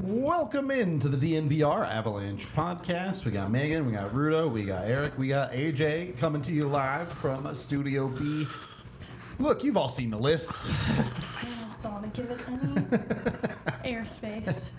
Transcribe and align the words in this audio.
Welcome 0.00 0.70
into 0.70 1.08
the 1.10 1.18
DNVR 1.18 1.86
Avalanche 1.86 2.48
podcast. 2.54 3.26
We 3.26 3.30
got 3.30 3.50
Megan, 3.50 3.84
we 3.84 3.92
got 3.92 4.10
Rudo, 4.12 4.50
we 4.50 4.64
got 4.64 4.86
Eric, 4.86 5.18
we 5.18 5.28
got 5.28 5.52
AJ 5.52 6.16
coming 6.16 6.40
to 6.42 6.50
you 6.52 6.66
live 6.66 7.12
from 7.12 7.54
Studio 7.54 8.08
B. 8.08 8.46
Look, 9.38 9.62
you've 9.62 9.76
all 9.76 9.90
seen 9.90 10.08
the 10.08 10.16
lists. 10.18 10.70
I 10.70 11.04
just 11.68 11.82
don't 11.82 11.92
want 11.92 12.14
to 12.14 12.22
give 12.22 12.30
it 12.30 12.40
any 12.48 13.94
airspace. 13.94 14.70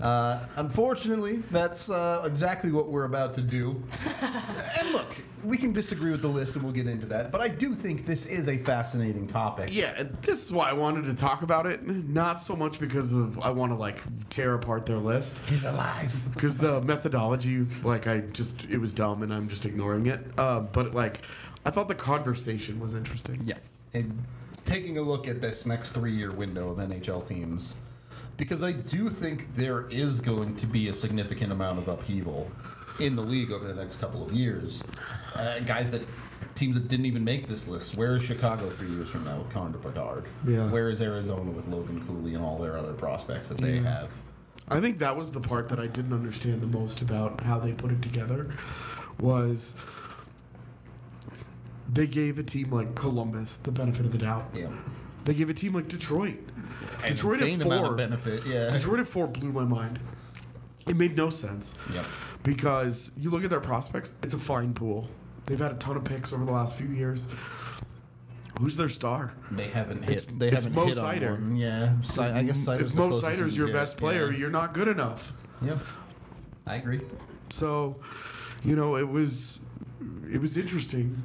Uh, 0.00 0.46
unfortunately, 0.56 1.42
that's 1.50 1.90
uh, 1.90 2.22
exactly 2.24 2.70
what 2.70 2.88
we're 2.88 3.04
about 3.04 3.34
to 3.34 3.42
do. 3.42 3.82
and 4.78 4.92
look, 4.92 5.16
we 5.44 5.56
can 5.56 5.72
disagree 5.72 6.12
with 6.12 6.22
the 6.22 6.28
list 6.28 6.54
and 6.54 6.64
we'll 6.64 6.72
get 6.72 6.86
into 6.86 7.06
that, 7.06 7.32
but 7.32 7.40
I 7.40 7.48
do 7.48 7.74
think 7.74 8.06
this 8.06 8.26
is 8.26 8.48
a 8.48 8.58
fascinating 8.58 9.26
topic. 9.26 9.70
Yeah, 9.72 9.94
and 9.96 10.16
this 10.22 10.44
is 10.44 10.52
why 10.52 10.70
I 10.70 10.72
wanted 10.72 11.04
to 11.06 11.14
talk 11.14 11.42
about 11.42 11.66
it. 11.66 11.86
Not 11.86 12.38
so 12.38 12.54
much 12.54 12.78
because 12.78 13.12
of 13.12 13.38
I 13.40 13.50
want 13.50 13.72
to 13.72 13.76
like 13.76 14.00
tear 14.30 14.54
apart 14.54 14.86
their 14.86 14.98
list. 14.98 15.40
He's 15.48 15.64
alive. 15.64 16.14
Because 16.38 16.56
the 16.56 16.80
methodology, 16.82 17.66
like 17.82 18.06
I 18.06 18.18
just 18.18 18.70
it 18.70 18.78
was 18.78 18.92
dumb 18.92 19.24
and 19.24 19.34
I'm 19.34 19.48
just 19.48 19.66
ignoring 19.66 20.06
it. 20.06 20.20
Uh, 20.38 20.60
but 20.60 20.94
like, 20.94 21.22
I 21.66 21.70
thought 21.70 21.88
the 21.88 21.96
conversation 21.96 22.78
was 22.78 22.94
interesting. 22.94 23.42
Yeah. 23.44 23.56
And 23.92 24.24
taking 24.64 24.98
a 24.98 25.02
look 25.02 25.26
at 25.26 25.40
this 25.40 25.66
next 25.66 25.90
three 25.90 26.12
year 26.12 26.30
window 26.30 26.68
of 26.68 26.78
NHL 26.78 27.26
teams, 27.26 27.76
because 28.38 28.62
I 28.62 28.72
do 28.72 29.10
think 29.10 29.54
there 29.54 29.86
is 29.90 30.20
going 30.22 30.56
to 30.56 30.66
be 30.66 30.88
a 30.88 30.94
significant 30.94 31.52
amount 31.52 31.80
of 31.80 31.88
upheaval 31.88 32.50
in 33.00 33.14
the 33.14 33.22
league 33.22 33.52
over 33.52 33.66
the 33.66 33.74
next 33.74 34.00
couple 34.00 34.24
of 34.24 34.32
years. 34.32 34.82
Uh, 35.34 35.58
guys 35.60 35.90
that 35.90 36.02
teams 36.54 36.74
that 36.74 36.88
didn't 36.88 37.06
even 37.06 37.22
make 37.22 37.46
this 37.46 37.68
list. 37.68 37.96
Where 37.96 38.16
is 38.16 38.22
Chicago 38.22 38.70
three 38.70 38.90
years 38.90 39.10
from 39.10 39.24
now 39.24 39.38
with 39.38 39.50
Connor 39.50 39.78
Bedard? 39.78 40.26
Yeah. 40.46 40.68
Where 40.70 40.88
is 40.90 41.02
Arizona 41.02 41.50
with 41.50 41.68
Logan 41.68 42.04
Cooley 42.06 42.34
and 42.34 42.44
all 42.44 42.58
their 42.58 42.76
other 42.76 42.94
prospects 42.94 43.48
that 43.48 43.58
they 43.58 43.78
have? 43.78 44.08
I 44.68 44.80
think 44.80 44.98
that 44.98 45.16
was 45.16 45.30
the 45.30 45.40
part 45.40 45.68
that 45.70 45.78
I 45.80 45.86
didn't 45.86 46.12
understand 46.12 46.60
the 46.60 46.66
most 46.66 47.00
about 47.00 47.40
how 47.42 47.58
they 47.58 47.72
put 47.72 47.90
it 47.90 48.02
together 48.02 48.50
was 49.18 49.74
they 51.90 52.06
gave 52.06 52.38
a 52.38 52.42
team 52.42 52.70
like 52.70 52.94
Columbus 52.94 53.56
the 53.56 53.72
benefit 53.72 54.04
of 54.06 54.12
the 54.12 54.18
doubt. 54.18 54.50
Yeah. 54.54 54.68
They 55.24 55.34
gave 55.34 55.48
a 55.50 55.54
team 55.54 55.74
like 55.74 55.88
Detroit. 55.88 56.36
An 57.04 57.12
Detroit 57.12 57.42
at 57.42 57.48
insane 57.48 57.62
amount 57.66 57.82
four. 57.82 57.90
of 57.92 57.96
benefit. 57.96 58.46
Yeah. 58.46 58.70
Detroit 58.70 59.00
at 59.00 59.06
four 59.06 59.26
blew 59.26 59.52
my 59.52 59.64
mind. 59.64 59.98
It 60.86 60.96
made 60.96 61.16
no 61.16 61.28
sense. 61.30 61.74
Yep. 61.92 62.04
Because 62.42 63.10
you 63.16 63.30
look 63.30 63.44
at 63.44 63.50
their 63.50 63.60
prospects, 63.60 64.16
it's 64.22 64.34
a 64.34 64.38
fine 64.38 64.72
pool. 64.72 65.08
They've 65.46 65.58
had 65.58 65.72
a 65.72 65.76
ton 65.76 65.96
of 65.96 66.04
picks 66.04 66.32
over 66.32 66.44
the 66.44 66.52
last 66.52 66.76
few 66.76 66.88
years. 66.88 67.28
Who's 68.60 68.74
their 68.76 68.88
star? 68.88 69.32
They 69.50 69.68
haven't 69.68 70.02
hit. 70.02 70.10
It's- 70.16 70.26
they 70.38 70.46
it's 70.48 70.54
haven't 70.64 70.74
Mo 70.74 70.86
hit 70.86 70.98
on 70.98 71.04
Seider. 71.14 71.30
one. 71.32 71.56
Yeah. 71.56 72.00
Si- 72.02 72.20
I 72.20 72.42
guess 72.42 72.58
Seider's 72.58 72.86
if 72.86 72.90
the 72.92 72.96
Mo 72.96 73.08
closest 73.10 73.22
you 73.22 73.28
Seider's 73.44 73.52
can 73.52 73.58
your 73.58 73.66
get. 73.68 73.72
best 73.74 73.96
player, 73.98 74.30
Yeah. 74.32 74.38
you're 74.38 74.50
not 74.50 74.74
good 74.74 74.88
enough. 74.88 75.32
Yep. 75.62 75.78
I 76.66 76.74
agree. 76.76 77.00
So, 77.50 77.96
you 78.64 78.74
know, 78.76 78.96
it 78.96 79.08
was 79.08 79.60
it 80.32 80.40
was 80.40 80.56
interesting 80.56 81.22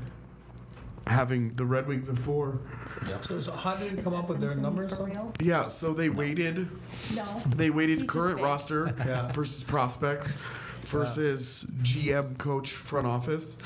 having 1.08 1.54
the 1.56 1.66
Red 1.66 1.88
Wings 1.88 2.10
at 2.10 2.18
four. 2.18 2.60
Yep. 3.08 3.26
So, 3.26 3.40
so 3.40 3.52
how 3.52 3.76
did 3.76 3.98
they 3.98 4.02
come 4.02 4.14
up 4.14 4.30
with 4.30 4.40
their 4.40 4.56
numbers? 4.56 4.96
for 4.96 5.04
real? 5.06 5.34
Yeah, 5.42 5.68
so 5.68 5.94
they 5.94 6.10
weighted 6.10 6.70
No. 7.16 7.26
they 7.48 7.70
weighted 7.70 8.00
He's 8.02 8.10
current 8.10 8.36
fake. 8.38 8.46
roster 8.46 8.96
Yeah. 9.06 9.32
versus 9.34 9.64
prospects 9.64 10.38
versus 10.86 11.66
GM 11.82 12.38
coach 12.38 12.72
front 12.72 13.08
office 13.08 13.58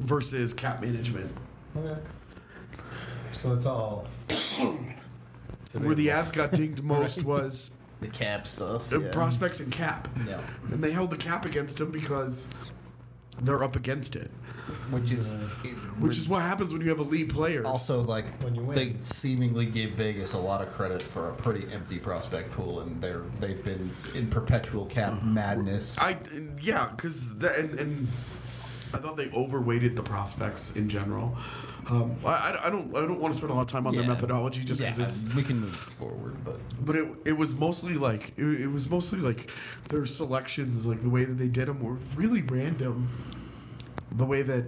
versus 0.00 0.54
cap 0.54 0.80
management. 0.80 1.30
Okay. 1.76 1.96
So 3.32 3.52
it's 3.54 3.66
all. 3.66 4.06
Where 5.72 5.94
the 5.94 6.08
Avs 6.08 6.32
got 6.32 6.52
dinged 6.52 6.82
most 6.82 7.22
was 7.22 7.70
The 8.00 8.08
cap 8.08 8.46
stuff. 8.46 8.90
uh, 8.92 9.00
yeah. 9.00 9.12
prospects 9.12 9.60
and 9.60 9.70
cap. 9.70 10.08
Yeah. 10.26 10.40
And 10.70 10.82
they 10.82 10.90
held 10.92 11.10
the 11.10 11.16
cap 11.16 11.44
against 11.44 11.78
them 11.78 11.90
because 11.90 12.48
they're 13.42 13.62
up 13.62 13.76
against 13.76 14.16
it. 14.16 14.30
Which 14.90 15.10
is. 15.10 15.34
Which 15.98 16.18
is 16.18 16.28
what 16.28 16.42
happens 16.42 16.72
when 16.72 16.82
you 16.82 16.88
have 16.90 16.98
elite 16.98 17.28
players. 17.32 17.64
Also, 17.64 18.02
like 18.02 18.26
When 18.42 18.54
you 18.54 18.62
win. 18.62 18.76
they 18.76 18.94
seemingly 19.02 19.66
gave 19.66 19.92
Vegas 19.92 20.34
a 20.34 20.38
lot 20.38 20.60
of 20.60 20.70
credit 20.72 21.00
for 21.02 21.30
a 21.30 21.34
pretty 21.34 21.66
empty 21.72 21.98
prospect 21.98 22.52
pool, 22.52 22.80
and 22.80 23.00
they're 23.00 23.22
they've 23.40 23.62
been 23.64 23.90
in 24.14 24.28
perpetual 24.28 24.86
cap 24.86 25.22
madness. 25.22 25.98
I 25.98 26.16
yeah, 26.60 26.90
because 26.94 27.30
and, 27.30 27.78
and 27.80 28.08
I 28.94 28.98
thought 28.98 29.16
they 29.16 29.30
overweighted 29.30 29.96
the 29.96 30.02
prospects 30.02 30.72
in 30.76 30.88
general. 30.88 31.36
Um, 31.88 32.16
I, 32.24 32.28
I- 32.28 32.66
I 32.66 32.70
don't 32.70 32.94
I 32.96 33.00
don't 33.00 33.20
want 33.20 33.32
to 33.32 33.38
spend 33.38 33.50
a 33.50 33.54
lot 33.54 33.62
of 33.62 33.68
time 33.68 33.86
on 33.86 33.94
Yeah. 33.94 34.00
their 34.02 34.08
methodology 34.10 34.64
just 34.64 34.80
yeah, 34.80 34.92
because 34.92 35.24
it's 35.24 35.34
we 35.34 35.42
can 35.42 35.60
move 35.60 35.76
forward, 35.98 36.36
but 36.44 36.60
but 36.84 36.94
it, 36.96 37.08
it 37.24 37.32
was 37.32 37.54
mostly 37.54 37.94
like 37.94 38.32
it, 38.36 38.44
it 38.44 38.66
was 38.68 38.88
mostly 38.90 39.18
like 39.20 39.50
their 39.88 40.04
selections 40.04 40.84
like 40.84 41.00
the 41.00 41.08
way 41.08 41.24
that 41.24 41.34
they 41.38 41.48
did 41.48 41.68
them 41.68 41.80
were 41.82 41.94
really 42.16 42.42
random 42.42 43.08
the 44.12 44.24
way 44.24 44.42
that 44.42 44.64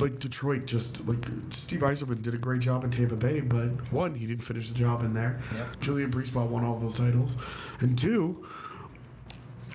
like 0.00 0.18
Detroit 0.20 0.66
just 0.66 1.06
like 1.06 1.24
Steve 1.50 1.80
Yzerman 1.80 2.22
did 2.22 2.34
a 2.34 2.38
great 2.38 2.60
job 2.60 2.84
in 2.84 2.90
Tampa 2.90 3.16
Bay 3.16 3.40
but 3.40 3.70
one 3.92 4.14
he 4.14 4.26
didn't 4.26 4.44
finish 4.44 4.70
the 4.70 4.78
job 4.78 5.02
in 5.02 5.12
there 5.14 5.40
Yep. 5.54 5.80
Julien 5.80 6.10
BriseBois 6.10 6.46
won 6.46 6.64
all 6.64 6.78
those 6.78 6.96
titles 6.96 7.36
and 7.80 7.98
two 7.98 8.46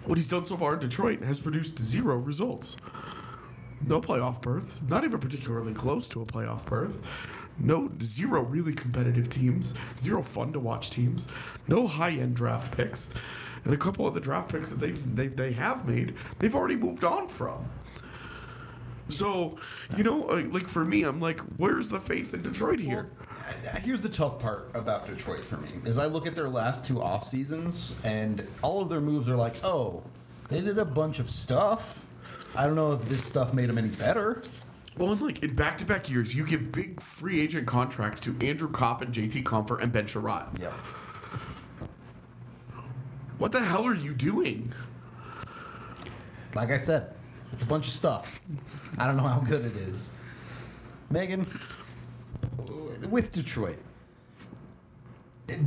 what 0.06 0.18
he's 0.18 0.28
done 0.28 0.46
so 0.46 0.58
far 0.58 0.74
in 0.74 0.80
Detroit 0.80 1.22
has 1.24 1.40
produced 1.40 1.80
zero 1.80 2.16
results 2.18 2.78
no 3.88 4.00
playoff 4.00 4.42
berths, 4.42 4.82
not 4.88 5.04
even 5.04 5.20
particularly 5.20 5.74
close 5.74 6.08
to 6.10 6.22
a 6.22 6.26
playoff 6.26 6.66
berth. 6.66 6.98
No 7.60 7.92
zero 8.02 8.42
really 8.42 8.74
competitive 8.74 9.30
teams, 9.30 9.74
zero 9.98 10.24
fun 10.24 10.54
to 10.54 10.60
watch 10.60 10.90
teams, 10.90 11.28
no 11.68 11.86
high 11.86 12.12
end 12.12 12.36
draft 12.36 12.76
picks, 12.76 13.10
and 13.64 13.74
a 13.74 13.78
couple 13.78 14.08
of 14.08 14.14
the 14.14 14.20
draft 14.20 14.52
picks 14.52 14.70
that 14.70 14.80
they've 14.80 15.16
they, 15.16 15.28
they 15.28 15.52
have 15.54 15.88
made, 15.88 16.16
they've 16.40 16.56
already 16.56 16.76
moved 16.76 17.04
on 17.04 17.28
from. 17.28 17.70
So, 19.10 19.58
you 19.98 20.04
know, 20.04 20.18
like 20.18 20.68
for 20.68 20.86
me, 20.86 21.04
I'm 21.04 21.20
like, 21.20 21.40
where's 21.58 21.90
the 21.90 22.00
faith 22.00 22.34
in 22.34 22.42
Detroit 22.42 22.80
here? 22.80 23.10
Here's 23.82 24.02
the 24.02 24.10
tough 24.10 24.40
part 24.40 24.72
about 24.74 25.08
Detroit 25.08 25.44
for 25.44 25.58
me 25.58 25.70
is 25.86 25.98
I 25.98 26.06
look 26.06 26.26
at 26.26 26.36
their 26.36 26.50
last 26.50 26.86
two 26.86 27.02
off 27.02 27.28
seasons 27.28 27.94
and 28.04 28.48
all 28.62 28.82
of 28.82 28.90
their 28.90 29.02
moves 29.02 29.28
are 29.28 29.36
like, 29.36 29.64
oh, 29.64 30.04
they 30.48 30.62
did 30.62 30.78
a 30.78 30.86
bunch 30.86 31.20
of 31.20 31.30
stuff. 31.30 32.06
I 32.56 32.66
don't 32.66 32.76
know 32.76 32.94
if 32.94 33.08
this 33.10 33.24
stuff 33.24 33.54
made 33.54 33.70
them 33.70 33.78
any 33.78 33.90
better. 33.90 34.42
Well, 34.98 35.12
and 35.12 35.22
like 35.22 35.44
in 35.44 35.56
back 35.56 35.80
to 35.80 35.86
back 35.86 36.10
years, 36.10 36.36
you 36.36 36.46
give 36.46 36.72
big 36.72 37.02
free 37.02 37.42
agent 37.42 37.68
contracts 37.68 38.22
to 38.22 38.36
Andrew 38.42 38.70
Copp 38.70 39.02
and 39.02 39.14
JT 39.14 39.44
Compher 39.44 39.82
and 39.82 39.92
Ben 39.92 40.06
Chiarot. 40.06 40.60
Yeah. 40.60 40.72
What 43.40 43.52
the 43.52 43.60
hell 43.60 43.86
are 43.86 43.96
you 43.96 44.14
doing? 44.14 44.72
Like 46.54 46.70
I 46.70 46.78
said, 46.78 47.16
it's 47.54 47.64
a 47.64 47.68
bunch 47.68 47.88
of 47.88 47.94
stuff. 47.94 48.42
I 48.98 49.06
don't 49.06 49.16
know 49.16 49.24
how 49.24 49.40
good 49.40 49.64
it 49.64 49.78
is. 49.78 50.10
Megan, 51.12 51.48
with 53.10 53.32
Detroit, 53.32 53.78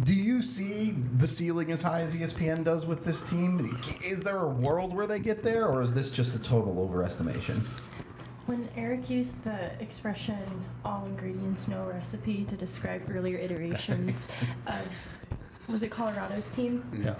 do 0.02 0.14
you 0.14 0.42
see 0.42 0.96
the 1.18 1.28
ceiling 1.28 1.70
as 1.70 1.80
high 1.80 2.00
as 2.00 2.12
ESPN 2.14 2.64
does 2.64 2.86
with 2.86 3.04
this 3.04 3.22
team? 3.22 3.78
Is 4.04 4.22
there 4.22 4.38
a 4.38 4.48
world 4.48 4.94
where 4.94 5.06
they 5.06 5.20
get 5.20 5.44
there, 5.44 5.66
or 5.66 5.80
is 5.82 5.94
this 5.94 6.10
just 6.10 6.34
a 6.34 6.40
total 6.40 6.74
overestimation? 6.74 7.64
When 8.46 8.68
Eric 8.76 9.08
used 9.08 9.42
the 9.44 9.80
expression 9.80 10.38
all 10.84 11.04
ingredients, 11.06 11.68
no 11.68 11.84
recipe 11.86 12.44
to 12.44 12.56
describe 12.56 13.08
earlier 13.14 13.38
iterations 13.38 14.26
of, 14.66 14.88
was 15.68 15.82
it 15.84 15.90
Colorado's 15.90 16.50
team? 16.50 16.84
Yeah. 17.04 17.14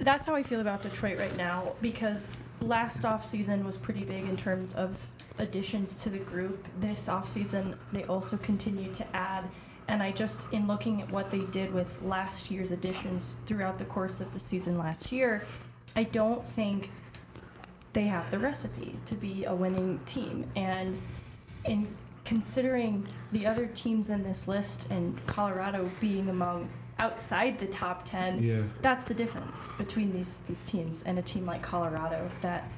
That's 0.00 0.26
how 0.26 0.34
I 0.34 0.42
feel 0.42 0.60
about 0.60 0.82
Detroit 0.82 1.18
right 1.18 1.36
now 1.36 1.74
because 1.82 2.32
last 2.62 3.04
offseason 3.04 3.64
was 3.64 3.76
pretty 3.76 4.02
big 4.02 4.24
in 4.24 4.36
terms 4.36 4.72
of 4.72 4.98
additions 5.38 6.02
to 6.02 6.10
the 6.10 6.18
group. 6.18 6.66
This 6.80 7.08
offseason, 7.08 7.76
they 7.92 8.04
also 8.04 8.38
continued 8.38 8.94
to 8.94 9.16
add. 9.16 9.44
And 9.88 10.02
I 10.02 10.12
just, 10.12 10.50
in 10.52 10.66
looking 10.66 11.02
at 11.02 11.10
what 11.10 11.30
they 11.30 11.40
did 11.40 11.74
with 11.74 12.00
last 12.02 12.50
year's 12.50 12.70
additions 12.70 13.36
throughout 13.44 13.76
the 13.76 13.84
course 13.84 14.20
of 14.20 14.32
the 14.32 14.38
season 14.38 14.78
last 14.78 15.12
year, 15.12 15.44
I 15.94 16.04
don't 16.04 16.46
think 16.50 16.90
they 17.92 18.04
have 18.04 18.30
the 18.30 18.38
recipe 18.38 18.96
to 19.04 19.14
be 19.14 19.44
a 19.44 19.54
winning 19.54 20.00
team. 20.06 20.48
And 20.56 21.00
in 21.66 21.94
considering 22.24 23.06
the 23.32 23.46
other 23.46 23.66
teams 23.66 24.08
in 24.08 24.22
this 24.22 24.48
list 24.48 24.88
and 24.90 25.18
Colorado 25.26 25.90
being 26.00 26.28
among 26.30 26.70
outside 27.00 27.58
the 27.58 27.66
top 27.66 28.04
10, 28.04 28.42
Yeah. 28.42 28.62
that's 28.82 29.04
the 29.04 29.14
difference 29.14 29.72
between 29.78 30.12
these, 30.12 30.40
these 30.46 30.62
teams 30.62 31.02
and 31.04 31.18
a 31.18 31.22
team 31.22 31.44
like 31.46 31.62
Colorado 31.62 32.30
that 32.42 32.68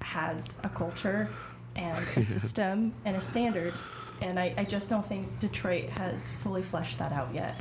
has 0.00 0.60
a 0.62 0.68
culture 0.68 1.28
and 1.74 1.98
a 2.16 2.22
system 2.22 2.92
and 3.04 3.16
a 3.16 3.20
standard. 3.20 3.74
And 4.20 4.38
I, 4.38 4.52
I 4.56 4.64
just 4.64 4.90
don't 4.90 5.06
think 5.06 5.38
Detroit 5.40 5.88
has 5.90 6.30
fully 6.32 6.62
fleshed 6.62 6.98
that 6.98 7.12
out 7.12 7.34
yet. 7.34 7.54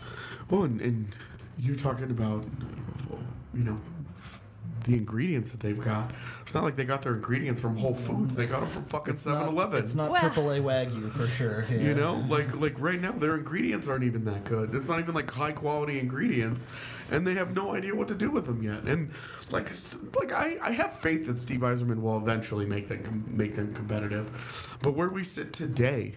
Well, 0.49 0.63
and, 0.63 0.81
and 0.81 1.15
you're 1.57 1.75
talking 1.75 2.11
about, 2.11 2.43
you 3.53 3.63
know, 3.63 3.79
the 4.87 4.93
ingredients 4.93 5.51
that 5.51 5.59
they've 5.59 5.79
got. 5.79 6.11
It's 6.41 6.53
not 6.53 6.63
like 6.63 6.75
they 6.75 6.85
got 6.85 7.01
their 7.01 7.13
ingredients 7.13 7.61
from 7.61 7.75
Whole 7.75 7.93
Foods. 7.93 8.35
They 8.35 8.45
got 8.47 8.61
them 8.61 8.69
from 8.71 8.85
fucking 8.85 9.17
7 9.17 9.47
Eleven. 9.49 9.83
It's 9.83 9.93
not 9.93 10.09
Well- 10.09 10.21
AAA 10.21 10.61
Wagyu 10.63 11.11
for 11.11 11.27
sure. 11.27 11.65
Yeah. 11.69 11.77
You 11.81 11.93
know, 11.93 12.15
like 12.27 12.55
like 12.55 12.73
right 12.79 12.99
now, 12.99 13.11
their 13.11 13.35
ingredients 13.35 13.87
aren't 13.87 14.05
even 14.05 14.25
that 14.25 14.45
good. 14.45 14.73
It's 14.73 14.87
not 14.89 14.99
even 14.99 15.13
like 15.13 15.29
high 15.29 15.51
quality 15.51 15.99
ingredients, 15.99 16.71
and 17.11 17.27
they 17.27 17.35
have 17.35 17.53
no 17.53 17.75
idea 17.75 17.93
what 17.93 18.07
to 18.07 18.15
do 18.15 18.31
with 18.31 18.45
them 18.45 18.63
yet. 18.63 18.83
And 18.83 19.11
like 19.51 19.69
like 20.15 20.31
I, 20.31 20.57
I 20.61 20.71
have 20.71 20.97
faith 20.99 21.27
that 21.27 21.39
Steve 21.39 21.59
Yzerman 21.59 22.01
will 22.01 22.17
eventually 22.17 22.65
make 22.65 22.87
them 22.87 23.25
make 23.29 23.55
them 23.55 23.73
competitive. 23.73 24.77
But 24.81 24.95
where 24.95 25.09
we 25.09 25.23
sit 25.23 25.51
today, 25.53 26.15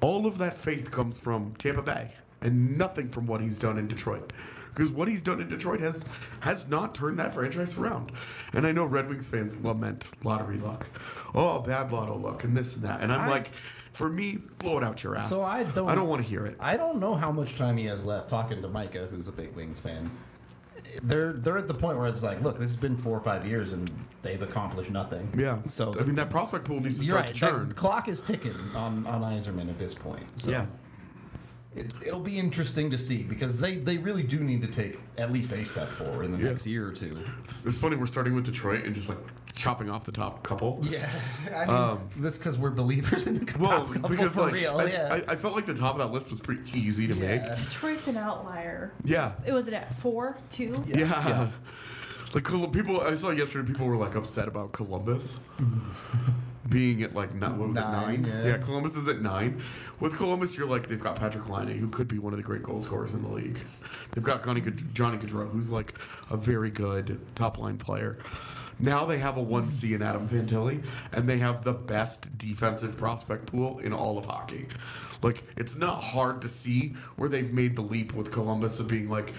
all 0.00 0.26
of 0.26 0.38
that 0.38 0.56
faith 0.58 0.90
comes 0.90 1.18
from 1.18 1.54
Tampa 1.58 1.82
Bay, 1.82 2.12
and 2.40 2.76
nothing 2.76 3.08
from 3.08 3.26
what 3.26 3.40
he's 3.40 3.58
done 3.58 3.78
in 3.78 3.88
Detroit. 3.88 4.32
Because 4.74 4.90
what 4.90 5.08
he's 5.08 5.22
done 5.22 5.40
in 5.40 5.48
Detroit 5.48 5.80
has 5.80 6.04
has 6.40 6.68
not 6.68 6.94
turned 6.94 7.18
that 7.18 7.34
franchise 7.34 7.76
around. 7.78 8.12
And 8.52 8.66
I 8.66 8.72
know 8.72 8.84
Red 8.84 9.08
Wings 9.08 9.26
fans 9.26 9.60
lament 9.60 10.10
lottery 10.24 10.58
luck. 10.58 10.86
Oh, 11.34 11.60
bad 11.60 11.92
lotto 11.92 12.16
luck 12.16 12.44
and 12.44 12.56
this 12.56 12.74
and 12.76 12.84
that. 12.84 13.00
And 13.00 13.12
I'm 13.12 13.22
I- 13.22 13.28
like, 13.28 13.50
for 13.92 14.08
me, 14.08 14.38
blow 14.58 14.78
it 14.78 14.84
out 14.84 15.02
your 15.02 15.16
ass. 15.16 15.28
So 15.28 15.42
I 15.42 15.64
don't- 15.64 15.88
I 15.88 15.94
don't 15.94 16.08
want 16.08 16.22
to 16.22 16.28
hear 16.28 16.46
it. 16.46 16.56
I 16.60 16.76
don't 16.76 17.00
know 17.00 17.14
how 17.14 17.32
much 17.32 17.56
time 17.56 17.76
he 17.76 17.86
has 17.86 18.04
left 18.04 18.30
talking 18.30 18.62
to 18.62 18.68
Micah, 18.68 19.08
who's 19.10 19.26
a 19.26 19.32
big 19.32 19.54
Wings 19.56 19.80
fan. 19.80 20.10
They're 21.02 21.32
they're 21.32 21.58
at 21.58 21.66
the 21.66 21.74
point 21.74 21.98
where 21.98 22.06
it's 22.06 22.22
like, 22.22 22.40
look, 22.42 22.58
this 22.58 22.68
has 22.68 22.76
been 22.76 22.96
four 22.96 23.16
or 23.16 23.20
five 23.20 23.44
years 23.44 23.72
and 23.72 23.90
they've 24.22 24.40
accomplished 24.40 24.90
nothing. 24.90 25.28
Yeah. 25.36 25.58
So 25.68 25.92
I 25.98 26.04
mean, 26.04 26.14
that 26.14 26.30
prospect 26.30 26.64
pool 26.64 26.80
needs 26.80 26.98
to 27.00 27.04
start 27.04 27.20
right. 27.20 27.28
to 27.28 27.34
churn. 27.34 27.72
clock 27.72 28.08
is 28.08 28.20
ticking 28.20 28.56
on 28.74 29.06
on 29.06 29.20
Yzerman 29.20 29.68
at 29.68 29.78
this 29.78 29.94
point. 29.94 30.24
So 30.40 30.50
yeah. 30.50 30.66
It, 31.78 31.92
it'll 32.06 32.20
be 32.20 32.38
interesting 32.38 32.90
to 32.90 32.98
see 32.98 33.22
because 33.22 33.58
they 33.60 33.76
they 33.76 33.96
really 33.98 34.22
do 34.22 34.40
need 34.40 34.60
to 34.62 34.68
take 34.68 35.00
at 35.16 35.32
least 35.32 35.52
a 35.52 35.64
step 35.64 35.88
forward 35.90 36.24
in 36.24 36.32
the 36.32 36.38
Yeah. 36.38 36.50
next 36.50 36.66
year 36.66 36.88
or 36.88 36.92
two. 36.92 37.18
It's, 37.40 37.54
it's 37.64 37.78
funny. 37.78 37.96
We're 37.96 38.06
starting 38.06 38.34
with 38.34 38.44
Detroit 38.44 38.84
and 38.84 38.94
just 38.94 39.08
like 39.08 39.18
chopping 39.54 39.90
off 39.90 40.04
the 40.04 40.12
top 40.12 40.42
couple. 40.42 40.80
Yeah, 40.88 41.08
I 41.54 41.66
mean 41.94 42.00
that's 42.18 42.38
because 42.38 42.56
we're 42.58 42.70
believers 42.70 43.26
in 43.26 43.44
the 43.44 43.52
Um, 43.54 43.60
Well, 43.60 43.70
top 43.86 43.92
couple 43.92 44.08
because 44.10 44.32
for 44.32 44.42
like 44.42 44.54
real. 44.54 44.78
I, 44.78 44.84
yeah. 44.86 45.20
I, 45.28 45.32
I 45.32 45.36
felt 45.36 45.54
like 45.54 45.66
the 45.66 45.74
top 45.74 45.94
of 45.94 45.98
that 45.98 46.12
list 46.12 46.30
was 46.30 46.40
pretty 46.40 46.62
easy 46.78 47.06
to 47.08 47.14
make. 47.14 47.44
Detroit's 47.52 48.06
an 48.08 48.16
outlier. 48.16 48.92
Yeah. 49.04 49.32
It 49.46 49.52
was 49.52 49.66
it 49.68 49.74
at 49.74 49.92
four, 49.94 50.36
two? 50.50 50.74
Yeah. 50.86 51.50
Like 52.34 52.44
people, 52.72 53.00
I 53.00 53.14
saw 53.14 53.30
yesterday. 53.30 53.66
People 53.72 53.86
were 53.86 53.96
like 53.96 54.14
upset 54.14 54.48
about 54.48 54.72
Columbus 54.72 55.38
being 56.68 57.02
at 57.02 57.14
like 57.14 57.34
not, 57.34 57.56
what 57.56 57.68
was 57.68 57.76
Nine, 57.76 58.24
it 58.24 58.28
nine? 58.28 58.44
yeah. 58.46 58.58
Columbus 58.58 58.96
is 58.96 59.08
at 59.08 59.20
nine. 59.20 59.62
With 60.00 60.16
Columbus, 60.16 60.56
you're 60.56 60.66
like 60.68 60.88
they've 60.88 61.00
got 61.00 61.16
Patrik 61.16 61.48
Laine, 61.48 61.78
who 61.78 61.88
could 61.88 62.08
be 62.08 62.18
one 62.18 62.32
of 62.32 62.36
the 62.36 62.42
great 62.42 62.62
goal 62.62 62.80
scorers 62.80 63.14
in 63.14 63.22
the 63.22 63.28
league. 63.28 63.58
They've 64.12 64.24
got 64.24 64.44
Johnny, 64.44 64.60
Johnny 64.92 65.18
Gaudreau, 65.18 65.50
who's 65.50 65.70
like 65.70 65.94
a 66.30 66.36
very 66.36 66.70
good 66.70 67.20
top 67.34 67.58
line 67.58 67.78
player. 67.78 68.18
Now 68.80 69.06
they 69.06 69.18
have 69.18 69.36
a 69.36 69.42
one 69.42 69.70
C 69.70 69.94
in 69.94 70.02
Adam 70.02 70.28
Fantilli, 70.28 70.84
and 71.12 71.28
they 71.28 71.38
have 71.38 71.62
the 71.64 71.72
best 71.72 72.36
defensive 72.38 72.96
prospect 72.96 73.46
pool 73.46 73.78
in 73.80 73.92
all 73.92 74.18
of 74.18 74.26
hockey. 74.26 74.68
Like 75.22 75.42
it's 75.56 75.74
not 75.76 76.02
hard 76.02 76.42
to 76.42 76.48
see 76.48 76.94
where 77.16 77.28
they've 77.28 77.52
made 77.52 77.74
the 77.74 77.82
leap 77.82 78.12
with 78.14 78.30
Columbus 78.30 78.78
of 78.78 78.86
being 78.86 79.08
like, 79.08 79.32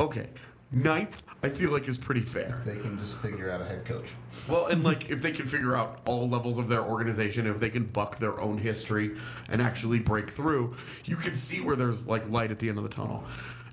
okay, 0.00 0.28
ninth, 0.72 1.22
I 1.42 1.48
feel 1.48 1.70
like 1.70 1.88
is 1.88 1.98
pretty 1.98 2.20
fair. 2.20 2.60
they 2.64 2.76
can 2.76 2.98
just 2.98 3.16
figure 3.18 3.50
out 3.50 3.60
a 3.62 3.64
head 3.64 3.84
coach. 3.84 4.10
Well, 4.48 4.66
and 4.66 4.84
like 4.84 5.10
if 5.10 5.22
they 5.22 5.32
can 5.32 5.46
figure 5.46 5.74
out 5.76 6.00
all 6.04 6.28
levels 6.28 6.58
of 6.58 6.68
their 6.68 6.82
organization, 6.82 7.46
if 7.46 7.58
they 7.58 7.70
can 7.70 7.84
buck 7.84 8.18
their 8.18 8.40
own 8.40 8.58
history 8.58 9.16
and 9.48 9.62
actually 9.62 9.98
break 9.98 10.30
through, 10.30 10.76
you 11.04 11.16
can 11.16 11.34
see 11.34 11.60
where 11.60 11.76
there's 11.76 12.06
like 12.06 12.28
light 12.28 12.50
at 12.50 12.58
the 12.58 12.68
end 12.68 12.78
of 12.78 12.84
the 12.84 12.90
tunnel. 12.90 13.24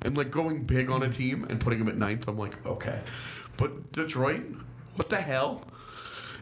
And 0.04 0.16
like 0.16 0.32
going 0.32 0.64
big 0.64 0.90
on 0.90 1.04
a 1.04 1.10
team 1.10 1.46
and 1.50 1.60
putting 1.60 1.80
them 1.80 1.88
at 1.90 1.98
ninth, 1.98 2.28
I'm 2.28 2.38
like, 2.38 2.66
okay. 2.66 3.02
But 3.58 3.92
Detroit, 3.92 4.44
what 4.96 5.10
the 5.10 5.18
hell? 5.18 5.64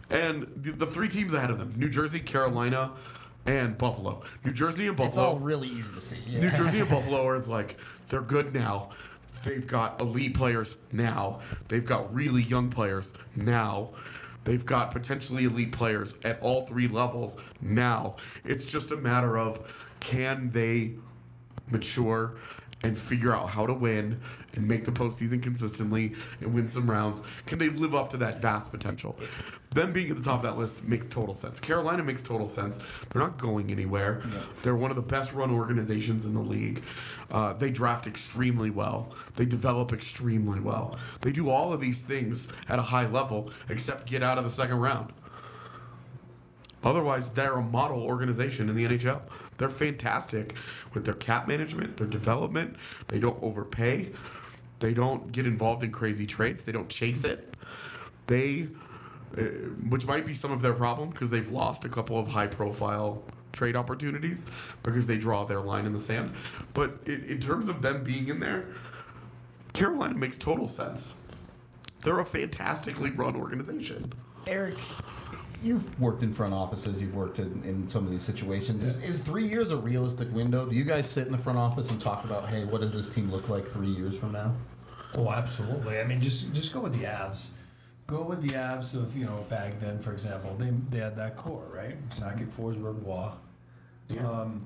And 0.10 0.48
the, 0.56 0.72
the 0.72 0.86
three 0.86 1.10
teams 1.10 1.34
ahead 1.34 1.50
of 1.50 1.58
them 1.58 1.74
New 1.76 1.90
Jersey, 1.90 2.20
Carolina, 2.20 2.92
and 3.46 3.78
Buffalo. 3.78 4.24
New 4.44 4.52
Jersey 4.52 4.88
and 4.88 4.96
Buffalo. 4.96 5.10
It's 5.10 5.18
all 5.18 5.40
really 5.40 5.68
easy 5.70 5.92
to 5.94 6.02
see. 6.02 6.20
New 6.28 6.52
Jersey 6.52 6.80
and 6.82 6.90
Buffalo 6.92 7.26
are 7.28 7.40
like 7.40 7.78
they're 8.10 8.22
good 8.22 8.54
now. 8.54 8.92
They've 9.46 9.66
got 9.66 10.02
elite 10.02 10.34
players 10.34 10.76
now. 10.92 11.40
They've 11.68 11.86
got 11.86 12.14
really 12.14 12.42
young 12.42 12.70
players 12.70 13.14
now. 13.36 13.92
They've 14.44 14.66
got 14.66 14.92
potentially 14.92 15.46
elite 15.46 15.72
players 15.72 16.16
at 16.24 16.42
all 16.42 16.66
three 16.66 16.88
levels 16.88 17.40
now. 17.62 18.18
It's 18.44 18.66
just 18.66 18.92
a 18.92 18.98
matter 18.98 19.38
of 19.38 19.72
can 20.00 20.52
they 20.52 20.96
mature 21.70 22.36
and 22.84 22.98
figure 22.98 23.36
out 23.36 23.50
how 23.50 23.66
to 23.66 23.74
win 23.74 24.20
and 24.54 24.68
make 24.68 24.86
the 24.86 24.92
postseason 24.92 25.42
consistently 25.42 26.14
and 26.42 26.54
win 26.54 26.70
some 26.70 26.90
rounds? 26.90 27.22
Can 27.46 27.58
they 27.60 27.70
live 27.70 27.96
up 27.96 28.12
to 28.12 28.18
that 28.18 28.42
vast 28.42 28.72
potential? 28.72 29.18
Them 29.76 29.92
being 29.92 30.10
at 30.10 30.16
the 30.16 30.24
top 30.24 30.38
of 30.38 30.44
that 30.44 30.58
list 30.58 30.86
makes 30.86 31.06
total 31.06 31.34
sense. 31.34 31.60
Carolina 31.60 32.02
makes 32.02 32.22
total 32.22 32.48
sense. 32.48 32.80
They're 33.10 33.22
not 33.22 33.38
going 33.38 33.72
anywhere. 33.72 34.24
They're 34.64 34.78
one 34.78 34.90
of 34.90 34.96
the 34.96 35.04
best 35.04 35.34
run 35.34 35.52
organizations 35.52 36.26
in 36.26 36.34
the 36.34 36.40
league. 36.40 36.82
Uh, 37.30 37.52
they 37.52 37.72
draft 37.72 38.08
extremely 38.08 38.70
well. 38.70 39.14
They 39.36 39.46
develop 39.46 39.92
extremely 39.92 40.62
well. 40.62 40.98
They 41.20 41.34
do 41.34 41.50
all 41.50 41.74
of 41.74 41.82
these 41.82 42.00
things 42.00 42.48
at 42.70 42.80
a 42.80 42.84
high 42.84 43.06
level, 43.06 43.52
except 43.68 44.10
get 44.10 44.24
out 44.24 44.38
of 44.38 44.46
the 44.46 44.50
second 44.50 44.80
round. 44.80 45.12
Otherwise, 46.82 47.32
they're 47.32 47.58
a 47.58 47.62
model 47.62 48.02
organization 48.02 48.70
in 48.70 48.78
the 48.78 48.86
NHL. 48.86 49.20
They're 49.58 49.70
fantastic 49.70 50.56
with 50.94 51.04
their 51.04 51.16
cap 51.16 51.50
management, 51.50 51.98
their 51.98 52.08
development. 52.08 52.78
They 53.10 53.20
don't 53.20 53.44
overpay. 53.44 54.14
They 54.80 54.94
don't 54.94 55.34
get 55.34 55.46
involved 55.46 55.84
in 55.84 55.92
crazy 55.92 56.26
trades. 56.26 56.64
They 56.64 56.72
don't 56.72 56.88
chase 56.88 57.26
it. 57.26 57.56
They, 58.28 58.68
Uh, 59.38 59.42
which 59.90 60.06
might 60.06 60.26
be 60.26 60.34
some 60.34 60.52
of 60.52 60.62
their 60.62 60.74
problem 60.74 61.10
because 61.10 61.30
they've 61.30 61.52
lost 61.52 61.84
a 61.84 61.90
couple 61.90 62.18
of 62.18 62.28
high 62.28 62.48
profile 62.48 63.22
trade 63.52 63.76
opportunities 63.76 64.46
because 64.82 65.08
they 65.08 65.18
draw 65.18 65.44
their 65.44 65.60
line 65.60 65.86
in 65.86 65.92
the 65.92 66.00
sand. 66.00 66.34
But 66.74 67.00
in, 67.06 67.24
in 67.26 67.40
terms 67.40 67.68
of 67.68 67.82
them 67.82 68.04
being 68.04 68.30
in 68.30 68.40
there, 68.40 68.68
Carolina 69.74 70.16
makes 70.16 70.38
total 70.38 70.68
sense. 70.68 71.16
They're 72.02 72.20
a 72.20 72.26
fantastically 72.26 73.12
run 73.12 73.36
organization. 73.36 74.14
Eric, 74.48 74.76
you've 75.62 76.00
worked 76.00 76.24
in 76.24 76.32
front 76.32 76.54
offices, 76.54 77.02
you've 77.02 77.16
worked 77.16 77.40
in, 77.40 77.62
in 77.66 77.88
some 77.88 78.06
of 78.06 78.12
these 78.12 78.24
situations. 78.24 78.84
Is, 78.84 79.04
is 79.04 79.22
three 79.22 79.48
years 79.48 79.72
a 79.72 79.78
realistic 79.78 80.32
window? 80.34 80.66
Do 80.66 80.76
you 80.76 80.86
guys 80.86 81.10
sit 81.10 81.26
in 81.26 81.32
the 81.32 81.38
front 81.38 81.58
office 81.58 81.90
and 81.90 82.00
talk 82.00 82.24
about, 82.24 82.48
hey, 82.48 82.64
what 82.64 82.82
does 82.82 82.94
this 82.94 83.10
team 83.10 83.32
look 83.32 83.50
like 83.50 83.68
three 83.68 83.90
years 83.90 84.18
from 84.18 84.32
now? 84.32 84.54
Oh, 85.16 85.30
absolutely. 85.30 86.00
I 86.00 86.04
mean, 86.04 86.22
just 86.22 86.54
just 86.54 86.74
go 86.74 86.82
with 86.82 86.94
the 86.94 87.06
Avs. 87.06 87.52
Go 88.08 88.22
with 88.22 88.42
the 88.42 88.50
Avs 88.50 88.96
of 88.96 89.18
you 89.18 89.26
know 89.26 89.46
back 89.50 89.80
then, 89.80 89.98
for 90.00 90.12
example. 90.12 90.56
They 90.58 90.70
they 90.92 91.00
had 91.04 91.16
that 91.18 91.36
core, 91.36 91.66
right? 91.74 91.96
Sakic, 92.10 92.48
Forsberg, 92.52 93.04
Roy, 93.06 93.30
um, 94.24 94.64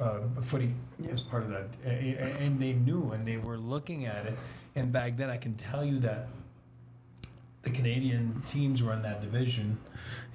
uh, 0.00 0.20
Footy 0.42 0.72
was 1.10 1.22
part 1.22 1.42
of 1.42 1.50
that, 1.50 1.66
A- 1.84 1.88
a- 2.16 2.38
and 2.38 2.60
they 2.60 2.74
knew 2.74 3.10
and 3.12 3.26
they 3.26 3.36
were 3.36 3.58
looking 3.58 4.06
at 4.06 4.26
it. 4.26 4.38
And 4.76 4.92
back 4.92 5.16
then, 5.16 5.28
I 5.28 5.36
can 5.38 5.54
tell 5.54 5.84
you 5.84 5.98
that 6.00 6.28
the 7.62 7.70
Canadian 7.70 8.40
teams 8.46 8.80
were 8.80 8.92
in 8.92 9.02
that 9.02 9.20
division, 9.20 9.76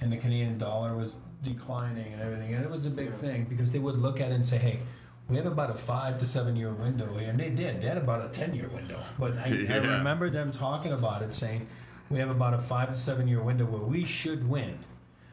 and 0.01 0.11
the 0.11 0.17
Canadian 0.17 0.57
dollar 0.57 0.97
was 0.97 1.19
declining 1.43 2.11
and 2.11 2.21
everything, 2.21 2.53
and 2.53 2.63
it 2.65 2.69
was 2.69 2.85
a 2.85 2.89
big 2.89 3.13
thing 3.13 3.45
because 3.49 3.71
they 3.71 3.79
would 3.79 3.97
look 3.99 4.19
at 4.19 4.31
it 4.31 4.35
and 4.35 4.45
say, 4.45 4.57
"Hey, 4.57 4.79
we 5.29 5.37
have 5.37 5.45
about 5.45 5.69
a 5.69 5.75
five 5.75 6.19
to 6.19 6.25
seven 6.25 6.57
year 6.57 6.73
window 6.73 7.17
here," 7.17 7.29
and 7.29 7.39
they 7.39 7.49
did. 7.51 7.79
They 7.81 7.87
had 7.87 7.97
about 7.97 8.25
a 8.25 8.27
ten 8.27 8.53
year 8.53 8.67
window, 8.67 8.99
but 9.17 9.37
I, 9.37 9.43
I 9.45 9.47
Yeah. 9.69 9.75
remember 9.97 10.29
them 10.29 10.51
talking 10.51 10.91
about 10.91 11.21
it, 11.21 11.31
saying, 11.31 11.67
"We 12.09 12.19
have 12.19 12.29
about 12.29 12.53
a 12.53 12.59
five 12.59 12.89
to 12.91 12.95
seven 12.95 13.27
year 13.27 13.41
window 13.41 13.65
where 13.65 13.81
we 13.81 14.05
should 14.05 14.47
win." 14.49 14.77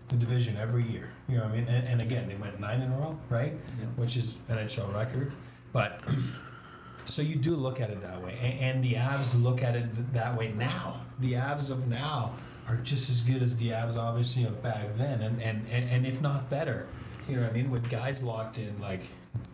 The 0.09 0.17
division 0.17 0.57
every 0.57 0.83
year, 0.91 1.09
you 1.29 1.37
know 1.37 1.45
what 1.45 1.53
I 1.53 1.57
mean, 1.57 1.69
and, 1.69 1.87
and 1.87 2.03
again 2.03 2.27
they 2.27 2.35
went 2.35 2.59
nine 2.59 2.83
in 2.83 2.91
a 2.91 2.97
row, 2.97 3.17
right? 3.29 3.53
Which 3.95 4.17
is 4.17 4.39
an 4.49 4.57
NHL 4.59 4.93
record, 4.93 5.31
but 5.73 6.01
so 7.05 7.23
you 7.23 7.37
do 7.37 7.55
look 7.55 7.81
at 7.81 7.91
it 7.91 8.03
that 8.03 8.21
way, 8.21 8.37
and, 8.43 8.59
and 8.59 8.85
the 8.85 8.95
Avs 8.95 9.41
look 9.41 9.63
at 9.63 9.77
it 9.77 9.85
th- 9.95 10.07
that 10.13 10.37
way 10.37 10.51
now. 10.51 11.01
The 11.21 11.35
Avs 11.35 11.71
of 11.71 11.87
now 11.87 12.35
are 12.69 12.75
just 12.79 13.09
as 13.09 13.21
good 13.21 13.41
as 13.41 13.57
the 13.59 13.69
Avs, 13.69 13.97
obviously, 13.97 14.43
of 14.43 14.61
back 14.65 14.85
then, 14.97 15.21
and, 15.23 15.41
and, 15.41 15.65
and, 15.71 15.89
and 15.89 16.05
if 16.05 16.21
not 16.21 16.51
better. 16.51 16.89
You 17.29 17.37
know 17.37 17.43
what 17.43 17.53
I 17.53 17.55
mean? 17.55 17.71
With 17.71 17.89
guys 17.89 18.21
locked 18.25 18.59
in 18.59 18.81
like 18.81 19.03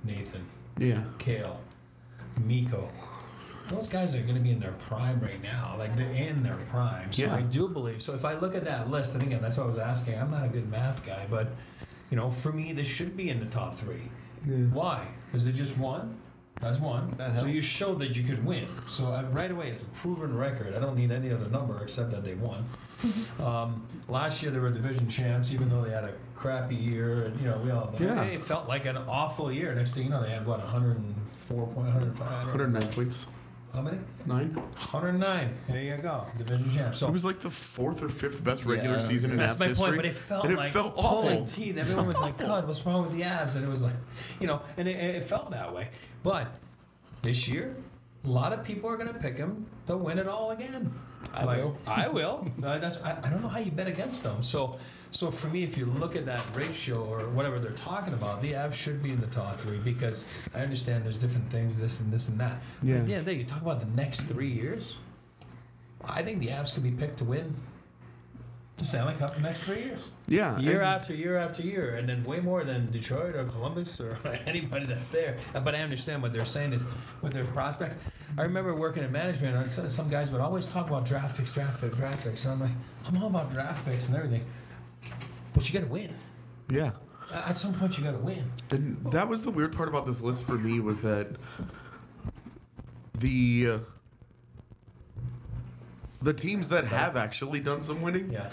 Nathan, 0.05 0.47
Yeah. 0.79 1.03
Cale, 1.19 1.61
Mikko. 2.47 2.89
Those 3.69 3.89
guys 3.89 4.15
are 4.15 4.21
going 4.23 4.35
to 4.37 4.41
be 4.41 4.51
in 4.51 4.61
their 4.61 4.73
prime 4.73 5.21
right 5.21 5.43
now. 5.43 5.75
Like 5.79 5.97
they're 5.97 6.11
in 6.11 6.43
their 6.43 6.57
prime. 6.71 7.13
So 7.13 7.23
Yeah. 7.23 7.35
I 7.35 7.43
do 7.43 7.69
believe. 7.69 8.03
So 8.03 8.15
if 8.15 8.25
I 8.25 8.35
look 8.35 8.55
at 8.55 8.65
that 8.65 8.91
list, 8.91 9.15
and 9.15 9.23
again, 9.23 9.43
that's 9.43 9.57
what 9.57 9.65
I 9.65 9.67
was 9.67 9.79
asking. 9.79 10.19
I'm 10.19 10.31
not 10.31 10.45
a 10.45 10.49
good 10.49 10.71
math 10.71 11.05
guy, 11.05 11.27
but 11.29 11.49
you 12.11 12.17
know, 12.17 12.31
for 12.31 12.53
me, 12.53 12.73
this 12.73 12.87
should 12.87 13.17
be 13.17 13.31
in 13.31 13.41
the 13.41 13.47
top 13.47 13.79
three. 13.79 14.03
Yeah. 14.47 14.57
Why? 14.73 15.09
Is 15.35 15.47
it 15.47 15.53
just 15.53 15.77
one? 15.77 16.17
That's 16.61 16.79
one. 16.79 17.13
That 17.19 17.39
so 17.39 17.47
you 17.47 17.61
showed 17.61 17.99
that 17.99 18.17
you 18.17 18.23
could 18.25 18.45
win. 18.45 18.69
So 18.89 19.07
uh, 19.09 19.25
right 19.31 19.51
away, 19.51 19.69
it's 19.69 19.83
a 19.83 19.87
proven 19.87 20.35
record. 20.35 20.75
I 20.75 20.79
don't 20.79 20.97
need 20.97 21.11
any 21.11 21.31
other 21.31 21.49
number 21.49 21.79
except 21.83 22.11
that 22.13 22.25
they 22.25 22.35
won. 22.35 22.65
um, 23.41 23.87
last 24.09 24.43
year 24.43 24.51
they 24.51 24.59
were 24.59 24.71
division 24.71 25.09
champs, 25.09 25.53
even 25.53 25.69
though 25.69 25.83
they 25.83 25.91
had 25.91 26.05
a 26.05 26.15
crappy 26.35 26.75
year, 26.77 27.25
and 27.25 27.39
you 27.41 27.47
know 27.47 27.59
we 27.59 27.71
all. 27.71 27.95
Yeah. 28.01 28.23
It 28.23 28.43
felt 28.43 28.69
like 28.69 28.87
an 28.87 28.97
awful 28.97 29.53
year. 29.53 29.75
Next 29.75 29.95
thing 29.95 30.05
you 30.05 30.11
know, 30.11 30.23
they 30.23 30.31
had 30.31 30.47
what 30.47 30.61
104 30.61 31.67
point 31.67 31.77
105. 31.77 32.47
109 32.47 32.93
points. 32.93 33.27
How 33.77 33.83
many? 33.83 33.99
Nine. 34.25 34.55
109. 34.55 35.55
There 35.69 35.83
you 35.83 35.97
go, 35.99 36.25
division 36.39 36.73
champs. 36.73 36.99
So 36.99 37.09
It 37.09 37.13
was 37.13 37.27
like 37.27 37.41
the 37.41 37.51
fourth 37.51 38.03
or 38.03 38.09
fifth 38.09 38.43
best 38.43 38.65
regular 38.65 38.97
Yeah. 38.97 39.03
season 39.03 39.33
in 39.33 39.37
that's 39.37 39.57
Avs 39.57 39.61
my 39.61 39.67
history. 39.67 39.85
point, 39.85 39.97
but 39.97 40.05
it 40.07 40.17
felt 40.17 40.45
and 40.45 40.53
it 40.55 40.57
like 40.57 40.73
felt 40.73 40.97
pulling 40.97 41.43
awful. 41.43 41.45
teeth. 41.45 41.77
Everyone 41.85 42.07
was 42.07 42.19
like, 42.19 42.39
"God, 42.39 42.67
what's 42.67 42.87
wrong 42.87 43.03
with 43.03 43.13
the 43.15 43.21
Avs?" 43.21 43.55
And 43.55 43.63
it 43.63 43.69
was 43.69 43.85
like, 43.85 43.93
you 44.41 44.47
know, 44.47 44.63
and 44.79 44.89
it, 44.89 44.97
it 44.97 45.25
felt 45.25 45.51
that 45.51 45.75
way. 45.75 45.89
But 46.23 46.47
this 47.21 47.47
year, 47.47 47.77
a 48.25 48.29
lot 48.29 48.55
of 48.55 48.65
people 48.65 48.89
are 48.89 48.97
going 48.97 49.13
to 49.13 49.21
pick 49.21 49.37
them 49.37 49.67
to 49.89 49.97
win 49.99 50.19
it 50.19 50.27
all 50.27 50.53
again. 50.53 50.91
I 51.35 51.45
Like, 51.45 51.59
will. 51.59 51.77
I 51.87 52.09
will. 52.09 52.51
Uh, 52.65 52.79
that's. 52.85 53.03
I, 53.03 53.19
I 53.23 53.29
don't 53.29 53.43
know 53.43 53.49
how 53.49 53.59
you 53.59 53.73
bet 53.73 53.89
against 53.89 54.23
them. 54.23 54.43
So, 54.43 54.79
so 55.17 55.31
for 55.31 55.47
me, 55.49 55.65
if 55.65 55.79
you 55.79 55.87
look 55.87 56.15
at 56.15 56.27
that 56.27 56.43
ratio 56.55 57.03
or 57.03 57.21
whatever 57.31 57.59
they're 57.59 57.71
talking 57.73 58.13
about, 58.13 58.43
the 58.43 58.53
Avs 58.53 58.75
should 58.75 59.03
be 59.03 59.11
in 59.11 59.21
the 59.21 59.27
top 59.29 59.59
three 59.59 59.79
because 59.79 60.27
I 60.55 60.61
understand 60.61 61.05
there's 61.05 61.17
different 61.17 61.51
things, 61.51 61.81
this 61.81 62.01
and 62.01 62.13
this 62.13 62.29
and 62.29 62.39
that. 62.39 62.61
But 62.81 62.89
Yeah. 62.89 62.97
At 62.97 63.07
the 63.07 63.13
end 63.15 63.21
of 63.21 63.25
the 63.27 63.33
day, 63.33 63.39
you 63.39 63.45
talk 63.45 63.63
about 63.63 63.81
the 63.81 63.97
next 63.97 64.23
three 64.23 64.51
years. 64.51 64.97
I 66.05 66.23
think 66.23 66.41
the 66.41 66.49
Avs 66.49 66.75
could 66.75 66.83
be 66.83 66.91
picked 66.91 67.17
to 67.19 67.25
win 67.25 67.55
the 68.77 68.85
Stanley 68.85 69.15
Cup 69.15 69.35
the 69.35 69.41
next 69.41 69.65
three 69.65 69.85
years 69.85 70.01
Yeah. 70.29 70.59
year 70.59 70.83
after 70.83 71.15
year 71.15 71.39
after 71.39 71.63
year, 71.63 71.97
and 71.97 72.07
then 72.07 72.23
way 72.25 72.41
more 72.41 72.63
than 72.63 72.91
Detroit 72.91 73.35
or 73.35 73.45
Columbus 73.47 73.99
or 74.03 74.19
anybody 74.47 74.85
that's 74.85 75.09
there. 75.09 75.39
But 75.55 75.75
I 75.75 75.79
understand 75.79 76.21
what 76.23 76.35
they're 76.35 76.45
saying 76.45 76.75
is 76.75 76.85
with 77.23 77.33
their 77.33 77.47
prospects. 77.47 77.97
I 78.37 78.43
remember 78.43 78.75
working 78.75 79.03
in 79.03 79.11
management, 79.11 79.57
and 79.57 79.71
some 79.71 79.89
some 79.89 80.11
guys 80.11 80.31
would 80.31 80.43
always 80.43 80.67
talk 80.67 80.89
about 80.89 81.07
draft 81.07 81.39
picks, 81.39 81.53
draft 81.53 81.81
picks, 81.81 81.97
draft 81.97 82.23
picks, 82.25 82.45
and 82.45 82.53
I'm 82.53 82.61
like, 82.61 82.77
I'm 83.07 83.17
all 83.23 83.29
about 83.29 83.51
draft 83.51 83.83
picks 83.87 84.09
and 84.09 84.17
everything, 84.17 84.45
but 85.57 85.67
you 85.73 85.73
got 85.81 85.87
to 85.87 85.93
win. 85.93 86.15
Yeah. 86.71 86.93
At 87.33 87.57
some 87.59 87.75
point, 87.75 87.99
you 87.99 88.05
got 88.05 88.13
to 88.13 88.19
win. 88.19 88.45
And 88.71 89.05
that 89.11 89.27
was 89.29 89.43
the 89.43 89.51
weird 89.51 89.75
part 89.75 89.89
about 89.89 90.07
this 90.07 90.21
list 90.21 90.45
for 90.47 90.53
me 90.57 90.79
was 90.79 91.01
that 91.01 91.27
the 93.19 93.67
uh, 93.71 93.79
the 96.23 96.33
teams 96.35 96.69
that 96.69 96.85
have 96.87 97.17
actually 97.17 97.61
done 97.61 97.83
some 97.83 98.03
winning, 98.03 98.31
Yeah, 98.33 98.51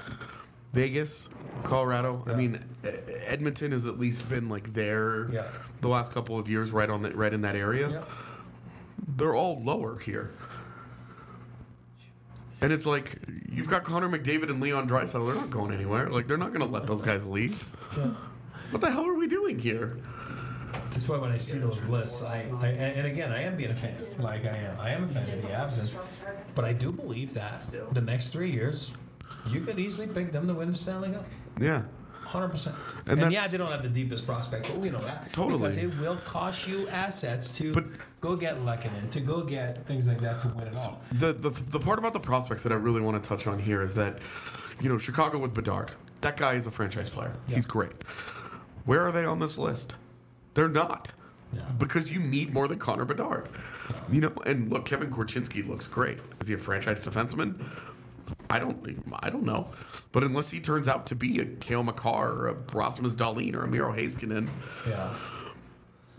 Vegas, 0.73 1.29
Colorado. 1.63 2.23
I 2.25 2.31
Yeah. 2.31 2.35
mean, 2.37 2.59
E- 2.83 2.87
Edmonton 3.27 3.71
has 3.73 3.85
at 3.85 3.99
least 3.99 4.27
been 4.29 4.49
like 4.49 4.73
there 4.73 5.29
Yeah. 5.31 5.47
the 5.81 5.87
last 5.89 6.11
couple 6.13 6.39
of 6.39 6.47
years, 6.49 6.71
right 6.71 6.89
on 6.89 7.01
that, 7.03 7.15
right 7.15 7.33
in 7.33 7.41
that 7.41 7.55
area. 7.55 7.89
yeah. 7.89 8.03
They're 9.17 9.35
all 9.35 9.61
lower 9.63 9.99
here. 9.99 10.31
And 12.63 12.71
it's 12.71 12.85
like 12.85 13.17
you've 13.51 13.67
got 13.67 13.83
Connor 13.83 14.07
McDavid 14.07 14.49
and 14.49 14.61
Leon 14.61 14.87
Draisaitl. 14.87 15.25
They're 15.25 15.35
not 15.35 15.49
going 15.49 15.73
anywhere. 15.73 16.09
Like 16.09 16.27
they're 16.27 16.37
not 16.37 16.53
going 16.53 16.65
to 16.65 16.71
let 16.71 16.87
those 16.87 17.01
guys 17.01 17.25
leave. 17.25 17.67
yeah. 17.97 18.11
What 18.71 18.79
the 18.79 18.89
hell 18.89 19.05
are 19.05 19.13
we 19.13 19.27
doing 19.27 19.59
here? 19.59 19.97
That's 20.89 21.09
why 21.09 21.17
when 21.17 21.29
I 21.29 21.37
see 21.37 21.57
those 21.57 21.83
lists, 21.85 22.23
I, 22.23 22.45
I 22.59 22.67
and 22.69 22.99
and 22.99 23.07
again, 23.07 23.33
I 23.33 23.43
am 23.43 23.57
being 23.57 23.71
a 23.71 23.75
fan. 23.75 23.95
Like 24.17 24.45
I 24.45 24.55
am, 24.55 24.79
I 24.79 24.91
am 24.91 25.03
a 25.03 25.07
fan 25.09 25.23
of 25.23 25.41
the 25.41 25.49
Avs, 25.49 25.79
and, 25.79 25.91
but 26.55 26.63
I 26.63 26.71
do 26.71 26.91
believe 26.93 27.33
that 27.33 27.65
the 27.91 28.01
next 28.01 28.29
three 28.29 28.49
years, 28.49 28.93
you 29.49 29.59
could 29.59 29.77
easily 29.77 30.07
pick 30.07 30.31
them 30.31 30.47
to 30.47 30.53
win 30.53 30.71
the 30.71 30.77
Stanley 30.77 31.11
Cup. 31.11 31.25
Yeah. 31.59 31.83
Hundred 32.33 32.49
percent. 32.49 32.75
And 33.05 33.21
And, 33.21 33.31
yeah, 33.31 33.47
they 33.47 33.57
don't 33.57 33.71
have 33.71 33.83
the 33.83 33.89
deepest 33.89 34.25
prospect, 34.25 34.65
but 34.67 34.77
we 34.79 34.89
know 34.89 35.01
that. 35.01 35.31
Totally. 35.33 35.59
Because 35.59 35.77
it 35.77 35.95
will 35.99 36.17
cost 36.25 36.67
you 36.67 36.87
assets 36.89 37.55
to 37.57 37.71
But- 37.71 37.85
go 38.21 38.35
get 38.35 38.57
Lehkonen, 38.61 39.11
to 39.11 39.19
go 39.19 39.43
get 39.43 39.85
things 39.85 40.07
like 40.07 40.19
that 40.21 40.39
to 40.39 40.47
win 40.47 40.65
it 40.67 40.75
all. 40.75 40.99
The, 41.11 41.31
the 41.33 41.51
the 41.51 41.79
part 41.79 41.99
about 41.99 42.13
the 42.13 42.19
prospects 42.19 42.63
that 42.63 42.71
I 42.71 42.75
really 42.75 43.01
want 43.01 43.21
to 43.21 43.27
touch 43.29 43.45
on 43.45 43.59
here 43.59 43.83
is 43.83 43.93
that, 43.93 44.17
you 44.81 44.89
know, 44.89 44.97
Chicago 44.97 45.37
with 45.37 45.53
Bedard, 45.53 45.91
that 46.21 46.35
guy 46.35 46.55
is 46.55 46.65
a 46.65 46.71
franchise 46.71 47.11
player. 47.11 47.35
Yeah. 47.47 47.55
He's 47.55 47.67
great. 47.67 47.91
Where 48.85 49.01
are 49.07 49.11
they 49.11 49.25
on 49.25 49.37
this 49.39 49.59
list? 49.59 49.93
They're 50.55 50.67
not. 50.67 51.11
Because 51.77 52.11
you 52.11 52.19
need 52.19 52.51
more 52.51 52.67
than 52.67 52.79
Connor 52.79 53.05
Bedard. 53.05 53.47
You 54.11 54.21
know, 54.21 54.33
and 54.47 54.71
look, 54.71 54.85
Kevin 54.87 55.11
Korchinski 55.11 55.67
looks 55.67 55.85
great. 55.85 56.17
Is 56.41 56.47
he 56.47 56.55
a 56.55 56.57
franchise 56.57 57.05
defenseman? 57.05 57.63
I 58.49 58.59
don't 58.59 59.03
I 59.21 59.29
don't 59.29 59.43
know. 59.43 59.67
But 60.11 60.23
unless 60.23 60.49
he 60.49 60.59
turns 60.59 60.87
out 60.87 61.05
to 61.07 61.15
be 61.15 61.39
a 61.39 61.45
Cale 61.45 61.83
Makar 61.83 62.31
or 62.31 62.47
a 62.49 62.53
Rasmus 62.73 63.15
Dahlin 63.15 63.55
or 63.55 63.63
a 63.63 63.67
Miro 63.67 63.91
Heiskanen, 63.91 64.49
Yeah. 64.87 65.13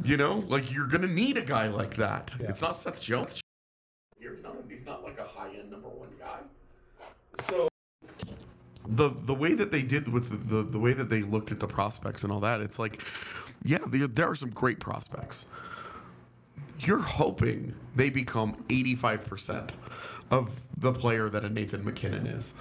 you 0.02 0.16
know, 0.16 0.44
like 0.48 0.72
you're 0.72 0.86
gonna 0.86 1.06
need 1.06 1.36
a 1.36 1.42
guy 1.42 1.68
like 1.68 1.96
that. 1.96 2.32
Yeah. 2.40 2.48
It's 2.48 2.62
not 2.62 2.76
Seth 2.76 3.00
Jones. 3.02 3.40
He's 4.18 4.42
not. 4.42 4.56
He's 4.68 4.84
not 4.86 5.04
like 5.04 5.18
a 5.18 5.24
high 5.24 5.50
end 5.50 5.70
number 5.70 5.88
one 5.88 6.08
guy. 6.18 6.38
So 7.48 7.68
the 8.86 9.10
the 9.10 9.34
way 9.34 9.54
that 9.54 9.70
they 9.70 9.82
did 9.82 10.08
with 10.08 10.30
the, 10.30 10.56
the 10.56 10.62
the 10.70 10.78
way 10.78 10.92
that 10.92 11.08
they 11.10 11.22
looked 11.22 11.52
at 11.52 11.60
the 11.60 11.66
prospects 11.66 12.22
and 12.24 12.32
all 12.32 12.40
that, 12.40 12.60
it's 12.60 12.78
like, 12.78 13.02
yeah, 13.62 13.78
there, 13.86 14.06
there 14.06 14.28
are 14.30 14.34
some 14.34 14.50
great 14.50 14.80
prospects. 14.80 15.46
You're 16.80 16.98
hoping 17.00 17.74
they 17.94 18.10
become 18.10 18.56
85% 18.68 19.70
of 20.30 20.50
the 20.76 20.92
player 20.92 21.28
that 21.28 21.44
a 21.44 21.48
Nathan 21.48 21.84
MacKinnon 21.84 22.26
is. 22.26 22.54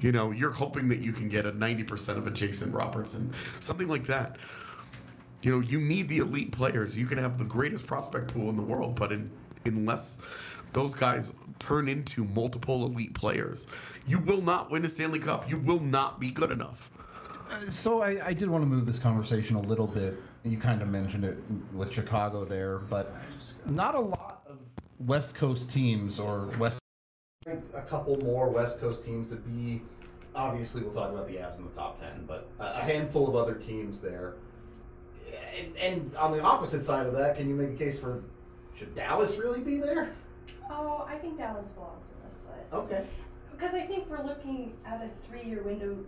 You 0.00 0.12
know, 0.12 0.30
you're 0.30 0.52
hoping 0.52 0.88
that 0.88 1.00
you 1.00 1.12
can 1.12 1.28
get 1.28 1.46
a 1.46 1.52
90% 1.52 2.16
of 2.16 2.26
a 2.26 2.30
Jason 2.30 2.72
Robertson, 2.72 3.30
something 3.60 3.88
like 3.88 4.06
that. 4.06 4.36
You 5.42 5.52
know, 5.52 5.60
you 5.60 5.80
need 5.80 6.08
the 6.08 6.18
elite 6.18 6.52
players. 6.52 6.96
You 6.96 7.06
can 7.06 7.18
have 7.18 7.38
the 7.38 7.44
greatest 7.44 7.86
prospect 7.86 8.32
pool 8.32 8.50
in 8.50 8.56
the 8.56 8.62
world, 8.62 8.98
but 8.98 9.12
in, 9.12 9.30
unless 9.64 10.22
those 10.72 10.94
guys 10.94 11.32
turn 11.58 11.88
into 11.88 12.24
multiple 12.24 12.86
elite 12.86 13.14
players, 13.14 13.66
you 14.06 14.18
will 14.18 14.42
not 14.42 14.70
win 14.70 14.84
a 14.84 14.88
Stanley 14.88 15.18
Cup. 15.18 15.50
You 15.50 15.58
will 15.58 15.80
not 15.80 16.20
be 16.20 16.30
good 16.30 16.50
enough. 16.50 16.90
So 17.70 18.00
I, 18.00 18.28
I 18.28 18.32
did 18.32 18.48
want 18.48 18.62
to 18.62 18.66
move 18.66 18.86
this 18.86 18.98
conversation 18.98 19.56
a 19.56 19.60
little 19.60 19.86
bit. 19.86 20.22
You 20.44 20.56
kind 20.56 20.80
of 20.82 20.88
mentioned 20.88 21.24
it 21.24 21.38
with 21.74 21.92
Chicago 21.92 22.44
there, 22.44 22.78
but 22.78 23.14
not 23.66 23.94
a 23.94 24.00
lot 24.00 24.42
of 24.48 24.58
West 25.00 25.34
Coast 25.34 25.70
teams 25.70 26.18
or 26.18 26.46
West. 26.58 26.79
A 27.74 27.82
couple 27.82 28.16
more 28.24 28.48
West 28.48 28.80
Coast 28.80 29.04
teams 29.04 29.28
to 29.28 29.36
be. 29.36 29.82
Obviously, 30.34 30.82
we'll 30.82 30.92
talk 30.92 31.10
about 31.10 31.26
the 31.26 31.34
Avs 31.34 31.58
in 31.58 31.64
the 31.64 31.70
top 31.70 32.00
ten, 32.00 32.24
but 32.26 32.48
a 32.58 32.80
handful 32.80 33.28
of 33.28 33.34
other 33.34 33.54
teams 33.54 34.00
there. 34.00 34.34
And, 35.58 35.76
and 35.76 36.16
on 36.16 36.32
the 36.32 36.42
opposite 36.42 36.84
side 36.84 37.06
of 37.06 37.12
that, 37.14 37.36
can 37.36 37.48
you 37.48 37.54
make 37.54 37.70
a 37.70 37.76
case 37.76 37.98
for 37.98 38.22
should 38.74 38.94
Dallas 38.94 39.36
really 39.36 39.60
be 39.60 39.78
there? 39.78 40.12
Oh, 40.70 41.04
I 41.08 41.16
think 41.16 41.36
Dallas 41.38 41.68
belongs 41.68 42.10
in 42.10 42.30
this 42.30 42.44
list. 42.48 42.72
Okay. 42.72 43.04
Because 43.50 43.74
I 43.74 43.82
think 43.82 44.08
we're 44.08 44.24
looking 44.24 44.72
at 44.86 45.02
a 45.02 45.10
three-year 45.26 45.62
window 45.62 45.98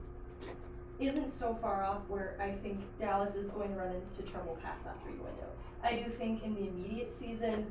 isn't 1.00 1.32
so 1.32 1.54
far 1.61 1.82
off 1.82 2.02
where 2.08 2.37
I 2.40 2.52
think 2.52 2.78
Dallas 2.99 3.34
is 3.34 3.50
going 3.50 3.70
to 3.70 3.76
run 3.76 3.94
into 3.94 4.30
trouble 4.30 4.56
past 4.62 4.84
that 4.84 4.96
three-year 5.02 5.22
window. 5.22 5.49
I 5.82 5.96
do 5.96 6.11
think 6.11 6.44
in 6.44 6.54
the 6.54 6.68
immediate 6.68 7.11
season, 7.11 7.66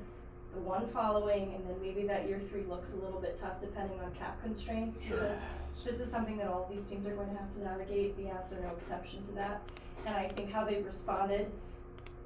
the 0.54 0.60
one 0.62 0.88
following, 0.90 1.54
and 1.56 1.66
then 1.68 1.76
maybe 1.82 2.06
that 2.08 2.28
year 2.28 2.42
three 2.50 2.64
looks 2.64 2.94
a 2.94 2.98
little 2.98 3.20
bit 3.20 3.40
tough 3.40 3.62
depending 3.62 4.00
on 4.02 4.12
cap 4.16 4.42
constraints 4.44 4.98
because 4.98 5.38
this 5.86 6.00
is 6.00 6.12
something 6.12 6.38
that 6.38 6.48
all 6.48 6.70
these 6.72 6.86
teams 6.86 7.08
are 7.08 7.16
going 7.16 7.30
to 7.30 7.36
have 7.36 7.54
to 7.54 7.64
navigate. 7.64 8.18
The 8.18 8.24
Avs 8.24 8.58
are 8.58 8.62
no 8.62 8.70
exception 8.70 9.26
to 9.28 9.32
that. 9.34 9.62
And 10.06 10.16
I 10.16 10.28
think 10.28 10.52
how 10.52 10.66
they've 10.66 10.86
responded 10.86 11.52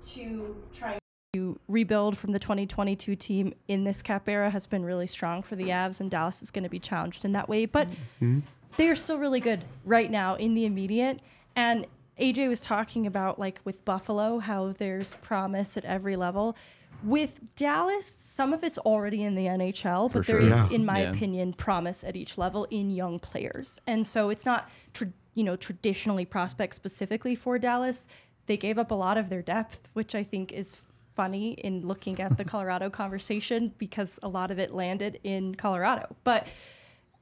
to 0.07 0.55
trying 0.73 0.99
to 1.33 1.59
rebuild 1.67 2.17
from 2.17 2.31
the 2.31 2.39
2022 2.39 3.15
team 3.15 3.53
in 3.67 3.83
this 3.83 4.01
cap 4.01 4.27
era 4.29 4.49
has 4.49 4.65
been 4.65 4.85
really 4.85 5.07
strong 5.07 5.43
for 5.43 5.55
the 5.55 5.65
Avs, 5.65 5.99
and 5.99 6.09
Dallas 6.09 6.41
is 6.41 6.49
going 6.49 6.63
to 6.63 6.69
be 6.69 6.79
challenged 6.79 7.25
in 7.25 7.33
that 7.33 7.49
way. 7.49 7.65
But 7.65 7.89
mm-hmm. 7.89 8.39
they 8.77 8.87
are 8.87 8.95
still 8.95 9.19
really 9.19 9.41
good 9.41 9.65
right 9.83 10.09
now 10.09 10.35
in 10.35 10.53
the 10.53 10.65
immediate. 10.65 11.19
And 11.55 11.85
AJ 12.19 12.47
was 12.49 12.61
talking 12.61 13.05
about, 13.05 13.37
like 13.37 13.59
with 13.65 13.83
Buffalo, 13.83 14.39
how 14.39 14.73
there's 14.77 15.15
promise 15.15 15.75
at 15.75 15.85
every 15.85 16.15
level. 16.15 16.55
With 17.03 17.39
Dallas, 17.55 18.07
some 18.07 18.51
of 18.53 18.63
it's 18.63 18.77
already 18.79 19.23
in 19.23 19.35
the 19.35 19.45
NHL, 19.45 20.11
but 20.11 20.25
there 20.25 20.39
sure. 20.39 20.39
is, 20.39 20.49
Yeah. 20.49 20.69
in 20.69 20.85
my 20.85 21.01
Yeah. 21.03 21.11
opinion, 21.11 21.53
promise 21.53 22.03
at 22.03 22.15
each 22.15 22.37
level 22.37 22.65
in 22.71 22.89
young 22.89 23.19
players. 23.19 23.79
And 23.85 24.07
so 24.07 24.29
it's 24.29 24.45
not, 24.45 24.69
tra- 24.93 25.11
you 25.33 25.43
know, 25.43 25.55
traditionally 25.55 26.25
prospect 26.25 26.73
specifically 26.75 27.35
for 27.35 27.59
Dallas. 27.59 28.07
They 28.47 28.57
gave 28.57 28.77
up 28.77 28.91
a 28.91 28.95
lot 28.95 29.17
of 29.17 29.29
their 29.29 29.41
depth, 29.41 29.87
which 29.93 30.15
I 30.15 30.23
think 30.23 30.51
is 30.51 30.81
funny 31.15 31.53
in 31.53 31.87
looking 31.87 32.19
at 32.19 32.37
the 32.37 32.43
Colorado 32.53 32.89
conversation 32.89 33.73
because 33.77 34.19
a 34.23 34.27
lot 34.27 34.51
of 34.51 34.59
it 34.59 34.73
landed 34.73 35.19
in 35.23 35.55
Colorado. 35.55 36.15
But 36.23 36.47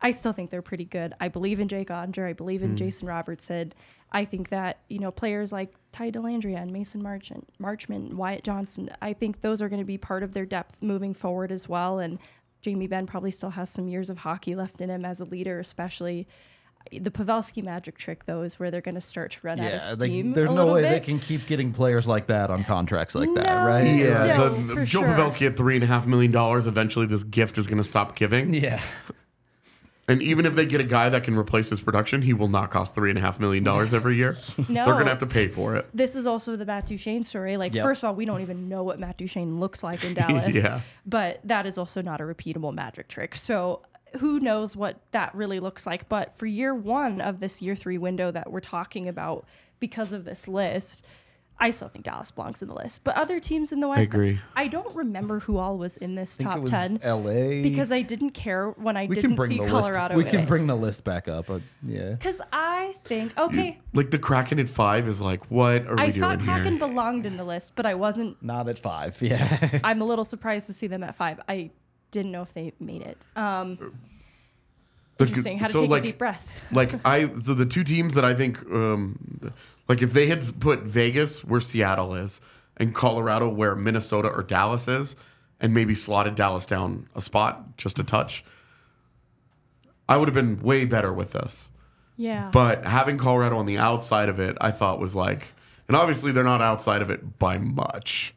I 0.04 0.12
still 0.12 0.34
think 0.34 0.52
they're 0.52 0.62
pretty 0.62 0.86
good. 0.86 1.14
I 1.20 1.30
believe 1.30 1.60
in 1.60 1.68
Jake 1.70 1.88
Oettinger. 1.88 2.28
I 2.28 2.34
believe 2.34 2.62
in 2.62 2.74
mm. 2.74 2.78
Jason 2.78 3.08
Robertson. 3.08 3.74
I 4.12 4.26
think 4.26 4.50
that 4.50 4.80
you 4.90 5.00
know 5.00 5.10
players 5.12 5.52
like 5.52 5.72
Ty 5.92 6.12
Dellandrea 6.12 6.62
and 6.62 6.72
Mason 6.72 7.02
Marchant, 7.02 7.48
Marchman, 7.60 8.14
Wyatt 8.14 8.44
Johnston. 8.44 8.92
I 9.02 9.14
think 9.14 9.42
those 9.42 9.62
are 9.62 9.70
going 9.70 9.82
to 9.82 9.86
be 9.86 9.98
part 9.98 10.22
of 10.22 10.34
their 10.34 10.46
depth 10.46 10.84
moving 10.84 11.14
forward 11.14 11.52
as 11.52 11.68
well. 11.68 11.98
And 12.00 12.20
Jamie 12.62 12.88
Benn 12.88 13.08
probably 13.08 13.32
still 13.32 13.52
has 13.52 13.70
some 13.70 13.88
years 13.88 14.10
of 14.10 14.20
hockey 14.20 14.56
left 14.56 14.82
in 14.82 14.90
him 14.90 15.04
as 15.06 15.20
a 15.20 15.26
leader, 15.26 15.60
especially. 15.60 16.28
The 16.92 17.12
Pavelski 17.12 17.64
magic 17.64 17.98
trick, 17.98 18.26
though, 18.26 18.42
is 18.42 18.60
where 18.60 18.70
they're 18.70 18.82
going 18.82 18.96
to 18.96 19.02
start 19.02 19.32
to 19.32 19.40
run 19.42 19.58
out 19.58 19.72
Yeah, 19.72 19.92
of 19.94 20.00
they, 20.00 20.08
steam. 20.08 20.34
there's 20.34 20.50
a 20.50 20.54
no 20.54 20.74
way 20.74 20.82
bit. 20.82 20.90
they 20.90 21.00
can 21.00 21.18
keep 21.18 21.48
getting 21.48 21.72
players 21.72 22.06
like 22.08 22.28
that 22.28 22.52
on 22.52 22.66
contracts 22.66 23.16
like 23.16 23.34
that, 23.36 23.64
right? 23.64 23.84
Yeah, 23.86 24.36
No, 24.36 24.50
the, 24.50 24.74
for 24.74 24.86
Joe 24.86 25.00
sure. 25.00 25.08
Pavelski 25.08 25.48
at 25.48 25.56
three 25.56 25.76
and 25.76 25.84
a 25.86 25.88
half 25.88 26.06
million 26.06 26.34
dollars. 26.34 26.68
Eventually, 26.68 27.06
this 27.06 27.24
gift 27.24 27.58
is 27.58 27.68
going 27.68 27.78
to 27.78 27.86
stop 27.86 28.18
giving. 28.18 28.54
Yeah. 28.54 28.82
And 30.08 30.22
even 30.22 30.46
if 30.46 30.54
they 30.56 30.66
get 30.66 30.82
a 30.82 30.84
guy 30.84 31.08
that 31.10 31.24
can 31.24 31.38
replace 31.38 31.70
his 31.70 31.80
production, 31.82 32.22
he 32.24 32.34
will 32.34 32.50
not 32.50 32.72
cost 32.72 32.94
three 32.94 33.10
and 33.10 33.18
a 33.18 33.22
half 33.22 33.40
million 33.40 33.64
dollars 33.64 33.94
every 34.00 34.18
year. 34.18 34.36
No. 34.68 34.84
They're 34.86 34.94
going 34.96 35.06
to 35.06 35.12
have 35.12 35.20
to 35.20 35.26
pay 35.26 35.48
for 35.48 35.76
it. 35.78 35.88
this 35.94 36.16
is 36.18 36.26
also 36.26 36.56
the 36.58 36.66
Matt 36.66 36.88
Duchene 36.88 37.24
story. 37.24 37.56
Like, 37.56 37.74
Yep. 37.74 37.84
first 37.84 38.04
of 38.04 38.10
all, 38.10 38.16
we 38.16 38.26
don't 38.26 38.42
even 38.42 38.68
know 38.68 38.84
what 38.84 39.00
Matt 39.00 39.18
Duchene 39.18 39.60
looks 39.62 39.82
like 39.82 40.04
in 40.04 40.14
Dallas. 40.14 40.54
Yeah. 40.64 40.82
But 41.06 41.40
that 41.46 41.66
is 41.66 41.78
also 41.78 42.02
not 42.02 42.20
a 42.20 42.26
repeatable 42.26 42.74
magic 42.74 43.08
trick. 43.08 43.34
So 43.36 43.82
who 44.20 44.40
knows 44.40 44.76
what 44.76 45.00
that 45.14 45.34
really 45.34 45.60
looks 45.62 45.88
like. 45.88 46.10
But 46.10 46.36
for 46.38 46.46
year 46.46 46.76
one 46.76 47.22
of 47.22 47.40
this 47.40 47.62
year 47.62 47.76
three 47.76 47.98
window 47.98 48.30
that 48.30 48.52
we're 48.52 48.60
talking 48.60 49.08
about 49.08 49.46
because 49.80 50.12
of 50.14 50.26
this 50.26 50.48
list, 50.48 51.06
I 51.60 51.70
still 51.70 51.88
think 51.88 52.04
Dallas 52.04 52.30
belongs 52.32 52.62
in 52.62 52.68
the 52.68 52.74
list. 52.74 53.04
But 53.06 53.16
other 53.16 53.40
teams 53.40 53.72
in 53.72 53.80
the 53.80 53.88
West, 53.88 54.00
I 54.00 54.02
agree. 54.04 54.40
I 54.56 54.68
don't 54.68 54.94
remember 54.96 55.40
who 55.40 55.58
all 55.58 55.78
was 55.78 55.96
in 55.98 56.16
this 56.16 56.36
think 56.36 56.50
it 56.50 56.52
top 56.52 56.62
was 56.62 56.70
10 56.72 57.00
LA. 57.06 57.62
because 57.62 57.92
I 57.92 58.02
didn't 58.02 58.32
care 58.32 58.72
when 58.72 58.98
I 58.98 59.06
we 59.06 59.16
didn't 59.16 59.36
bring 59.36 59.50
see 59.50 59.58
Colorado 59.60 60.16
list. 60.16 60.26
We 60.26 60.30
can 60.32 60.42
it. 60.42 60.48
bring 60.48 60.66
the 60.66 60.76
list 60.76 61.04
back 61.06 61.28
up. 61.28 61.46
But 61.48 61.62
yeah. 61.84 62.12
Because 62.12 62.42
I 62.52 62.96
think, 63.06 63.38
okay, 63.38 63.80
Like 63.94 64.12
the 64.12 64.20
Kraken 64.20 64.60
at 64.60 64.68
five 64.68 65.08
is 65.08 65.22
like, 65.22 65.50
what 65.52 65.86
are 65.88 65.98
I 66.00 66.08
we 66.08 66.12
thought 66.14 66.40
doing 66.40 66.50
Kraken 66.50 66.78
here? 66.78 66.88
belonged 66.88 67.26
in 67.26 67.38
the 67.38 67.44
list, 67.46 67.74
but 67.76 67.86
I 67.86 67.94
wasn't 67.94 68.42
Not 68.44 68.68
at 68.68 68.80
five. 68.80 69.18
Yeah. 69.22 69.80
I'm 69.84 70.02
a 70.02 70.06
little 70.06 70.26
surprised 70.26 70.68
to 70.68 70.74
see 70.74 70.88
them 70.88 71.04
at 71.04 71.16
five. 71.16 71.40
I 71.48 71.70
didn't 72.12 72.32
know 72.32 72.42
if 72.42 72.54
they 72.54 72.74
made 72.80 73.04
it. 73.04 73.18
Um, 73.38 73.94
The- 75.18 75.26
interesting. 75.26 75.60
How 75.60 75.68
to 75.68 75.74
so, 75.74 75.82
take 75.82 75.90
like, 75.92 76.04
a 76.04 76.08
deep 76.08 76.18
breath. 76.18 76.52
like 76.72 76.94
I, 77.06 77.30
so 77.42 77.54
the 77.54 77.66
two 77.68 77.84
teams 77.84 78.16
that 78.16 78.26
I 78.26 78.34
think, 78.34 78.60
um, 78.72 79.52
like 79.88 80.02
if 80.02 80.14
they 80.14 80.28
had 80.28 80.60
put 80.60 80.84
Vegas 80.84 81.44
where 81.44 81.62
Seattle 81.62 82.16
is 82.16 82.42
and 82.78 82.94
Colorado 82.94 83.50
where 83.50 83.76
Minnesota 83.76 84.30
or 84.30 84.44
Dallas 84.44 84.88
is, 84.88 85.16
and 85.60 85.74
maybe 85.74 85.96
slotted 85.96 86.36
Dallas 86.36 86.66
down 86.66 87.08
a 87.16 87.22
spot 87.22 87.78
just 87.78 88.00
a 88.00 88.04
touch, 88.04 88.44
I 90.10 90.18
would 90.18 90.28
have 90.28 90.36
been 90.36 90.62
way 90.62 90.86
better 90.86 91.14
with 91.14 91.32
this. 91.32 91.72
Yeah. 92.18 92.50
But 92.52 92.86
having 92.86 93.18
Colorado 93.18 93.58
on 93.58 93.66
the 93.66 93.78
outside 93.78 94.30
of 94.30 94.40
it, 94.40 94.58
I 94.60 94.72
thought 94.72 95.00
was 95.00 95.16
like, 95.16 95.54
and 95.88 95.96
obviously 95.96 96.32
they're 96.32 96.44
not 96.44 96.62
outside 96.62 97.02
of 97.02 97.10
it 97.10 97.40
by 97.40 97.58
much. 97.58 98.36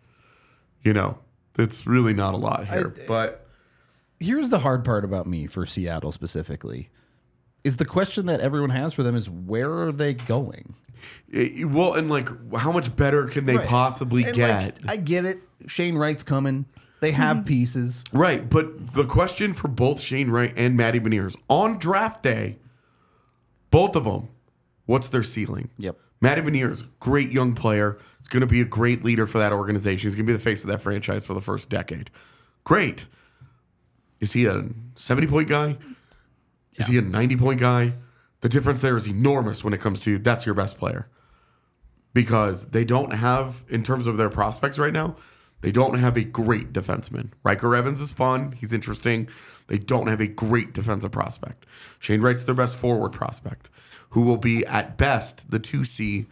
You 0.83 0.93
know, 0.93 1.19
it's 1.59 1.87
really 1.87 2.15
not 2.15 2.35
a 2.35 2.37
lot 2.37 2.67
here. 2.69 2.95
but 3.09 3.47
Here's 4.21 4.49
the 4.50 4.61
hard 4.61 4.85
part 4.85 5.05
about 5.05 5.26
me 5.26 5.47
for 5.47 5.67
Seattle 5.67 6.12
specifically. 6.12 6.91
Is 7.65 7.76
the 7.76 7.85
question 7.85 8.26
that 8.26 8.41
everyone 8.41 8.71
has 8.71 8.95
for 8.95 9.03
them 9.03 9.17
is 9.17 9.29
where 9.29 9.73
are 9.73 9.93
they 9.93 10.15
going? 10.15 10.75
It- 11.31 11.69
well, 11.69 11.95
and 11.95 12.09
like, 12.11 12.29
how 12.57 12.73
much 12.73 12.95
better 12.97 13.26
can 13.26 13.47
they 13.47 13.57
Right. 13.57 13.69
possibly 13.69 14.25
And, 14.25 14.35
get? 14.35 14.83
like, 14.85 14.91
I 14.91 14.97
get 14.97 15.25
it. 15.25 15.38
Shane 15.67 15.97
Wright's 15.97 16.23
coming. 16.23 16.67
They 17.00 17.12
have 17.12 17.38
mhm. 17.38 17.47
pieces. 17.47 18.05
Right, 18.12 18.49
but 18.49 18.95
the 18.95 19.05
question 19.05 19.53
for 19.53 19.69
both 19.69 20.00
Shane 20.00 20.31
Wright 20.31 20.53
and 20.57 20.76
Matty 20.76 20.99
Beniers 20.99 21.37
on 21.49 21.79
draft 21.79 22.23
day, 22.23 22.57
both 23.71 23.97
of 23.97 24.05
them, 24.05 24.29
what's 24.87 25.09
their 25.09 25.23
ceiling? 25.23 25.69
Yep. 25.79 25.99
Matty 26.21 26.41
Beniers, 26.41 26.85
great 27.00 27.31
young 27.31 27.55
player. 27.55 27.99
He's 28.19 28.29
going 28.29 28.41
to 28.41 28.47
be 28.47 28.61
a 28.62 28.65
great 28.65 29.05
leader 29.05 29.26
for 29.26 29.38
that 29.38 29.52
organization. 29.52 30.09
He's 30.09 30.15
going 30.17 30.25
to 30.26 30.32
be 30.32 30.37
the 30.37 30.43
face 30.43 30.63
of 30.65 30.69
that 30.69 30.80
franchise 30.80 31.26
for 31.26 31.35
the 31.35 31.41
first 31.43 31.69
decade. 31.69 32.11
Great. 32.65 33.06
Is 34.19 34.32
he 34.32 34.47
a 34.47 34.65
70 34.95 35.26
point 35.26 35.49
guy? 35.49 35.76
Is 36.76 36.87
he 36.87 36.97
a 36.97 37.02
90 37.02 37.37
point 37.37 37.61
guy? 37.61 37.93
The 38.47 38.50
difference 38.50 38.80
there 38.80 38.97
is 38.97 39.09
enormous 39.09 39.65
when 39.65 39.75
it 39.75 39.80
comes 39.80 39.99
to 40.02 40.21
that's 40.21 40.47
your 40.47 40.54
best 40.54 40.78
player. 40.78 41.09
Because 42.13 42.69
they 42.69 42.85
don't 42.85 43.11
have, 43.11 43.65
in 43.69 43.82
terms 43.82 44.06
of 44.06 44.19
their 44.19 44.30
prospects 44.30 44.78
right 44.78 44.93
now, 44.93 45.17
they 45.63 45.73
don't 45.73 45.99
have 45.99 46.17
a 46.17 46.23
great 46.23 46.73
defenseman. 46.73 47.32
Ryker 47.43 47.75
Evans 47.75 48.00
is 48.00 48.13
fun. 48.13 48.52
He's 48.52 48.73
interesting. 48.73 49.28
They 49.67 49.78
don't 49.78 50.06
have 50.06 50.21
a 50.21 50.28
great 50.28 50.73
defensive 50.73 51.11
prospect. 51.11 51.67
Shane 51.99 52.21
Wright's 52.21 52.45
their 52.45 52.54
best 52.54 52.76
forward 52.76 53.11
prospect, 53.11 53.69
who 54.11 54.21
will 54.23 54.37
be 54.37 54.65
at 54.67 54.97
best 54.97 55.50
the 55.50 55.59
2C 55.59 56.26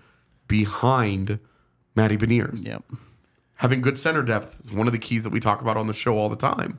behind 0.47 1.41
Matty 1.97 2.17
Beniers 2.17 2.65
Yep. 2.65 2.85
having 3.57 3.81
good 3.81 3.99
center 3.99 4.23
depth 4.23 4.61
is 4.61 4.71
one 4.71 4.87
of 4.87 4.93
the 4.93 5.01
keys 5.01 5.25
that 5.25 5.31
we 5.31 5.41
talk 5.41 5.61
about 5.61 5.77
on 5.77 5.89
the 5.89 5.93
show 5.93 6.17
all 6.17 6.29
the 6.29 6.37
time 6.37 6.79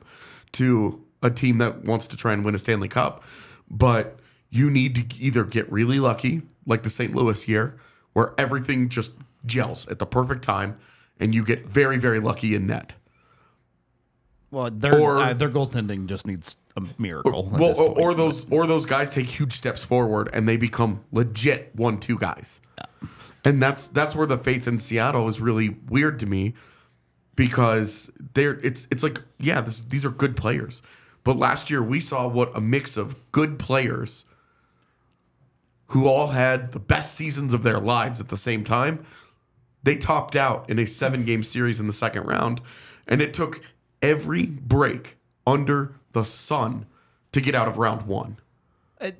to 0.52 1.04
a 1.22 1.28
team 1.28 1.58
that 1.58 1.84
wants 1.84 2.06
to 2.06 2.16
try 2.16 2.32
and 2.32 2.42
win 2.42 2.54
a 2.54 2.58
Stanley 2.58 2.88
Cup. 2.88 3.22
But 3.70 4.18
you 4.50 4.70
need 4.70 4.94
to 4.94 5.20
either 5.20 5.44
get 5.44 5.70
really 5.70 5.98
lucky, 5.98 6.42
like 6.66 6.82
the 6.82 6.90
St. 6.90 7.14
Louis 7.14 7.46
year, 7.48 7.76
where 8.12 8.32
everything 8.38 8.88
just 8.88 9.12
gels 9.44 9.86
at 9.88 9.98
the 9.98 10.06
perfect 10.06 10.42
time 10.42 10.78
and 11.18 11.34
you 11.34 11.44
get 11.44 11.66
very, 11.66 11.98
very 11.98 12.20
lucky 12.20 12.54
in 12.54 12.66
net. 12.66 12.94
Well, 14.50 14.70
their 14.70 15.00
Or- 15.00 15.18
uh, 15.18 15.34
their 15.34 15.50
goaltending 15.50 16.06
just 16.06 16.26
needs 16.26 16.56
a 16.76 16.82
miracle. 16.98 17.50
at 17.52 17.60
Well, 17.60 17.78
or, 17.80 17.98
or 17.98 18.14
those 18.14 18.46
or 18.50 18.66
those 18.66 18.86
guys 18.86 19.10
take 19.10 19.26
huge 19.26 19.52
steps 19.52 19.84
forward 19.84 20.28
and 20.32 20.48
they 20.48 20.56
become 20.56 21.00
legit 21.10 21.72
one-two 21.74 22.18
guys. 22.18 22.60
And 23.44 23.62
that's 23.62 23.86
that's 23.88 24.14
where 24.14 24.26
the 24.26 24.38
faith 24.38 24.66
in 24.66 24.78
Seattle 24.78 25.28
is 25.28 25.40
really 25.40 25.76
weird 25.88 26.18
to 26.20 26.26
me 26.26 26.54
because 27.34 28.10
they're 28.34 28.58
it's 28.62 28.86
it's 28.90 29.02
like 29.02 29.22
yeah 29.38 29.60
this, 29.60 29.80
these 29.80 30.04
are 30.04 30.10
good 30.10 30.36
players, 30.36 30.80
but 31.24 31.36
last 31.36 31.70
year 31.70 31.82
we 31.82 32.00
saw 32.00 32.28
what 32.28 32.54
a 32.56 32.60
mix 32.60 32.96
of 32.96 33.16
good 33.32 33.58
players 33.58 34.24
who 35.88 36.06
all 36.06 36.28
had 36.28 36.72
the 36.72 36.80
best 36.80 37.14
seasons 37.14 37.54
of 37.54 37.62
their 37.62 37.78
lives 37.78 38.20
at 38.20 38.28
the 38.28 38.36
same 38.36 38.64
time. 38.64 39.04
They 39.82 39.96
topped 39.96 40.34
out 40.34 40.68
in 40.68 40.78
a 40.78 40.86
seven-game 40.86 41.42
series 41.44 41.78
in 41.78 41.86
the 41.86 41.92
second 41.92 42.24
round, 42.24 42.60
and 43.06 43.22
it 43.22 43.32
took 43.32 43.60
every 44.02 44.46
break 44.46 45.16
under 45.46 45.94
the 46.12 46.24
sun 46.24 46.86
to 47.32 47.40
get 47.40 47.54
out 47.54 47.68
of 47.68 47.78
round 47.78 48.02
one. 48.02 48.38
Uh, 49.00 49.12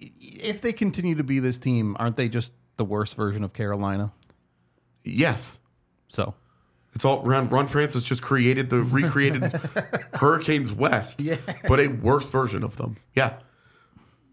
if 0.00 0.60
they 0.60 0.72
continue 0.72 1.14
to 1.16 1.24
be 1.24 1.40
this 1.40 1.58
team, 1.58 1.96
aren't 1.98 2.16
they 2.16 2.28
just 2.28 2.52
the 2.76 2.84
worst 2.84 3.16
version 3.16 3.42
of 3.42 3.52
Carolina? 3.52 4.12
Yes, 5.02 5.58
So 6.08 6.34
It's 6.94 7.04
all 7.04 7.22
Ron, 7.22 7.48
Ron 7.48 7.66
Francis 7.66 8.04
just 8.04 8.22
created 8.22 8.70
the 8.70 8.80
recreated 8.80 9.42
Hurricanes 10.14 10.72
West, 10.72 11.20
Yeah. 11.20 11.36
but 11.66 11.80
a 11.80 11.88
worse 11.88 12.28
version 12.30 12.62
of 12.62 12.76
them. 12.76 12.96
Yeah, 13.14 13.34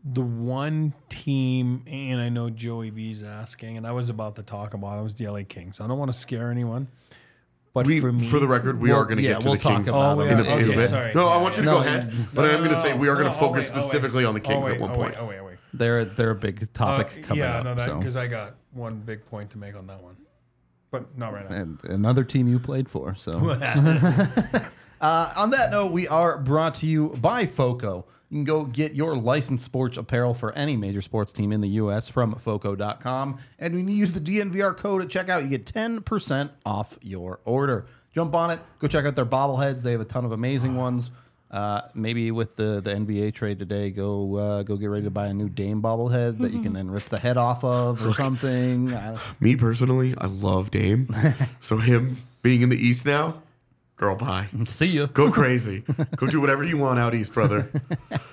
The 0.03 0.21
one 0.21 0.93
team, 1.09 1.83
and 1.85 2.19
I 2.19 2.29
know 2.29 2.49
Joey 2.49 2.89
B's 2.89 3.21
asking, 3.21 3.77
and 3.77 3.85
I 3.85 3.91
was 3.91 4.09
about 4.09 4.35
to 4.37 4.43
talk 4.43 4.73
about 4.73 4.97
it, 4.97 5.03
was 5.03 5.13
the 5.15 5.27
LA 5.27 5.41
Kings. 5.47 5.79
I 5.79 5.85
don't 5.87 5.99
want 5.99 6.11
to 6.11 6.17
scare 6.17 6.49
anyone, 6.49 6.87
but 7.73 7.85
we, 7.85 7.99
for 7.99 8.11
for, 8.11 8.39
the 8.39 8.47
record, 8.47 8.81
we 8.81 8.89
Well, 8.89 8.99
are 9.01 9.05
going 9.05 9.17
to 9.17 9.23
yeah, 9.23 9.33
get 9.33 9.41
to 9.41 9.47
we'll 9.49 9.57
the 9.57 9.63
Kings 9.63 9.87
about 9.89 10.17
Oh, 10.17 10.21
in, 10.21 10.39
a, 10.39 10.43
are? 10.43 10.59
in 10.59 10.71
a 10.71 10.75
bit. 10.75 10.89
sorry. 10.89 11.13
No, 11.13 11.27
I 11.27 11.37
want 11.37 11.55
you 11.57 11.63
to 11.63 11.67
yeah. 11.69 11.73
go 11.75 11.81
No, 11.81 11.87
ahead, 11.87 12.13
but 12.33 12.45
I 12.45 12.49
am 12.53 12.57
going 12.59 12.71
to 12.71 12.75
say 12.75 12.93
we 12.97 13.09
are 13.09 13.13
No, 13.13 13.21
going 13.21 13.31
to 13.31 13.37
oh, 13.37 13.39
focus 13.39 13.65
wait, 13.69 13.73
oh, 13.73 13.75
wait. 13.75 13.83
specifically 13.83 14.25
on 14.25 14.33
the 14.33 14.39
Oh, 14.41 14.43
Kings 14.43 14.65
wait, 14.65 14.73
at 14.75 14.81
one 14.81 14.93
point. 14.95 15.15
Oh, 15.19 15.25
wait, 15.27 15.37
oh, 15.39 15.45
wait. 15.45 15.57
they're 15.73 16.03
they're 16.03 16.31
a 16.31 16.35
big 16.35 16.73
topic 16.73 17.19
Uh, 17.23 17.27
coming 17.27 17.43
yeah, 17.43 17.57
up. 17.59 17.63
no, 17.65 17.75
that 17.75 17.85
so. 17.85 17.97
because 17.99 18.15
I 18.15 18.25
got 18.27 18.55
one 18.73 19.01
big 19.01 19.23
point 19.27 19.51
to 19.51 19.59
make 19.59 19.75
on 19.75 19.85
that 19.85 20.01
one, 20.01 20.15
but 20.89 21.15
not 21.15 21.31
right 21.31 21.47
now. 21.47 21.55
and 21.55 21.79
another 21.83 22.23
team 22.23 22.47
you 22.47 22.57
played 22.59 22.89
for. 22.89 23.13
So, 23.15 23.33
uh, 25.01 25.33
on 25.35 25.51
that 25.51 25.69
note, 25.71 25.91
we 25.91 26.07
are 26.07 26.37
brought 26.39 26.73
to 26.75 26.87
you 26.87 27.09
by 27.09 27.45
Foco. 27.45 28.05
You 28.31 28.37
can 28.37 28.43
go 28.45 28.63
get 28.63 28.95
your 28.95 29.13
licensed 29.15 29.65
sports 29.65 29.97
apparel 29.97 30.33
for 30.33 30.53
any 30.53 30.77
major 30.77 31.01
sports 31.01 31.33
team 31.33 31.51
in 31.51 31.59
the 31.59 31.67
U.S. 31.67 32.07
from 32.07 32.33
Foco.com. 32.35 33.37
And 33.59 33.75
when 33.75 33.89
you 33.89 33.95
use 33.95 34.13
the 34.13 34.21
DNVR 34.21 34.75
code 34.77 35.01
at 35.01 35.09
checkout, 35.09 35.43
you 35.43 35.49
get 35.49 35.65
10% 35.65 36.49
off 36.65 36.97
your 37.01 37.41
order. 37.43 37.87
Jump 38.15 38.33
on 38.33 38.49
it. 38.51 38.59
Go 38.79 38.87
check 38.87 39.03
out 39.05 39.17
their 39.17 39.25
bobbleheads. 39.25 39.83
They 39.83 39.91
have 39.91 39.99
a 39.99 40.05
ton 40.05 40.23
of 40.23 40.31
amazing 40.31 40.75
ones. 40.77 41.11
Uh, 41.51 41.81
maybe 41.93 42.31
with 42.31 42.55
the, 42.55 42.79
the 42.81 42.91
NBA 42.93 43.33
trade 43.33 43.59
today, 43.59 43.89
go 43.91 44.37
uh, 44.37 44.63
go 44.63 44.77
get 44.77 44.85
ready 44.85 45.03
to 45.03 45.09
buy 45.11 45.27
a 45.27 45.33
new 45.33 45.49
Dame 45.49 45.81
bobblehead 45.81 46.37
that 46.39 46.53
you 46.53 46.61
can 46.61 46.71
then 46.71 46.89
rip 46.89 47.03
the 47.09 47.19
head 47.19 47.35
off 47.35 47.65
of 47.65 48.07
or 48.07 48.13
something. 48.13 48.93
I- 48.93 49.19
Me 49.41 49.57
personally, 49.57 50.15
I 50.17 50.27
love 50.27 50.71
Dame, 50.71 51.13
so 51.59 51.75
him 51.75 52.19
being 52.41 52.61
in 52.61 52.69
the 52.69 52.77
East 52.77 53.05
now, 53.05 53.41
girl, 54.01 54.15
bye. 54.15 54.47
See 54.65 54.87
you. 54.87 55.07
Go 55.07 55.31
crazy. 55.31 55.83
Go 56.15 56.25
do 56.25 56.41
whatever 56.41 56.63
you 56.63 56.75
want 56.75 56.99
out 56.99 57.13
east, 57.13 57.33
brother. 57.33 57.71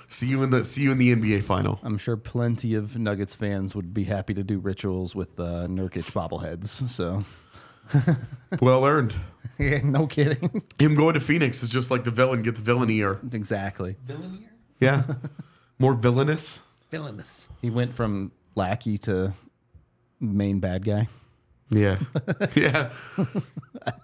see 0.07 0.25
you 0.27 0.41
in 0.41 0.49
the 0.49 0.63
see 0.63 0.81
you 0.81 0.91
in 0.91 0.97
the 0.97 1.15
NBA 1.15 1.43
final. 1.43 1.79
I'm 1.83 1.99
sure 1.99 2.17
plenty 2.17 2.73
of 2.73 2.97
Nuggets 2.97 3.35
fans 3.35 3.75
would 3.75 3.93
be 3.93 4.05
happy 4.05 4.33
to 4.33 4.43
do 4.43 4.57
rituals 4.57 5.13
with 5.15 5.39
uh, 5.39 5.67
Nurkic 5.67 6.11
bobbleheads. 6.11 6.89
So, 6.89 7.23
Well 8.61 8.83
earned. 8.83 9.15
yeah, 9.59 9.81
no 9.83 10.07
kidding. 10.07 10.63
Him 10.79 10.95
going 10.95 11.13
to 11.13 11.19
Phoenix 11.19 11.61
is 11.61 11.69
just 11.69 11.91
like 11.91 12.03
the 12.03 12.11
villain 12.11 12.41
gets 12.41 12.59
villainier. 12.59 13.31
exactly. 13.33 13.95
Villainier. 14.07 14.49
Yeah. 14.79 15.03
More 15.77 15.93
villainous. 15.93 16.61
Villainous. 16.89 17.47
He 17.61 17.69
went 17.69 17.93
from 17.93 18.31
lackey 18.55 18.97
to 18.99 19.33
main 20.19 20.59
bad 20.59 20.83
guy. 20.83 21.07
Yeah, 21.69 21.99
yeah. 22.55 22.89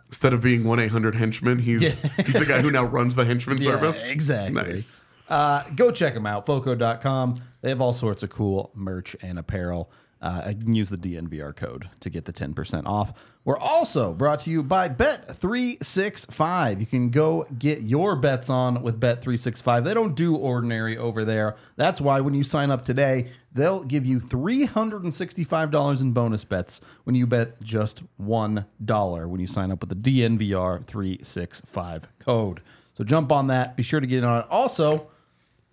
Instead 0.07 0.33
of 0.33 0.41
being 0.41 0.63
one 0.63 0.79
eight 0.79 0.91
hundred 0.91 1.15
henchman, 1.15 1.59
he's 1.59 2.01
he's 2.01 2.35
the 2.35 2.45
guy 2.47 2.61
who 2.61 2.69
now 2.71 2.83
runs 2.83 3.15
the 3.15 3.25
henchman 3.25 3.59
service. 3.59 4.05
exactly. 4.05 4.61
Nice. 4.61 5.01
Uh, 5.27 5.63
go 5.75 5.91
check 5.91 6.13
them 6.13 6.27
out, 6.27 6.45
foco.com. 6.45 7.41
They 7.61 7.69
have 7.69 7.81
all 7.81 7.93
sorts 7.93 8.21
of 8.21 8.29
cool 8.29 8.71
merch 8.75 9.15
and 9.21 9.39
apparel. 9.39 9.89
Uh, 10.21 10.41
I 10.45 10.53
can 10.53 10.73
use 10.73 10.89
the 10.89 10.97
DNVR 10.97 11.55
code 11.55 11.89
to 11.99 12.09
get 12.09 12.25
the 12.25 12.33
10% 12.33 12.85
off. 12.85 13.13
We're 13.43 13.59
also 13.59 14.11
brought 14.13 14.39
to 14.39 14.49
you 14.49 14.63
by 14.63 14.89
Bet365. 14.89 16.79
You 16.79 16.85
can 16.85 17.09
go 17.09 17.45
get 17.59 17.81
your 17.81 18.15
bets 18.15 18.49
on 18.49 18.81
with 18.81 18.99
Bet365. 18.99 19.83
They 19.83 19.93
don't 19.93 20.15
do 20.15 20.35
ordinary 20.35 20.97
over 20.97 21.23
there. 21.25 21.55
That's 21.75 22.01
why 22.01 22.21
when 22.21 22.33
you 22.33 22.43
sign 22.43 22.71
up 22.71 22.83
today, 22.83 23.31
they'll 23.53 23.83
give 23.83 24.05
you 24.05 24.19
$365 24.19 26.01
in 26.01 26.11
bonus 26.11 26.43
bets 26.43 26.81
when 27.03 27.15
you 27.15 27.27
bet 27.27 27.61
just 27.61 28.01
$1 28.19 29.27
when 29.27 29.39
you 29.39 29.47
sign 29.47 29.71
up 29.71 29.81
with 29.81 29.89
the 29.89 29.95
DNVR 29.95 30.83
365 30.85 32.07
code. 32.19 32.61
So 32.97 33.03
jump 33.03 33.31
on 33.31 33.47
that. 33.47 33.75
Be 33.75 33.83
sure 33.83 33.99
to 33.99 34.07
get 34.07 34.23
on 34.23 34.39
it. 34.39 34.47
Also, 34.49 35.09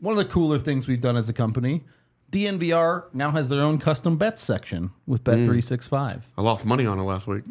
one 0.00 0.12
of 0.12 0.18
the 0.18 0.31
cooler 0.31 0.59
things 0.59 0.88
we've 0.88 1.00
done 1.00 1.16
as 1.16 1.28
a 1.28 1.33
company, 1.33 1.85
DNVR 2.32 3.04
now 3.12 3.30
has 3.30 3.50
their 3.50 3.60
own 3.60 3.78
custom 3.78 4.16
bet 4.16 4.38
section 4.38 4.90
with 5.06 5.22
Bet365. 5.22 6.22
I 6.36 6.42
lost 6.42 6.64
money 6.64 6.86
on 6.86 6.98
it 6.98 7.02
last 7.02 7.26
week. 7.26 7.44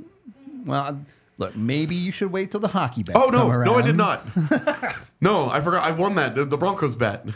Well, 0.65 0.99
look, 1.37 1.55
maybe 1.55 1.95
you 1.95 2.11
should 2.11 2.31
wait 2.31 2.49
till 2.49 2.59
the 2.59 2.67
hockey 2.67 3.03
bets 3.03 3.17
Oh 3.21 3.29
no, 3.29 3.63
no, 3.63 3.75
I 3.77 3.83
did 3.83 3.95
not. 3.95 4.25
no, 5.21 5.49
I 5.49 5.61
forgot. 5.61 5.83
I 5.85 5.91
won 5.91 6.15
that 6.15 6.33
the, 6.35 6.45
the 6.45 6.57
Broncos 6.57 6.95
bet. 6.95 7.27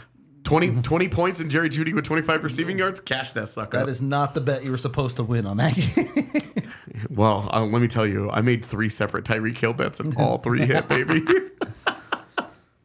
20, 0.42 0.82
20 0.82 1.08
points 1.08 1.40
and 1.40 1.50
Jerry 1.50 1.68
Jeudy 1.68 1.92
with 1.92 2.04
twenty 2.04 2.22
five 2.22 2.44
receiving 2.44 2.78
yards. 2.78 3.00
Cash 3.00 3.32
that 3.32 3.48
sucker. 3.48 3.78
That 3.78 3.88
is 3.88 4.00
not 4.02 4.34
the 4.34 4.40
bet 4.40 4.62
you 4.64 4.70
were 4.70 4.78
supposed 4.78 5.16
to 5.16 5.24
win 5.24 5.44
on 5.46 5.56
that 5.56 5.74
game. 5.94 6.70
well. 7.10 7.48
Uh, 7.52 7.64
let 7.64 7.80
me 7.82 7.88
tell 7.88 8.06
you, 8.06 8.30
I 8.30 8.42
made 8.42 8.64
three 8.64 8.88
separate 8.88 9.24
Tyreek 9.24 9.58
Hill 9.58 9.72
bets 9.72 9.98
and 9.98 10.16
all 10.16 10.38
three 10.38 10.64
hit, 10.66 10.88
baby. 10.88 11.24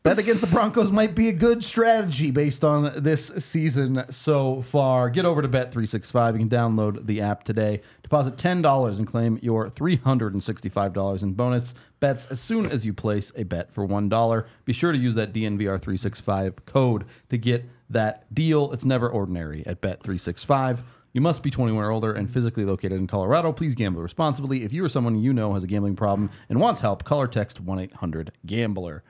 Bet 0.03 0.17
against 0.17 0.41
the 0.41 0.47
Broncos 0.47 0.91
might 0.91 1.13
be 1.13 1.29
a 1.29 1.31
good 1.31 1.63
strategy 1.63 2.31
based 2.31 2.63
on 2.63 2.91
this 3.03 3.27
season 3.37 4.03
so 4.09 4.63
far. 4.63 5.11
Get 5.11 5.25
over 5.25 5.43
to 5.43 5.47
Bet365. 5.47 6.33
You 6.33 6.39
can 6.39 6.49
download 6.49 7.05
the 7.05 7.21
app 7.21 7.43
today. 7.43 7.83
Deposit 8.01 8.35
$10 8.35 8.97
and 8.97 9.05
claim 9.05 9.37
your 9.43 9.69
$365 9.69 11.21
in 11.21 11.33
bonus 11.33 11.75
bets 11.99 12.25
as 12.31 12.39
soon 12.39 12.65
as 12.65 12.83
you 12.83 12.95
place 12.95 13.31
a 13.35 13.43
bet 13.43 13.71
for 13.71 13.87
$1. 13.87 14.45
Be 14.65 14.73
sure 14.73 14.91
to 14.91 14.97
use 14.97 15.13
that 15.13 15.33
DNVR365 15.33 16.65
code 16.65 17.05
to 17.29 17.37
get 17.37 17.65
that 17.91 18.33
deal. 18.33 18.71
It's 18.71 18.85
never 18.85 19.07
ordinary 19.07 19.63
at 19.67 19.81
Bet365. 19.81 20.79
You 21.13 21.21
must 21.21 21.43
be 21.43 21.51
21 21.51 21.83
or 21.83 21.91
older 21.91 22.13
and 22.13 22.27
physically 22.27 22.65
located 22.65 22.93
in 22.93 23.05
Colorado. 23.05 23.51
Please 23.53 23.75
gamble 23.75 24.01
responsibly. 24.01 24.63
If 24.63 24.73
you 24.73 24.83
or 24.83 24.89
someone 24.89 25.21
you 25.21 25.31
know 25.31 25.53
has 25.53 25.63
a 25.63 25.67
gambling 25.67 25.95
problem 25.95 26.31
and 26.49 26.59
wants 26.59 26.81
help, 26.81 27.03
call 27.03 27.21
or 27.21 27.27
text 27.27 27.59
1 27.59 27.77
800 27.77 28.31
Gambler 28.47 29.03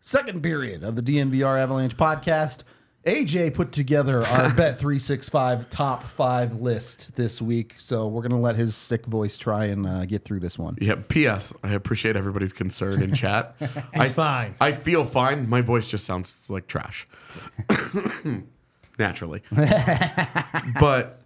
second 0.00 0.42
period 0.42 0.82
of 0.82 0.96
the 0.96 1.02
DNVR 1.02 1.60
Avalanche 1.60 1.96
podcast. 1.96 2.62
AJ 3.06 3.54
put 3.54 3.72
together 3.72 4.26
our 4.26 4.50
Bet 4.54 4.78
365 4.78 5.70
top 5.70 6.02
five 6.02 6.60
list 6.60 7.16
this 7.16 7.40
week. 7.40 7.76
So 7.78 8.06
we're 8.06 8.20
going 8.20 8.32
to 8.32 8.36
let 8.36 8.56
his 8.56 8.76
sick 8.76 9.06
voice 9.06 9.38
try 9.38 9.66
and 9.66 9.86
uh, 9.86 10.04
get 10.04 10.24
through 10.24 10.40
this 10.40 10.58
one. 10.58 10.76
yeah. 10.80 10.96
P.S. 11.08 11.54
I 11.62 11.72
appreciate 11.72 12.16
everybody's 12.16 12.52
concern 12.52 13.02
in 13.02 13.14
chat. 13.14 13.56
I, 13.94 14.08
fine. 14.08 14.54
I 14.60 14.72
feel 14.72 15.06
fine. 15.06 15.48
My 15.48 15.62
voice 15.62 15.88
just 15.88 16.04
sounds 16.04 16.50
like 16.50 16.66
trash. 16.66 17.08
Naturally. 18.98 19.42
but 20.78 21.22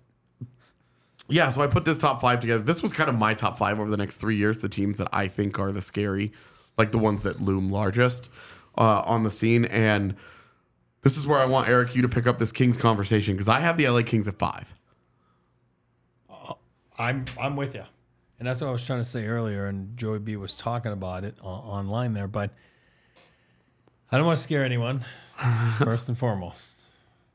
yeah, 1.28 1.48
so 1.48 1.60
I 1.60 1.66
put 1.66 1.84
this 1.84 1.98
top 1.98 2.20
five 2.20 2.38
together. 2.38 2.62
This 2.62 2.82
was 2.82 2.92
kind 2.92 3.08
of 3.08 3.16
my 3.16 3.34
top 3.34 3.58
five 3.58 3.80
over 3.80 3.90
the 3.90 3.96
next 3.96 4.16
three 4.16 4.36
years. 4.36 4.58
The 4.58 4.68
teams 4.68 4.96
that 4.98 5.08
I 5.12 5.26
think 5.26 5.58
are 5.58 5.72
the 5.72 5.82
scary, 5.82 6.32
like 6.78 6.92
the 6.92 6.98
ones 6.98 7.24
that 7.24 7.40
loom 7.40 7.68
largest 7.68 8.28
uh, 8.76 9.02
on 9.04 9.22
the 9.22 9.30
scene. 9.30 9.64
And 9.66 10.14
this 11.02 11.16
is 11.16 11.26
where 11.26 11.38
I 11.38 11.44
want 11.44 11.68
Eric 11.68 11.94
you 11.94 12.02
to 12.02 12.08
pick 12.08 12.26
up 12.26 12.38
this 12.38 12.52
Kings 12.52 12.76
conversation 12.76 13.34
because 13.34 13.48
I 13.48 13.60
have 13.60 13.76
the 13.76 13.88
LA 13.88 14.02
Kings 14.02 14.28
at 14.28 14.38
five. 14.38 14.74
I'm 16.98 17.24
I'm 17.40 17.56
with 17.56 17.74
you, 17.74 17.82
and 18.38 18.46
that's 18.46 18.60
what 18.60 18.68
I 18.68 18.70
was 18.72 18.86
trying 18.86 19.00
to 19.00 19.04
say 19.04 19.26
earlier. 19.26 19.66
And 19.66 19.96
Joey 19.96 20.20
B 20.20 20.36
was 20.36 20.54
talking 20.54 20.92
about 20.92 21.24
it 21.24 21.36
o- 21.42 21.48
online 21.48 22.12
there, 22.14 22.28
but 22.28 22.50
I 24.12 24.16
don't 24.16 24.26
want 24.26 24.38
to 24.38 24.42
scare 24.42 24.64
anyone. 24.64 25.04
First 25.78 26.08
and 26.08 26.16
foremost, 26.16 26.78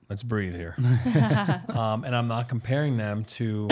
let's 0.10 0.24
breathe 0.24 0.56
here. 0.56 0.76
um, 1.70 2.06
and 2.06 2.16
I'm 2.16 2.30
not 2.30 2.48
comparing 2.48 2.96
them 2.96 3.26
to 3.26 3.68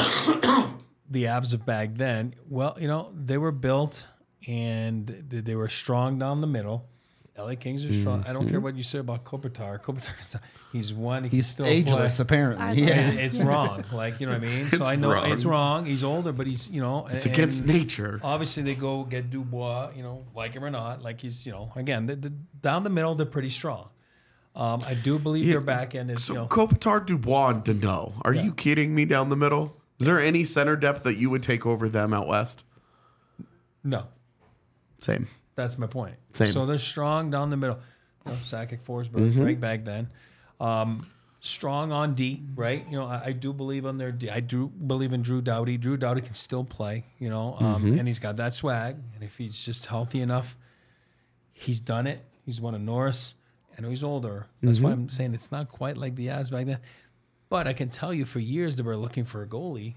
the 1.10 1.24
Avs 1.24 1.54
of 1.54 1.66
back 1.66 1.92
then. 1.94 2.36
Well, 2.50 2.78
you 2.80 2.88
know 2.88 3.14
they 3.16 3.38
were 3.38 3.54
built 3.54 4.06
and 4.46 5.08
they 5.30 5.56
were 5.56 5.70
strong 5.70 6.20
down 6.20 6.42
the 6.42 6.48
middle. 6.48 6.90
LA 7.38 7.56
Kings 7.56 7.86
are 7.86 7.94
strong. 7.94 8.24
I 8.28 8.34
don't 8.34 8.50
care 8.50 8.60
what 8.60 8.76
you 8.76 8.84
say 8.84 8.98
about 9.00 9.24
Kopitar. 9.24 9.80
Kopitar, 9.82 10.20
is- 10.22 10.36
he's 10.72 10.94
one. 10.94 11.24
He 11.26 11.30
He's 11.30 11.48
still 11.48 11.66
ageless, 11.68 12.16
play. 12.16 12.24
apparently. 12.24 12.82
It- 12.84 12.88
Yeah. 12.90 13.12
it's 13.12 13.38
wrong. 13.40 13.84
Like 13.92 14.20
you 14.20 14.26
know 14.26 14.34
what 14.34 14.42
I 14.44 14.46
mean. 14.46 14.68
So 14.72 14.78
It's 14.78 14.88
I 14.88 14.96
know 14.96 15.14
wrong. 15.14 15.32
it's 15.32 15.46
wrong. 15.46 15.86
He's 15.86 16.04
older, 16.04 16.32
but 16.32 16.48
he's 16.48 16.68
you 16.70 16.82
know 16.82 17.06
It's 17.12 17.26
against 17.26 17.66
nature. 17.66 18.20
Obviously, 18.24 18.64
they 18.64 18.76
go 18.76 19.04
get 19.04 19.30
Dubois. 19.30 19.92
You 19.96 20.02
know, 20.04 20.26
like 20.36 20.54
him 20.54 20.64
or 20.66 20.72
not, 20.72 21.04
like 21.04 21.22
he's 21.22 21.46
you 21.46 21.52
know 21.52 21.72
again 21.76 22.08
the, 22.08 22.16
the, 22.16 22.30
down 22.62 22.84
the 22.84 22.90
middle 22.90 23.14
they're 23.16 23.26
pretty 23.28 23.50
strong. 23.52 23.90
Um, 24.56 24.82
I 24.88 24.96
do 24.96 25.20
believe 25.20 25.46
their 25.46 25.62
back 25.62 25.94
end 25.94 26.10
is 26.10 26.24
So 26.26 26.34
you 26.34 26.40
know 26.40 26.48
Kopitar, 26.48 27.06
Dubois, 27.06 27.50
and 27.50 27.64
Danault. 27.64 28.14
Are 28.24 28.34
you 28.34 28.52
kidding 28.54 28.96
me 28.96 29.06
down 29.06 29.30
the 29.30 29.36
middle? 29.36 29.78
Is 30.00 30.08
there 30.08 30.20
any 30.20 30.44
center 30.44 30.76
depth 30.76 31.04
that 31.04 31.18
you 31.18 31.30
would 31.30 31.44
take 31.44 31.66
over 31.68 31.88
them 31.88 32.14
out 32.14 32.28
west? 32.28 32.64
no. 33.84 34.06
Same. 35.00 35.28
That's 35.58 35.78
my 35.78 35.88
point. 35.88 36.16
Same. 36.32 36.52
So 36.52 36.66
they're 36.66 36.80
strong 36.80 37.30
down 37.30 37.50
the 37.50 37.58
middle. 37.58 37.80
You 38.26 38.32
know, 38.32 38.38
Sakic, 38.38 38.80
Forsberg, 38.88 39.44
right 39.44 39.60
back 39.60 39.84
then. 39.84 40.08
Um, 40.62 41.08
strong 41.42 41.92
on 41.92 42.14
D, 42.14 42.44
right? 42.56 42.86
You 42.90 43.00
know, 43.00 43.06
I, 43.06 43.22
I 43.26 43.32
do 43.32 43.52
believe 43.52 43.86
on 43.86 43.98
their 43.98 44.12
D. 44.12 44.30
I 44.30 44.40
do 44.40 44.68
believe 44.68 45.14
in 45.14 45.24
Drew 45.24 45.42
Doughty. 45.42 45.78
Drew 45.78 45.98
Doughty 45.98 46.22
can 46.22 46.34
still 46.34 46.64
play, 46.64 47.06
you 47.20 47.30
know, 47.30 47.58
um, 47.60 47.98
and 47.98 48.08
he's 48.08 48.20
got 48.20 48.36
that 48.38 48.54
swag. 48.54 48.98
And 49.16 49.24
if 49.24 49.38
he's 49.38 49.60
just 49.60 49.88
healthy 49.88 50.22
enough, 50.22 50.56
he's 51.52 51.80
done 51.80 52.06
it. 52.06 52.24
He's 52.46 52.62
won 52.62 52.76
a 52.76 52.80
Norris. 52.80 53.34
I 53.78 53.82
know 53.82 53.90
he's 53.90 54.04
older. 54.04 54.46
That's 54.62 54.80
why 54.80 54.92
I'm 54.92 55.10
saying 55.10 55.34
it's 55.34 55.52
not 55.52 55.70
quite 55.70 55.98
like 55.98 56.16
the 56.16 56.28
Avs 56.28 56.52
back 56.52 56.68
then. 56.68 56.80
But 57.50 57.68
I 57.68 57.74
can 57.74 57.90
tell 57.90 58.14
you 58.14 58.26
for 58.26 58.40
years 58.40 58.76
they 58.78 58.84
were 58.84 58.98
looking 58.98 59.26
for 59.26 59.42
a 59.42 59.48
goalie, 59.48 59.96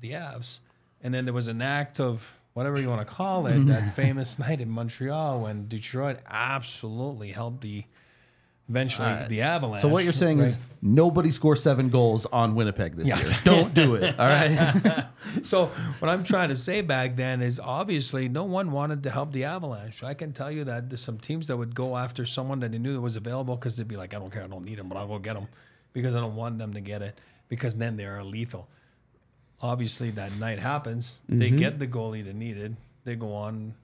the 0.00 0.12
Avs. 0.12 0.60
And 1.02 1.12
then 1.12 1.24
there 1.24 1.34
was 1.34 1.48
an 1.48 1.60
act 1.60 1.98
of 1.98 2.28
whatever 2.54 2.80
you 2.80 2.88
want 2.88 3.00
to 3.00 3.06
call 3.06 3.46
it, 3.46 3.66
that 3.66 3.80
mm-hmm. 3.80 3.90
famous 3.90 4.38
night 4.38 4.60
in 4.60 4.70
Montreal 4.70 5.40
when 5.40 5.68
Detroit 5.68 6.18
absolutely 6.26 7.32
helped 7.32 7.62
the 7.62 7.84
eventually 8.68 9.08
uh, 9.08 9.26
the 9.28 9.42
Avalanche. 9.42 9.82
So 9.82 9.88
what 9.88 10.04
you're 10.04 10.12
saying 10.12 10.38
is 10.40 10.56
nobody 10.80 11.30
scores 11.30 11.62
seven 11.62 11.88
goals 11.88 12.26
on 12.26 12.54
Winnipeg 12.54 12.96
this 12.96 13.06
Yes. 13.06 13.28
year. 13.28 13.38
Don't 13.44 13.74
do 13.74 13.96
it. 13.96 14.18
All 14.18 14.26
right. 14.26 15.06
So 15.42 15.66
what 15.98 16.10
I'm 16.10 16.24
trying 16.24 16.50
to 16.50 16.56
say 16.56 16.82
back 16.82 17.16
then 17.16 17.40
is 17.40 17.58
obviously 17.58 18.28
no 18.28 18.44
one 18.44 18.70
wanted 18.70 19.02
to 19.04 19.10
help 19.10 19.32
the 19.32 19.44
Avalanche. 19.44 20.02
I 20.02 20.12
can 20.12 20.32
tell 20.32 20.50
you 20.50 20.64
that 20.64 20.90
there's 20.90 21.00
some 21.00 21.18
teams 21.18 21.46
that 21.46 21.56
would 21.56 21.74
go 21.74 21.96
after 21.96 22.26
someone 22.26 22.60
that 22.60 22.72
they 22.72 22.78
knew 22.78 22.92
that 22.92 23.00
was 23.00 23.16
available 23.16 23.56
because 23.56 23.76
they'd 23.76 23.88
be 23.88 23.96
like, 23.96 24.12
I 24.12 24.18
don't 24.18 24.30
care, 24.30 24.44
I 24.44 24.46
don't 24.46 24.64
need 24.64 24.78
him, 24.78 24.88
but 24.88 24.98
I'll 24.98 25.08
go 25.08 25.18
get 25.18 25.36
him 25.36 25.48
because 25.94 26.14
I 26.14 26.20
don't 26.20 26.36
want 26.36 26.58
them 26.58 26.74
to 26.74 26.80
get 26.80 27.00
it 27.00 27.18
because 27.48 27.76
then 27.76 27.96
they 27.96 28.04
are 28.04 28.22
lethal. 28.22 28.68
Obviously, 29.62 30.10
that 30.10 30.36
night 30.40 30.58
happens. 30.58 31.20
They 31.28 31.48
mm-hmm. 31.48 31.56
get 31.56 31.78
the 31.78 31.86
goalie 31.86 32.24
they 32.24 32.32
needed. 32.32 32.76
They 33.04 33.14
go 33.14 33.32
on, 33.34 33.74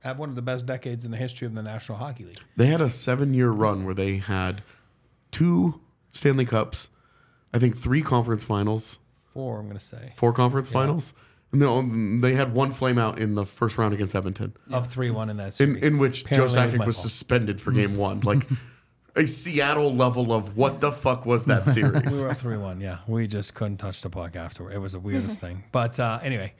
have 0.00 0.18
one 0.18 0.28
of 0.28 0.34
the 0.34 0.42
best 0.42 0.66
decades 0.66 1.04
in 1.04 1.12
the 1.12 1.16
history 1.16 1.46
of 1.46 1.54
the 1.54 1.62
National 1.62 1.98
Hockey 1.98 2.24
League. 2.24 2.40
They 2.56 2.66
had 2.66 2.80
a 2.80 2.90
seven 2.90 3.32
year 3.32 3.50
run 3.50 3.84
where 3.84 3.94
they 3.94 4.16
had 4.16 4.62
two 5.30 5.80
Stanley 6.12 6.44
Cups, 6.44 6.90
I 7.52 7.58
think 7.58 7.76
three 7.76 8.02
conference 8.02 8.42
finals, 8.42 8.98
Four, 9.32 9.58
I'm 9.58 9.66
going 9.66 9.78
to 9.78 9.84
say. 9.84 10.12
four 10.16 10.32
conference 10.32 10.70
finals, 10.70 11.14
and 11.52 11.62
then 11.62 12.20
they 12.20 12.34
had 12.34 12.54
one 12.54 12.72
flame 12.72 12.98
out 12.98 13.18
in 13.18 13.34
the 13.34 13.46
first 13.46 13.78
round 13.78 13.94
against 13.94 14.14
Edmonton, 14.14 14.54
Up 14.72 14.86
3 14.86 15.10
1 15.10 15.30
in 15.30 15.36
that 15.36 15.46
in, 15.46 15.52
series. 15.52 15.82
in 15.82 15.98
which 15.98 16.22
Apparently 16.22 16.54
Joe 16.54 16.60
it 16.60 16.64
was 16.64 16.74
Sakic 16.74 16.86
was 16.86 16.96
suspended 16.96 17.60
for 17.60 17.70
game 17.70 17.96
one. 17.96 18.20
Like 18.20 18.46
a 19.16 19.26
Seattle 19.26 19.94
level 19.94 20.32
of 20.32 20.56
what 20.56 20.80
the 20.80 20.92
fuck 20.92 21.24
was 21.26 21.46
that 21.46 21.66
series? 21.66 22.02
We 22.18 22.22
were 22.22 22.30
up 22.30 22.36
three 22.36 22.56
one. 22.56 22.80
Yeah, 22.80 22.98
we 23.06 23.26
just 23.26 23.54
couldn't 23.54 23.78
touch 23.78 24.02
the 24.02 24.10
puck 24.10 24.36
afterward. 24.36 24.74
It 24.74 24.78
was 24.78 24.92
the 24.92 25.00
weirdest 25.00 25.40
thing. 25.44 25.64
But 25.72 25.98
uh, 25.98 26.18
anyway, 26.22 26.54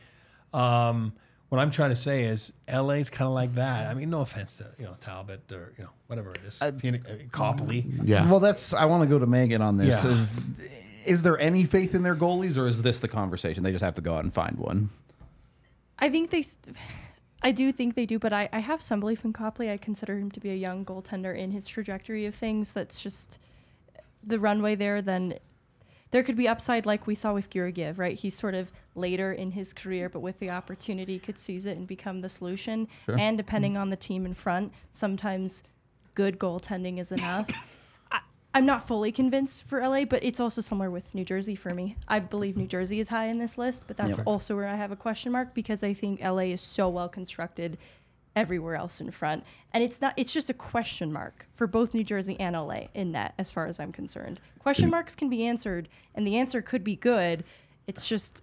um, 0.54 1.12
what 1.48 1.58
I'm 1.60 1.70
trying 1.70 1.90
to 1.90 1.96
say 1.96 2.24
is 2.24 2.52
LA's 2.72 3.10
kind 3.10 3.28
of 3.28 3.34
like 3.34 3.54
that. 3.54 3.88
I 3.88 3.94
mean, 3.94 4.10
no 4.10 4.20
offense 4.22 4.58
to 4.58 4.66
you 4.78 4.84
know 4.86 4.96
Talbot 5.00 5.52
or 5.52 5.72
you 5.78 5.84
know 5.84 5.90
whatever 6.08 6.30
it 6.32 6.40
is, 6.46 6.58
Pheonix, 6.60 7.08
uh, 7.08 7.24
Copley. 7.30 7.84
yeah. 8.04 8.28
Well, 8.28 8.40
that's. 8.40 8.72
I 8.72 8.86
want 8.86 9.02
to 9.02 9.08
go 9.08 9.18
to 9.18 9.26
Megan 9.26 9.62
on 9.62 9.76
this. 9.76 10.02
Yeah. 10.04 10.10
Is, 10.12 10.32
is 11.06 11.22
there 11.22 11.38
any 11.38 11.64
faith 11.64 11.94
in 11.94 12.02
their 12.02 12.16
goalies, 12.16 12.56
or 12.58 12.66
is 12.66 12.82
this 12.82 12.98
the 12.98 13.08
conversation? 13.08 13.62
They 13.62 13.70
just 13.70 13.84
have 13.84 13.94
to 13.94 14.02
go 14.02 14.14
out 14.14 14.24
and 14.24 14.34
find 14.34 14.56
one. 14.58 14.90
I 15.98 16.10
think 16.10 16.30
they, 16.30 16.42
st- 16.42 16.76
I 17.42 17.52
do 17.52 17.70
think 17.70 17.94
they 17.94 18.06
do, 18.06 18.18
but 18.18 18.32
I, 18.32 18.48
I 18.52 18.60
have 18.60 18.82
some 18.82 19.00
belief 19.00 19.24
in 19.24 19.32
Copley. 19.32 19.70
I 19.70 19.76
consider 19.76 20.18
him 20.18 20.30
to 20.32 20.40
be 20.40 20.50
a 20.50 20.54
young 20.54 20.84
goaltender 20.84 21.36
in 21.36 21.50
his 21.50 21.66
trajectory 21.66 22.26
of 22.26 22.34
things. 22.34 22.72
That's 22.72 23.00
just 23.00 23.38
the 24.22 24.40
runway 24.40 24.74
there, 24.74 25.00
then 25.00 25.38
there 26.10 26.22
could 26.22 26.36
be 26.36 26.48
upside 26.48 26.86
like 26.86 27.06
we 27.06 27.14
saw 27.14 27.34
with 27.34 27.50
Georgiev, 27.50 27.98
right? 27.98 28.16
He's 28.16 28.36
sort 28.36 28.54
of 28.54 28.70
later 28.94 29.32
in 29.32 29.52
his 29.52 29.72
career, 29.72 30.08
but 30.08 30.20
with 30.20 30.38
the 30.38 30.50
opportunity 30.50 31.18
could 31.18 31.38
seize 31.38 31.66
it 31.66 31.76
and 31.76 31.86
become 31.86 32.20
the 32.20 32.28
solution. 32.28 32.88
And 33.06 33.36
depending 33.36 33.72
hmm. 33.74 33.80
on 33.80 33.90
the 33.90 33.96
team 33.96 34.24
in 34.24 34.34
front, 34.34 34.72
sometimes 34.92 35.62
good 36.14 36.38
goaltending 36.38 36.98
is 36.98 37.12
enough. 37.12 37.48
I, 38.56 38.58
I'm 38.58 38.66
not 38.66 38.86
fully 38.86 39.12
convinced 39.12 39.64
for 39.64 39.86
LA, 39.86 40.04
but 40.04 40.24
it's 40.24 40.40
also 40.40 40.60
somewhere 40.60 40.90
with 40.90 41.14
New 41.14 41.24
Jersey 41.24 41.54
for 41.54 41.74
me. 41.74 41.96
I 42.08 42.18
believe 42.20 42.56
New 42.56 42.64
mm-hmm. 42.64 42.70
Jersey 42.70 43.00
is 43.00 43.10
high 43.10 43.26
in 43.26 43.38
this 43.38 43.58
list, 43.58 43.84
but 43.86 43.96
that's 43.96 44.18
Yep. 44.18 44.26
also 44.26 44.56
where 44.56 44.66
I 44.66 44.76
have 44.76 44.90
a 44.90 44.96
question 44.96 45.32
mark 45.32 45.54
because 45.54 45.84
I 45.84 45.92
think 45.92 46.20
LA 46.22 46.52
is 46.54 46.62
so 46.62 46.88
well 46.88 47.08
constructed 47.08 47.76
everywhere 48.34 48.76
else 48.76 49.00
in 49.00 49.10
front. 49.10 49.44
And 49.72 49.82
it's 49.84 50.00
not 50.00 50.14
it's 50.16 50.32
just 50.32 50.50
a 50.50 50.54
question 50.54 51.12
mark 51.12 51.46
for 51.54 51.66
both 51.66 51.94
New 51.94 52.04
Jersey 52.04 52.38
and 52.40 52.56
LA 52.56 52.88
in 52.94 53.12
net 53.12 53.34
as 53.38 53.50
far 53.50 53.66
as 53.66 53.78
I'm 53.78 53.92
concerned. 53.92 54.40
Question 54.58 54.86
mm-hmm. 54.86 54.92
marks 54.92 55.14
can 55.14 55.28
be 55.28 55.44
answered 55.46 55.88
and 56.14 56.26
the 56.26 56.36
answer 56.36 56.62
could 56.62 56.84
be 56.84 56.96
good. 56.96 57.44
It's 57.86 58.08
just 58.08 58.42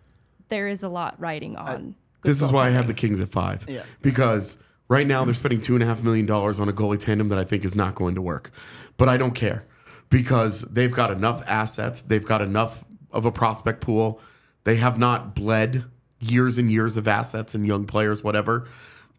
there 0.50 0.68
is 0.68 0.84
a 0.84 0.90
lot 0.90 1.20
riding 1.20 1.56
on 1.56 1.96
This 2.24 2.42
is 2.42 2.52
why 2.52 2.68
I 2.68 2.70
have 2.70 2.88
the 2.88 2.94
Kings 2.94 3.20
at 3.20 3.30
five. 3.30 3.66
Yeah. 3.68 3.84
Because 4.02 4.58
right 4.88 5.08
now 5.08 5.26
they're 5.26 5.34
spending 5.34 5.60
two 5.62 5.74
and 5.74 5.84
a 5.84 5.88
half 5.88 6.04
million 6.04 6.26
dollars 6.26 6.60
on 6.60 6.70
a 6.70 6.74
goalie 6.74 7.00
tandem 7.00 7.30
that 7.30 7.40
I 7.40 7.44
think 7.44 7.66
is 7.66 7.76
not 7.76 7.96
going 7.96 8.16
to 8.16 8.22
work. 8.22 8.52
But 8.98 9.10
I 9.10 9.18
don't 9.18 9.34
care 9.34 9.66
because 10.14 10.62
they've 10.62 10.94
got 10.94 11.10
enough 11.10 11.42
assets. 11.48 12.04
They've 12.04 12.24
got 12.26 12.42
enough 12.44 12.84
of 13.12 13.26
a 13.26 13.32
prospect 13.32 13.82
pool. 13.82 14.22
They 14.64 14.76
have 14.78 14.98
not 15.00 15.34
bled 15.34 15.86
years 16.20 16.58
and 16.60 16.72
years 16.72 16.98
of 16.98 17.08
assets 17.08 17.56
and 17.56 17.66
young 17.66 17.86
players, 17.86 18.24
whatever. 18.24 18.68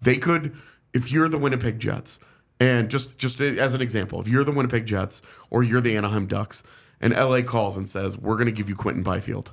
They 0.01 0.17
could, 0.19 0.57
if 0.93 1.11
you're 1.11 1.29
the 1.29 1.37
Winnipeg 1.39 1.81
Jets, 1.81 2.21
and 2.61 2.89
just 2.89 3.19
just 3.19 3.41
as 3.41 3.75
an 3.75 3.83
example, 3.83 4.21
if 4.21 4.29
you're 4.29 4.45
the 4.45 4.53
Winnipeg 4.53 4.87
Jets 4.87 5.21
or 5.51 5.65
you're 5.65 5.81
the 5.81 5.97
Anaheim 5.97 6.27
Ducks, 6.27 6.63
and 7.01 7.13
LA 7.13 7.43
calls 7.43 7.77
and 7.77 7.91
says, 7.91 8.17
"We're 8.17 8.37
going 8.37 8.47
to 8.47 8.53
give 8.53 8.69
you 8.69 8.77
Quinton 8.77 9.03
Byfield. 9.03 9.53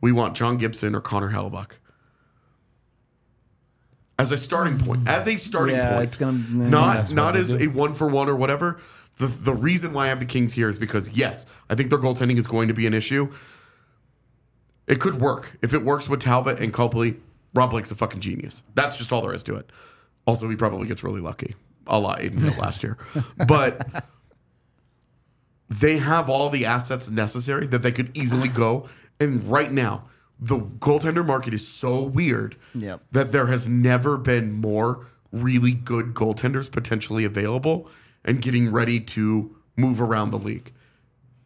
We 0.00 0.10
want 0.10 0.34
John 0.36 0.56
Gibson 0.56 0.94
or 0.94 1.00
Connor 1.02 1.30
Hellebuyck." 1.32 1.72
as 4.18 4.32
a 4.32 4.36
starting 4.38 4.78
point. 4.78 5.06
As 5.06 5.28
a 5.28 5.36
starting 5.36 5.76
Yeah, 5.76 5.92
point. 5.92 6.04
it's 6.04 6.16
gonna- 6.16 6.38
not 6.48 7.12
not 7.12 7.36
as 7.36 7.52
a 7.52 7.66
one 7.66 7.92
for 7.92 8.08
one 8.08 8.30
or 8.30 8.34
whatever. 8.34 8.78
The 9.16 9.26
the 9.26 9.54
reason 9.54 9.92
why 9.92 10.06
I 10.06 10.08
have 10.08 10.18
the 10.20 10.26
Kings 10.26 10.52
here 10.52 10.68
is 10.68 10.78
because 10.78 11.08
yes, 11.16 11.46
I 11.70 11.74
think 11.74 11.90
their 11.90 11.98
goaltending 11.98 12.38
is 12.38 12.46
going 12.46 12.68
to 12.68 12.74
be 12.74 12.86
an 12.86 12.94
issue. 12.94 13.32
It 14.86 15.00
could 15.00 15.20
work. 15.20 15.56
If 15.62 15.74
it 15.74 15.82
works 15.84 16.08
with 16.08 16.20
Talbot 16.20 16.60
and 16.60 16.72
Copley, 16.72 17.16
Rob 17.54 17.70
Blake's 17.70 17.90
a 17.90 17.94
fucking 17.96 18.20
genius. 18.20 18.62
That's 18.74 18.96
just 18.96 19.12
all 19.12 19.22
there 19.22 19.34
is 19.34 19.42
to 19.44 19.56
it. 19.56 19.70
Also, 20.26 20.48
he 20.48 20.56
probably 20.56 20.86
gets 20.86 21.02
really 21.02 21.20
lucky. 21.20 21.54
A 21.86 21.98
la 21.98 22.12
Adin 22.14 22.38
Hill 22.38 22.54
last 22.60 22.82
year. 22.82 22.96
But 23.48 24.04
they 25.68 25.98
have 25.98 26.28
all 26.30 26.48
the 26.50 26.64
assets 26.64 27.08
necessary 27.10 27.66
that 27.68 27.82
they 27.82 27.92
could 27.92 28.16
easily 28.16 28.48
go. 28.48 28.88
And 29.18 29.42
right 29.44 29.72
now, 29.72 30.08
the 30.38 30.58
goaltender 30.58 31.24
market 31.24 31.54
is 31.54 31.66
so 31.66 32.02
weird 32.02 32.56
Yep. 32.74 33.02
that 33.12 33.32
there 33.32 33.46
has 33.46 33.66
never 33.66 34.16
been 34.16 34.52
more 34.52 35.06
really 35.32 35.72
good 35.72 36.14
goaltenders 36.14 36.70
potentially 36.70 37.24
available 37.24 37.88
and 38.26 38.42
getting 38.42 38.70
ready 38.70 39.00
to 39.00 39.56
move 39.76 40.00
around 40.00 40.30
the 40.30 40.38
league. 40.38 40.72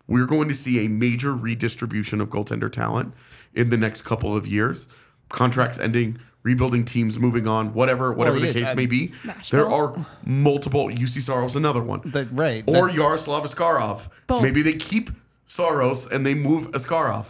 We're 0.09 0.27
going 0.27 0.49
to 0.49 0.55
see 0.55 0.85
a 0.85 0.89
major 0.89 1.35
redistribution 1.35 2.21
of 2.21 2.31
goaltender 2.31 2.73
talent 2.73 3.15
in 3.55 3.71
the 3.71 3.77
next 3.77 4.03
couple 4.03 4.35
of 4.35 4.47
years. 4.47 4.89
Contracts 5.29 5.79
ending, 5.79 6.19
rebuilding 6.43 6.85
teams 6.85 7.17
moving 7.19 7.47
on, 7.47 7.75
whatever, 7.75 8.13
whatever 8.13 8.39
yeah, 8.39 8.47
the 8.47 8.53
case 8.53 8.69
I- 8.69 8.75
may 8.75 8.87
be. 8.87 9.13
Nashville. 9.25 9.59
There 9.69 9.71
are 9.73 10.07
multiple. 10.25 10.89
Juuse 10.89 11.21
Saros, 11.21 11.55
another 11.55 11.83
one. 11.83 12.01
That- 12.07 12.33
right, 12.33 12.65
Or 12.67 12.89
that- 12.89 12.97
Yaroslav 12.97 13.45
Askarov. 13.45 14.09
Both. 14.27 14.43
Maybe 14.43 14.63
they 14.63 14.73
keep 14.75 15.11
Saros 15.47 16.09
and 16.09 16.27
they 16.27 16.35
move 16.35 16.71
Askarov. 16.73 17.27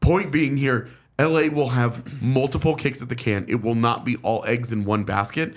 Point 0.00 0.32
being 0.32 0.56
here, 0.56 0.88
LA 1.18 1.48
will 1.48 1.70
have 1.70 2.20
multiple 2.22 2.74
kicks 2.74 3.02
at 3.02 3.08
the 3.08 3.14
can. 3.14 3.44
It 3.48 3.62
will 3.62 3.74
not 3.76 4.04
be 4.04 4.16
all 4.22 4.44
eggs 4.46 4.72
in 4.72 4.84
one 4.84 5.04
basket. 5.04 5.54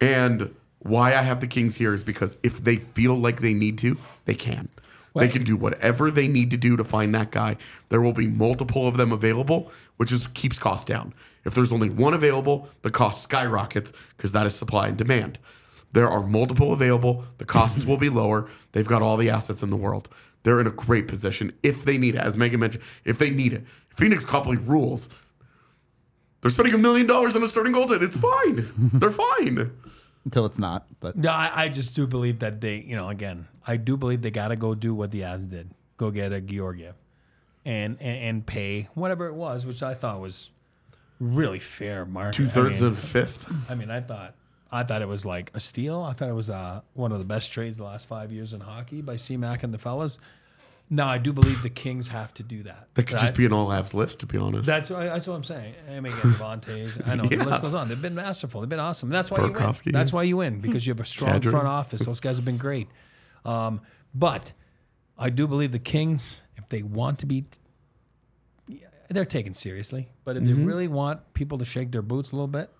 And 0.00 0.54
why 0.84 1.14
I 1.14 1.22
have 1.22 1.40
the 1.40 1.46
Kings 1.46 1.76
here 1.76 1.92
is 1.92 2.04
because 2.04 2.36
if 2.42 2.62
they 2.62 2.76
feel 2.76 3.14
like 3.14 3.40
they 3.40 3.54
need 3.54 3.78
to, 3.78 3.98
they 4.26 4.34
can. 4.34 4.68
They 5.16 5.28
can 5.28 5.44
do 5.44 5.56
whatever 5.56 6.10
they 6.10 6.26
need 6.26 6.50
to 6.50 6.56
do 6.56 6.76
to 6.76 6.82
find 6.82 7.14
that 7.14 7.30
guy. 7.30 7.56
There 7.88 8.00
will 8.00 8.12
be 8.12 8.26
multiple 8.26 8.88
of 8.88 8.96
them 8.96 9.12
available, 9.12 9.70
which 9.96 10.10
is 10.10 10.26
keeps 10.28 10.58
costs 10.58 10.84
down. 10.84 11.14
If 11.44 11.54
there's 11.54 11.72
only 11.72 11.88
one 11.88 12.14
available, 12.14 12.68
the 12.82 12.90
cost 12.90 13.22
skyrockets 13.22 13.92
because 14.16 14.32
that 14.32 14.44
is 14.44 14.56
supply 14.56 14.88
and 14.88 14.96
demand. 14.96 15.38
There 15.92 16.10
are 16.10 16.26
multiple 16.26 16.72
available. 16.72 17.24
The 17.38 17.44
costs 17.44 17.84
will 17.84 17.96
be 17.96 18.08
lower. 18.08 18.48
They've 18.72 18.86
got 18.86 19.02
all 19.02 19.16
the 19.16 19.30
assets 19.30 19.62
in 19.62 19.70
the 19.70 19.76
world. 19.76 20.08
They're 20.42 20.60
in 20.60 20.66
a 20.66 20.70
great 20.70 21.06
position 21.06 21.52
if 21.62 21.84
they 21.84 21.96
need 21.96 22.16
it. 22.16 22.20
As 22.20 22.36
Megan 22.36 22.58
mentioned, 22.58 22.82
if 23.04 23.18
they 23.18 23.30
need 23.30 23.52
it. 23.52 23.64
Pheonix 23.96 24.26
Copley 24.26 24.56
rules. 24.56 25.08
They're 26.40 26.50
spending 26.50 26.74
a 26.74 26.78
million 26.78 27.06
dollars 27.06 27.36
on 27.36 27.42
a 27.42 27.46
starting 27.46 27.72
goaltender. 27.72 28.02
It's 28.02 28.16
fine. 28.16 28.68
They're 28.76 29.12
fine. 29.12 29.70
Until 30.24 30.46
it's 30.46 30.58
not. 30.58 30.86
But 31.00 31.16
No, 31.16 31.30
I, 31.30 31.64
I 31.64 31.68
just 31.68 31.94
do 31.94 32.06
believe 32.06 32.40
that 32.40 32.60
they, 32.60 32.76
you 32.76 32.96
know, 32.96 33.08
again, 33.08 33.48
I 33.66 33.76
do 33.76 33.96
believe 33.96 34.22
they 34.22 34.30
got 34.30 34.48
to 34.48 34.56
go 34.56 34.74
do 34.74 34.94
what 34.94 35.10
the 35.10 35.22
Avs 35.22 35.48
did, 35.48 35.70
go 35.96 36.10
get 36.10 36.32
a 36.32 36.40
Georgiev, 36.40 36.94
and, 37.64 37.96
and 38.00 38.18
and 38.18 38.46
pay 38.46 38.88
whatever 38.94 39.26
it 39.26 39.34
was, 39.34 39.66
which 39.66 39.82
I 39.82 39.94
thought 39.94 40.20
was 40.20 40.50
really 41.20 41.58
fair 41.58 42.04
market. 42.04 42.36
Two 42.36 42.46
thirds 42.46 42.82
I 42.82 42.86
mean, 42.86 42.92
of 42.92 42.98
fifth. 42.98 43.52
I 43.68 43.74
mean, 43.74 43.90
I 43.90 44.00
thought 44.00 44.34
I 44.70 44.82
thought 44.82 45.02
it 45.02 45.08
was 45.08 45.24
like 45.24 45.50
a 45.54 45.60
steal. 45.60 46.02
I 46.02 46.12
thought 46.14 46.28
it 46.28 46.34
was 46.34 46.50
uh, 46.50 46.80
one 46.94 47.12
of 47.12 47.18
the 47.18 47.24
best 47.24 47.52
trades 47.52 47.76
the 47.76 47.84
last 47.84 48.06
five 48.06 48.32
years 48.32 48.52
in 48.52 48.60
hockey 48.60 49.02
by 49.02 49.14
CMAC 49.14 49.62
and 49.62 49.72
the 49.72 49.78
fellas. 49.78 50.18
Now 50.90 51.08
I 51.08 51.18
do 51.18 51.32
believe 51.32 51.62
the 51.62 51.70
Kings 51.70 52.08
have 52.08 52.34
to 52.34 52.42
do 52.42 52.62
that. 52.64 52.88
That 52.94 53.06
could 53.06 53.18
just 53.18 53.34
be 53.34 53.46
an 53.46 53.52
all 53.52 53.68
Avs 53.68 53.94
list, 53.94 54.20
to 54.20 54.26
be 54.26 54.36
honest. 54.36 54.66
That's 54.66 54.90
what, 54.90 55.00
that's 55.00 55.26
what 55.26 55.34
I'm 55.34 55.42
saying. 55.44 55.74
I 55.90 55.98
mean, 56.00 56.12
Devontae's. 56.12 56.98
I 57.04 57.14
know 57.16 57.24
the 57.24 57.36
list 57.44 57.62
goes 57.62 57.74
on. 57.74 57.88
They've 57.88 58.00
been 58.00 58.14
masterful. 58.14 58.60
They've 58.60 58.68
been 58.68 58.80
awesome. 58.80 59.08
That's 59.08 59.30
why 59.30 59.38
you 59.46 59.52
win. 59.52 59.62
That's 59.62 59.86
yeah. 59.86 60.14
why 60.14 60.22
you 60.24 60.36
win 60.36 60.60
because 60.60 60.86
you 60.86 60.92
have 60.92 61.00
a 61.00 61.04
strong 61.06 61.40
front 61.40 61.66
office. 61.66 62.04
Those 62.04 62.20
guys 62.20 62.36
have 62.36 62.44
been 62.44 62.58
great. 62.58 62.88
Um, 63.46 63.80
but 64.14 64.52
I 65.18 65.30
do 65.30 65.46
believe 65.48 65.72
the 65.72 65.78
Kings, 65.78 66.42
if 66.56 66.68
they 66.68 66.82
want 66.82 67.18
to 67.20 67.26
be, 67.26 67.44
yeah, 68.68 68.86
they're 69.08 69.24
taken 69.24 69.54
seriously. 69.54 70.08
But 70.24 70.36
if 70.36 70.42
Mm-hmm. 70.42 70.58
they 70.60 70.64
really 70.66 70.88
want 70.88 71.20
people 71.34 71.58
to 71.58 71.64
shake 71.64 71.92
their 71.92 72.02
boots 72.02 72.32
a 72.32 72.36
little 72.36 72.46
bit, 72.46 72.70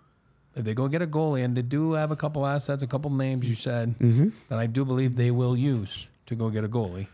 if 0.54 0.64
they 0.64 0.74
go 0.74 0.88
get 0.88 1.02
a 1.02 1.06
goalie 1.06 1.44
and 1.44 1.56
they 1.56 1.62
do 1.62 1.94
have 1.94 2.10
a 2.10 2.16
couple 2.16 2.46
assets, 2.46 2.82
a 2.82 2.86
couple 2.86 3.10
names 3.10 3.48
you 3.48 3.54
said, 3.54 3.98
Mm-hmm. 3.98 4.28
that 4.50 4.58
I 4.58 4.66
do 4.66 4.84
believe 4.84 5.16
they 5.16 5.30
will 5.30 5.56
use 5.56 6.06
to 6.26 6.34
go 6.34 6.48
get 6.50 6.64
a 6.64 6.68
goalie 6.68 7.06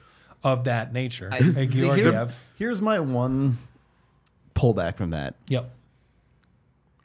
of 0.42 0.64
that 0.64 0.92
nature. 0.92 1.28
I, 1.32 1.38
Hey, 1.38 1.66
here's, 1.66 1.86
Georgiev. 2.00 2.36
here's 2.58 2.80
my 2.80 3.00
one 3.00 3.58
pullback 4.54 4.96
from 4.96 5.10
that. 5.10 5.34
Yep. 5.48 5.70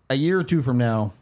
A 0.09 0.15
year 0.15 0.39
or 0.39 0.43
two 0.43 0.61
from 0.61 0.77
now, 0.77 1.13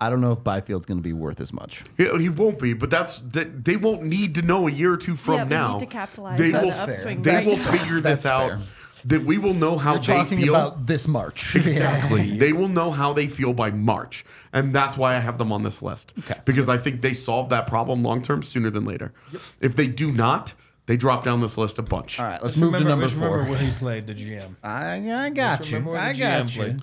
I 0.00 0.10
don't 0.10 0.20
know 0.20 0.32
if 0.32 0.40
Byfield's 0.44 0.86
going 0.86 0.98
to 0.98 1.02
be 1.02 1.12
worth 1.12 1.40
as 1.40 1.52
much. 1.52 1.84
He, 1.96 2.04
he 2.18 2.28
won't 2.28 2.58
be, 2.60 2.72
but 2.72 2.88
that's 2.88 3.18
that. 3.18 3.64
They 3.64 3.76
won't 3.76 4.04
need 4.04 4.36
to 4.36 4.42
know 4.42 4.68
a 4.68 4.70
year 4.70 4.92
or 4.92 4.96
two 4.96 5.16
from 5.16 5.34
Yeah, 5.34 5.44
now. 5.44 5.72
need 5.72 5.80
to 5.80 5.86
capitalize 5.86 6.38
they 6.38 6.52
on 6.52 6.62
will, 6.64 6.70
the 6.70 6.80
upswing 6.82 7.22
They 7.22 7.34
right 7.34 7.46
will 7.46 7.56
figure 7.56 7.94
this 8.00 8.22
That's 8.22 8.26
out. 8.26 8.48
fair. 8.50 8.60
That 9.04 9.24
we 9.24 9.38
will 9.38 9.54
know 9.54 9.78
how 9.78 9.94
We're 9.94 10.00
they 10.00 10.06
talking 10.06 10.38
feel. 10.38 10.54
about 10.54 10.86
this 10.86 11.06
March. 11.08 11.54
Exactly. 11.56 12.36
they 12.36 12.52
will 12.52 12.68
know 12.68 12.90
how 12.90 13.12
they 13.12 13.26
feel 13.28 13.52
by 13.52 13.70
March. 13.70 14.24
And 14.52 14.74
that's 14.74 14.96
why 14.96 15.14
I 15.16 15.20
have 15.20 15.38
them 15.38 15.52
on 15.52 15.62
this 15.62 15.82
list. 15.82 16.12
Okay. 16.20 16.38
Because 16.44 16.68
I 16.68 16.78
think 16.78 17.00
they 17.00 17.14
solve 17.14 17.48
that 17.50 17.66
problem 17.68 18.02
long 18.02 18.22
term 18.22 18.42
sooner 18.42 18.70
than 18.70 18.84
later. 18.84 19.12
If 19.60 19.76
they 19.76 19.86
do 19.86 20.10
not, 20.10 20.54
they 20.88 20.96
drop 20.96 21.22
down 21.22 21.40
this 21.40 21.56
list 21.56 21.78
a 21.78 21.82
bunch. 21.82 22.18
All 22.18 22.26
right, 22.26 22.42
let's 22.42 22.56
Just 22.56 22.60
move 22.64 22.72
to 22.72 22.80
number 22.80 23.04
just 23.04 23.14
remember 23.14 23.44
four. 23.44 23.52
when 23.52 23.64
he 23.64 23.70
played 23.72 24.06
the 24.08 24.14
GM. 24.14 24.56
I, 24.64 24.94
I 25.26 25.30
got 25.30 25.58
Just 25.58 25.70
you. 25.70 25.76
remember 25.76 25.92
when 25.92 26.00
I 26.00 26.12
the 26.14 26.18
got 26.18 26.46
GM 26.46 26.56
you. 26.56 26.62
played. 26.62 26.82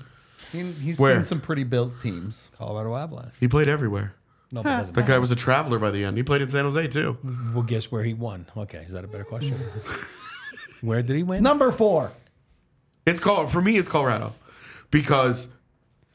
He, 0.51 0.71
he's 0.85 0.99
Where? 0.99 1.15
seen 1.15 1.23
some 1.25 1.41
pretty 1.41 1.63
built 1.65 1.99
teams. 2.01 2.49
Colorado 2.57 2.95
Avalanche. 2.95 3.33
He 3.39 3.47
played 3.49 3.67
everywhere. 3.67 4.13
No, 4.51 4.61
but 4.63 4.69
it 4.69 4.77
doesn't 4.77 4.93
That 4.93 5.01
matter. 5.01 5.13
guy 5.13 5.19
was 5.19 5.31
a 5.31 5.35
traveler 5.35 5.79
by 5.79 5.91
the 5.91 6.03
end. 6.05 6.15
He 6.15 6.23
played 6.23 6.41
in 6.41 6.47
San 6.47 6.63
Jose 6.63 6.87
too. 6.87 7.17
Well, 7.53 7.63
guess 7.63 7.91
where 7.91 8.03
he 8.03 8.13
won? 8.13 8.45
Okay, 8.55 8.83
is 8.85 8.93
that 8.93 9.03
a 9.03 9.07
better 9.07 9.25
question? 9.25 9.59
where 10.81 11.01
did 11.01 11.15
he 11.15 11.23
win? 11.23 11.43
Number 11.43 11.71
four. 11.71 12.11
It's 13.05 13.19
called 13.19 13.51
for 13.51 13.61
me. 13.61 13.75
It's 13.77 13.87
Colorado, 13.87 14.33
because 14.91 15.47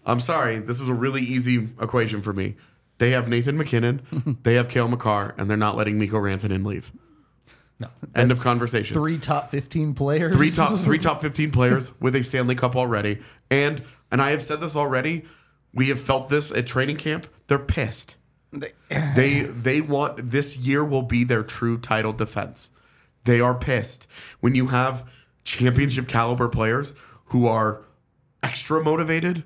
I'm 0.07 0.21
sorry. 0.21 0.59
This 0.59 0.81
is 0.81 0.89
a 0.89 0.95
really 0.95 1.23
easy 1.23 1.69
equation 1.81 2.23
for 2.23 2.33
me. 2.33 2.57
They 2.99 3.11
have 3.11 3.29
Nathan 3.29 3.57
MacKinnon, 3.57 4.39
they 4.43 4.55
have 4.55 4.69
Cale 4.69 4.89
Makar, 4.89 5.35
and 5.39 5.49
they're 5.51 5.57
not 5.57 5.77
letting 5.77 5.99
Mikko 5.99 6.19
Rantanen 6.19 6.65
leave. 6.67 6.93
No. 7.81 7.89
End 8.15 8.31
of 8.31 8.41
conversation. 8.41 8.95
Three 8.95 9.19
top 9.19 9.51
15 9.51 9.95
players. 9.95 10.35
three 10.35 10.51
top 10.51 10.79
three 10.79 10.99
top 10.99 11.23
15 11.23 11.51
players 11.51 11.99
with 12.01 12.15
a 12.15 12.23
Stanley 12.23 12.55
Cup 12.55 12.77
already. 12.77 13.19
And 13.51 13.83
and 14.13 14.21
I 14.21 14.31
have 14.31 14.43
said 14.43 14.61
this 14.61 14.77
already. 14.77 15.25
We 15.73 15.89
have 15.89 16.01
felt 16.01 16.29
this 16.29 16.53
at 16.53 16.67
training 16.67 16.99
camp. 16.99 17.27
They're 17.49 17.59
pissed. 17.59 18.15
They 19.15 19.43
they 19.43 19.81
want 19.81 20.31
this 20.31 20.57
year 20.57 20.85
will 20.85 21.03
be 21.03 21.25
their 21.25 21.43
true 21.43 21.79
title 21.79 22.13
defense. 22.13 22.71
They 23.25 23.41
are 23.41 23.55
pissed 23.55 24.07
when 24.41 24.55
you 24.55 24.69
have 24.69 25.09
championship 25.45 26.09
caliber 26.09 26.49
players 26.49 26.95
who 27.27 27.47
are 27.47 27.85
extra 28.43 28.83
motivated, 28.83 29.45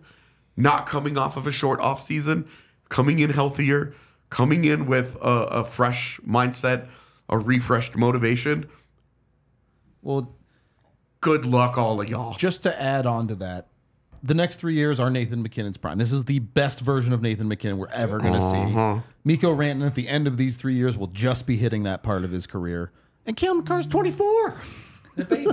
not 0.57 0.87
coming 0.87 1.19
off 1.19 1.37
of 1.37 1.47
a 1.47 1.53
short 1.53 1.79
off 1.81 2.01
season, 2.01 2.49
coming 2.89 3.19
in 3.19 3.31
healthier, 3.31 3.95
coming 4.31 4.65
in 4.65 4.87
with 4.87 5.17
a, 5.17 5.29
a 5.51 5.65
fresh 5.65 6.19
mindset, 6.21 6.87
a 7.29 7.39
refreshed 7.39 7.97
motivation 7.97 8.67
Well, 10.03 10.37
Good 11.21 11.47
luck, 11.47 11.79
all 11.79 12.01
of 12.03 12.09
y'all. 12.11 12.35
just 12.35 12.63
to 12.65 12.83
add 12.83 13.07
on 13.07 13.29
to 13.29 13.35
that, 13.37 13.69
the 14.23 14.35
next 14.35 14.57
three 14.57 14.75
years 14.75 15.01
are 15.01 15.09
Nathan 15.09 15.43
MacKinnon's 15.43 15.79
prime. 15.79 15.97
This 15.97 16.13
is 16.13 16.27
the 16.27 16.39
best 16.39 16.81
version 16.81 17.15
of 17.15 17.23
Nathan 17.23 17.49
MacKinnon 17.49 17.79
we're 17.79 17.89
ever 17.89 18.19
going 18.19 18.35
to 18.35 18.39
Uh-huh. 18.41 18.97
see. 18.99 19.03
Mikko 19.25 19.53
Ranton 19.53 19.87
at 19.87 19.95
the 19.95 20.07
end 20.09 20.27
of 20.27 20.37
these 20.37 20.59
three 20.59 20.75
years 20.75 20.99
will 20.99 21.07
just 21.07 21.47
be 21.47 21.57
hitting 21.57 21.83
that 21.85 22.03
part 22.03 22.25
of 22.25 22.31
his 22.31 22.47
career. 22.47 22.93
And 23.25 23.37
Cale 23.39 23.55
Makar's 23.63 23.87
24. 23.87 24.61
The 25.17 25.25
baby. 25.25 25.51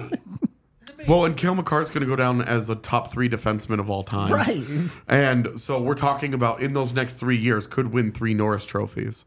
Well, 1.08 1.24
and 1.26 1.36
Cale 1.38 1.56
Makar's 1.56 1.90
going 1.90 2.02
to 2.02 2.06
go 2.08 2.16
down 2.18 2.42
as 2.42 2.70
a 2.70 2.76
top 2.76 3.12
three 3.12 3.30
defenseman 3.30 3.80
of 3.80 3.90
all 3.90 4.04
time. 4.04 4.32
Right. 4.32 4.64
And 5.08 5.60
so 5.60 5.82
we're 5.82 5.96
talking 5.96 6.34
about 6.34 6.62
in 6.62 6.74
those 6.74 6.94
next 6.94 7.14
three 7.16 7.38
years 7.38 7.66
could 7.66 7.94
win 7.94 8.12
three 8.12 8.34
Norris 8.34 8.66
trophies. 8.66 9.24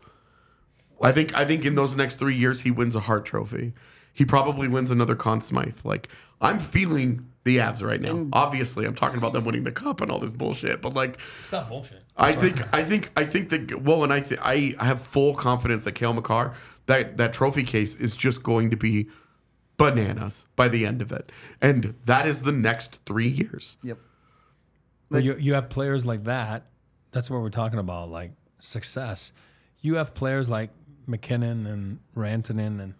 I 1.02 1.12
think 1.12 1.34
I 1.34 1.44
think 1.44 1.64
in 1.64 1.74
those 1.74 1.96
next 1.96 2.16
three 2.16 2.36
years 2.36 2.62
he 2.62 2.70
wins 2.70 2.96
a 2.96 3.00
Hart 3.00 3.24
Trophy. 3.24 3.72
He 4.12 4.24
probably 4.24 4.68
wins 4.68 4.90
another 4.90 5.16
Conn 5.16 5.40
Smythe. 5.40 5.78
Like 5.84 6.08
I'm 6.40 6.58
feeling 6.58 7.28
the 7.44 7.58
Avs 7.58 7.82
right 7.82 8.00
now. 8.00 8.26
Obviously, 8.32 8.86
I'm 8.86 8.94
talking 8.94 9.18
about 9.18 9.32
them 9.32 9.44
winning 9.44 9.64
the 9.64 9.72
cup 9.72 10.00
and 10.00 10.10
all 10.10 10.18
this 10.18 10.32
bullshit. 10.32 10.80
But 10.80 10.94
like, 10.94 11.18
It's 11.40 11.52
not 11.52 11.68
bullshit. 11.68 12.02
I 12.16 12.32
think 12.32 12.62
I 12.74 12.84
think 12.84 13.10
I 13.16 13.24
think 13.24 13.50
that 13.50 13.82
well, 13.82 14.02
and 14.02 14.12
I 14.12 14.20
th- 14.20 14.40
I 14.42 14.74
have 14.78 15.02
full 15.02 15.34
confidence 15.34 15.84
that 15.84 15.92
Cale 15.92 16.12
Makar 16.12 16.54
that 16.86 17.16
that 17.16 17.32
trophy 17.32 17.64
case 17.64 17.96
is 17.96 18.16
just 18.16 18.42
going 18.42 18.70
to 18.70 18.76
be 18.76 19.08
bananas 19.76 20.46
by 20.56 20.68
the 20.68 20.86
end 20.86 21.02
of 21.02 21.12
it, 21.12 21.30
and 21.60 21.94
that 22.04 22.26
is 22.26 22.42
the 22.42 22.52
next 22.52 23.00
three 23.04 23.28
years. 23.28 23.76
Yep. 23.82 23.98
But 25.10 25.24
you, 25.24 25.36
you 25.36 25.54
have 25.54 25.68
players 25.68 26.06
like 26.06 26.24
that. 26.24 26.66
That's 27.12 27.30
what 27.30 27.40
we're 27.40 27.50
talking 27.50 27.78
about, 27.78 28.10
like 28.10 28.32
success. 28.58 29.32
You 29.80 29.96
have 29.96 30.14
players 30.14 30.48
like 30.48 30.70
MacKinnon 31.06 31.66
and 31.66 31.98
Rantanen, 32.16 32.80
and 32.80 32.94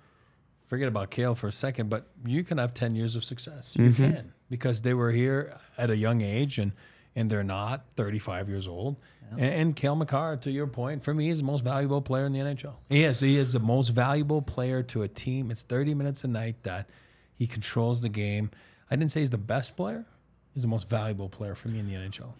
forget 0.67 0.89
about 0.89 1.11
Cale 1.11 1.35
for 1.35 1.49
a 1.49 1.53
second, 1.53 1.91
but 1.91 2.07
you 2.25 2.45
can 2.45 2.59
have 2.59 2.75
10 2.75 2.95
years 2.95 3.17
of 3.17 3.25
success. 3.25 3.75
You 3.77 3.93
can 3.93 4.33
because 4.51 4.83
they 4.83 4.95
were 4.95 5.11
here 5.11 5.57
at 5.77 5.91
a 5.91 5.97
young 5.97 6.21
age 6.21 6.59
and, 6.59 6.73
and 7.17 7.31
they're 7.31 7.43
not 7.43 7.85
35 7.97 8.49
years 8.49 8.69
old. 8.69 8.97
And, 9.33 9.41
and 9.41 9.77
Cale 9.77 9.97
Makar, 9.97 10.37
to 10.39 10.51
your 10.51 10.67
point, 10.67 11.03
for 11.03 11.15
me, 11.15 11.31
is 11.31 11.39
the 11.39 11.45
most 11.45 11.65
valuable 11.65 12.03
player 12.03 12.27
in 12.27 12.33
the 12.33 12.39
NHL. 12.39 12.75
He 12.89 13.05
is. 13.05 13.21
He 13.21 13.37
is 13.37 13.53
the 13.53 13.61
most 13.61 13.89
valuable 13.89 14.43
player 14.43 14.83
to 14.85 15.03
a 15.03 15.09
team. 15.09 15.51
It's 15.51 15.63
30 15.63 15.95
minutes 15.95 16.25
a 16.25 16.29
night 16.29 16.63
that 16.63 16.89
he 17.35 17.47
controls 17.47 18.03
the 18.03 18.09
game. 18.09 18.51
I 18.91 18.97
didn't 18.97 19.11
say 19.11 19.21
he's 19.21 19.31
the 19.31 19.39
best 19.39 19.77
player. 19.77 20.05
He's 20.53 20.63
the 20.63 20.69
most 20.69 20.89
valuable 20.89 21.29
player 21.29 21.55
for 21.55 21.69
me 21.69 21.81
in 21.81 21.89
the 21.89 21.95
NHL. 21.95 22.35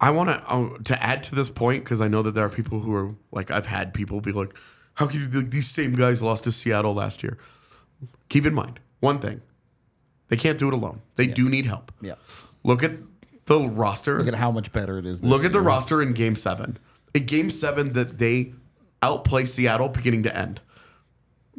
I 0.00 0.10
want 0.10 0.30
to 0.30 0.48
uh, 0.48 0.78
to 0.84 1.02
add 1.02 1.24
to 1.24 1.34
this 1.34 1.50
point 1.50 1.84
because 1.84 2.00
I 2.00 2.08
know 2.08 2.22
that 2.22 2.34
there 2.34 2.44
are 2.44 2.50
people 2.50 2.80
who 2.80 2.94
are 2.94 3.14
like 3.32 3.50
I've 3.50 3.66
had 3.66 3.92
people 3.92 4.20
be 4.20 4.32
like, 4.32 4.56
"How 4.98 5.06
can 5.06 5.20
you, 5.20 5.42
these 5.42 5.68
same 5.68 5.94
guys 5.94 6.22
lost 6.22 6.44
to 6.44 6.52
Seattle 6.52 6.94
last 6.94 7.22
year?" 7.22 7.38
Keep 8.28 8.46
in 8.46 8.54
mind 8.54 8.80
one 9.00 9.18
thing: 9.18 9.40
they 10.28 10.36
can't 10.36 10.58
do 10.58 10.68
it 10.68 10.74
alone. 10.74 11.00
They 11.16 11.26
do 11.26 11.48
need 11.48 11.66
help. 11.66 11.92
Yeah. 12.00 12.14
Look 12.62 12.82
at 12.82 12.92
the 13.46 13.60
roster. 13.60 14.18
Look 14.18 14.28
at 14.28 14.34
how 14.34 14.50
much 14.50 14.72
better 14.72 14.98
it 14.98 15.06
is. 15.06 15.20
This 15.20 15.30
Look 15.30 15.44
at 15.44 15.52
the 15.52 15.58
year. 15.58 15.66
roster 15.66 16.02
in 16.02 16.12
Game 16.12 16.36
Seven. 16.36 16.78
In 17.14 17.24
Game 17.24 17.50
Seven 17.50 17.94
that 17.94 18.18
they 18.18 18.52
outplay 19.02 19.46
Seattle 19.46 19.88
beginning 19.88 20.22
to 20.24 20.36
end. 20.36 20.60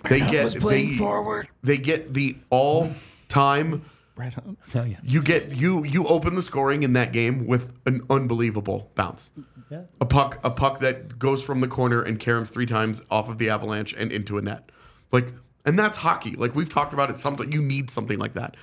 They 0.07 0.19
get 0.19 0.45
was 0.45 0.55
playing 0.55 0.91
they, 0.91 0.97
forward. 0.97 1.49
They 1.63 1.77
get 1.77 2.13
the 2.13 2.37
all 2.49 2.91
time. 3.27 3.85
Right 4.19 4.37
on. 4.37 4.57
Hell 4.73 4.85
yeah. 4.85 4.97
You 5.01 5.21
get 5.21 5.55
you 5.55 5.85
you 5.85 6.05
open 6.05 6.35
the 6.35 6.41
scoring 6.41 6.83
in 6.83 6.91
that 6.91 7.13
game 7.13 7.47
with 7.47 7.71
an 7.85 8.05
unbelievable 8.09 8.91
bounce. 8.93 9.31
Yeah. 9.71 9.83
A 10.01 10.05
puck 10.05 10.41
a 10.43 10.51
puck 10.51 10.81
that 10.81 11.17
goes 11.17 11.41
from 11.41 11.61
the 11.61 11.69
corner 11.69 12.01
and 12.01 12.19
caroms 12.19 12.49
three 12.49 12.65
times 12.65 13.01
off 13.09 13.29
of 13.29 13.37
the 13.37 13.49
avalanche 13.49 13.93
and 13.97 14.11
into 14.11 14.37
a 14.37 14.41
net. 14.41 14.73
Like 15.13 15.31
and 15.65 15.79
that's 15.79 15.99
hockey. 15.99 16.31
Like 16.31 16.53
we've 16.53 16.67
talked 16.67 16.91
about 16.91 17.09
it 17.09 17.17
something 17.17 17.53
you 17.53 17.61
need 17.61 17.89
something 17.89 18.19
like 18.19 18.33
that. 18.33 18.57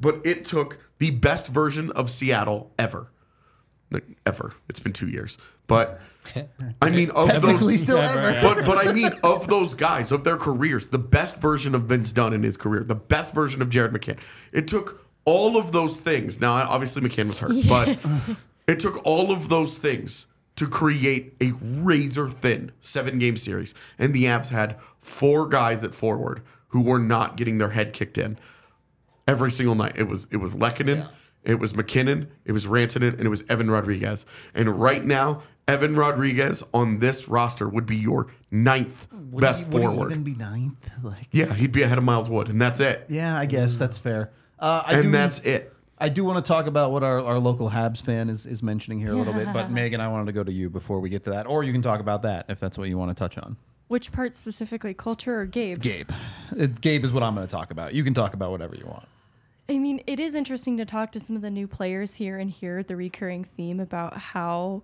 But 0.00 0.24
it 0.24 0.46
took 0.46 0.78
the 0.98 1.10
best 1.10 1.48
version 1.48 1.90
of 1.90 2.08
Seattle 2.08 2.72
ever. 2.78 3.12
Like 3.90 4.06
ever. 4.24 4.54
It's 4.70 4.80
been 4.80 4.94
2 4.94 5.08
years. 5.08 5.36
But 5.66 6.00
I 6.80 6.88
mean 6.88 7.10
of 7.10 7.42
those 7.42 7.82
still 7.82 7.98
ever. 7.98 8.40
but 8.40 8.64
but 8.64 8.88
I 8.88 8.94
mean 8.94 9.10
of 9.22 9.48
those 9.48 9.74
guys 9.74 10.10
of 10.10 10.24
their 10.24 10.38
careers, 10.38 10.86
the 10.86 10.98
best 10.98 11.36
version 11.36 11.74
of 11.74 11.82
Vince 11.82 12.12
Dunn 12.12 12.32
in 12.32 12.42
his 12.42 12.56
career, 12.56 12.82
the 12.82 12.94
best 12.94 13.34
version 13.34 13.60
of 13.60 13.68
Jared 13.68 13.92
McCann. 13.92 14.18
It 14.52 14.66
took 14.68 15.01
all 15.24 15.56
of 15.56 15.72
those 15.72 16.00
things. 16.00 16.40
Now, 16.40 16.52
obviously 16.54 17.02
McCann 17.02 17.28
was 17.28 17.38
hurt, 17.38 17.52
but 17.68 17.98
it 18.66 18.80
took 18.80 19.04
all 19.04 19.30
of 19.32 19.48
those 19.48 19.76
things 19.76 20.26
to 20.56 20.66
create 20.66 21.34
a 21.40 21.52
razor 21.62 22.28
thin 22.28 22.72
seven 22.80 23.18
game 23.18 23.36
series, 23.36 23.74
and 23.98 24.12
the 24.14 24.24
Avs 24.24 24.48
had 24.48 24.76
four 25.00 25.48
guys 25.48 25.82
at 25.84 25.94
forward 25.94 26.42
who 26.68 26.80
were 26.82 26.98
not 26.98 27.36
getting 27.36 27.58
their 27.58 27.70
head 27.70 27.92
kicked 27.92 28.18
in 28.18 28.38
every 29.26 29.50
single 29.50 29.74
night. 29.74 29.92
It 29.96 30.08
was 30.08 30.26
it 30.30 30.38
was 30.38 30.54
Lehkonen, 30.54 31.08
it 31.42 31.58
was 31.58 31.74
MacKinnon, 31.74 32.28
it 32.44 32.52
was 32.52 32.66
Rantanen, 32.66 33.12
and 33.16 33.20
it 33.22 33.28
was 33.28 33.42
Evan 33.48 33.70
Rodrigues. 33.70 34.26
And 34.54 34.80
right 34.80 35.04
now, 35.04 35.42
Evan 35.68 35.94
Rodrigues 35.94 36.62
on 36.74 36.98
this 36.98 37.28
roster 37.28 37.68
would 37.68 37.86
be 37.86 37.96
your 37.96 38.26
ninth 38.50 39.08
best 39.12 39.68
Would 39.68 39.82
he 39.82 39.86
forward. 39.88 40.10
even 40.12 40.24
be 40.24 40.34
ninth? 40.34 40.74
Like, 41.02 41.28
yeah, 41.32 41.52
he'd 41.54 41.72
be 41.72 41.82
ahead 41.82 41.98
of 41.98 42.04
Miles 42.04 42.28
Wood, 42.28 42.48
and 42.48 42.60
that's 42.60 42.78
it. 42.78 43.06
yeah, 43.08 43.36
I 43.36 43.46
guess 43.46 43.76
that's 43.78 43.98
fair. 43.98 44.30
Uh, 44.62 44.82
I 44.86 44.94
do, 44.94 45.00
And 45.00 45.14
that's 45.14 45.40
it. 45.40 45.74
I 45.98 46.08
do 46.08 46.24
want 46.24 46.44
to 46.44 46.48
talk 46.48 46.66
about 46.66 46.92
what 46.92 47.02
our, 47.02 47.20
our 47.20 47.38
local 47.38 47.68
Habs 47.68 48.00
fan 48.00 48.30
is, 48.30 48.46
is 48.46 48.62
mentioning 48.62 49.00
here 49.00 49.10
a 49.10 49.14
little 49.14 49.34
bit, 49.34 49.52
but 49.52 49.70
Megan, 49.72 50.00
I 50.00 50.08
wanted 50.08 50.26
to 50.26 50.32
go 50.32 50.42
to 50.42 50.52
you 50.52 50.70
before 50.70 51.00
we 51.00 51.10
get 51.10 51.24
to 51.24 51.30
that, 51.30 51.46
or 51.46 51.62
you 51.64 51.72
can 51.72 51.82
talk 51.82 52.00
about 52.00 52.22
that 52.22 52.46
if 52.48 52.58
that's 52.58 52.78
what 52.78 52.88
you 52.88 52.96
want 52.96 53.10
to 53.10 53.14
touch 53.14 53.36
on. 53.38 53.56
Which 53.88 54.10
part 54.10 54.34
specifically, 54.34 54.94
culture 54.94 55.40
or 55.40 55.46
Gabe? 55.46 55.80
Gabe, 55.80 56.10
it, 56.56 56.80
Gabe 56.80 57.04
is 57.04 57.12
what 57.12 57.22
I'm 57.22 57.34
going 57.34 57.46
to 57.46 57.50
talk 57.50 57.70
about. 57.70 57.92
You 57.92 58.04
can 58.04 58.14
talk 58.14 58.34
about 58.34 58.50
whatever 58.50 58.74
you 58.74 58.86
want. 58.86 59.06
I 59.68 59.78
mean, 59.78 60.02
it 60.06 60.18
is 60.18 60.34
interesting 60.34 60.76
to 60.78 60.84
talk 60.84 61.12
to 61.12 61.20
some 61.20 61.36
of 61.36 61.42
the 61.42 61.50
new 61.50 61.66
players 61.68 62.14
here 62.14 62.38
and 62.38 62.50
hear 62.50 62.82
the 62.82 62.96
recurring 62.96 63.44
theme 63.44 63.78
about 63.80 64.16
how 64.16 64.82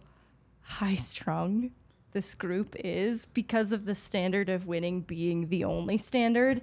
high 0.62 0.94
strung 0.94 1.70
this 2.12 2.34
group 2.34 2.76
is 2.78 3.26
because 3.26 3.72
of 3.72 3.86
the 3.86 3.94
standard 3.94 4.48
of 4.48 4.66
winning 4.66 5.00
being 5.00 5.48
the 5.48 5.64
only 5.64 5.96
standard. 5.98 6.62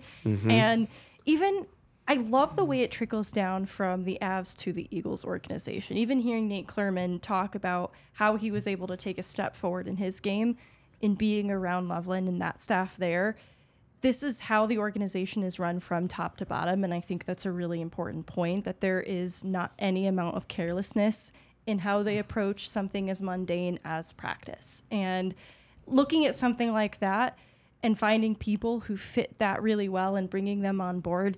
And 0.49 0.88
even 1.25 1.65
I 2.08 2.15
love 2.15 2.56
the 2.56 2.65
way 2.65 2.82
it 2.82 2.91
trickles 2.91 3.32
down 3.32 3.65
from 3.65 4.04
the 4.04 4.20
Avs 4.22 4.56
to 4.58 4.72
the 4.72 4.88
Eagles 4.91 5.26
organization. 5.26 5.98
Even 5.98 6.20
hearing 6.20 6.48
Nate 6.48 6.68
Clurman 6.68 7.20
talk 7.20 7.56
about 7.56 7.91
how 8.13 8.36
he 8.36 8.52
was 8.52 8.68
able 8.68 8.88
to 8.88 8.98
take 8.98 9.18
a 9.18 9.24
step 9.24 9.56
forward 9.56 9.88
in 9.88 9.98
his 9.98 10.20
game 10.20 10.58
in 11.02 11.15
being 11.15 11.50
around 11.50 11.88
Loveland 11.88 12.28
and 12.28 12.41
that 12.41 12.62
staff 12.62 12.96
there 12.98 13.36
this 14.06 14.22
is 14.22 14.41
how 14.41 14.68
the 14.68 14.78
organization 14.78 15.41
is 15.41 15.58
run 15.58 15.80
from 15.80 16.08
top 16.08 16.38
to 16.38 16.46
bottom 16.46 16.84
and 16.84 16.94
i 16.94 17.00
think 17.00 17.26
that's 17.26 17.44
a 17.44 17.52
really 17.52 17.82
important 17.82 18.28
point 18.28 18.63
that 18.63 18.80
there 18.80 19.02
is 19.02 19.44
not 19.44 19.74
any 19.80 20.06
amount 20.06 20.36
of 20.36 20.48
carelessness 20.48 21.32
in 21.65 21.80
how 21.80 22.04
they 22.04 22.20
approach 22.20 22.70
something 22.70 23.10
as 23.10 23.20
mundane 23.20 23.80
as 23.84 24.13
practice 24.13 24.84
and 24.91 25.34
looking 25.88 26.24
at 26.24 26.36
something 26.36 26.72
like 26.72 27.00
that 27.00 27.36
and 27.82 27.98
finding 27.98 28.36
people 28.36 28.82
who 28.82 28.96
fit 28.96 29.39
that 29.39 29.60
really 29.63 29.89
well 29.89 30.15
and 30.15 30.30
bringing 30.30 30.62
them 30.62 30.80
on 30.80 31.00
board 31.00 31.36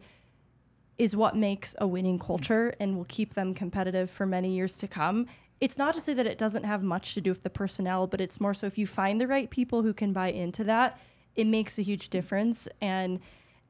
is 0.97 1.15
what 1.15 1.35
makes 1.35 1.75
a 1.79 1.87
winning 1.87 2.19
culture 2.19 2.73
and 2.79 2.95
will 2.95 3.05
keep 3.05 3.33
them 3.33 3.53
competitive 3.53 4.09
for 4.09 4.25
many 4.25 4.55
years 4.55 4.77
to 4.77 4.87
come. 4.87 5.27
It's 5.59 5.77
not 5.77 5.93
to 5.93 6.01
say 6.01 6.13
that 6.13 6.27
it 6.27 6.37
doesn't 6.37 6.63
have 6.63 6.83
much 6.83 7.13
to 7.13 7.21
do 7.21 7.31
with 7.31 7.43
the 7.43 7.49
personnel, 7.49 8.07
but 8.07 8.21
it's 8.21 8.39
more 8.39 8.53
so 8.53 8.67
if 8.67 8.77
you 8.77 8.87
find 8.87 9.19
the 9.19 9.27
right 9.27 9.49
people 9.49 9.83
who 9.83 9.93
can 9.93 10.13
buy 10.13 10.31
into 10.31 10.63
that, 10.65 10.99
it 11.35 11.45
makes 11.45 11.77
a 11.77 11.81
huge 11.83 12.09
difference. 12.09 12.67
And 12.81 13.19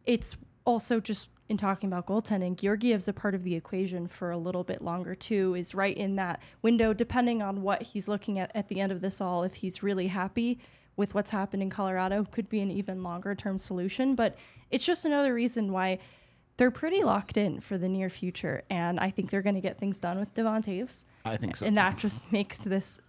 it's 0.05 0.37
also 0.65 0.99
just 0.99 1.29
in 1.49 1.57
talking 1.57 1.87
about 1.87 2.07
goaltending, 2.07 2.55
Georgiev's 2.55 3.07
a 3.07 3.13
part 3.13 3.33
of 3.33 3.43
the 3.43 3.55
equation 3.55 4.07
for 4.07 4.31
a 4.31 4.37
little 4.37 4.65
bit 4.65 4.81
longer 4.81 5.15
too, 5.15 5.55
is 5.55 5.73
right 5.73 5.95
in 5.95 6.17
that 6.17 6.41
window, 6.61 6.93
depending 6.93 7.41
on 7.41 7.61
what 7.61 7.81
he's 7.81 8.09
looking 8.09 8.37
at 8.37 8.51
at 8.53 8.67
the 8.67 8.81
end 8.81 8.91
of 8.91 8.99
this 8.99 9.21
all. 9.21 9.43
If 9.43 9.55
he's 9.55 9.81
really 9.81 10.07
happy 10.07 10.59
with 10.97 11.13
what's 11.13 11.29
happened 11.29 11.63
in 11.63 11.69
Colorado, 11.69 12.25
could 12.31 12.49
be 12.49 12.59
an 12.59 12.71
even 12.71 13.01
longer 13.01 13.33
term 13.33 13.57
solution. 13.57 14.15
But 14.15 14.35
it's 14.71 14.85
just 14.85 15.05
another 15.05 15.33
reason 15.33 15.71
why 15.71 15.99
they're 16.57 16.71
pretty 16.71 17.03
locked 17.03 17.37
in 17.37 17.59
for 17.59 17.77
the 17.77 17.87
near 17.87 18.09
future, 18.09 18.63
and 18.69 18.99
I 18.99 19.11
think 19.11 19.29
they're 19.29 19.43
going 19.43 19.55
to 19.55 19.61
get 19.61 19.77
things 19.77 19.99
done 19.99 20.19
with 20.19 20.33
Devon 20.33 20.63
Toews. 20.63 21.05
I 21.23 21.37
think 21.37 21.55
so. 21.55 21.65
and 21.65 21.77
that 21.77 21.97
just 21.97 22.31
makes 22.31 22.59
this 22.59 22.99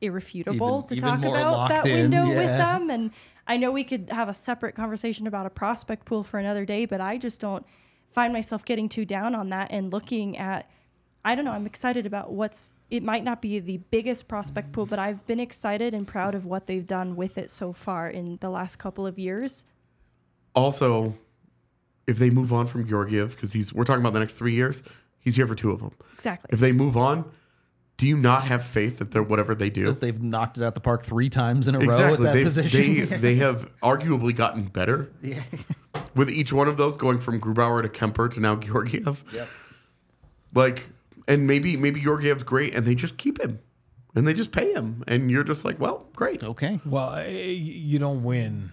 irrefutable 0.00 0.84
Even- 0.86 0.88
to 0.88 0.94
even 0.96 1.08
talk 1.08 1.18
about 1.20 1.68
that 1.68 1.86
in, 1.86 2.10
window 2.10 2.28
with 2.28 2.36
them. 2.36 2.90
And 2.90 3.10
I 3.46 3.56
know 3.56 3.70
we 3.70 3.84
could 3.84 4.10
have 4.10 4.28
a 4.28 4.34
separate 4.34 4.74
conversation 4.74 5.26
about 5.26 5.46
a 5.46 5.50
prospect 5.50 6.04
pool 6.04 6.22
for 6.22 6.38
another 6.38 6.64
day, 6.64 6.86
but 6.86 7.00
I 7.00 7.18
just 7.18 7.40
don't 7.40 7.64
find 8.10 8.32
myself 8.32 8.64
getting 8.64 8.88
too 8.88 9.04
down 9.04 9.34
on 9.34 9.50
that 9.50 9.70
and 9.70 9.92
looking 9.92 10.36
at. 10.36 10.70
I 11.24 11.34
don't 11.34 11.44
know. 11.44 11.52
I'm 11.52 11.66
excited 11.66 12.06
about 12.06 12.32
what's. 12.32 12.72
It 12.88 13.02
might 13.02 13.24
not 13.24 13.42
be 13.42 13.58
the 13.58 13.78
biggest 13.78 14.28
prospect 14.28 14.70
pool, 14.72 14.86
but 14.86 15.00
I've 15.00 15.26
been 15.26 15.40
excited 15.40 15.92
and 15.92 16.06
proud 16.06 16.36
of 16.36 16.46
what 16.46 16.66
they've 16.68 16.86
done 16.86 17.16
with 17.16 17.36
it 17.36 17.50
so 17.50 17.72
far 17.72 18.08
in 18.08 18.38
the 18.40 18.48
last 18.48 18.76
couple 18.76 19.06
of 19.08 19.18
years. 19.18 19.64
Also, 20.54 21.14
if 22.06 22.18
they 22.18 22.30
move 22.30 22.52
on 22.52 22.66
from 22.66 22.86
Georgiev, 22.88 23.30
because 23.34 23.52
he's 23.52 23.72
we're 23.72 23.84
talking 23.84 24.00
about 24.02 24.12
the 24.12 24.20
next 24.20 24.34
three 24.34 24.54
years, 24.54 24.82
he's 25.20 25.36
here 25.36 25.46
for 25.46 25.54
two 25.54 25.70
of 25.70 25.80
them. 25.80 25.92
Exactly. 26.14 26.48
If 26.52 26.60
they 26.60 26.72
move 26.72 26.96
on, 26.96 27.24
do 27.96 28.06
you 28.06 28.16
not 28.16 28.44
have 28.44 28.62
faith 28.64 28.98
that 28.98 29.10
they're 29.10 29.22
whatever 29.22 29.54
they 29.54 29.70
do? 29.70 29.86
That 29.86 30.00
they've 30.00 30.22
knocked 30.22 30.58
it 30.58 30.62
out 30.64 30.74
the 30.74 30.80
park 30.80 31.02
three 31.02 31.30
times 31.30 31.66
in 31.66 31.74
a 31.74 31.78
row 31.78 31.84
at 31.84 31.88
Exactly. 31.88 32.24
that 32.26 32.32
They've, 32.34 32.44
position. 32.44 33.08
they 33.08 33.16
they 33.18 33.34
have 33.36 33.68
arguably 33.82 34.34
gotten 34.36 34.64
better. 34.66 35.10
yeah. 35.22 35.42
with 36.14 36.30
each 36.30 36.52
one 36.52 36.68
of 36.68 36.76
those 36.76 36.96
going 36.96 37.18
from 37.18 37.40
Grubauer 37.40 37.82
to 37.82 37.88
Kuemper 37.88 38.30
to 38.34 38.40
now 38.40 38.56
Georgiev. 38.56 39.24
Yep. 39.32 39.48
Like, 40.54 40.90
and 41.28 41.46
maybe 41.46 41.76
maybe 41.76 42.00
Georgiev's 42.00 42.42
great, 42.44 42.74
and 42.74 42.86
they 42.86 42.94
just 42.94 43.16
keep 43.18 43.40
him, 43.40 43.58
and 44.14 44.26
they 44.26 44.32
just 44.34 44.52
pay 44.52 44.72
him, 44.72 45.02
and 45.08 45.30
you're 45.30 45.42
just 45.44 45.64
like, 45.64 45.80
well, 45.80 46.06
great. 46.14 46.44
Okay. 46.44 46.80
Well, 46.86 47.26
you 47.28 47.98
don't 47.98 48.22
win 48.22 48.72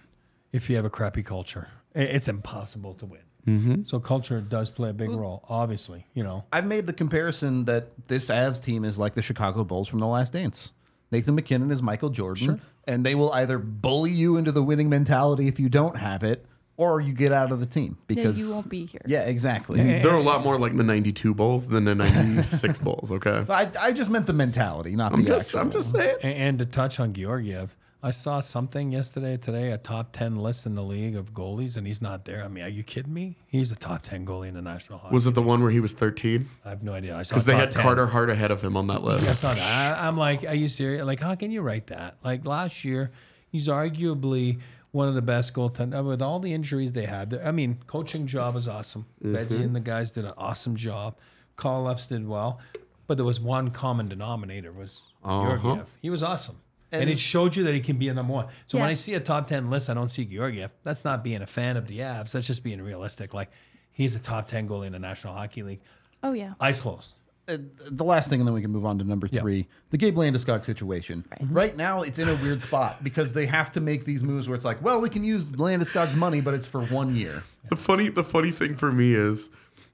if 0.52 0.70
you 0.70 0.76
have 0.76 0.84
a 0.84 0.90
crappy 0.90 1.22
culture. 1.22 1.68
I- 1.94 2.00
It's 2.00 2.28
impossible 2.28 2.94
to 2.94 3.06
win. 3.06 3.20
Mm-hmm. 3.46 3.82
So 3.84 4.00
culture 4.00 4.40
does 4.40 4.70
play 4.70 4.88
a 4.88 4.94
big 4.94 5.10
role, 5.10 5.44
obviously. 5.50 6.06
You 6.14 6.24
know, 6.24 6.44
I've 6.50 6.64
made 6.66 6.86
the 6.86 6.94
comparison 6.94 7.66
that 7.66 7.88
this 8.08 8.28
Avs 8.30 8.62
team 8.64 8.84
is 8.84 8.98
like 8.98 9.12
the 9.14 9.20
Chicago 9.22 9.64
Bulls 9.64 9.86
from 9.86 10.00
The 10.00 10.06
Last 10.06 10.32
Dance. 10.32 10.70
Nathan 11.12 11.34
MacKinnon 11.34 11.70
is 11.70 11.82
Michael 11.82 12.08
Jordan, 12.08 12.60
and 12.88 13.04
they 13.04 13.14
will 13.14 13.30
either 13.32 13.58
bully 13.58 14.10
you 14.10 14.38
into 14.38 14.50
the 14.50 14.62
winning 14.62 14.88
mentality 14.88 15.46
if 15.46 15.60
you 15.60 15.68
don't 15.68 15.96
have 15.98 16.22
it, 16.24 16.46
or 16.78 17.00
you 17.02 17.12
get 17.12 17.30
out 17.32 17.52
of 17.52 17.60
the 17.60 17.66
team 17.66 17.98
because 18.06 18.38
you 18.38 18.50
won't 18.50 18.68
be 18.70 18.86
here. 18.86 19.02
Yeah, 19.06 19.20
exactly. 19.24 19.80
They're 20.00 20.14
a 20.14 20.22
lot 20.22 20.42
more 20.42 20.58
like 20.58 20.74
the 20.76 20.82
'92 20.82 21.34
Bulls 21.34 21.66
than 21.68 21.84
the 21.84 21.94
'96 21.94 22.78
Bulls. 22.80 23.12
Okay, 23.12 23.44
I, 23.48 23.70
I 23.78 23.92
just 23.92 24.10
meant 24.10 24.26
the 24.26 24.32
mentality, 24.32 24.96
not 24.96 25.12
I'm 25.12 25.22
the 25.22 25.28
just 25.28 25.48
actual. 25.50 25.60
I'm 25.60 25.70
just 25.70 25.92
saying. 25.92 26.16
and, 26.22 26.34
and 26.34 26.58
to 26.60 26.66
touch 26.66 26.98
on 26.98 27.12
Georgiev, 27.12 27.76
I 28.04 28.10
saw 28.10 28.40
something 28.40 28.92
yesterday, 28.92 29.38
today, 29.38 29.70
a 29.70 29.78
top 29.78 30.12
ten 30.12 30.36
list 30.36 30.66
in 30.66 30.74
the 30.74 30.82
league 30.82 31.16
of 31.16 31.32
goalies, 31.32 31.78
and 31.78 31.86
he's 31.86 32.02
not 32.02 32.26
there. 32.26 32.44
I 32.44 32.48
mean, 32.48 32.62
are 32.62 32.68
you 32.68 32.82
kidding 32.82 33.14
me? 33.14 33.38
He's 33.46 33.72
a 33.72 33.76
top 33.76 34.02
ten 34.02 34.26
goalie 34.26 34.48
in 34.48 34.52
the 34.52 34.60
National 34.60 34.98
Hockey. 34.98 35.14
Was 35.14 35.26
it 35.26 35.34
the 35.34 35.40
one 35.40 35.62
where 35.62 35.70
he 35.70 35.80
was 35.80 35.94
13? 35.94 36.46
I 36.66 36.68
have 36.68 36.82
no 36.82 36.92
idea. 36.92 37.16
I 37.16 37.22
saw 37.22 37.36
Because 37.36 37.46
they 37.46 37.56
had 37.56 37.70
10. 37.70 37.80
Carter 37.80 38.06
Hart 38.06 38.28
ahead 38.28 38.50
of 38.50 38.60
him 38.60 38.76
on 38.76 38.88
that 38.88 39.02
list. 39.02 39.26
I 39.26 39.32
saw 39.32 39.54
that. 39.54 39.98
I, 39.98 40.06
I'm 40.06 40.18
like, 40.18 40.44
are 40.44 40.54
you 40.54 40.68
serious? 40.68 41.06
Like, 41.06 41.20
how 41.20 41.34
can 41.34 41.50
you 41.50 41.62
write 41.62 41.86
that? 41.86 42.18
Like 42.22 42.44
last 42.44 42.84
year, 42.84 43.10
he's 43.50 43.68
arguably 43.68 44.60
one 44.90 45.08
of 45.08 45.14
the 45.14 45.22
best 45.22 45.54
goaltenders 45.54 45.98
uh, 45.98 46.04
with 46.04 46.20
all 46.20 46.40
the 46.40 46.52
injuries 46.52 46.92
they 46.92 47.06
had. 47.06 47.40
I 47.42 47.52
mean, 47.52 47.78
coaching 47.86 48.26
job 48.26 48.54
was 48.54 48.68
awesome. 48.68 49.06
Mm-hmm. 49.24 49.32
Betsy 49.32 49.62
and 49.62 49.74
the 49.74 49.80
guys 49.80 50.12
did 50.12 50.26
an 50.26 50.34
awesome 50.36 50.76
job. 50.76 51.16
Call 51.56 51.86
ups 51.86 52.08
did 52.08 52.28
well, 52.28 52.60
but 53.06 53.16
there 53.16 53.24
was 53.24 53.40
one 53.40 53.70
common 53.70 54.08
denominator 54.08 54.72
was 54.72 55.06
uh-huh. 55.24 55.56
Georgiev. 55.56 55.90
He 56.02 56.10
was 56.10 56.22
awesome. 56.22 56.56
And, 57.00 57.10
it 57.10 57.18
showed 57.18 57.56
you 57.56 57.64
that 57.64 57.74
he 57.74 57.80
can 57.80 57.96
be 57.96 58.08
a 58.08 58.14
number 58.14 58.32
one. 58.32 58.46
So 58.66 58.78
when 58.78 58.88
I 58.88 58.94
see 58.94 59.14
a 59.14 59.20
top 59.20 59.46
10 59.48 59.70
list, 59.70 59.88
I 59.90 59.94
don't 59.94 60.08
see 60.08 60.24
Georgiev. 60.24 60.70
That's 60.82 61.04
not 61.04 61.22
being 61.24 61.42
a 61.42 61.46
fan 61.46 61.76
of 61.76 61.86
the 61.86 61.98
Avs. 62.00 62.32
That's 62.32 62.46
just 62.46 62.62
being 62.62 62.80
realistic. 62.82 63.34
Like, 63.34 63.50
he's 63.92 64.14
a 64.14 64.20
top 64.20 64.46
10 64.46 64.68
goalie 64.68 64.86
in 64.86 64.92
the 64.92 64.98
National 64.98 65.34
Hockey 65.34 65.62
League. 65.62 65.80
Oh 66.22 66.32
yeah. 66.32 66.54
Eyes 66.60 66.80
closed. 66.80 67.10
Uh, 67.46 67.58
the 67.90 68.04
last 68.04 68.30
thing, 68.30 68.40
and 68.40 68.46
then 68.46 68.54
we 68.54 68.62
can 68.62 68.70
move 68.70 68.86
on 68.86 68.96
to 68.98 69.04
number 69.04 69.28
Yeah. 69.30 69.42
three, 69.42 69.66
the 69.90 69.98
Gabe 69.98 70.16
Landeskog 70.16 70.64
situation. 70.64 71.26
Right. 71.42 71.76
now, 71.76 72.00
it's 72.00 72.18
in 72.18 72.30
a 72.30 72.34
weird 72.36 72.62
spot 72.62 73.04
because 73.04 73.34
they 73.34 73.44
have 73.44 73.70
to 73.72 73.80
make 73.82 74.06
these 74.06 74.22
moves 74.22 74.48
where 74.48 74.56
it's 74.56 74.64
like, 74.64 74.82
well, 74.82 74.98
we 75.02 75.10
can 75.10 75.24
use 75.24 75.52
Landeskog's 75.52 76.16
money, 76.16 76.40
but 76.40 76.54
it's 76.54 76.66
for 76.66 76.82
one 76.86 77.14
year. 77.14 77.42
The 77.68 77.76
funny 77.76 78.08
the 78.08 78.24
funny 78.24 78.50
thing 78.50 78.74
for 78.76 78.90
me 78.90 79.12
is 79.14 79.50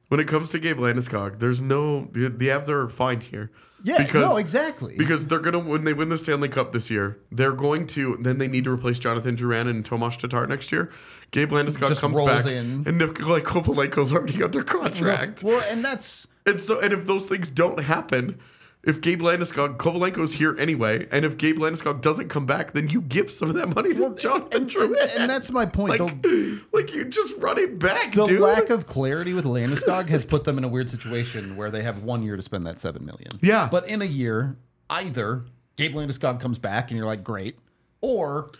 when 0.09 0.21
it 0.21 0.29
comes 0.29 0.51
to 0.51 0.61
Gabe 0.61 0.79
Landeskog, 0.79 1.41
there's 1.41 1.61
no 1.61 2.09
the, 2.13 2.29
the 2.29 2.47
Avs 2.49 2.69
are 2.69 2.89
fine 2.89 3.21
here. 3.21 3.51
Yeah, 3.83 4.07
no, 4.13 4.37
exactly. 4.37 4.97
Because 4.97 5.27
they're 5.27 5.39
gonna 5.39 5.59
when 5.59 5.85
they 5.85 5.93
win 5.93 6.09
the 6.09 6.19
Stanley 6.19 6.49
Cup 6.49 6.73
this 6.73 6.91
year, 6.91 7.19
they're 7.31 7.53
going 7.53 7.87
to 7.89 8.19
then 8.21 8.39
they 8.39 8.49
need 8.49 8.65
to 8.65 8.71
replace 8.71 8.99
Jonathan 8.99 9.37
Drouin 9.37 9.69
and 9.69 9.85
Tomas 9.85 10.17
Tatar 10.17 10.47
next 10.47 10.73
year. 10.73 10.91
Gabe 11.31 11.51
Landeskog 11.53 11.97
comes 11.99 12.21
back, 12.21 12.47
in. 12.47 12.85
and 12.87 12.99
Nikolai 12.99 13.41
Kovalenko's 13.41 14.13
already 14.13 14.43
under 14.43 14.63
contract. 14.63 15.43
Well, 15.43 15.63
and 15.71 15.85
that's 15.85 16.27
And 16.47 16.61
so, 16.61 16.81
and 16.81 16.93
if 16.93 17.07
those 17.07 17.27
things 17.27 17.51
don't 17.51 17.83
happen, 17.85 18.39
if 18.83 19.01
Gabe 19.01 19.21
Landeskog, 19.21 19.77
Kovalenko's 19.77 20.35
here 20.35 20.57
anyway, 20.59 21.07
and 21.13 21.25
if 21.25 21.37
Gabe 21.37 21.59
Landeskog 21.59 22.01
doesn't 22.01 22.29
come 22.29 22.47
back, 22.47 22.73
then 22.73 22.89
you 22.89 23.03
give 23.03 23.31
some 23.31 23.51
of 23.51 23.55
that 23.57 23.75
money 23.75 23.93
to 23.93 24.15
Jonathan 24.15 24.63
and, 24.63 24.75
and, 24.75 25.11
and 25.19 25.31
that's 25.31 25.51
my 25.51 25.67
point. 25.67 26.01
like, 26.01 26.23
the 26.23 26.63
like 26.73 26.95
you 26.95 27.05
just 27.05 27.37
run 27.39 27.59
it 27.59 27.79
back, 27.79 28.13
the 28.13 28.27
dude. 28.27 28.41
lack 28.41 28.71
of 28.71 28.87
clarity 28.87 29.35
with 29.35 29.45
Landeskog 29.45 30.09
has 30.09 30.25
put 30.25 30.45
them 30.45 30.57
in 30.57 30.65
a 30.65 30.69
weird 30.69 30.89
situation 30.89 31.57
where 31.57 31.71
they 31.71 31.83
have 31.83 32.03
one 32.03 32.23
year 32.23 32.37
to 32.37 32.43
spend 32.43 32.67
that 32.67 32.81
seven 32.81 33.05
million. 33.05 33.31
Yeah. 33.43 33.69
but 33.71 33.87
in 33.87 34.01
a 34.01 34.07
year, 34.07 34.57
either 34.89 35.45
Gabe 35.77 35.95
Landeskog 35.95 36.41
comes 36.41 36.59
back 36.59 36.91
and 36.91 36.97
you're 36.97 37.07
like, 37.07 37.23
great, 37.23 37.59
or 38.01 38.51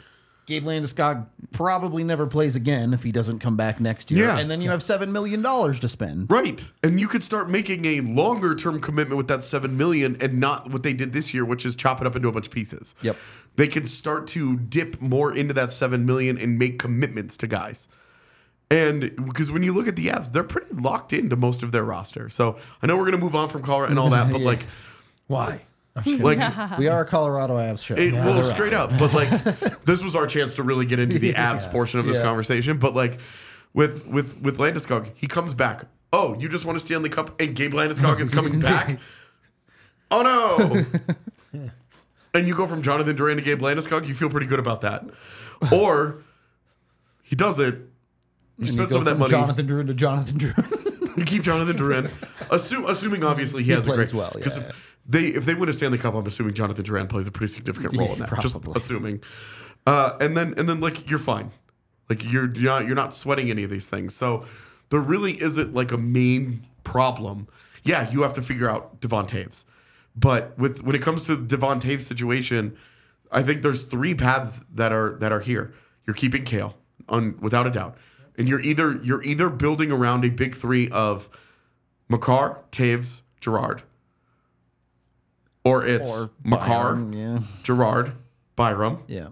Gabe 0.51 0.65
Landeskog 0.67 1.27
probably 1.53 2.05
never 2.05 2.27
plays 2.27 2.57
again 2.57 2.93
if 2.93 3.03
he 3.03 3.13
doesn't 3.13 3.39
come 3.39 3.57
back 3.57 3.81
next 3.81 4.11
year, 4.11 4.27
Yeah. 4.27 4.39
and 4.39 4.51
then 4.51 4.61
you 4.61 4.71
have 4.71 4.83
seven 4.83 5.13
million 5.13 5.41
dollars 5.43 5.81
to 5.81 5.89
spend. 5.89 6.31
Right. 6.31 6.63
And 6.83 7.01
you 7.01 7.09
could 7.09 7.23
start 7.23 7.49
making 7.49 7.85
a 7.85 8.01
longer 8.01 8.55
term 8.55 8.81
commitment 8.81 9.17
with 9.17 9.29
that 9.29 9.43
seven 9.45 9.77
million 9.77 10.17
and 10.21 10.39
not 10.41 10.71
what 10.71 10.83
they 10.83 10.93
did 10.93 11.13
this 11.13 11.33
year, 11.33 11.45
which 11.45 11.65
is 11.65 11.75
chop 11.77 12.01
it 12.01 12.07
up 12.07 12.17
into 12.17 12.29
a 12.29 12.33
bunch 12.33 12.47
of 12.49 12.53
pieces. 12.53 12.95
Yep. 13.01 13.17
They 13.57 13.69
can 13.69 13.87
start 13.87 14.27
to 14.29 14.57
dip 14.57 15.01
more 15.01 15.35
into 15.35 15.55
that 15.55 15.73
seven 15.73 16.05
million 16.05 16.37
and 16.37 16.59
make 16.59 16.79
commitments 16.79 17.37
to 17.39 17.47
guys. 17.47 17.89
And 18.71 19.15
because 19.27 19.51
when 19.51 19.63
you 19.63 19.73
look 19.73 19.89
at 19.89 19.97
the 19.97 20.09
Avs, 20.09 20.33
they're 20.33 20.45
pretty 20.45 20.73
locked 20.75 21.13
into 21.13 21.37
most 21.37 21.63
of 21.63 21.73
their 21.73 21.85
roster. 21.85 22.29
So 22.29 22.57
I 22.83 22.87
know 22.87 22.97
we're 22.97 23.07
gonna 23.07 23.17
move 23.19 23.35
on 23.35 23.49
from 23.49 23.63
Colorado 23.63 23.91
and 23.91 23.99
all 23.99 24.11
that, 24.11 24.31
but 24.33 24.41
like 24.41 24.65
Why? 25.27 25.63
I'm 25.97 26.03
hmm. 26.03 26.11
just 26.11 26.23
kidding. 26.23 26.41
like 26.41 26.79
We 26.79 26.89
are 26.89 27.01
a 27.01 27.05
Colorado 27.05 27.57
Avs 27.57 27.83
show. 27.83 27.95
it, 27.95 28.13
well, 28.13 28.43
straight 28.43 28.73
up. 28.73 28.99
But 28.99 29.13
like, 29.13 29.31
this 29.85 30.03
was 30.03 30.15
our 30.15 30.27
chance 30.27 30.55
to 30.55 30.63
really 30.63 30.87
get 30.87 30.99
into 30.99 31.19
the 31.19 31.35
abs 31.37 31.67
portion 31.67 32.01
of 32.01 32.07
this 32.07 32.19
Yeah. 32.19 32.25
conversation. 32.25 32.79
But 32.79 32.95
like, 32.95 33.19
with 33.75 34.07
with 34.07 34.41
with 34.41 34.59
Landeskog, 34.59 35.11
he 35.15 35.27
comes 35.27 35.55
back. 35.55 35.87
Oh, 36.13 36.37
you 36.39 36.49
just 36.49 36.65
won 36.65 36.75
a 36.75 36.81
Stanley 36.81 37.09
Cup, 37.09 37.41
and 37.41 37.55
Gabe 37.55 37.73
Landeskog 37.73 38.21
is 38.21 38.29
coming 38.29 38.59
back. 38.61 38.99
Oh 40.11 40.23
no! 40.23 40.85
and 42.35 42.49
you 42.49 42.55
go 42.55 42.67
from 42.67 42.83
Jonathan 42.83 43.17
Drouin 43.17 43.37
to 43.37 43.43
Gabe 43.43 43.61
Landeskog. 43.61 44.09
You 44.09 44.15
feel 44.15 44.29
pretty 44.29 44.47
good 44.47 44.59
about 44.59 44.81
that. 44.81 45.05
Or 45.73 46.25
he 47.23 47.37
does 47.37 47.61
it. 47.61 47.75
You 47.75 48.67
And 48.67 48.69
spend 48.69 48.89
go 48.89 48.95
some 48.95 48.99
of 49.01 49.05
that 49.05 49.11
from 49.13 49.19
money. 49.21 49.31
Jonathan 49.31 49.67
Drew 49.67 49.85
to 49.85 49.95
Jonathan 49.95 50.39
Drew. 50.39 50.53
You 51.17 51.25
keep 51.25 51.43
Jonathan 51.43 51.77
Drouin, 51.77 52.11
Assume, 52.51 52.87
assuming 52.87 53.25
obviously 53.25 53.63
he, 53.63 53.73
has 53.73 53.87
a 53.87 53.91
plays 53.93 54.13
great 54.13 54.19
well, 54.19 54.33
Because 54.35 54.59
yeah. 54.59 54.69
if 54.69 54.77
they 55.11 55.27
if 55.27 55.45
they 55.45 55.55
win 55.55 55.69
a 55.69 55.73
Stanley 55.73 55.99
Cup, 55.99 56.15
I'm 56.15 56.27
assuming 56.27 56.55
Jonathan 56.55 56.85
Drouin 56.85 57.09
plays 57.09 57.27
a 57.27 57.31
pretty 57.31 57.53
significant 57.53 57.97
role 57.97 58.09
Yeah, 58.09 58.13
in 58.15 58.19
that. 58.21 58.41
Just 58.41 58.53
probably. 58.55 58.73
assuming, 58.77 59.21
uh, 59.87 60.17
and 60.21 60.37
then 60.37 60.55
and 60.57 60.69
then 60.69 60.81
like 60.81 61.09
you're 61.11 61.19
fine, 61.19 61.51
like 62.09 62.25
you're 62.25 62.53
you're 62.55 62.73
not, 62.73 62.87
you're 62.87 62.95
not 62.95 63.13
sweating 63.13 63.51
any 63.51 63.63
of 63.65 63.71
these 63.71 63.87
things. 63.87 64.15
So 64.15 64.47
there 64.91 65.01
really 65.01 65.41
isn't 65.41 65.75
like 65.75 65.93
a 65.93 65.99
main 65.99 66.67
problem. 66.85 67.49
Yeah, 67.83 68.11
you 68.11 68.23
have 68.23 68.35
to 68.35 68.43
figure 68.43 68.69
out 68.69 69.01
Devon 69.01 69.27
Toews, 69.27 69.65
but 70.15 70.57
with 70.59 70.83
when 70.83 70.95
it 70.95 71.03
comes 71.03 71.25
to 71.25 71.37
Devon 71.37 71.81
Toews' 71.81 72.03
situation, 72.03 72.77
I 73.33 73.43
think 73.43 73.63
there's 73.63 73.83
three 73.83 74.15
paths 74.15 74.65
that 74.75 74.93
are 74.93 75.17
that 75.21 75.33
are 75.33 75.41
here. 75.41 75.73
You're 76.07 76.15
keeping 76.15 76.45
Cale, 76.45 76.77
on 77.09 77.39
without 77.41 77.67
a 77.67 77.71
doubt, 77.71 77.97
and 78.37 78.49
you're 78.49 78.61
either 78.61 79.01
you're 79.03 79.23
either 79.23 79.49
building 79.49 79.91
around 79.91 80.25
a 80.25 80.29
big 80.29 80.55
three 80.55 80.89
of 80.91 81.29
Makar, 82.09 82.59
Toews, 82.73 83.23
Girard, 83.41 83.83
or 85.65 85.87
it's 85.87 86.09
Or 86.09 86.31
Makar, 86.45 86.95
Byram, 86.95 87.13
yeah. 87.13 87.39
Girard, 87.63 88.13
Byram, 88.57 89.03
yeah. 89.07 89.29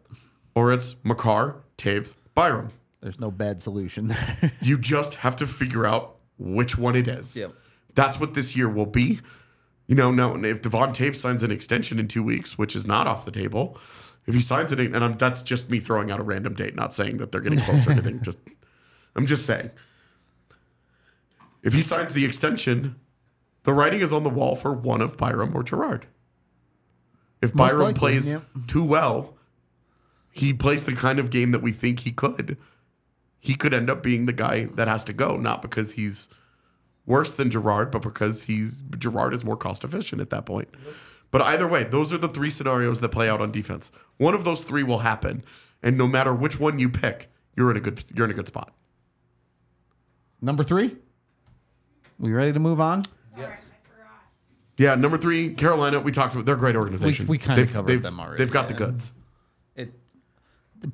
or 0.54 0.72
it's 0.72 0.96
Makar, 1.04 1.62
Toews, 1.76 2.14
Byram. 2.34 2.70
There's 3.00 3.20
no 3.20 3.30
bad 3.30 3.62
solution. 3.62 4.14
You 4.60 4.76
just 4.78 5.14
have 5.14 5.36
to 5.36 5.46
figure 5.46 5.86
out 5.86 6.16
which 6.38 6.76
one 6.76 6.96
it 6.96 7.08
is. 7.08 7.36
Yep. 7.36 7.52
That's 7.94 8.20
what 8.20 8.34
this 8.34 8.56
year 8.56 8.68
will 8.68 8.86
be. 8.86 9.20
You 9.86 9.94
know, 9.94 10.10
now 10.10 10.34
if 10.34 10.60
Devon 10.62 10.90
Toews 10.92 11.16
signs 11.16 11.42
an 11.42 11.50
extension 11.50 11.98
in 11.98 12.08
two 12.08 12.22
weeks, 12.22 12.58
which 12.58 12.76
is 12.76 12.86
not 12.86 13.06
off 13.06 13.24
the 13.24 13.30
table, 13.30 13.78
if 14.26 14.34
he 14.34 14.40
signs 14.42 14.72
it, 14.72 14.78
and 14.78 14.96
I'm, 14.96 15.14
that's 15.14 15.42
just 15.42 15.70
me 15.70 15.80
throwing 15.80 16.10
out 16.10 16.20
a 16.20 16.22
random 16.22 16.54
date, 16.54 16.74
not 16.76 16.92
saying 16.92 17.16
that 17.16 17.32
they're 17.32 17.40
getting 17.40 17.60
close 17.60 17.86
or 17.86 17.92
anything. 17.92 18.20
Just, 18.22 18.38
I'm 19.16 19.26
just 19.26 19.46
saying. 19.46 19.70
If 21.62 21.72
he 21.72 21.80
signs 21.80 22.12
the 22.12 22.24
extension, 22.26 22.96
the 23.64 23.72
writing 23.72 24.00
is 24.00 24.12
on 24.12 24.22
the 24.24 24.30
wall 24.30 24.54
for 24.54 24.72
one 24.72 25.00
of 25.00 25.16
Byram 25.16 25.56
or 25.56 25.62
Girard. 25.62 26.06
If 27.40 27.54
Most 27.54 27.68
Byram 27.68 27.80
likely, 27.80 27.98
plays 27.98 28.28
yep. 28.28 28.42
too 28.66 28.84
well, 28.84 29.34
he 30.32 30.52
plays 30.52 30.84
the 30.84 30.94
kind 30.94 31.18
of 31.18 31.30
game 31.30 31.52
that 31.52 31.62
we 31.62 31.72
think 31.72 32.00
he 32.00 32.12
could. 32.12 32.56
He 33.40 33.54
could 33.54 33.72
end 33.72 33.88
up 33.88 34.02
being 34.02 34.26
the 34.26 34.32
guy 34.32 34.64
that 34.74 34.88
has 34.88 35.04
to 35.04 35.12
go, 35.12 35.36
not 35.36 35.62
because 35.62 35.92
he's 35.92 36.28
worse 37.06 37.30
than 37.30 37.50
Girard, 37.50 37.90
but 37.90 38.02
because 38.02 38.44
he's 38.44 38.82
Girard 38.98 39.32
is 39.32 39.44
more 39.44 39.56
cost 39.56 39.84
efficient 39.84 40.20
at 40.20 40.30
that 40.30 40.46
point. 40.46 40.68
But 41.30 41.42
either 41.42 41.68
way, 41.68 41.84
those 41.84 42.12
are 42.12 42.18
the 42.18 42.28
three 42.28 42.50
scenarios 42.50 43.00
that 43.00 43.10
play 43.10 43.28
out 43.28 43.40
on 43.40 43.52
defense. 43.52 43.92
One 44.16 44.34
of 44.34 44.44
those 44.44 44.62
three 44.62 44.82
will 44.82 45.00
happen, 45.00 45.44
and 45.82 45.96
no 45.96 46.06
matter 46.06 46.34
which 46.34 46.58
one 46.58 46.78
you 46.78 46.88
pick, 46.88 47.30
you're 47.56 47.70
in 47.70 47.76
a 47.76 47.80
good 47.80 48.04
you're 48.14 48.24
in 48.24 48.30
a 48.30 48.34
good 48.34 48.46
spot. 48.48 48.72
Number 50.40 50.62
three. 50.62 50.96
We 52.18 52.32
ready 52.32 52.52
to 52.52 52.60
move 52.60 52.80
on? 52.80 53.04
Yeah, 54.78 54.94
number 54.94 55.18
three, 55.18 55.54
Carolina. 55.54 56.00
We 56.00 56.12
talked 56.12 56.34
about 56.34 56.46
they're 56.46 56.54
a 56.54 56.58
great 56.58 56.76
organization. 56.76 57.26
we 57.26 57.36
kinda 57.38 57.56
They've- 57.56 57.72
covered 57.72 57.88
they've- 57.88 58.02
them 58.02 58.18
already, 58.20 58.38
They've 58.38 58.50
got 58.52 58.68
the 58.68 58.74
goods. 58.74 59.12
It 59.76 59.92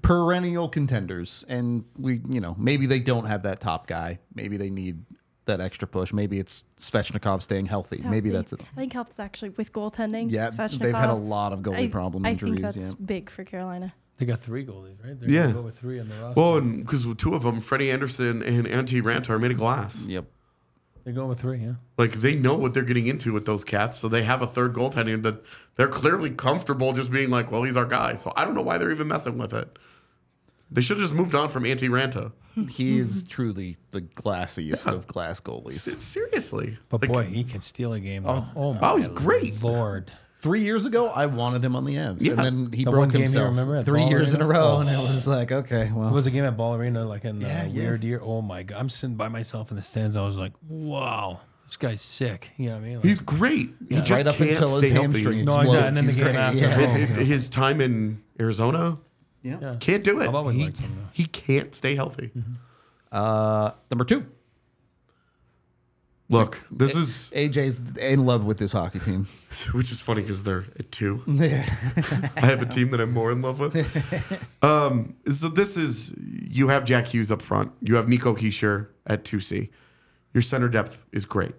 perennial 0.02 0.68
contenders, 0.68 1.44
and 1.48 1.84
we, 1.98 2.20
you 2.28 2.40
know, 2.40 2.54
maybe 2.58 2.86
they 2.86 2.98
don't 3.00 3.26
have 3.26 3.42
that 3.42 3.60
top 3.60 3.86
guy. 3.86 4.18
Maybe 4.34 4.56
they 4.56 4.70
need 4.70 5.04
that 5.46 5.60
extra 5.60 5.86
push. 5.86 6.12
Maybe 6.12 6.38
it's 6.38 6.64
Svechnikov 6.78 7.42
staying 7.42 7.66
healthy. 7.66 8.00
Maybe 8.02 8.30
that's 8.30 8.54
it. 8.54 8.62
I 8.72 8.80
think 8.80 8.94
health 8.94 9.10
is 9.10 9.20
actually 9.20 9.50
with 9.50 9.72
goaltending. 9.74 10.30
Yeah, 10.30 10.48
Svechnikov, 10.48 10.78
they've 10.78 10.94
had 10.94 11.10
a 11.10 11.14
lot 11.14 11.52
of 11.52 11.60
goaley 11.60 11.76
I, 11.84 11.88
problem 11.88 12.24
I 12.24 12.30
injuries, 12.30 12.52
think 12.60 12.62
that's 12.62 12.76
yeah. 12.76 13.04
big 13.04 13.28
for 13.28 13.44
Carolina. 13.44 13.92
They 14.16 14.24
got 14.26 14.38
three 14.38 14.64
goalies, 14.64 15.04
right? 15.04 15.20
They're 15.20 15.28
Yeah. 15.28 15.42
gonna 15.42 15.54
go 15.54 15.62
with 15.62 15.76
three 15.78 16.00
on 16.00 16.08
the 16.08 16.14
roster. 16.14 16.40
Well, 16.40 16.56
and 16.56 16.78
because 16.78 17.06
two 17.18 17.34
of 17.34 17.42
them, 17.42 17.60
Freddie 17.60 17.90
Andersen 17.90 18.42
and 18.42 18.64
Antti 18.66 19.02
Raanta, 19.02 19.30
are 19.30 19.38
made 19.38 19.50
of 19.50 19.58
glass. 19.58 20.06
Yep. 20.06 20.24
They're 21.04 21.12
going 21.12 21.28
with 21.28 21.40
three, 21.40 21.58
yeah. 21.58 21.74
Like 21.98 22.14
they 22.20 22.34
know 22.34 22.54
what 22.54 22.72
they're 22.74 22.82
getting 22.82 23.06
into 23.06 23.32
with 23.32 23.44
those 23.44 23.62
cats, 23.62 23.98
so 23.98 24.08
they 24.08 24.22
have 24.22 24.40
a 24.40 24.46
third 24.46 24.72
goaltending 24.72 25.22
that 25.22 25.42
they're 25.76 25.88
clearly 25.88 26.30
comfortable 26.30 26.92
just 26.94 27.10
being 27.10 27.28
like, 27.30 27.50
well, 27.52 27.62
he's 27.62 27.76
our 27.76 27.84
guy. 27.84 28.14
So 28.14 28.32
I 28.36 28.44
don't 28.44 28.54
know 28.54 28.62
why 28.62 28.78
they're 28.78 28.90
even 28.90 29.08
messing 29.08 29.36
with 29.36 29.52
it. 29.52 29.78
They 30.70 30.80
should 30.80 30.96
have 30.96 31.04
just 31.04 31.14
moved 31.14 31.34
on 31.34 31.50
from 31.50 31.64
Antti 31.64 31.88
Raanta. 31.90 32.32
He 32.70 32.98
is 33.00 33.24
truly 33.24 33.76
the 33.90 34.00
glassiest 34.00 34.86
of 34.86 35.08
glass 35.08 35.40
goalies. 35.40 35.80
Se- 35.80 35.98
Seriously. 35.98 36.78
But 36.88 37.02
Like, 37.02 37.10
boy, 37.12 37.24
he 37.24 37.42
can 37.42 37.60
steal 37.60 37.92
a 37.92 37.98
game. 37.98 38.22
Though. 38.22 38.30
Oh, 38.30 38.46
oh, 38.54 38.62
oh 38.68 38.74
my 38.74 38.80
wow, 38.80 38.96
he's 38.96 39.08
great. 39.08 39.60
lord! 39.60 40.12
Three 40.44 40.60
years 40.60 40.84
ago, 40.84 41.08
I 41.08 41.24
wanted 41.24 41.64
him 41.64 41.74
on 41.74 41.86
the 41.86 41.94
Evs, 41.94 42.18
Yeah. 42.20 42.32
and 42.32 42.40
then 42.40 42.72
he 42.72 42.84
The 42.84 42.90
broke 42.90 43.00
one 43.00 43.08
game 43.08 43.20
you 43.20 43.22
himself 43.24 43.48
remember 43.48 43.82
three 43.82 44.00
Ball 44.02 44.10
years 44.10 44.34
in 44.34 44.42
a 44.42 44.46
row, 44.46 44.74
Oh. 44.76 44.80
and 44.80 44.90
it 44.90 44.98
was 44.98 45.26
like, 45.26 45.50
okay, 45.50 45.90
well, 45.94 46.06
It 46.08 46.12
was 46.12 46.26
a 46.26 46.30
game 46.30 46.44
at 46.44 46.54
Ball 46.56 46.74
Arena, 46.74 47.06
like 47.06 47.24
in 47.24 47.40
Yeah, 47.40 47.62
uh, 47.62 47.64
yeah. 47.64 47.80
weird 47.82 48.04
year. 48.04 48.20
Oh 48.22 48.42
my 48.42 48.62
god, 48.62 48.78
I'm 48.78 48.90
sitting 48.90 49.16
by 49.16 49.28
myself 49.28 49.70
in 49.70 49.78
the 49.78 49.82
stands. 49.82 50.16
I 50.16 50.24
was 50.26 50.36
like, 50.36 50.52
wow, 50.68 51.40
this 51.66 51.78
guy's 51.78 52.02
sick. 52.02 52.50
You 52.58 52.66
know 52.66 52.72
what 52.74 52.82
I 52.82 52.84
mean? 52.84 52.94
Like, 52.96 53.04
He's 53.06 53.20
great. 53.20 53.70
He 53.88 53.94
just 53.96 54.10
right 54.10 54.26
up 54.26 54.34
can't 54.36 54.50
until 54.50 54.68
his 54.68 54.78
stay 54.78 54.90
hamstring 54.90 55.46
healthy. 55.46 55.62
No, 55.62 55.62
explodes. 55.62 55.72
exactly, 55.72 55.88
and 55.88 55.96
then 55.96 56.06
the 56.06 56.12
game 56.12 56.36
after. 56.36 56.58
Yeah. 56.58 56.76
Oh. 57.10 57.14
Hi- 57.16 57.24
His 57.24 57.48
time 57.48 57.80
in 57.80 58.22
Arizona 58.38 58.98
yeah. 59.42 59.56
yeah. 59.62 59.76
can't 59.80 60.04
do 60.04 60.20
it. 60.20 60.28
I've 60.28 60.34
always 60.34 60.56
he, 60.56 60.64
liked 60.64 60.78
him, 60.78 61.08
he 61.14 61.24
can't 61.24 61.74
stay 61.74 61.94
healthy. 61.96 62.32
Uh, 63.10 63.70
number 63.90 64.04
two, 64.04 64.26
Look, 66.30 66.64
this 66.70 66.96
is 66.96 67.30
AJ's 67.34 67.98
in 67.98 68.24
love 68.24 68.46
with 68.46 68.56
this 68.58 68.72
hockey 68.72 68.98
team. 68.98 69.26
which 69.72 69.92
is 69.92 70.00
funny 70.00 70.22
because 70.22 70.42
they're 70.42 70.64
at 70.78 70.90
two. 70.90 71.22
Yeah. 71.26 71.64
I 72.36 72.40
have 72.46 72.62
a 72.62 72.66
team 72.66 72.90
that 72.90 73.00
I'm 73.00 73.12
more 73.12 73.30
in 73.30 73.42
love 73.42 73.60
with. 73.60 73.74
Um, 74.62 75.16
so 75.30 75.48
this 75.48 75.76
is 75.76 76.14
you 76.16 76.68
have 76.68 76.86
Jack 76.86 77.08
Hughes 77.08 77.30
up 77.30 77.42
front. 77.42 77.72
You 77.82 77.96
have 77.96 78.08
Nico 78.08 78.34
Hischier 78.34 78.88
at 79.06 79.22
2C. 79.24 79.68
Your 80.32 80.40
center 80.40 80.68
depth 80.70 81.04
is 81.12 81.26
great. 81.26 81.52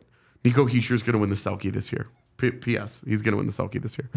Nico 0.44 0.66
Hischier 0.66 0.94
is 0.94 1.04
going 1.04 1.14
to 1.14 1.20
win 1.20 1.30
the 1.30 1.36
Selke 1.36 1.72
this 1.72 1.92
year. 1.92 2.08
P- 2.38 2.50
P.S. 2.52 3.02
He's 3.06 3.22
going 3.22 3.34
to 3.34 3.38
win 3.38 3.46
the 3.46 3.54
Selke 3.54 3.80
this 3.80 3.96
year. 4.00 4.10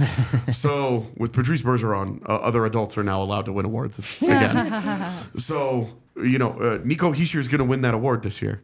so 0.55 1.07
with 1.18 1.34
Patrice 1.34 1.62
Bergeron, 1.62 2.22
uh, 2.26 2.36
other 2.36 2.64
adults 2.64 2.96
are 2.96 3.05
now 3.05 3.22
allowed 3.22 3.44
to 3.44 3.53
win 3.53 3.66
awards 3.66 3.99
again. 4.22 5.12
so 5.36 5.88
you 6.16 6.38
know 6.38 6.53
uh, 6.53 6.78
Nico 6.82 7.12
Hischier 7.12 7.38
is 7.40 7.46
going 7.49 7.59
to 7.59 7.64
win 7.66 7.82
that 7.82 7.92
award 7.92 8.22
this 8.22 8.40
year. 8.40 8.62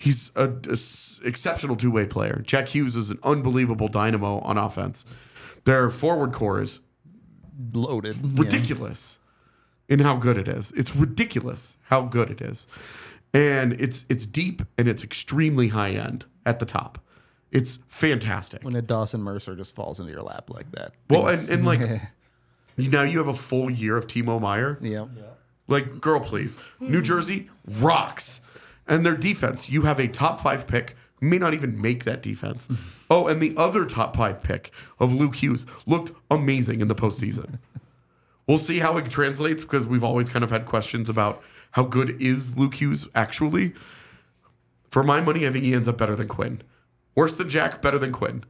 He's 0.00 0.30
a, 0.36 0.48
a 0.68 0.72
s- 0.72 1.18
exceptional 1.24 1.74
two 1.76 1.90
way 1.90 2.06
player. 2.06 2.40
Jack 2.46 2.68
Hughes 2.68 2.94
is 2.96 3.10
an 3.10 3.18
unbelievable 3.24 3.88
dynamo 3.88 4.38
on 4.40 4.56
offense. 4.56 5.04
Their 5.64 5.90
forward 5.90 6.32
core 6.32 6.60
is 6.62 6.80
Loaded. 7.74 8.16
Yeah. 8.16 8.30
ridiculous 8.44 9.18
in 9.88 9.98
how 9.98 10.16
good 10.16 10.36
it 10.36 10.46
is. 10.46 10.70
It's 10.76 10.94
ridiculous 10.94 11.76
how 11.86 12.02
good 12.02 12.30
it 12.30 12.40
is. 12.40 12.68
And 13.34 13.72
it's 13.80 14.06
it's 14.08 14.24
deep 14.26 14.62
and 14.78 14.86
it's 14.88 15.02
extremely 15.02 15.68
high 15.68 15.90
end 15.90 16.24
at 16.46 16.60
the 16.60 16.66
top. 16.66 17.00
It's 17.50 17.80
fantastic. 17.88 18.62
When 18.62 18.76
a 18.76 18.82
Dawson 18.82 19.22
Mercer 19.22 19.56
just 19.56 19.74
falls 19.74 19.98
into 19.98 20.12
your 20.12 20.22
lap 20.22 20.50
like 20.50 20.70
that. 20.72 20.92
Well, 21.10 21.26
and, 21.28 21.48
and 21.48 21.64
like 21.66 21.80
now 22.76 23.02
you 23.02 23.18
have 23.18 23.28
a 23.28 23.34
full 23.34 23.68
year 23.70 23.96
of 23.96 24.06
Timo 24.06 24.40
Meier. 24.40 24.78
yeah. 24.80 25.06
Like, 25.66 26.00
girl, 26.00 26.20
please. 26.20 26.56
New 26.80 27.02
Jersey 27.02 27.50
rocks. 27.80 28.40
And 28.88 29.04
their 29.04 29.16
defense, 29.16 29.68
you 29.68 29.82
have 29.82 30.00
a 30.00 30.08
top 30.08 30.40
five 30.40 30.66
pick, 30.66 30.96
may 31.20 31.38
not 31.38 31.54
even 31.54 31.80
make 31.80 32.04
that 32.04 32.22
defense. 32.22 32.66
Mm-hmm. 32.66 32.82
Oh, 33.10 33.26
and 33.26 33.40
the 33.40 33.54
other 33.56 33.84
top 33.84 34.16
five 34.16 34.42
pick 34.42 34.72
of 34.98 35.12
Luke 35.12 35.36
Hughes 35.36 35.66
looked 35.86 36.12
amazing 36.30 36.80
in 36.80 36.88
the 36.88 36.94
postseason. 36.94 37.58
We'll 38.46 38.58
see 38.58 38.78
how 38.78 38.96
it 38.96 39.10
translates 39.10 39.62
because 39.62 39.86
we've 39.86 40.04
always 40.04 40.28
kind 40.28 40.42
of 40.42 40.50
had 40.50 40.64
questions 40.64 41.08
about 41.08 41.42
how 41.72 41.84
good 41.84 42.20
is 42.20 42.56
Luke 42.56 42.74
Hughes 42.74 43.08
actually. 43.14 43.74
For 44.90 45.02
my 45.02 45.20
money, 45.20 45.46
I 45.46 45.52
think 45.52 45.64
he 45.64 45.74
ends 45.74 45.86
up 45.88 45.98
better 45.98 46.16
than 46.16 46.28
Quinn. 46.28 46.62
Worse 47.14 47.34
than 47.34 47.48
Jack, 47.48 47.82
better 47.82 47.98
than 47.98 48.12
Quinn. 48.12 48.44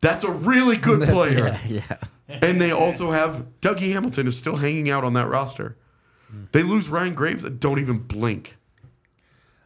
That's 0.00 0.24
a 0.24 0.30
really 0.30 0.76
good 0.76 1.06
player. 1.08 1.58
Yeah. 1.66 1.98
Yeah. 2.28 2.38
And 2.42 2.60
they 2.60 2.70
also 2.70 3.10
have 3.12 3.46
Dougie 3.60 3.92
Hamilton 3.92 4.26
is 4.26 4.38
still 4.38 4.56
hanging 4.56 4.90
out 4.90 5.04
on 5.04 5.14
that 5.14 5.28
roster. 5.28 5.76
Hmm. 6.30 6.44
They 6.52 6.62
lose 6.62 6.88
Ryan 6.88 7.14
Graves 7.14 7.44
and 7.44 7.58
don't 7.58 7.78
even 7.78 7.98
blink. 7.98 8.57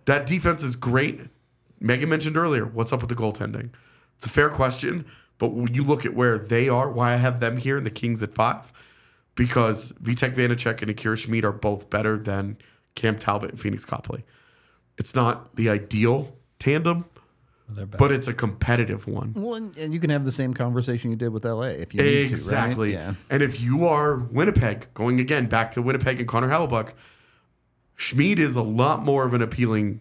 That 0.07 0.27
defense 0.27 0.63
is 0.63 0.77
great. 0.77 1.21
Megan 1.81 2.09
mentioned 2.09 2.37
earlier, 2.37 2.65
what's 2.65 2.93
up 2.93 3.01
with 3.01 3.09
the 3.09 3.15
goaltending? 3.17 3.71
It's 4.17 4.27
a 4.27 4.29
fair 4.29 4.49
question, 4.49 5.05
but 5.39 5.49
when 5.49 5.75
you 5.75 5.83
look 5.83 6.07
at 6.07 6.15
where 6.15 6.39
they 6.39 6.69
are, 6.69 6.89
why 6.91 7.13
I 7.15 7.17
have 7.17 7.41
them 7.41 7.57
here 7.57 7.77
and 7.77 7.85
the 7.85 7.91
Kings 7.91 8.23
at 8.23 8.35
five, 8.35 8.73
because 9.35 9.93
Vitek 10.03 10.35
Vanecek 10.35 10.81
and 10.83 10.91
Akira 10.91 11.17
Schmid 11.17 11.45
are 11.45 11.53
both 11.53 11.91
better 11.91 12.17
than 12.19 12.57
Cam 12.95 13.19
Talbot 13.19 13.51
and 13.51 13.59
Pheonix 13.59 13.87
Copley. 13.87 14.25
It's 14.99 15.15
not 15.15 15.57
the 15.57 15.69
ideal 15.71 16.37
tandem, 16.59 17.07
but 17.69 18.13
it's 18.13 18.29
a 18.29 18.35
competitive 18.35 19.09
one. 19.09 19.33
Well, 19.35 19.55
and, 19.55 19.77
and 19.79 19.95
you 19.95 19.99
can 19.99 20.11
have 20.11 20.25
the 20.25 20.31
same 20.33 20.53
conversation 20.53 21.11
you 21.11 21.17
did 21.17 21.31
with 21.31 21.45
LA 21.45 21.63
if 21.69 21.95
you 21.95 22.03
need 22.03 22.29
Exactly. 22.29 22.93
to, 22.93 22.99
right? 22.99 23.05
Yeah. 23.07 23.15
And 23.31 23.43
if 23.43 23.61
you 23.61 23.87
are 23.89 24.17
Winnipeg, 24.17 24.93
going 24.95 25.19
again 25.19 25.47
back 25.49 25.73
to 25.73 25.83
Winnipeg 25.83 26.19
and 26.21 26.29
Connor 26.29 26.49
Hellebuyck, 26.51 26.93
Schmid 28.03 28.41
is 28.41 28.57
a 28.57 28.63
lot 28.63 29.05
more 29.05 29.25
of 29.25 29.33
an 29.33 29.43
appealing 29.43 30.01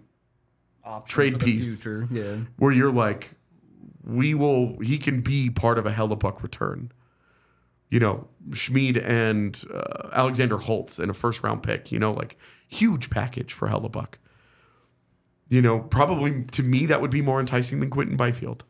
trade 1.07 1.39
piece 1.39 1.83
future, 1.83 2.07
Yeah. 2.11 2.37
where 2.57 2.71
you're 2.71 2.91
like, 2.91 3.33
we 4.03 4.33
will, 4.33 4.79
he 4.79 4.97
can 4.97 5.21
be 5.21 5.51
part 5.51 5.77
of 5.77 5.85
a 5.85 5.91
Hellebuyck 5.91 6.41
return. 6.41 6.91
You 7.91 7.99
know, 7.99 8.27
Schmid 8.53 8.97
and 8.97 9.63
uh, 9.71 10.09
Alexander 10.13 10.57
Holtz 10.57 10.97
in 10.97 11.11
a 11.11 11.13
first 11.13 11.43
round 11.43 11.61
pick, 11.61 11.91
you 11.91 11.99
know, 11.99 12.11
like 12.11 12.37
huge 12.67 13.11
package 13.11 13.53
for 13.53 13.67
Hellebuyck. 13.67 14.15
You 15.49 15.61
know, 15.61 15.79
probably 15.81 16.45
to 16.53 16.63
me 16.63 16.87
that 16.87 17.01
would 17.01 17.11
be 17.11 17.21
more 17.21 17.39
enticing 17.39 17.81
than 17.81 17.91
Quinton 17.91 18.17
Byfield. 18.17 18.63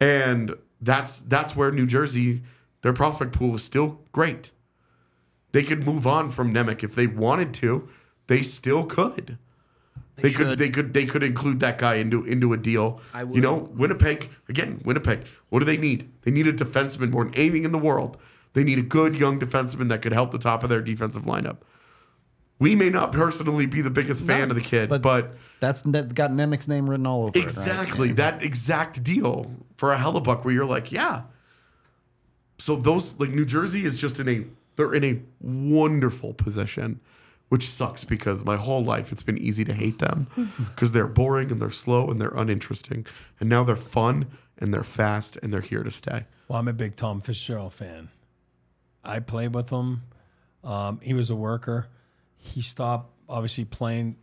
And 0.00 0.54
that's 0.80 1.18
that's 1.18 1.56
where 1.56 1.72
New 1.72 1.86
Jersey, 1.86 2.42
their 2.82 2.92
prospect 2.92 3.32
pool 3.32 3.56
is 3.56 3.64
still 3.64 4.00
great. 4.12 4.52
They 5.50 5.64
could 5.64 5.84
move 5.84 6.06
on 6.06 6.30
from 6.30 6.52
Nemec 6.54 6.84
if 6.84 6.94
they 6.94 7.06
wanted 7.08 7.52
to. 7.54 7.88
They 8.26 8.42
still 8.42 8.84
could. 8.84 9.38
They, 10.16 10.30
could 10.30 10.58
they 10.58 10.70
could 10.70 10.94
they 10.94 11.06
could 11.06 11.24
include 11.24 11.58
that 11.60 11.76
guy 11.78 11.96
into 11.96 12.24
into 12.24 12.52
a 12.52 12.56
deal. 12.56 13.00
You 13.32 13.40
know, 13.40 13.54
Winnipeg 13.74 14.30
again, 14.48 14.80
Winnipeg. 14.84 15.24
What 15.50 15.58
do 15.58 15.64
they 15.64 15.76
need? 15.76 16.08
They 16.22 16.30
need 16.30 16.46
a 16.46 16.52
defenseman 16.52 17.10
more 17.10 17.24
than 17.24 17.34
anything 17.34 17.64
in 17.64 17.72
the 17.72 17.78
world. 17.78 18.16
They 18.52 18.62
need 18.62 18.78
a 18.78 18.82
good 18.82 19.16
young 19.18 19.40
defenseman 19.40 19.88
that 19.88 20.02
could 20.02 20.12
help 20.12 20.30
the 20.30 20.38
top 20.38 20.62
of 20.62 20.68
their 20.68 20.80
defensive 20.80 21.24
lineup. 21.24 21.56
We 22.60 22.76
may 22.76 22.88
not 22.90 23.10
personally 23.10 23.66
be 23.66 23.82
the 23.82 23.90
biggest 23.90 24.24
fan 24.24 24.50
of 24.50 24.54
the 24.54 24.62
kid, 24.62 24.88
but- 24.88 25.02
but 25.02 25.36
That's 25.58 25.82
that 25.82 26.14
got 26.14 26.32
Nemec's 26.32 26.68
name 26.68 26.88
written 26.88 27.06
all 27.06 27.24
over 27.24 27.36
Exactly. 27.38 28.08
it. 28.08 28.10
Right? 28.12 28.16
That 28.16 28.42
exact 28.44 29.02
deal 29.02 29.50
for 29.76 29.92
a 29.92 29.96
Hellebuyck 29.96 30.44
where 30.44 30.54
you're 30.54 30.64
like, 30.64 30.92
yeah. 30.92 31.22
So 32.58 32.76
those 32.76 33.18
like 33.18 33.30
New 33.30 33.44
Jersey 33.44 33.84
is 33.84 34.00
just 34.00 34.20
in 34.20 34.28
a 34.28 34.44
they're 34.76 34.94
in 34.94 35.02
a 35.04 35.20
wonderful 35.40 36.34
position, 36.34 37.00
which 37.48 37.68
sucks 37.68 38.04
because 38.04 38.44
my 38.44 38.56
whole 38.56 38.82
life 38.82 39.12
it's 39.12 39.22
been 39.22 39.38
easy 39.38 39.64
to 39.64 39.72
hate 39.74 39.98
them 39.98 40.26
because 40.74 40.92
they're 40.92 41.06
boring 41.06 41.50
and 41.50 41.60
they're 41.60 41.70
slow 41.70 42.10
and 42.10 42.18
they're 42.18 42.34
uninteresting. 42.36 43.06
And 43.40 43.48
now 43.48 43.64
they're 43.64 43.76
fun 43.76 44.26
and 44.58 44.72
they're 44.72 44.82
fast 44.82 45.36
and 45.42 45.52
they're 45.52 45.60
here 45.60 45.82
to 45.82 45.90
stay. 45.90 46.24
Well, 46.48 46.58
I'm 46.58 46.68
a 46.68 46.72
big 46.72 46.96
Tom 46.96 47.20
Fitzgerald 47.20 47.72
fan. 47.72 48.08
I 49.04 49.20
played 49.20 49.54
with 49.54 49.70
him. 49.70 50.02
Um, 50.62 51.00
he 51.02 51.14
was 51.14 51.30
a 51.30 51.36
worker. 51.36 51.88
He 52.36 52.60
stopped 52.60 53.10
obviously 53.28 53.64
playing, 53.64 54.16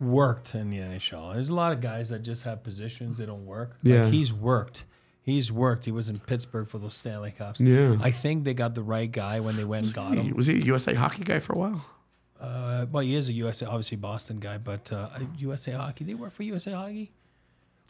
worked 0.00 0.54
in 0.54 0.70
the 0.70 0.78
NHL. 0.78 1.34
There's 1.34 1.50
a 1.50 1.54
lot 1.54 1.72
of 1.72 1.80
guys 1.80 2.08
that 2.08 2.20
just 2.20 2.44
have 2.44 2.62
positions 2.62 3.18
they 3.18 3.26
don't 3.26 3.46
work. 3.46 3.76
Yeah. 3.82 4.04
Like 4.04 4.12
he's 4.12 4.32
worked. 4.32 4.84
He's 5.22 5.50
worked. 5.50 5.86
He 5.86 5.92
was 5.92 6.10
in 6.10 6.18
Pittsburgh 6.18 6.68
for 6.68 6.78
those 6.78 6.94
Stanley 6.94 7.30
Cups. 7.30 7.58
Yeah. 7.58 7.96
I 8.02 8.10
think 8.10 8.44
they 8.44 8.52
got 8.52 8.74
the 8.74 8.82
right 8.82 9.10
guy 9.10 9.40
when 9.40 9.56
they 9.56 9.64
went 9.64 9.86
and 9.86 9.94
got 9.94 10.14
him. 10.16 10.34
Was 10.34 10.46
he 10.46 10.54
a 10.54 10.64
USA 10.64 10.94
hockey 10.94 11.24
guy 11.24 11.38
for 11.38 11.54
a 11.54 11.58
while? 11.58 11.86
Uh, 12.44 12.86
well, 12.90 13.02
he 13.02 13.14
is 13.14 13.28
a 13.28 13.32
USA, 13.32 13.66
obviously 13.66 13.96
Boston 13.96 14.38
guy, 14.38 14.58
but 14.58 14.92
uh, 14.92 15.08
USA 15.38 15.72
Hockey. 15.72 16.04
Did 16.04 16.10
he 16.10 16.14
work 16.14 16.32
for 16.32 16.42
USA 16.42 16.72
Hockey? 16.72 17.12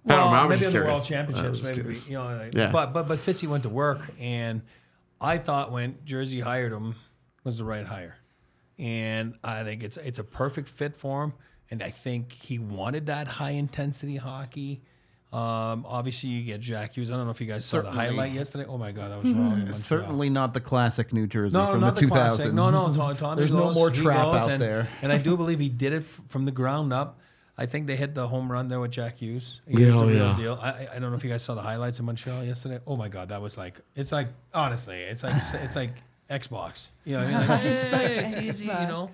I 0.06 0.16
don't 0.16 0.18
know, 0.32 0.36
I 0.38 0.44
was 0.44 0.60
maybe 0.60 0.64
just 0.64 0.76
on 0.76 0.82
the 0.82 0.86
World 0.88 1.02
curious. 1.04 1.04
I 1.04 1.08
Championships, 1.08 1.62
maybe. 1.62 1.74
curious. 1.74 2.06
You 2.06 2.12
know, 2.14 2.24
like, 2.24 2.54
Yeah. 2.54 2.70
but 2.70 2.92
but 2.92 3.08
but 3.08 3.18
Fitzy 3.18 3.48
went 3.48 3.62
to 3.62 3.68
work, 3.70 4.00
and 4.20 4.62
I 5.20 5.38
thought 5.38 5.72
when 5.72 5.96
Jersey 6.04 6.40
hired 6.40 6.72
him 6.72 6.94
was 7.42 7.58
the 7.58 7.64
right 7.64 7.86
hire, 7.86 8.16
and 8.78 9.34
I 9.42 9.64
think 9.64 9.82
it's 9.82 9.96
it's 9.96 10.18
a 10.18 10.24
perfect 10.24 10.68
fit 10.68 10.94
for 10.96 11.24
him, 11.24 11.32
and 11.70 11.82
I 11.82 11.90
think 11.90 12.32
he 12.32 12.58
wanted 12.58 13.06
that 13.06 13.26
high 13.26 13.52
intensity 13.52 14.16
hockey. 14.16 14.82
Um, 15.34 15.84
obviously, 15.88 16.30
you 16.30 16.44
get 16.44 16.60
Jack 16.60 16.92
Hughes. 16.96 17.10
I 17.10 17.16
don't 17.16 17.24
know 17.24 17.32
if 17.32 17.40
you 17.40 17.46
guys 17.48 17.64
saw 17.64 17.78
Certainly. 17.78 17.96
the 17.96 18.02
highlight 18.12 18.32
yesterday. 18.32 18.66
Oh 18.68 18.78
my 18.78 18.92
god, 18.92 19.10
that 19.10 19.18
was 19.22 19.32
wrong. 19.32 19.46
in 19.46 19.50
Montreal. 19.58 19.74
Certainly 19.78 20.30
not 20.30 20.54
the 20.54 20.60
classic 20.60 21.12
New 21.12 21.26
Jersey 21.26 21.52
No, 21.54 21.72
from 21.72 21.80
not 21.80 21.96
the 21.96 22.02
the 22.02 22.06
2000s. 22.06 22.10
classic. 22.10 22.52
No, 22.54 22.70
no, 22.70 22.94
Tony, 22.94 23.16
Tony 23.18 23.36
There's 23.36 23.50
no 23.50 23.58
goes, 23.64 23.74
more 23.74 23.90
he 23.90 24.00
trap 24.00 24.24
goes, 24.26 24.42
out 24.42 24.50
and, 24.50 24.62
there. 24.62 24.88
and 25.02 25.12
I 25.12 25.18
do 25.18 25.36
believe 25.36 25.58
he 25.58 25.68
did 25.68 25.92
it 25.92 26.02
f- 26.02 26.20
from 26.28 26.44
the 26.44 26.52
ground 26.52 26.92
up. 26.92 27.18
I 27.58 27.66
think 27.66 27.86
they 27.88 27.96
hit 27.96 28.14
the 28.14 28.28
home 28.28 28.50
run 28.50 28.68
there 28.68 28.78
with 28.80 28.92
Jack 28.92 29.18
Hughes. 29.18 29.60
He 29.68 29.80
Yeah, 29.80 29.86
was 29.86 29.94
the 29.96 30.00
oh, 30.00 30.06
real 30.06 30.16
yeah. 30.28 30.34
deal. 30.36 30.58
I, 30.62 30.68
I- 30.70 30.88
I 30.94 30.98
don't 31.00 31.10
know 31.10 31.16
if 31.16 31.24
you 31.24 31.30
guys 31.30 31.42
saw 31.42 31.54
the 31.54 31.62
highlights 31.62 31.98
in 31.98 32.04
Montreal 32.06 32.44
yesterday. 32.44 32.78
Oh 32.86 32.96
my 32.96 33.08
god, 33.08 33.28
that 33.30 33.42
was 33.42 33.58
like 33.58 33.80
it's 33.96 34.12
like 34.12 34.28
honestly, 34.52 35.00
it's 35.00 35.24
like 35.24 35.34
it's 35.62 35.74
like 35.74 35.90
Xbox. 36.30 36.88
You 37.04 37.16
know, 37.16 37.24
what 37.24 37.34
I 37.34 37.38
mean, 37.38 37.48
like, 37.48 37.60
hey, 37.90 38.24
it's 38.24 38.36
easy, 38.36 38.64
you 38.66 38.70
know. 38.70 39.10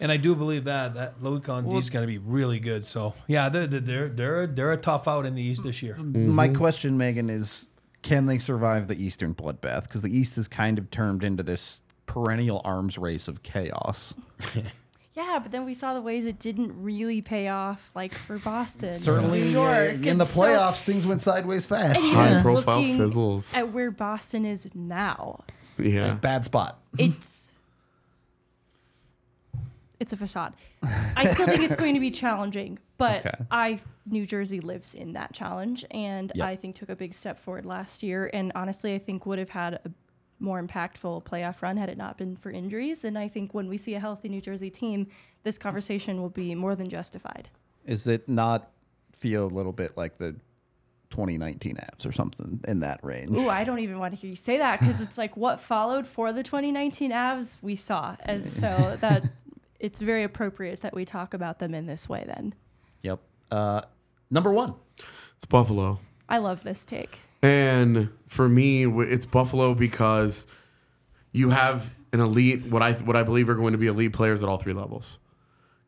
And 0.00 0.10
I 0.12 0.16
do 0.16 0.34
believe 0.34 0.64
that 0.64 0.94
that 0.94 1.22
Luke 1.22 1.48
on 1.48 1.68
D 1.68 1.76
is 1.76 1.88
going 1.90 2.02
to 2.02 2.06
be 2.06 2.18
really 2.18 2.58
good. 2.60 2.84
So 2.84 3.14
yeah, 3.26 3.48
they're 3.48 3.66
they're 3.66 4.08
they're 4.08 4.46
they're 4.46 4.72
a 4.72 4.76
tough 4.76 5.06
out 5.08 5.24
in 5.26 5.34
the 5.34 5.42
East 5.42 5.62
this 5.62 5.82
year. 5.82 5.96
My 5.96 6.48
question, 6.48 6.98
Megan, 6.98 7.30
is 7.30 7.70
can 8.02 8.26
they 8.26 8.38
survive 8.38 8.88
the 8.88 9.02
Eastern 9.02 9.34
bloodbath? 9.34 9.84
Because 9.84 10.02
the 10.02 10.16
East 10.16 10.36
is 10.36 10.48
kind 10.48 10.78
of 10.78 10.90
turned 10.90 11.22
into 11.24 11.42
this 11.42 11.82
perennial 12.06 12.60
arms 12.64 12.98
race 12.98 13.28
of 13.28 13.42
chaos. 13.42 14.14
Yeah, 15.16 15.38
but 15.40 15.52
then 15.52 15.64
we 15.64 15.74
saw 15.74 15.94
the 15.94 16.02
ways 16.02 16.24
it 16.24 16.40
didn't 16.40 16.72
really 16.82 17.22
pay 17.22 17.46
off, 17.46 17.92
like 17.94 18.12
for 18.12 18.36
Boston, 18.40 18.94
Certainly, 18.94 19.42
New 19.52 19.60
uh, 19.60 19.62
York, 19.84 19.90
in 20.02 20.08
and 20.08 20.20
the 20.20 20.24
so- 20.24 20.40
playoffs, 20.40 20.82
things 20.82 21.06
went 21.06 21.22
sideways 21.22 21.66
fast. 21.66 22.00
and 22.00 22.04
even 22.06 22.18
High 22.18 22.42
profile 22.42 22.80
looking 22.80 22.98
fizzles. 22.98 23.54
at 23.54 23.70
where 23.72 23.92
Boston 23.92 24.44
is 24.44 24.68
now, 24.74 25.44
Yeah. 25.78 26.14
Bad 26.14 26.44
spot. 26.44 26.80
it's 26.98 27.52
it's 30.00 30.12
a 30.12 30.16
facade. 30.16 30.54
I 31.16 31.32
still 31.32 31.46
think 31.46 31.62
it's 31.62 31.76
going 31.76 31.94
to 31.94 32.00
be 32.00 32.10
challenging, 32.22 32.78
but 32.98 33.24
Okay. 33.26 33.34
I 33.50 33.80
New 34.06 34.26
Jersey 34.26 34.60
lives 34.60 34.94
in 34.94 35.12
that 35.14 35.32
challenge, 35.32 35.84
and 35.90 36.30
Yep. 36.34 36.46
I 36.46 36.56
think 36.56 36.76
took 36.76 36.88
a 36.90 36.96
big 36.96 37.14
step 37.14 37.38
forward 37.38 37.64
last 37.64 38.02
year. 38.02 38.28
And 38.32 38.52
honestly, 38.54 38.94
I 38.94 38.98
think 38.98 39.24
would 39.26 39.38
have 39.38 39.50
had 39.50 39.74
a 39.74 39.90
more 40.40 40.62
impactful 40.62 41.24
playoff 41.24 41.62
run 41.62 41.76
had 41.76 41.88
it 41.88 41.96
not 41.96 42.18
been 42.18 42.36
for 42.36 42.50
injuries. 42.50 43.04
And 43.04 43.16
I 43.18 43.28
think 43.28 43.54
when 43.54 43.68
we 43.68 43.76
see 43.78 43.94
a 43.94 44.00
healthy 44.00 44.28
New 44.28 44.40
Jersey 44.42 44.68
team, 44.68 45.06
this 45.42 45.56
conversation 45.58 46.20
will 46.20 46.28
be 46.28 46.54
more 46.54 46.74
than 46.74 46.88
justified. 46.88 47.48
Is 47.86 48.06
it 48.06 48.28
not 48.28 48.70
feel 49.12 49.46
a 49.46 49.52
little 49.54 49.72
bit 49.72 49.96
like 49.96 50.18
the 50.18 50.32
2019 51.10 51.76
Avs 51.76 52.06
or 52.06 52.12
something 52.12 52.60
in 52.66 52.80
that 52.80 52.98
range? 53.02 53.30
Ooh, 53.30 53.48
I 53.48 53.64
don't 53.64 53.78
even 53.78 53.98
want 53.98 54.14
to 54.14 54.20
hear 54.20 54.30
you 54.30 54.36
say 54.36 54.58
that 54.58 54.80
because 54.80 55.00
it's 55.00 55.16
like 55.16 55.36
what 55.36 55.60
followed 55.60 56.06
for 56.06 56.32
the 56.32 56.42
2019 56.42 57.12
Avs 57.12 57.62
we 57.62 57.76
saw, 57.76 58.16
and 58.20 58.50
so 58.50 58.96
that 59.00 59.22
it's 59.84 60.00
very 60.00 60.22
appropriate 60.24 60.80
that 60.80 60.94
we 60.94 61.04
talk 61.04 61.34
about 61.34 61.58
them 61.58 61.74
in 61.74 61.86
this 61.86 62.08
way. 62.08 62.24
Then 62.26 62.54
Yep. 63.02 63.20
Uh, 63.50 63.82
number 64.30 64.52
one. 64.52 64.74
It's 65.36 65.44
Buffalo. 65.46 66.00
I 66.28 66.38
love 66.38 66.62
this 66.62 66.84
take. 66.84 67.18
And 67.42 68.08
for 68.26 68.48
me, 68.48 68.86
it's 69.02 69.26
Buffalo 69.26 69.74
because 69.74 70.46
you 71.32 71.50
have 71.50 71.90
an 72.14 72.20
elite, 72.20 72.64
what 72.66 72.80
I 72.80 72.92
what 72.94 73.16
I 73.16 73.22
believe 73.24 73.48
are 73.50 73.54
going 73.54 73.72
to 73.72 73.78
be 73.78 73.86
elite 73.88 74.12
players 74.14 74.42
at 74.42 74.48
all 74.48 74.56
three 74.56 74.72
levels. 74.72 75.18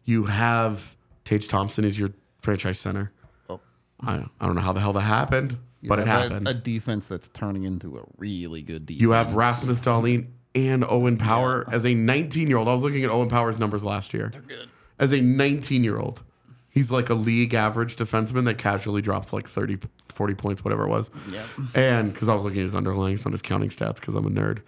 You 0.04 0.24
have 0.24 0.94
Tage 1.24 1.48
Thompson 1.48 1.84
is 1.84 1.98
your 1.98 2.10
franchise 2.40 2.78
center. 2.78 3.12
I, 3.48 4.26
I 4.40 4.44
don't 4.46 4.54
know 4.56 4.60
how 4.60 4.74
the 4.74 4.80
hell 4.80 4.92
that 4.92 5.00
happened, 5.00 5.56
but 5.82 5.98
it 5.98 6.02
You 6.04 6.08
have 6.10 6.20
a- 6.20 6.22
happened. 6.28 6.48
A, 6.48 6.52
defense 6.54 7.08
that's 7.08 7.28
turning 7.28 7.64
into 7.64 7.96
a 7.96 8.02
really 8.18 8.60
good 8.60 8.84
defense. 8.84 9.00
you 9.00 9.12
have 9.12 9.32
Rasmus 9.32 9.80
Dahlin 9.80 10.26
and 10.56 10.84
Owen 10.88 11.18
Power 11.18 11.64
as 11.70 11.84
a 11.86 11.94
19 11.94 12.48
year 12.48 12.56
old. 12.56 12.66
I 12.66 12.72
was 12.72 12.82
looking 12.82 13.04
at 13.04 13.10
Owen 13.10 13.28
Power's 13.28 13.60
numbers 13.60 13.84
last 13.84 14.12
year. 14.14 14.30
They're 14.32 14.40
good. 14.40 14.68
As 14.98 15.12
a 15.12 15.20
19 15.20 15.84
year 15.84 15.98
old, 15.98 16.22
he's 16.70 16.90
like 16.90 17.10
a 17.10 17.14
league 17.14 17.52
average 17.54 17.96
defenseman 17.96 18.46
that 18.46 18.56
casually 18.58 19.02
drops 19.02 19.32
like 19.32 19.46
30, 19.46 19.78
40 20.08 20.34
points, 20.34 20.64
whatever 20.64 20.84
it 20.84 20.88
was. 20.88 21.10
Yep. 21.30 21.44
And 21.74 22.12
because 22.12 22.28
I 22.28 22.34
was 22.34 22.44
looking 22.44 22.60
at 22.60 22.64
his 22.64 22.74
underlyings, 22.74 23.24
not 23.24 23.32
his 23.32 23.42
counting 23.42 23.68
stats, 23.68 23.96
because 23.96 24.14
I'm 24.14 24.26
a 24.26 24.30
nerd. 24.30 24.62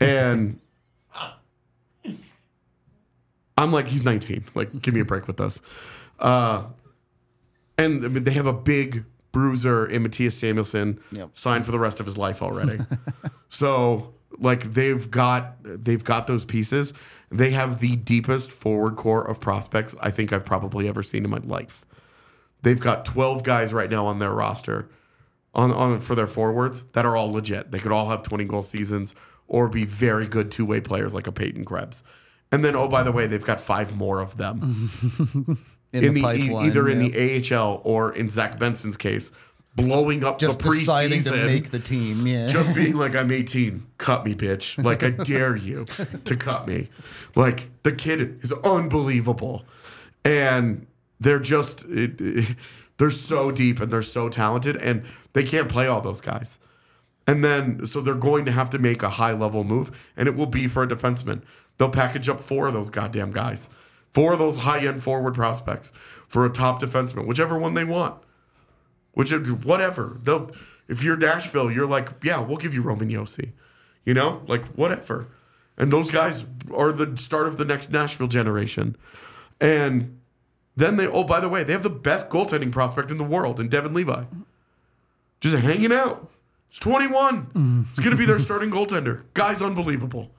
And 0.00 0.60
I'm 3.58 3.72
like, 3.72 3.88
he's 3.88 4.04
19. 4.04 4.44
Like, 4.54 4.80
give 4.82 4.94
me 4.94 5.00
a 5.00 5.04
break 5.04 5.26
with 5.26 5.36
this. 5.36 5.60
Uh, 6.18 6.64
and 7.76 8.04
I 8.04 8.08
mean, 8.08 8.24
they 8.24 8.32
have 8.32 8.46
a 8.46 8.52
big 8.52 9.04
bruiser 9.32 9.84
in 9.84 10.04
Mattias 10.04 10.32
Samuelsson 10.32 10.98
Yep. 11.10 11.30
signed 11.34 11.64
for 11.66 11.72
the 11.72 11.78
rest 11.78 11.98
of 11.98 12.06
his 12.06 12.16
life 12.16 12.40
already. 12.42 12.78
so 13.48 14.14
like 14.38 14.74
they've 14.74 15.10
got 15.10 15.56
they've 15.62 16.04
got 16.04 16.26
those 16.26 16.44
pieces. 16.44 16.92
They 17.30 17.50
have 17.50 17.80
the 17.80 17.96
deepest 17.96 18.52
forward 18.52 18.96
core 18.96 19.24
of 19.24 19.40
prospects 19.40 19.94
I 20.00 20.10
think 20.10 20.32
I've 20.32 20.44
probably 20.44 20.88
ever 20.88 21.02
seen 21.02 21.24
in 21.24 21.30
my 21.30 21.38
life. 21.38 21.84
They've 22.62 22.80
got 22.80 23.04
12 23.04 23.42
guys 23.42 23.72
right 23.72 23.90
now 23.90 24.06
on 24.06 24.18
their 24.18 24.32
roster 24.32 24.88
on, 25.54 25.72
on 25.72 26.00
for 26.00 26.14
their 26.14 26.26
forwards 26.26 26.84
that 26.92 27.04
are 27.04 27.16
all 27.16 27.30
legit. 27.32 27.70
They 27.70 27.78
could 27.78 27.92
all 27.92 28.08
have 28.08 28.22
20 28.22 28.44
goal 28.44 28.62
seasons 28.62 29.14
or 29.46 29.68
be 29.68 29.84
very 29.84 30.26
good 30.26 30.50
two-way 30.50 30.80
players 30.80 31.12
like 31.12 31.26
a 31.26 31.32
Peyton 31.32 31.64
Krebs. 31.64 32.02
And 32.50 32.64
then 32.64 32.76
oh 32.76 32.88
by 32.88 33.02
the 33.02 33.12
way, 33.12 33.26
they've 33.26 33.44
got 33.44 33.60
five 33.60 33.96
more 33.96 34.20
of 34.20 34.36
them 34.36 34.90
in, 35.92 36.04
in 36.04 36.14
the, 36.14 36.22
the, 36.22 36.32
e- 36.34 36.48
pipeline. 36.48 36.66
either 36.66 36.88
in 36.88 37.00
yeah. 37.00 37.40
the 37.40 37.54
AHL 37.56 37.80
or 37.84 38.12
in 38.12 38.30
Zach 38.30 38.58
Benson's 38.58 38.96
case, 38.96 39.30
blowing 39.76 40.22
up 40.24 40.38
just 40.38 40.60
the 40.60 40.70
deciding 40.70 41.22
to 41.24 41.30
make 41.46 41.70
the 41.70 41.78
team. 41.80 42.26
Yeah. 42.26 42.46
just 42.46 42.74
being 42.74 42.94
like, 42.96 43.14
"I'm 43.14 43.30
18, 43.30 43.86
cut 43.98 44.24
me, 44.24 44.34
bitch! 44.34 44.82
Like 44.82 45.02
I 45.02 45.10
dare 45.10 45.56
you 45.56 45.84
to 46.24 46.36
cut 46.36 46.66
me!" 46.68 46.88
Like 47.34 47.70
the 47.82 47.92
kid 47.92 48.38
is 48.42 48.52
unbelievable, 48.52 49.64
and 50.24 50.86
they're 51.20 51.38
just 51.38 51.84
it, 51.86 52.20
it- 52.20 52.56
they're 52.96 53.10
so 53.10 53.50
deep 53.50 53.80
and 53.80 53.92
they're 53.92 54.02
so 54.02 54.28
talented, 54.28 54.76
and 54.76 55.02
they 55.32 55.42
can't 55.42 55.68
play 55.68 55.88
all 55.88 56.00
those 56.00 56.20
guys. 56.20 56.60
And 57.26 57.42
then, 57.42 57.84
so 57.86 58.00
they're 58.00 58.14
going 58.14 58.44
to 58.44 58.52
have 58.52 58.70
to 58.70 58.78
make 58.78 59.02
a 59.02 59.08
high 59.10 59.32
level 59.32 59.64
move, 59.64 59.90
and 60.16 60.28
it 60.28 60.36
will 60.36 60.46
be 60.46 60.68
for 60.68 60.84
a 60.84 60.86
defenseman. 60.86 61.42
They'll 61.76 61.90
package 61.90 62.28
up 62.28 62.38
four 62.38 62.68
of 62.68 62.72
those 62.72 62.90
goddamn 62.90 63.32
guys, 63.32 63.68
four 64.12 64.34
of 64.34 64.38
those 64.38 64.58
high 64.58 64.86
end 64.86 65.02
forward 65.02 65.34
prospects 65.34 65.92
for 66.28 66.46
a 66.46 66.50
top 66.50 66.80
defenseman, 66.80 67.26
whichever 67.26 67.58
one 67.58 67.74
they 67.74 67.82
want. 67.84 68.14
Which, 69.14 69.30
whatever. 69.30 70.18
They'll, 70.22 70.50
if 70.88 71.02
you're 71.02 71.16
Nashville, 71.16 71.70
you're 71.70 71.86
like, 71.86 72.10
yeah, 72.22 72.40
we'll 72.40 72.58
give 72.58 72.74
you 72.74 72.82
Roman 72.82 73.08
Josi. 73.08 73.52
You 74.04 74.14
know, 74.14 74.42
like 74.46 74.66
whatever. 74.74 75.28
And 75.76 75.92
those 75.92 76.10
guys 76.10 76.44
are 76.72 76.92
the 76.92 77.16
start 77.16 77.46
of 77.46 77.56
the 77.56 77.64
next 77.64 77.90
Nashville 77.90 78.28
generation. 78.28 78.96
And 79.60 80.20
then 80.76 80.96
they, 80.96 81.06
oh, 81.06 81.24
by 81.24 81.40
the 81.40 81.48
way, 81.48 81.64
they 81.64 81.72
have 81.72 81.82
the 81.82 81.90
best 81.90 82.28
goaltending 82.28 82.70
prospect 82.70 83.10
in 83.10 83.16
the 83.16 83.24
world 83.24 83.58
in 83.58 83.68
Devon 83.68 83.94
Levi. 83.94 84.24
Just 85.40 85.56
hanging 85.56 85.92
out. 85.92 86.30
He's 86.68 86.78
21. 86.80 87.86
He's 87.94 88.04
going 88.04 88.16
to 88.16 88.16
be 88.16 88.26
their 88.26 88.38
starting 88.40 88.70
goaltender. 88.70 89.24
Guy's 89.34 89.62
unbelievable. 89.62 90.30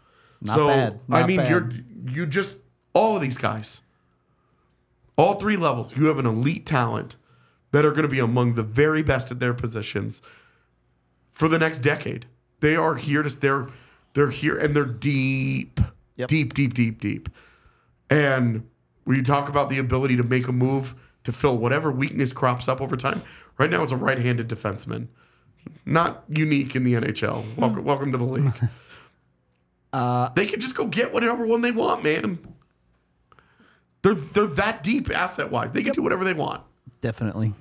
Not 0.41 0.55
so, 0.55 0.67
bad. 0.67 0.99
I 1.09 1.25
mean, 1.25 1.37
bad. 1.37 1.49
you're 1.49 1.69
you 2.07 2.25
just 2.25 2.55
all 2.93 3.15
of 3.15 3.21
these 3.21 3.37
guys, 3.37 3.81
all 5.17 5.35
three 5.35 5.57
levels. 5.57 5.95
You 5.95 6.05
have 6.05 6.19
an 6.19 6.25
elite 6.25 6.65
talent 6.65 7.15
that 7.75 7.83
are 7.83 7.91
going 7.91 8.03
to 8.03 8.07
be 8.07 8.19
among 8.19 8.55
the 8.55 8.63
very 8.63 9.03
best 9.03 9.31
at 9.31 9.41
their 9.41 9.53
positions 9.53 10.21
for 11.33 11.49
the 11.49 11.59
next 11.59 11.79
decade. 11.79 12.25
They 12.61 12.73
are 12.77 12.95
here 12.95 13.21
to 13.21 13.29
they're 13.29 13.67
they're 14.13 14.29
here 14.29 14.57
and 14.57 14.73
they're 14.73 14.85
deep, 14.85 15.81
Yep. 16.15 16.29
deep, 16.29 16.53
deep, 16.53 16.73
deep, 16.73 17.01
deep. 17.01 17.27
And 18.09 18.65
when 19.03 19.17
you 19.17 19.23
talk 19.23 19.49
about 19.49 19.67
the 19.67 19.77
ability 19.77 20.15
to 20.15 20.23
make 20.23 20.47
a 20.47 20.53
move 20.53 20.95
to 21.25 21.33
fill 21.33 21.57
whatever 21.57 21.91
weakness 21.91 22.31
crops 22.31 22.69
up 22.69 22.79
over 22.79 22.95
time, 22.95 23.23
right 23.57 23.69
now 23.69 23.83
it's 23.83 23.91
a 23.91 23.97
right-handed 23.97 24.47
defenseman, 24.47 25.07
not 25.85 26.23
unique 26.29 26.77
in 26.77 26.85
the 26.85 26.93
NHL. 26.93 27.57
Welcome, 27.57 27.83
welcome 27.83 28.11
to 28.13 28.17
the 28.17 28.23
league. 28.23 28.53
Uh, 29.91 30.29
they 30.29 30.45
can 30.45 30.61
just 30.61 30.75
go 30.75 30.85
get 30.85 31.13
whatever 31.13 31.45
one 31.45 31.59
they 31.59 31.71
want, 31.71 32.05
man. 32.05 32.39
They're 34.01 34.13
they're 34.13 34.47
that 34.47 34.81
deep 34.81 35.13
asset 35.13 35.51
wise. 35.51 35.73
They 35.73 35.83
can 35.83 35.91
do 35.91 36.01
whatever 36.01 36.23
they 36.23 36.33
want. 36.33 36.61
Definitely. 37.01 37.53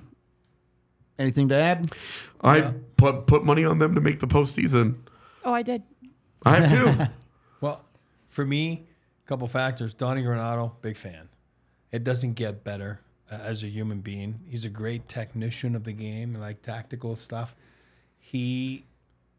Anything 1.17 1.49
to 1.49 1.55
add? 1.55 1.93
I 2.43 2.73
put 2.97 3.27
put 3.27 3.43
money 3.45 3.65
on 3.65 3.79
them 3.79 3.95
to 3.95 4.01
make 4.01 4.19
the 4.19 4.27
postseason. 4.27 4.95
Oh, 5.43 5.53
I 5.53 5.61
did. 5.61 5.83
I 6.43 6.55
have 6.55 6.69
too. 6.69 7.05
Well, 7.61 7.85
for 8.29 8.45
me, 8.45 8.85
a 9.25 9.27
couple 9.27 9.47
factors. 9.47 9.93
Donnie 9.93 10.21
Granato, 10.21 10.73
big 10.81 10.97
fan. 10.97 11.29
It 11.91 12.03
doesn't 12.03 12.33
get 12.33 12.65
better 12.65 12.99
uh, 13.31 13.35
as 13.35 13.63
a 13.63 13.67
human 13.67 14.01
being. 14.01 14.41
He's 14.49 14.65
a 14.65 14.69
great 14.69 15.07
technician 15.07 15.75
of 15.75 15.85
the 15.85 15.93
game, 15.93 16.35
like 16.35 16.61
tactical 16.61 17.15
stuff. 17.15 17.55
He, 18.19 18.85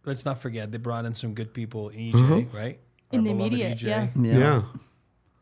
let's 0.05 0.24
not 0.24 0.41
forget, 0.41 0.72
they 0.72 0.79
brought 0.79 1.05
in 1.05 1.14
some 1.14 1.35
good 1.35 1.53
people 1.53 1.91
in 1.91 2.12
EJ, 2.12 2.53
right? 2.55 2.81
In 3.12 3.22
the 3.22 3.33
beloved 3.33 3.53
immediate, 3.53 3.83
yeah. 3.83 4.09
yeah. 4.16 4.62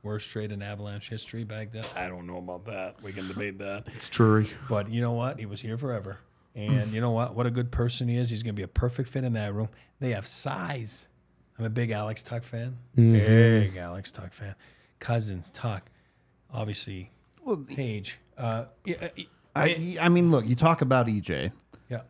Worst 0.05 0.31
trade 0.31 0.53
in 0.53 0.63
Avalanche 0.63 1.09
history 1.09 1.45
back 1.45 1.73
then. 1.73 1.85
I 1.97 2.09
don't 2.09 2.27
know 2.27 2.37
about 2.37 2.67
that. 2.67 3.03
We 3.03 3.13
can 3.13 3.27
debate 3.27 3.59
that. 3.59 3.85
It's 3.95 4.09
true. 4.11 4.47
But 4.69 4.91
you 4.91 5.01
know 5.01 5.13
what? 5.13 5.39
He 5.41 5.47
was 5.47 5.61
here 5.61 5.79
forever. 5.79 6.19
And 6.55 6.93
you 6.93 7.01
know 7.01 7.11
what? 7.11 7.35
What 7.35 7.47
a 7.47 7.51
good 7.51 7.73
person 7.73 8.07
he 8.07 8.17
is. 8.17 8.31
He's 8.31 8.43
going 8.43 8.55
to 8.55 8.57
be 8.57 8.63
a 8.63 8.69
perfect 8.69 9.09
fit 9.09 9.25
in 9.25 9.33
that 9.33 9.53
room. 9.55 9.71
They 10.01 10.11
have 10.11 10.27
size. 10.27 11.07
I'm 11.59 11.65
a 11.65 11.71
big 11.71 11.91
Alex 11.91 12.23
Tuch 12.23 12.45
fan. 12.45 12.77
Big 12.95 13.77
Alex 13.77 14.11
Tuch 14.13 14.33
fan. 14.33 14.55
Cozens, 15.01 15.51
Tuch, 15.51 15.83
obviously, 16.53 17.11
well, 17.45 17.57
Page. 17.57 18.19
Uh, 18.39 18.67
yeah, 18.85 18.97
uh, 19.03 19.09
I, 19.57 19.97
I 20.01 20.09
mean, 20.09 20.31
look, 20.31 20.47
you 20.47 20.55
talk 20.55 20.81
about 20.81 21.07
EJ, 21.07 21.53
yeah. 21.89 22.01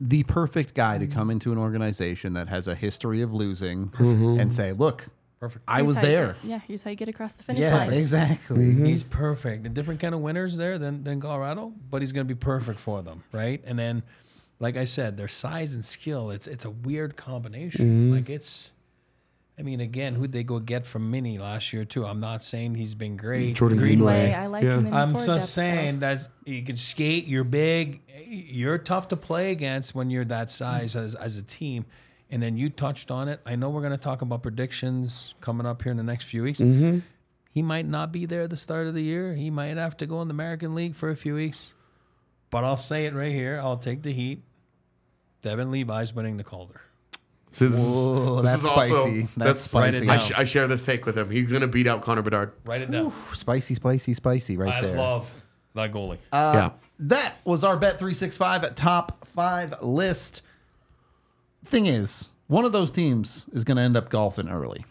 the 0.00 0.22
perfect 0.24 0.74
guy 0.74 0.98
to 0.98 1.06
Mm-hmm. 1.06 1.14
come 1.18 1.30
into 1.30 1.52
an 1.52 1.58
organization 1.58 2.32
that 2.34 2.48
has 2.48 2.66
a 2.68 2.74
history 2.74 3.20
of 3.22 3.32
losing 3.34 3.92
and 3.98 4.52
say, 4.52 4.72
look, 4.72 5.08
Perfect. 5.40 5.64
I 5.68 5.76
Here's 5.76 5.88
was 5.88 5.96
how 5.98 6.02
you 6.02 6.08
there. 6.08 6.26
get- 6.26 6.44
yeah, 6.44 6.60
here's 6.66 6.82
how 6.82 6.90
you 6.90 6.96
get 6.96 7.08
across 7.08 7.34
the 7.34 7.44
finish 7.44 7.60
Yeah, 7.60 7.76
line. 7.76 7.92
exactly. 7.92 8.72
He's 8.72 9.04
mm-hmm. 9.04 9.10
perfect. 9.18 9.66
A 9.66 9.68
different 9.68 10.00
kind 10.00 10.14
of 10.14 10.20
winners 10.20 10.56
there 10.56 10.78
than, 10.78 11.04
than 11.04 11.20
Colorado, 11.20 11.72
but 11.90 12.02
he's 12.02 12.10
going 12.12 12.26
to 12.26 12.34
be 12.34 12.38
perfect 12.38 12.80
for 12.80 13.02
them, 13.02 13.22
right? 13.30 13.62
And 13.64 13.78
then, 13.78 14.02
like 14.58 14.76
I 14.76 14.82
said, 14.84 15.16
their 15.16 15.28
size 15.28 15.74
and 15.74 15.84
skill, 15.84 16.30
it's 16.32 16.48
it's 16.48 16.64
a 16.64 16.70
weird 16.70 17.16
combination. 17.16 17.86
Mm-hmm. 17.86 18.14
Like 18.16 18.28
it's, 18.28 18.72
I 19.56 19.62
mean, 19.62 19.80
again, 19.80 20.16
who'd 20.16 20.32
they 20.32 20.42
go 20.42 20.58
get 20.58 20.84
from 20.86 21.08
Mini 21.08 21.38
last 21.38 21.72
year 21.72 21.84
too? 21.84 22.04
I'm 22.04 22.18
not 22.18 22.42
saying 22.42 22.74
he's 22.74 22.96
been 22.96 23.16
great. 23.16 23.54
Jordan 23.54 23.78
Greenway, 23.78 24.22
Greenway. 24.22 24.34
I 24.34 24.46
like 24.48 24.64
Yeah. 24.64 24.72
him 24.72 24.86
in 24.86 24.90
the 24.90 24.96
I'm 24.96 25.10
forward 25.10 25.26
just 25.26 25.26
depth, 25.38 25.48
saying 25.50 26.00
though. 26.00 26.06
that's 26.08 26.28
you 26.44 26.64
can 26.64 26.76
skate. 26.76 27.26
You're 27.26 27.44
big. 27.44 28.02
You're 28.26 28.78
tough 28.78 29.06
to 29.08 29.16
play 29.16 29.52
against 29.52 29.94
when 29.94 30.10
you're 30.10 30.24
that 30.24 30.50
size 30.50 30.96
as 30.96 31.14
as 31.14 31.38
a 31.38 31.42
team. 31.44 31.86
And 32.30 32.42
then 32.42 32.56
you 32.58 32.68
touched 32.68 33.10
on 33.10 33.28
it. 33.28 33.40
I 33.46 33.56
know 33.56 33.70
we're 33.70 33.80
going 33.80 33.92
to 33.92 33.96
talk 33.96 34.20
about 34.22 34.42
predictions 34.42 35.34
coming 35.40 35.66
up 35.66 35.82
here 35.82 35.90
in 35.90 35.96
the 35.96 36.02
next 36.02 36.24
few 36.24 36.42
weeks. 36.42 36.60
Mm-hmm. 36.60 36.98
He 37.50 37.62
might 37.62 37.86
not 37.86 38.12
be 38.12 38.26
there 38.26 38.42
at 38.42 38.50
the 38.50 38.56
start 38.56 38.86
of 38.86 38.94
the 38.94 39.02
year. 39.02 39.34
He 39.34 39.48
might 39.50 39.76
have 39.78 39.96
to 39.98 40.06
go 40.06 40.20
in 40.20 40.28
the 40.28 40.34
American 40.34 40.74
League 40.74 40.94
for 40.94 41.08
a 41.10 41.16
few 41.16 41.34
weeks. 41.34 41.72
But 42.50 42.64
I'll 42.64 42.76
say 42.76 43.06
it 43.06 43.14
right 43.14 43.32
here. 43.32 43.58
I'll 43.62 43.78
take 43.78 44.02
the 44.02 44.12
heat. 44.12 44.42
Devon 45.42 45.70
Levi's 45.70 46.14
winning 46.14 46.36
the 46.36 46.44
Calder. 46.44 46.80
See, 47.50 47.66
this 47.66 47.78
is- 47.78 48.04
this 48.04 48.42
that's 48.44 48.60
is 48.62 48.66
also- 48.68 48.94
spicy. 49.02 49.28
That's 49.36 49.60
spicy. 49.62 50.08
I, 50.08 50.16
sh- 50.18 50.32
I 50.36 50.44
share 50.44 50.68
this 50.68 50.82
take 50.82 51.06
with 51.06 51.16
him. 51.16 51.30
He's 51.30 51.50
gonna 51.50 51.66
beat 51.66 51.86
out 51.86 52.02
Connor 52.02 52.20
Bedard. 52.22 52.52
Write 52.64 52.82
it 52.82 52.90
down. 52.90 53.12
Spicy, 53.32 53.74
spicy, 53.74 54.12
spicy, 54.12 54.56
right 54.58 54.72
I 54.74 54.80
there. 54.82 54.96
love 54.96 55.32
that 55.74 55.92
goalie. 55.92 56.18
yeah. 56.32 56.72
That 57.00 57.36
was 57.44 57.64
our 57.64 57.76
Bet 57.78 57.98
365 57.98 58.74
top 58.74 59.26
five 59.28 59.74
list. 59.82 60.42
Thing 61.64 61.86
is, 61.86 62.28
one 62.46 62.64
of 62.64 62.72
those 62.72 62.90
teams 62.90 63.46
is 63.52 63.64
going 63.64 63.76
to 63.76 63.82
end 63.82 63.96
up 63.96 64.08
golfing 64.10 64.48
early. 64.48 64.84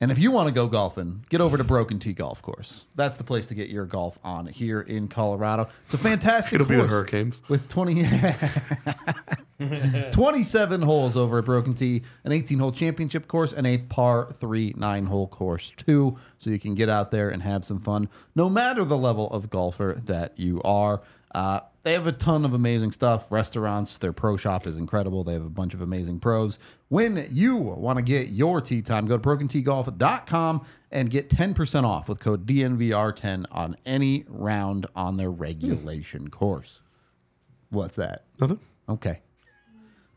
And 0.00 0.12
if 0.12 0.18
you 0.20 0.30
want 0.30 0.46
to 0.46 0.54
go 0.54 0.68
golfing, 0.68 1.24
get 1.28 1.40
over 1.40 1.56
to 1.56 1.64
Broken 1.64 1.98
Tee 1.98 2.12
Golf 2.12 2.40
Course. 2.40 2.84
That's 2.94 3.16
the 3.16 3.24
place 3.24 3.48
to 3.48 3.54
get 3.56 3.68
your 3.68 3.84
golf 3.84 4.16
on 4.22 4.46
here 4.46 4.80
in 4.80 5.08
Colorado. 5.08 5.68
It's 5.86 5.94
a 5.94 5.98
fantastic 5.98 6.54
It'll 6.54 6.68
be 6.68 6.76
the 6.76 6.82
course 6.82 6.92
Hurricanes. 6.92 7.42
with 7.48 7.68
20 7.68 8.06
27 10.12 10.82
holes 10.82 11.16
over 11.16 11.38
at 11.38 11.44
Broken 11.44 11.74
Tee, 11.74 12.02
an 12.22 12.30
18 12.30 12.60
hole 12.60 12.70
championship 12.70 13.26
course, 13.26 13.52
and 13.52 13.66
a 13.66 13.78
par 13.78 14.30
3 14.38 14.74
9 14.76 15.06
hole 15.06 15.26
course, 15.26 15.72
too. 15.76 16.16
So 16.38 16.50
you 16.50 16.60
can 16.60 16.76
get 16.76 16.88
out 16.88 17.10
there 17.10 17.30
and 17.30 17.42
have 17.42 17.64
some 17.64 17.80
fun, 17.80 18.08
no 18.36 18.48
matter 18.48 18.84
the 18.84 18.96
level 18.98 19.28
of 19.30 19.50
golfer 19.50 20.00
that 20.04 20.38
you 20.38 20.62
are. 20.64 21.02
Uh, 21.34 21.60
they 21.88 21.94
have 21.94 22.06
a 22.06 22.12
ton 22.12 22.44
of 22.44 22.52
amazing 22.52 22.92
stuff. 22.92 23.32
Restaurants, 23.32 23.96
their 23.96 24.12
pro 24.12 24.36
shop 24.36 24.66
is 24.66 24.76
incredible. 24.76 25.24
They 25.24 25.32
have 25.32 25.46
a 25.46 25.48
bunch 25.48 25.72
of 25.72 25.80
amazing 25.80 26.20
pros. 26.20 26.58
When 26.88 27.26
you 27.30 27.56
want 27.56 27.96
to 27.96 28.02
get 28.02 28.28
your 28.28 28.60
tee 28.60 28.82
time, 28.82 29.06
go 29.06 29.16
to 29.16 29.22
brokenteegolf.com 29.22 30.66
and 30.90 31.08
get 31.08 31.30
10% 31.30 31.84
off 31.84 32.10
with 32.10 32.20
code 32.20 32.46
DNVR10 32.46 33.46
on 33.50 33.74
any 33.86 34.26
round 34.28 34.84
on 34.94 35.16
their 35.16 35.30
regulation 35.30 36.28
course. 36.28 36.82
What's 37.70 37.96
that? 37.96 38.24
Nothing. 38.38 38.60
Okay. 38.86 39.20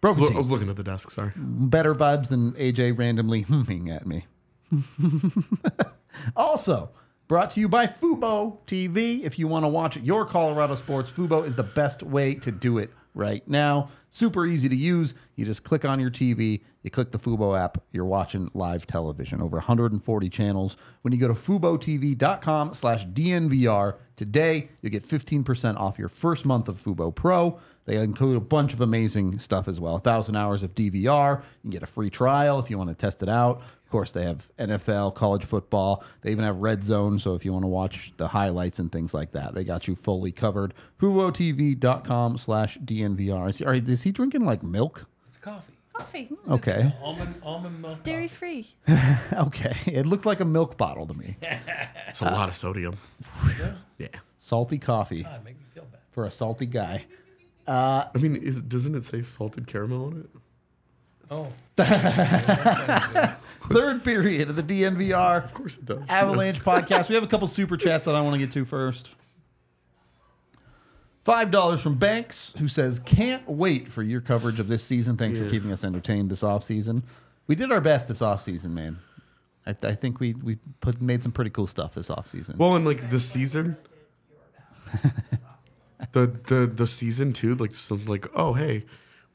Broken 0.01 0.25
Look, 0.25 0.33
I 0.33 0.37
was 0.39 0.49
looking 0.49 0.69
at 0.69 0.75
the 0.75 0.83
desk. 0.83 1.09
Sorry. 1.09 1.31
Better 1.37 1.95
vibes 1.95 2.27
than 2.27 2.51
AJ 2.55 2.97
randomly 2.97 3.41
humming 3.49 3.89
at 3.89 4.05
me. 4.05 4.25
also, 6.35 6.89
brought 7.31 7.49
to 7.49 7.61
you 7.61 7.69
by 7.69 7.87
Fubo 7.87 8.57
TV. 8.67 9.23
If 9.23 9.39
you 9.39 9.47
want 9.47 9.63
to 9.63 9.69
watch 9.69 9.95
your 9.95 10.25
Colorado 10.25 10.75
sports, 10.75 11.09
Fubo 11.09 11.45
is 11.45 11.55
the 11.55 11.63
best 11.63 12.03
way 12.03 12.35
to 12.35 12.51
do 12.51 12.77
it 12.77 12.91
right 13.13 13.47
now. 13.47 13.87
Super 14.09 14.45
easy 14.45 14.67
to 14.67 14.75
use. 14.75 15.13
You 15.37 15.45
just 15.45 15.63
click 15.63 15.85
on 15.85 15.97
your 15.97 16.11
TV, 16.11 16.59
you 16.83 16.91
click 16.91 17.11
the 17.11 17.17
Fubo 17.17 17.57
app, 17.57 17.77
you're 17.93 18.03
watching 18.03 18.51
live 18.53 18.85
television. 18.85 19.41
Over 19.41 19.55
140 19.55 20.29
channels. 20.29 20.75
When 21.03 21.13
you 21.13 21.19
go 21.21 21.29
to 21.29 21.33
FuboTV.com 21.33 22.73
slash 22.73 23.05
DNVR 23.05 23.97
today, 24.17 24.67
you 24.81 24.89
get 24.89 25.07
15% 25.07 25.77
off 25.77 25.97
your 25.97 26.09
first 26.09 26.45
month 26.45 26.67
of 26.67 26.83
Fubo 26.83 27.15
Pro. 27.15 27.57
They 27.85 27.95
include 27.95 28.35
a 28.35 28.41
bunch 28.41 28.73
of 28.73 28.81
amazing 28.81 29.39
stuff 29.39 29.69
as 29.69 29.79
well. 29.79 29.95
A 29.95 29.99
thousand 29.99 30.35
hours 30.35 30.63
of 30.63 30.75
DVR. 30.75 31.37
You 31.37 31.43
can 31.61 31.71
get 31.71 31.83
a 31.83 31.87
free 31.87 32.09
trial 32.09 32.59
if 32.59 32.69
you 32.69 32.77
want 32.77 32.89
to 32.89 32.95
test 32.95 33.23
it 33.23 33.29
out. 33.29 33.61
Of 33.91 33.93
course, 33.93 34.13
they 34.13 34.23
have 34.23 34.49
NFL, 34.57 35.15
college 35.15 35.43
football. 35.43 36.01
They 36.21 36.31
even 36.31 36.45
have 36.45 36.55
Red 36.59 36.81
Zone. 36.81 37.19
So 37.19 37.35
if 37.35 37.43
you 37.43 37.51
want 37.51 37.63
to 37.63 37.67
watch 37.67 38.13
the 38.15 38.29
highlights 38.29 38.79
and 38.79 38.89
things 38.89 39.13
like 39.13 39.33
that, 39.33 39.53
they 39.53 39.65
got 39.65 39.85
you 39.85 39.97
fully 39.97 40.31
covered. 40.31 40.73
FuboTV.com 40.97 42.37
slash 42.37 42.77
DNVR. 42.77 43.49
Is, 43.49 43.61
are, 43.61 43.73
is 43.73 44.03
he 44.03 44.13
drinking 44.13 44.45
like 44.45 44.63
milk? 44.63 45.07
It's 45.27 45.35
coffee. 45.35 45.73
Coffee, 45.91 46.29
Okay. 46.49 46.95
Almond 47.03 47.35
almond 47.43 47.81
milk. 47.81 48.01
dairy 48.03 48.29
free. 48.29 48.69
Okay. 49.33 49.75
It 49.87 50.05
looked 50.05 50.25
like 50.25 50.39
a 50.39 50.45
milk 50.45 50.77
bottle 50.77 51.05
to 51.07 51.13
me. 51.13 51.35
It's 52.07 52.21
a 52.21 52.25
lot 52.25 52.47
of 52.47 52.55
sodium. 52.55 52.95
Yeah. 53.97 54.07
Salty 54.39 54.77
coffee 54.77 55.23
God, 55.23 55.43
make 55.43 55.57
me 55.57 55.65
feel 55.73 55.83
bad. 55.91 55.99
for 56.11 56.25
a 56.25 56.31
salty 56.31 56.65
guy. 56.65 57.07
I 57.67 58.07
mean, 58.17 58.37
is 58.37 58.63
doesn't 58.63 58.95
it 58.95 59.03
say 59.03 59.21
salted 59.21 59.67
caramel 59.67 60.05
on 60.05 60.17
it? 60.21 60.40
Oh, 61.31 61.47
Third 63.71 64.03
period 64.03 64.49
of 64.49 64.57
the 64.57 64.63
DNVR. 64.63 65.45
Of 65.45 65.53
course 65.53 65.77
it 65.77 65.85
does. 65.85 66.09
Avalanche 66.09 66.59
podcast. 66.63 67.07
We 67.07 67.15
have 67.15 67.23
a 67.23 67.27
couple 67.27 67.47
super 67.47 67.77
chats 67.77 68.05
that 68.05 68.15
I 68.15 68.21
want 68.21 68.33
to 68.33 68.39
get 68.39 68.51
to 68.51 68.65
first. 68.65 69.15
Five 71.23 71.51
dollars 71.51 71.81
from 71.81 71.95
Banks, 71.95 72.53
who 72.57 72.67
says, 72.67 72.99
"Can't 72.99 73.47
wait 73.47 73.87
for 73.87 74.03
your 74.03 74.19
coverage 74.19 74.59
of 74.59 74.67
this 74.67 74.83
season. 74.83 75.15
Thanks 75.15 75.37
for 75.37 75.49
keeping 75.49 75.71
us 75.71 75.83
entertained 75.85 76.29
this 76.29 76.43
off 76.43 76.63
season. 76.63 77.03
We 77.47 77.55
did 77.55 77.71
our 77.71 77.79
best 77.81 78.07
this 78.07 78.21
off 78.21 78.41
season, 78.41 78.73
man. 78.73 78.97
I, 79.65 79.75
I 79.83 79.93
think 79.93 80.19
we 80.19 80.33
we 80.33 80.57
put 80.81 80.99
made 81.01 81.23
some 81.23 81.31
pretty 81.31 81.51
cool 81.51 81.67
stuff 81.67 81.93
this 81.93 82.09
off 82.09 82.27
season. 82.27 82.57
Well, 82.57 82.75
and 82.75 82.85
like 82.85 83.09
the 83.09 83.19
season, 83.19 83.77
the 86.11 86.27
the 86.47 86.65
the 86.67 86.87
season 86.87 87.33
too. 87.33 87.55
Like 87.55 87.75
so, 87.75 87.99
like 88.05 88.27
oh 88.35 88.53
hey, 88.53 88.83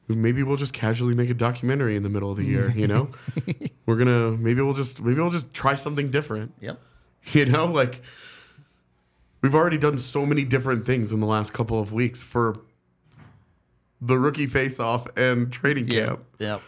maybe 0.08 0.42
we'll 0.42 0.56
just 0.56 0.72
casually 0.72 1.14
make 1.14 1.30
a 1.30 1.34
documentary 1.34 1.96
in 1.96 2.02
the 2.02 2.08
middle 2.08 2.30
of 2.30 2.36
the 2.36 2.44
year. 2.44 2.72
You 2.76 2.86
know, 2.86 3.10
we're 3.86 3.96
gonna 3.96 4.32
maybe 4.32 4.60
we'll 4.62 4.74
just 4.74 5.00
maybe 5.00 5.20
we'll 5.20 5.30
just 5.30 5.52
try 5.52 5.74
something 5.74 6.10
different. 6.10 6.52
yep. 6.60 6.80
You 7.32 7.46
know, 7.46 7.66
like 7.66 8.02
we've 9.42 9.54
already 9.54 9.78
done 9.78 9.98
so 9.98 10.24
many 10.24 10.44
different 10.44 10.86
things 10.86 11.12
in 11.12 11.20
the 11.20 11.26
last 11.26 11.52
couple 11.52 11.80
of 11.80 11.92
weeks 11.92 12.22
for 12.22 12.56
the 14.00 14.18
rookie 14.18 14.46
face 14.46 14.78
off 14.78 15.06
and 15.16 15.52
training 15.52 15.88
camp. 15.88 16.20
Yep. 16.38 16.62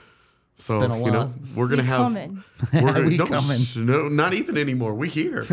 So 0.57 0.81
been 0.81 0.91
a 0.91 1.05
you 1.05 1.11
know 1.13 1.33
we're 1.55 1.69
gonna 1.69 1.83
We 1.83 1.89
have 1.89 2.01
coming. 2.01 2.43
we're 2.73 2.93
gonna 2.93 3.01
We 3.07 3.17
no, 3.17 3.27
coming. 3.27 3.59
sh- 3.61 3.77
no 3.77 4.09
not 4.09 4.35
even 4.35 4.59
anymore. 4.59 4.93
We 4.95 5.09
here. 5.09 5.47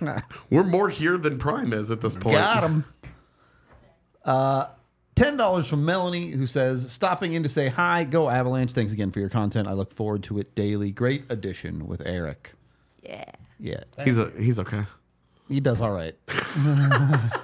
we're 0.50 0.62
more 0.62 0.88
here 0.88 1.18
than 1.18 1.38
Prime 1.38 1.72
is 1.72 1.90
at 1.90 2.00
this 2.00 2.14
point. 2.14 2.36
Got 2.36 2.62
him. 2.62 2.84
Uh, 4.24 4.66
ten 5.16 5.36
dollars 5.36 5.66
from 5.66 5.84
Melanie, 5.84 6.30
who 6.30 6.46
says, 6.46 6.92
"Stopping 6.92 7.32
in 7.32 7.42
to 7.42 7.48
say 7.48 7.68
hi. 7.68 8.04
Go 8.04 8.30
Avalanche. 8.30 8.72
Thanks 8.72 8.92
again 8.92 9.10
for 9.10 9.18
your 9.18 9.28
content. 9.30 9.66
I 9.66 9.72
look 9.72 9.92
forward 9.92 10.22
to 10.24 10.38
it 10.38 10.54
daily. 10.54 10.92
Great 10.92 11.24
addition 11.28 11.88
with 11.88 12.02
Eric. 12.06 12.54
Yeah. 13.02 13.24
Yeah, 13.58 13.80
He's 14.04 14.18
a 14.18 14.30
he's 14.38 14.58
okay. 14.60 14.84
he 15.48 15.58
does 15.60 15.80
all 15.80 15.92
right." 15.92 16.14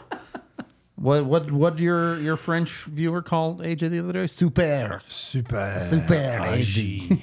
what 0.96 1.24
what 1.24 1.50
what 1.50 1.78
your 1.78 2.20
your 2.20 2.36
French 2.36 2.84
viewer 2.84 3.22
called 3.22 3.62
AJ 3.62 3.90
the 3.90 3.98
other 3.98 4.12
day? 4.12 4.26
Super. 4.26 5.00
super. 5.06 5.78
Super 5.80 6.14
AG. 6.14 7.22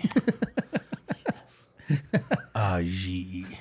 AG. 2.55 3.45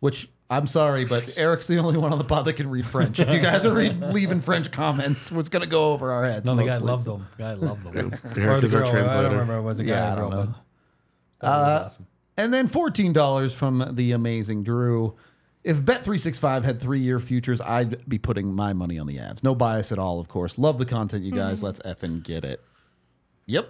Which 0.00 0.28
I'm 0.48 0.66
sorry, 0.68 1.04
but 1.04 1.36
Eric's 1.36 1.66
the 1.66 1.78
only 1.78 1.96
one 1.98 2.12
on 2.12 2.18
the 2.18 2.24
pod 2.24 2.44
that 2.44 2.52
can 2.54 2.70
read 2.70 2.86
French. 2.86 3.18
If 3.18 3.28
you 3.28 3.40
guys 3.40 3.66
are 3.66 3.74
read, 3.74 4.00
leaving 4.12 4.40
French 4.40 4.70
comments, 4.70 5.32
what's 5.32 5.48
gonna 5.48 5.66
go 5.66 5.92
over 5.92 6.12
our 6.12 6.24
heads? 6.24 6.46
No, 6.46 6.54
the 6.54 6.62
guy 6.64 6.78
mostly, 6.78 6.86
loved 6.86 7.04
so- 7.04 7.12
them. 7.16 7.26
Guy 7.38 7.54
loved 7.54 7.82
them. 7.92 8.14
Eric 8.36 8.64
is 8.64 8.74
our 8.74 8.82
translator. 8.82 9.08
I 9.10 9.22
don't 9.22 9.30
remember. 9.32 9.56
It 9.56 9.62
was 9.62 9.80
a 9.80 9.84
guy 9.84 9.90
Yeah, 9.96 10.12
I 10.12 10.14
don't 10.14 10.30
know. 10.30 10.36
but 10.36 11.46
that 11.46 11.48
was 11.48 11.68
uh, 11.80 11.84
awesome. 11.86 12.06
And 12.38 12.52
then 12.54 12.68
$14 12.68 13.54
from 13.54 13.92
the 13.94 14.12
amazing 14.12 14.62
Drew. 14.62 15.16
If 15.64 15.78
Bet365 15.78 16.62
had 16.64 16.80
three 16.80 17.00
year 17.00 17.18
futures, 17.18 17.60
I'd 17.60 18.08
be 18.08 18.18
putting 18.18 18.54
my 18.54 18.72
money 18.72 18.98
on 19.00 19.06
the 19.08 19.16
Avs. 19.16 19.42
No 19.42 19.54
bias 19.54 19.90
at 19.90 19.98
all, 19.98 20.20
of 20.20 20.28
course. 20.28 20.58
Love 20.58 20.78
the 20.78 20.84
content, 20.86 21.24
you 21.24 21.32
guys. 21.32 21.58
Mm-hmm. 21.58 21.66
Let's 21.66 21.80
effing 21.80 22.22
get 22.22 22.44
it. 22.44 22.62
Yep. 23.46 23.68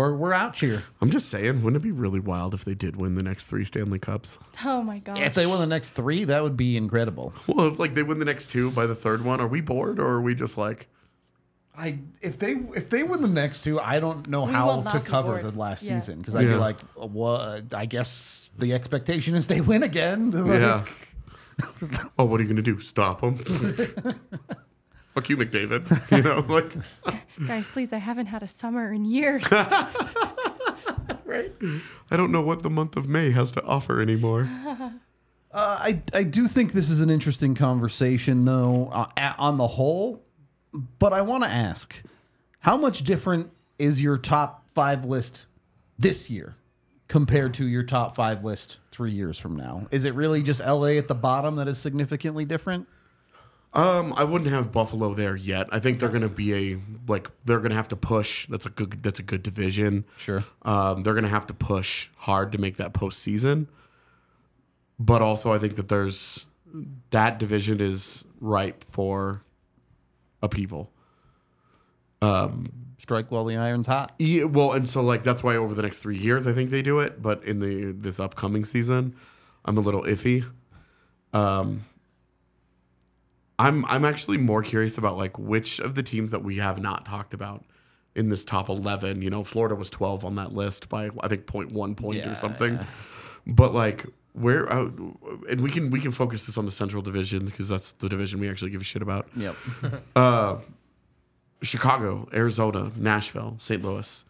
We're, 0.00 0.14
we're 0.14 0.32
out 0.32 0.56
here. 0.56 0.84
I'm 1.02 1.10
just 1.10 1.28
saying, 1.28 1.62
wouldn't 1.62 1.76
it 1.76 1.84
be 1.84 1.92
really 1.92 2.20
wild 2.20 2.54
if 2.54 2.64
they 2.64 2.74
did 2.74 2.96
win 2.96 3.16
the 3.16 3.22
next 3.22 3.44
three 3.44 3.66
Stanley 3.66 3.98
Cups? 3.98 4.38
Oh 4.64 4.82
my 4.82 4.98
gosh. 4.98 5.18
If 5.20 5.34
they 5.34 5.44
win 5.46 5.58
the 5.58 5.66
next 5.66 5.90
three, 5.90 6.24
that 6.24 6.42
would 6.42 6.56
be 6.56 6.78
incredible. 6.78 7.34
Well, 7.46 7.66
if 7.68 7.78
like 7.78 7.92
they 7.94 8.02
win 8.02 8.18
the 8.18 8.24
next 8.24 8.46
two 8.48 8.70
by 8.70 8.86
the 8.86 8.94
third 8.94 9.22
one, 9.26 9.42
are 9.42 9.46
we 9.46 9.60
bored 9.60 9.98
or 10.00 10.06
are 10.06 10.20
we 10.22 10.34
just 10.34 10.56
like 10.56 10.88
I 11.76 11.98
if 12.22 12.38
they 12.38 12.52
if 12.74 12.88
they 12.88 13.02
win 13.02 13.20
the 13.20 13.28
next 13.28 13.62
two, 13.62 13.78
I 13.78 14.00
don't 14.00 14.26
know 14.30 14.44
We 14.46 14.52
how 14.52 14.68
will 14.68 14.82
not 14.84 14.92
to 14.94 15.00
be 15.00 15.04
cover 15.06 15.32
bored. 15.32 15.44
the 15.44 15.58
last 15.58 15.82
Yeah. 15.82 16.00
season 16.00 16.18
because 16.20 16.34
I'd 16.34 16.46
be 16.48 16.54
like, 16.54 16.80
what? 16.94 17.74
I 17.74 17.84
guess 17.84 18.48
the 18.56 18.72
expectation 18.72 19.34
is 19.34 19.48
they 19.48 19.60
win 19.60 19.82
again. 19.82 20.30
Like, 20.30 20.60
yeah? 20.62 20.84
oh, 22.18 22.24
what 22.24 22.40
are 22.40 22.42
you 22.42 22.48
gonna 22.48 22.62
do? 22.62 22.80
Stop 22.80 23.20
them? 23.20 23.38
Fuck 25.14 25.28
you, 25.28 25.36
McDavid. 25.36 25.84
You 26.16 26.22
know, 26.22 26.40
like 26.48 26.74
Guys, 27.46 27.66
please, 27.68 27.92
I 27.92 27.98
haven't 27.98 28.26
had 28.26 28.42
a 28.42 28.48
summer 28.48 28.92
in 28.92 29.04
years. 29.04 29.50
right? 31.24 31.52
I 32.10 32.16
don't 32.16 32.30
know 32.32 32.42
what 32.42 32.62
the 32.62 32.70
month 32.70 32.96
of 32.96 33.08
May 33.08 33.30
has 33.30 33.50
to 33.52 33.62
offer 33.64 34.00
anymore. 34.00 34.48
Uh, 34.72 34.90
I 35.52 36.02
I 36.12 36.22
do 36.22 36.46
think 36.46 36.72
this 36.72 36.90
is 36.90 37.00
an 37.00 37.10
interesting 37.10 37.54
conversation, 37.54 38.44
though, 38.44 38.88
uh, 38.92 39.06
a- 39.16 39.34
on 39.38 39.56
the 39.58 39.66
whole. 39.66 40.24
But 40.72 41.12
I 41.12 41.22
want 41.22 41.42
to 41.44 41.50
ask, 41.50 42.00
how 42.60 42.76
much 42.76 43.02
different 43.02 43.50
is 43.78 44.00
your 44.00 44.16
top 44.18 44.68
five 44.72 45.04
list 45.04 45.46
this 45.98 46.30
year 46.30 46.54
compared 47.08 47.54
to 47.54 47.66
your 47.66 47.82
top 47.82 48.14
five 48.14 48.44
list 48.44 48.78
three 48.92 49.10
years 49.10 49.38
from 49.38 49.56
now? 49.56 49.88
Is 49.90 50.04
it 50.04 50.14
really 50.14 50.42
just 50.44 50.60
LA 50.60 50.90
at 50.98 51.08
the 51.08 51.14
bottom 51.16 51.56
that 51.56 51.66
is 51.66 51.78
significantly 51.78 52.44
different? 52.44 52.86
Um, 53.72 54.12
I 54.16 54.24
wouldn't 54.24 54.50
have 54.50 54.72
Buffalo 54.72 55.14
there 55.14 55.36
yet. 55.36 55.68
I 55.70 55.78
think 55.78 56.00
they're 56.00 56.08
gonna 56.08 56.28
be 56.28 56.72
a 56.72 56.78
like 57.06 57.30
they're 57.44 57.60
gonna 57.60 57.76
have 57.76 57.88
to 57.88 57.96
push. 57.96 58.48
That's 58.48 58.66
a 58.66 58.70
good 58.70 59.02
that's 59.02 59.20
a 59.20 59.22
good 59.22 59.42
division. 59.42 60.04
Sure. 60.16 60.44
Um, 60.62 61.02
they're 61.04 61.14
gonna 61.14 61.28
have 61.28 61.46
to 61.48 61.54
push 61.54 62.08
hard 62.16 62.50
to 62.52 62.58
make 62.58 62.78
that 62.78 62.92
postseason. 62.92 63.68
But 64.98 65.22
also, 65.22 65.52
I 65.52 65.58
think 65.58 65.76
that 65.76 65.88
there's 65.88 66.46
that 67.10 67.38
division 67.38 67.80
is 67.80 68.24
ripe 68.40 68.84
for 68.90 69.42
upheaval. 70.42 70.90
Um, 72.22 72.72
Strike 72.98 73.30
while 73.30 73.44
the 73.44 73.56
iron's 73.56 73.86
hot. 73.86 74.14
Yeah, 74.18 74.44
well, 74.44 74.72
and 74.72 74.88
so 74.88 75.00
like 75.00 75.22
that's 75.22 75.42
why 75.42 75.56
over 75.56 75.74
the 75.74 75.82
next 75.82 75.98
three 75.98 76.18
years 76.18 76.46
I 76.46 76.52
think 76.52 76.70
they 76.70 76.82
do 76.82 76.98
it, 76.98 77.22
but 77.22 77.44
in 77.44 77.60
the 77.60 77.92
this 77.92 78.18
upcoming 78.18 78.64
season, 78.64 79.14
I'm 79.64 79.78
a 79.78 79.80
little 79.80 80.02
iffy. 80.02 80.44
Um, 81.32 81.84
I'm 83.60 83.84
I'm 83.84 84.04
actually 84.04 84.38
more 84.38 84.62
curious 84.62 84.96
about 84.96 85.18
like 85.18 85.38
which 85.38 85.78
of 85.80 85.94
the 85.94 86.02
teams 86.02 86.30
that 86.30 86.42
we 86.42 86.56
have 86.56 86.80
not 86.80 87.04
talked 87.04 87.34
about 87.34 87.64
in 88.14 88.30
this 88.30 88.44
top 88.44 88.68
eleven. 88.70 89.20
You 89.20 89.28
know, 89.28 89.44
Florida 89.44 89.74
was 89.74 89.90
12 89.90 90.24
on 90.24 90.34
that 90.36 90.52
list 90.54 90.88
by 90.88 91.10
I 91.20 91.28
think 91.28 91.44
0.1 91.46 91.96
point 91.96 92.16
Yeah, 92.16 92.32
or 92.32 92.34
something, 92.34 92.78
but 93.46 93.74
like 93.74 94.06
where 94.32 94.70
uh, 94.72 94.88
and 95.50 95.60
we 95.60 95.70
can 95.70 95.90
we 95.90 96.00
can 96.00 96.10
focus 96.10 96.44
this 96.46 96.56
on 96.56 96.64
the 96.64 96.72
Central 96.72 97.02
Division 97.02 97.44
because 97.44 97.68
that's 97.68 97.92
the 97.92 98.08
division 98.08 98.40
we 98.40 98.48
actually 98.48 98.70
give 98.70 98.80
a 98.80 98.84
shit 98.84 99.02
about. 99.02 99.28
Yep. 99.36 99.56
Chicago, 101.62 102.26
Arizona, 102.32 102.90
Nashville, 102.96 103.56
St. 103.58 103.84
Louis, 103.84 104.24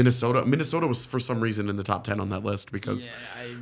Minnesota. 0.00 0.46
Minnesota 0.46 0.86
was 0.86 1.04
for 1.04 1.20
some 1.20 1.42
reason 1.42 1.68
in 1.68 1.76
the 1.76 1.84
top 1.84 2.04
ten 2.04 2.20
on 2.20 2.30
that 2.30 2.42
list 2.42 2.72
because 2.72 3.10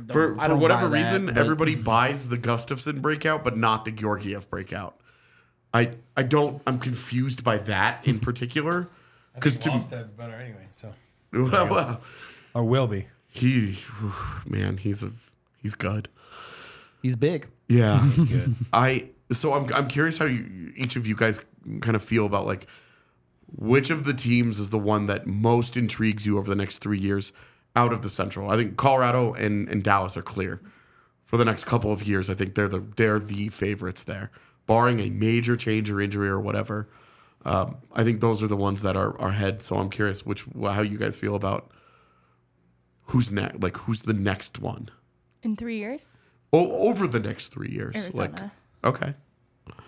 for, 0.07 0.39
I 0.39 0.43
for 0.43 0.47
don't 0.47 0.59
whatever 0.61 0.87
buy 0.87 1.01
that, 1.01 1.11
reason 1.11 1.37
everybody 1.37 1.75
buys 1.75 2.29
the 2.29 2.37
Gustavsson 2.37 3.01
breakout, 3.01 3.43
but 3.43 3.57
not 3.57 3.83
the 3.83 3.91
Georgiev 3.91 4.49
breakout. 4.49 4.97
I 5.73 5.95
I 6.15 6.23
don't. 6.23 6.61
I'm 6.65 6.79
confused 6.79 7.43
by 7.43 7.57
that 7.57 8.07
in 8.07 8.15
hmm. 8.15 8.21
particular 8.21 8.87
because 9.35 9.57
to 9.57 9.69
Wallstedt's 9.69 10.11
better 10.11 10.33
anyway. 10.35 10.67
So 10.71 10.93
well, 11.33 11.67
well, 11.67 12.01
or 12.53 12.63
will 12.63 12.87
be. 12.87 13.07
he 13.27 13.79
man 14.45 14.77
he's 14.77 15.03
a 15.03 15.11
he's 15.61 15.75
good. 15.75 16.07
He's 17.01 17.17
big. 17.17 17.49
Yeah, 17.67 18.09
that's 18.15 18.29
good. 18.29 18.55
I 18.71 19.09
so 19.33 19.51
I'm 19.51 19.73
I'm 19.73 19.89
curious 19.89 20.17
how 20.17 20.25
you, 20.25 20.71
each 20.77 20.95
of 20.95 21.05
you 21.05 21.17
guys 21.17 21.41
kind 21.81 21.97
of 21.97 22.01
feel 22.01 22.25
about 22.25 22.45
like 22.45 22.65
which 23.55 23.89
of 23.89 24.03
the 24.03 24.13
teams 24.13 24.59
is 24.59 24.69
the 24.69 24.77
one 24.79 25.05
that 25.07 25.27
most 25.27 25.75
intrigues 25.77 26.25
you 26.25 26.37
over 26.37 26.49
the 26.49 26.55
next 26.55 26.79
three 26.79 26.99
years 26.99 27.31
out 27.75 27.93
of 27.93 28.01
the 28.01 28.09
Central. 28.09 28.49
I 28.49 28.55
think 28.55 28.77
Colorado 28.77 29.33
and, 29.33 29.67
and 29.69 29.83
Dallas 29.83 30.17
are 30.17 30.21
clear 30.21 30.61
for 31.25 31.37
the 31.37 31.45
next 31.45 31.65
couple 31.65 31.91
of 31.91 32.07
years. 32.07 32.29
I 32.29 32.33
think 32.33 32.55
they're 32.55 32.67
the 32.67 32.83
they're 32.95 33.19
the 33.19 33.49
favorites 33.49 34.03
there, 34.03 34.31
barring 34.65 34.99
a 34.99 35.09
major 35.09 35.55
change 35.55 35.89
or 35.89 36.01
injury 36.01 36.29
or 36.29 36.39
whatever. 36.39 36.89
Um, 37.45 37.77
I 37.93 38.03
think 38.03 38.19
those 38.19 38.43
are 38.43 38.47
the 38.47 38.57
ones 38.57 38.81
that 38.81 38.95
are 38.97 39.19
are 39.19 39.29
ahead. 39.29 39.61
So 39.61 39.77
I'm 39.77 39.89
curious 39.89 40.25
which 40.25 40.45
how 40.61 40.81
you 40.81 40.97
guys 40.97 41.17
feel 41.17 41.35
about 41.35 41.71
who's 43.03 43.31
next, 43.31 43.61
like 43.61 43.77
who's 43.77 44.01
the 44.03 44.13
next 44.13 44.59
one. 44.59 44.89
In 45.41 45.55
three 45.55 45.77
years, 45.77 46.13
Oh, 46.51 46.71
over 46.89 47.07
the 47.07 47.19
next 47.19 47.47
three 47.47 47.69
years. 47.69 47.95
Arizona. 47.95 48.51
Like, 48.83 48.95
okay. 48.95 49.13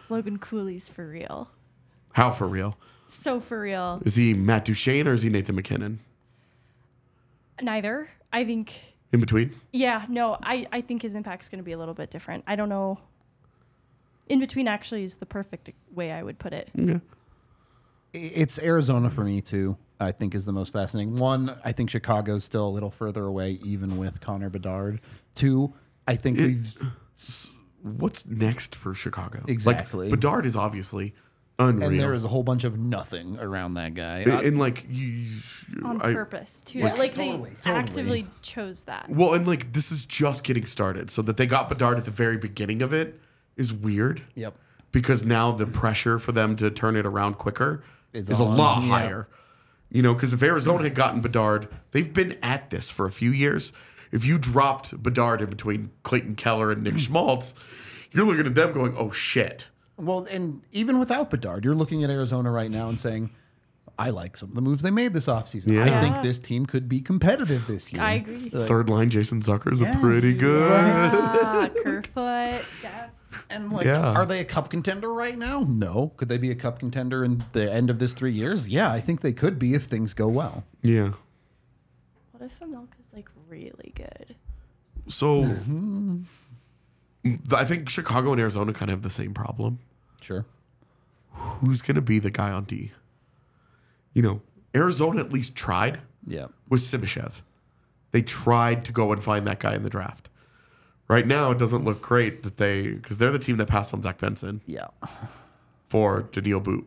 Logan 0.09 0.37
Cooley's 0.37 0.87
for 0.87 1.07
real. 1.07 1.49
How 2.13 2.31
for 2.31 2.47
real? 2.47 2.77
So 3.11 3.41
for 3.41 3.59
real. 3.59 4.01
Is 4.05 4.15
he 4.15 4.33
Matt 4.33 4.65
Duchene 4.65 5.05
or 5.05 5.13
is 5.13 5.21
he 5.21 5.29
Nathan 5.29 5.55
MacKinnon? 5.55 5.99
Neither. 7.61 8.09
I 8.31 8.45
think. 8.45 8.79
In 9.11 9.19
between? 9.19 9.53
Yeah. 9.73 10.05
No. 10.07 10.37
I 10.41 10.65
I 10.71 10.79
think 10.81 11.01
his 11.01 11.13
impact's 11.13 11.49
going 11.49 11.59
to 11.59 11.63
be 11.63 11.73
a 11.73 11.77
little 11.77 11.93
bit 11.93 12.09
different. 12.09 12.45
I 12.47 12.55
don't 12.55 12.69
know. 12.69 12.99
In 14.29 14.39
between 14.39 14.67
actually 14.67 15.03
is 15.03 15.17
the 15.17 15.25
perfect 15.25 15.71
way 15.93 16.13
I 16.13 16.23
would 16.23 16.39
put 16.39 16.53
it. 16.53 16.69
Yeah. 16.73 16.99
It's 18.13 18.57
Arizona 18.59 19.09
for 19.09 19.25
me 19.25 19.41
too. 19.41 19.77
I 19.99 20.13
think 20.13 20.33
is 20.33 20.45
the 20.45 20.53
most 20.53 20.71
fascinating. 20.71 21.17
One, 21.17 21.57
I 21.65 21.73
think 21.73 21.89
Chicago's 21.89 22.45
still 22.45 22.67
a 22.67 22.71
little 22.71 22.91
further 22.91 23.25
away, 23.25 23.59
even 23.63 23.97
with 23.97 24.21
Connor 24.21 24.49
Bedard. 24.49 25.01
Two, 25.35 25.73
I 26.07 26.15
think 26.15 26.39
we've 26.39 26.75
What's 27.83 28.25
next 28.25 28.75
for 28.75 28.93
Chicago? 28.93 29.43
Exactly. 29.47 30.09
Like, 30.09 30.19
Bedard 30.19 30.45
is 30.45 30.55
obviously 30.55 31.13
unreal. 31.69 31.89
and 31.89 31.99
there 31.99 32.13
is 32.13 32.23
a 32.23 32.27
whole 32.27 32.43
bunch 32.43 32.63
of 32.63 32.77
nothing 32.77 33.37
around 33.39 33.75
that 33.75 33.93
guy. 33.93 34.19
and, 34.19 34.31
uh, 34.31 34.39
and, 34.39 34.57
like 34.59 34.85
you, 34.89 35.25
On 35.83 36.01
I- 36.01 36.13
purpose 36.13 36.61
too. 36.61 36.79
Like, 36.79 36.97
Like, 36.97 37.15
totally, 37.15 37.49
they 37.51 37.55
totally. 37.61 37.75
actively 37.83 38.27
chose 38.41 38.83
that. 38.83 39.09
Well, 39.09 39.33
and 39.33 39.47
like 39.47 39.73
this 39.73 39.91
is 39.91 40.05
just 40.05 40.43
getting 40.43 40.65
started. 40.65 41.09
So 41.11 41.21
that 41.23 41.37
they 41.37 41.45
got 41.47 41.69
Bedard 41.69 41.97
at 41.97 42.05
the 42.05 42.11
very 42.11 42.37
beginning 42.37 42.81
of 42.81 42.93
it 42.93 43.19
is 43.57 43.71
weird. 43.73 44.23
Yep. 44.35 44.55
Because 44.91 45.23
now 45.23 45.51
the 45.51 45.65
pressure 45.65 46.19
for 46.19 46.31
them 46.33 46.55
to 46.57 46.69
turn 46.69 46.95
it 46.97 47.05
around 47.05 47.35
quicker 47.35 47.83
It's 48.13 48.29
is 48.29 48.39
a 48.39 48.43
lot 48.43 48.81
yeah. 48.83 48.89
higher. 48.89 49.27
You 49.89 50.01
know, 50.01 50.13
because 50.13 50.33
if 50.33 50.41
Arizona 50.43 50.83
had 50.83 50.95
gotten 50.95 51.21
Bedard, 51.21 51.67
they've 51.91 52.13
been 52.13 52.37
at 52.41 52.69
this 52.69 52.89
for 52.91 53.05
a 53.05 53.11
few 53.11 53.31
years. 53.31 53.71
If 54.11 54.25
you 54.25 54.37
dropped 54.37 55.01
Bedard 55.01 55.41
in 55.41 55.49
between 55.49 55.91
Clayton 56.03 56.35
Keller 56.35 56.71
and 56.71 56.83
Nick 56.83 56.93
Schmaltz, 56.99 57.55
you're 58.11 58.25
looking 58.25 58.45
at 58.45 58.55
them 58.55 58.73
going, 58.73 58.93
"Oh 58.97 59.11
shit." 59.11 59.67
Well, 60.01 60.25
and 60.31 60.61
even 60.71 60.99
without 60.99 61.29
Bedard, 61.29 61.63
you're 61.65 61.75
looking 61.75 62.03
at 62.03 62.09
Arizona 62.09 62.51
right 62.51 62.71
now 62.71 62.89
and 62.89 62.99
saying, 62.99 63.29
I 63.99 64.09
like 64.09 64.35
some 64.37 64.49
of 64.49 64.55
the 64.55 64.61
moves 64.61 64.81
they 64.81 64.89
made 64.89 65.13
this 65.13 65.27
offseason. 65.27 65.79
I 65.81 66.01
think 66.01 66.23
this 66.23 66.39
team 66.39 66.65
could 66.65 66.89
be 66.89 67.01
competitive 67.01 67.67
this 67.67 67.93
year. 67.93 68.01
I 68.01 68.13
agree. 68.13 68.49
Third 68.49 68.89
line 68.89 69.09
Jason 69.11 69.41
Zucker 69.41 69.71
is 69.71 69.79
Yeah. 69.81 69.95
a 69.95 69.99
pretty 70.01 70.33
good. 70.33 70.71
Ah, 70.71 71.69
Kerfoot. 71.83 72.65
Yeah. 72.83 73.09
And 73.49 73.71
like, 73.71 73.85
Yeah. 73.85 74.13
are 74.13 74.25
they 74.25 74.39
a 74.39 74.45
cup 74.45 74.69
contender 74.69 75.13
right 75.13 75.37
now? 75.37 75.65
No. 75.69 76.13
Could 76.17 76.29
they 76.29 76.37
be 76.37 76.49
a 76.51 76.55
cup 76.55 76.79
contender 76.79 77.23
in 77.23 77.43
the 77.51 77.71
end 77.71 77.89
of 77.89 77.99
this 77.99 78.13
three 78.13 78.33
years? 78.33 78.67
Yeah, 78.67 78.91
I 78.91 79.01
think 79.01 79.21
they 79.21 79.33
could 79.33 79.59
be 79.59 79.73
if 79.75 79.85
things 79.85 80.13
go 80.13 80.27
well. 80.27 80.63
Yeah. 80.81 81.11
What 82.31 82.41
if 82.43 82.59
Amelka's 82.59 83.13
like 83.13 83.29
really 83.47 83.93
good? 83.95 84.35
So 85.09 85.43
I 87.51 87.65
think 87.65 87.89
Chicago 87.89 88.31
and 88.31 88.41
Arizona 88.41 88.73
kind 88.73 88.89
of 88.89 88.97
have 88.97 89.03
the 89.03 89.09
same 89.09 89.33
problem. 89.33 89.79
Sure. 90.21 90.45
Who's 91.33 91.81
going 91.81 91.95
to 91.95 92.01
be 92.01 92.19
the 92.19 92.31
guy 92.31 92.51
on 92.51 92.63
D? 92.65 92.91
You 94.13 94.21
know, 94.21 94.41
Arizona 94.75 95.21
at 95.21 95.31
least 95.33 95.55
tried 95.55 95.99
Yeah. 96.25 96.47
with 96.69 96.81
Simashev. 96.81 97.41
They 98.11 98.21
tried 98.21 98.83
to 98.85 98.91
go 98.91 99.11
and 99.11 99.23
find 99.23 99.47
that 99.47 99.59
guy 99.59 99.75
in 99.75 99.83
the 99.83 99.89
draft. 99.89 100.29
Right 101.07 101.25
now, 101.27 101.51
it 101.51 101.57
doesn't 101.57 101.83
look 101.83 102.01
great 102.01 102.43
that 102.43 102.57
they, 102.57 102.89
because 102.89 103.17
they're 103.17 103.31
the 103.31 103.39
team 103.39 103.57
that 103.57 103.67
passed 103.67 103.93
on 103.93 104.01
Zach 104.01 104.19
Benson 104.19 104.61
Yeah. 104.65 104.87
for 105.87 106.23
Daniil 106.23 106.59
But. 106.59 106.81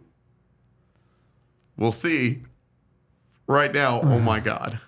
We'll 1.76 1.92
see. 1.92 2.42
Right 3.46 3.72
now, 3.72 4.00
oh 4.02 4.18
my 4.20 4.40
God. 4.40 4.80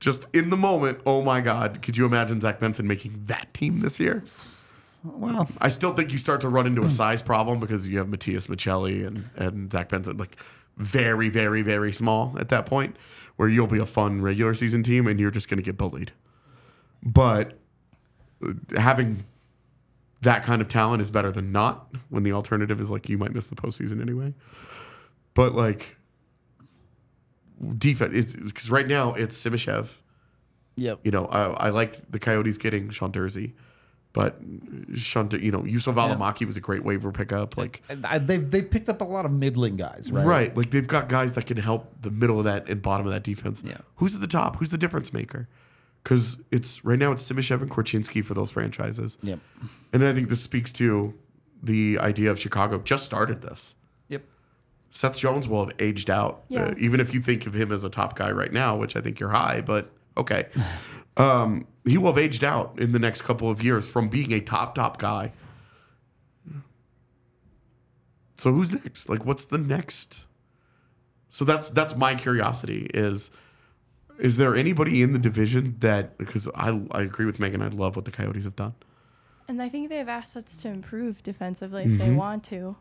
Just 0.00 0.28
in 0.32 0.50
the 0.50 0.56
moment, 0.56 1.00
oh 1.04 1.22
my 1.22 1.40
God. 1.40 1.82
Could 1.82 1.96
you 1.96 2.06
imagine 2.06 2.40
Zach 2.40 2.60
Benson 2.60 2.86
making 2.86 3.24
that 3.26 3.52
team 3.52 3.80
this 3.80 3.98
year? 4.00 4.24
Well, 5.16 5.48
I 5.60 5.68
still 5.68 5.94
think 5.94 6.12
you 6.12 6.18
start 6.18 6.40
to 6.42 6.48
run 6.48 6.66
into 6.66 6.82
a 6.82 6.90
size 6.90 7.22
problem 7.22 7.60
because 7.60 7.88
you 7.88 7.98
have 7.98 8.08
Matias 8.08 8.46
Maccelli 8.46 9.06
and, 9.06 9.28
and 9.36 9.72
Zach 9.72 9.88
Benson, 9.88 10.16
like 10.16 10.36
very, 10.76 11.28
very, 11.28 11.62
very 11.62 11.92
small 11.92 12.36
at 12.38 12.48
that 12.50 12.66
point, 12.66 12.96
where 13.36 13.48
you'll 13.48 13.66
be 13.66 13.78
a 13.78 13.86
fun 13.86 14.20
regular 14.20 14.54
season 14.54 14.82
team 14.82 15.06
and 15.06 15.18
you're 15.18 15.30
just 15.30 15.48
going 15.48 15.58
to 15.58 15.62
get 15.62 15.76
bullied. 15.76 16.12
But 17.02 17.58
uh, 18.44 18.52
having 18.76 19.24
that 20.22 20.42
kind 20.42 20.60
of 20.60 20.68
talent 20.68 21.00
is 21.02 21.10
better 21.10 21.30
than 21.30 21.52
not 21.52 21.88
when 22.08 22.22
the 22.22 22.32
alternative 22.32 22.80
is 22.80 22.90
like 22.90 23.08
you 23.08 23.18
might 23.18 23.32
miss 23.32 23.46
the 23.46 23.56
postseason 23.56 24.00
anyway. 24.00 24.34
But 25.34 25.54
like 25.54 25.96
defense, 27.76 28.34
because 28.34 28.70
right 28.70 28.86
now 28.86 29.14
it's 29.14 29.40
Simashev. 29.42 29.98
yep. 30.76 31.00
You 31.04 31.10
know, 31.10 31.26
I, 31.26 31.66
I 31.66 31.70
liked 31.70 32.10
the 32.10 32.18
Coyotes 32.18 32.58
getting 32.58 32.90
Sean 32.90 33.12
Durzi, 33.12 33.52
but 34.12 34.40
Sean, 34.94 35.28
you 35.40 35.50
know, 35.52 35.60
Juuso 35.60 35.92
Valimaki 35.94 36.46
was 36.46 36.56
a 36.56 36.60
great 36.60 36.82
waiver 36.84 37.12
pickup. 37.12 37.56
Like, 37.56 37.82
I, 38.04 38.18
they've 38.18 38.48
they've 38.50 38.68
picked 38.68 38.88
up 38.88 39.00
a 39.00 39.04
lot 39.04 39.26
of 39.26 39.32
middling 39.32 39.76
guys, 39.76 40.10
right? 40.10 40.26
right. 40.26 40.56
Like 40.56 40.70
they've 40.70 40.86
got 40.86 41.08
guys 41.08 41.34
that 41.34 41.46
can 41.46 41.58
help 41.58 41.92
the 42.00 42.10
middle 42.10 42.38
of 42.38 42.44
that 42.46 42.68
and 42.68 42.80
bottom 42.80 43.06
of 43.06 43.12
that 43.12 43.22
defense. 43.22 43.62
Yeah. 43.64 43.78
Who's 43.96 44.14
at 44.14 44.20
the 44.20 44.26
top? 44.26 44.56
Who's 44.56 44.70
the 44.70 44.78
difference 44.78 45.12
maker? 45.12 45.48
Because 46.02 46.38
it's 46.50 46.84
right 46.84 46.98
now 46.98 47.12
it's 47.12 47.28
Simashev 47.30 47.60
and 47.60 47.70
Korchinski 47.70 48.24
for 48.24 48.32
those 48.34 48.50
franchises. 48.50 49.18
Yep. 49.22 49.40
And 49.92 50.04
I 50.04 50.14
think 50.14 50.30
this 50.30 50.40
speaks 50.42 50.72
to 50.74 51.14
the 51.62 51.98
idea 52.00 52.30
of 52.30 52.40
Chicago 52.40 52.78
just 52.78 53.04
started 53.04 53.42
this. 53.42 53.74
Yep. 54.08 54.22
Seth 54.90 55.16
Jones 55.16 55.48
will 55.48 55.66
have 55.66 55.74
aged 55.80 56.08
out, 56.08 56.44
Yeah. 56.48 56.66
uh, 56.66 56.74
even 56.78 57.00
if 57.00 57.12
you 57.12 57.20
think 57.20 57.46
of 57.46 57.54
him 57.54 57.72
as 57.72 57.84
a 57.84 57.90
top 57.90 58.16
guy 58.16 58.30
right 58.30 58.52
now, 58.52 58.76
which 58.76 58.96
I 58.96 59.00
think 59.00 59.20
you're 59.20 59.30
high, 59.30 59.60
but 59.60 59.90
okay. 60.16 60.46
Um, 61.18 61.66
he 61.84 61.98
will 61.98 62.12
have 62.12 62.18
aged 62.18 62.44
out 62.44 62.78
in 62.78 62.92
the 62.92 62.98
next 62.98 63.22
couple 63.22 63.50
of 63.50 63.62
years 63.62 63.86
from 63.88 64.08
being 64.08 64.32
a 64.32 64.40
top, 64.40 64.74
top 64.76 64.98
guy. 64.98 65.32
So 68.36 68.52
who's 68.52 68.72
next? 68.72 69.08
Like, 69.08 69.24
what's 69.26 69.44
the 69.44 69.58
next? 69.58 70.26
So 71.30 71.44
that's 71.44 71.70
that's 71.70 71.94
my 71.96 72.14
curiosity 72.14 72.88
is 72.94 73.30
Is 74.18 74.36
there 74.36 74.54
anybody 74.56 75.02
in 75.02 75.12
the 75.12 75.18
division 75.18 75.76
that 75.80 76.16
because 76.18 76.48
I 76.54 76.80
I 76.92 77.02
agree 77.02 77.26
with 77.26 77.38
Megan. 77.40 77.62
I 77.62 77.68
love 77.68 77.96
what 77.96 78.04
the 78.04 78.10
Coyotes 78.10 78.44
have 78.44 78.56
done. 78.56 78.74
And 79.48 79.62
I 79.62 79.68
think 79.68 79.88
they 79.88 79.96
have 79.96 80.08
assets 80.08 80.58
to 80.62 80.68
improve 80.68 81.22
defensively 81.22 81.84
if 81.84 81.98
they 81.98 82.10
want 82.10 82.44
to. 82.44 82.76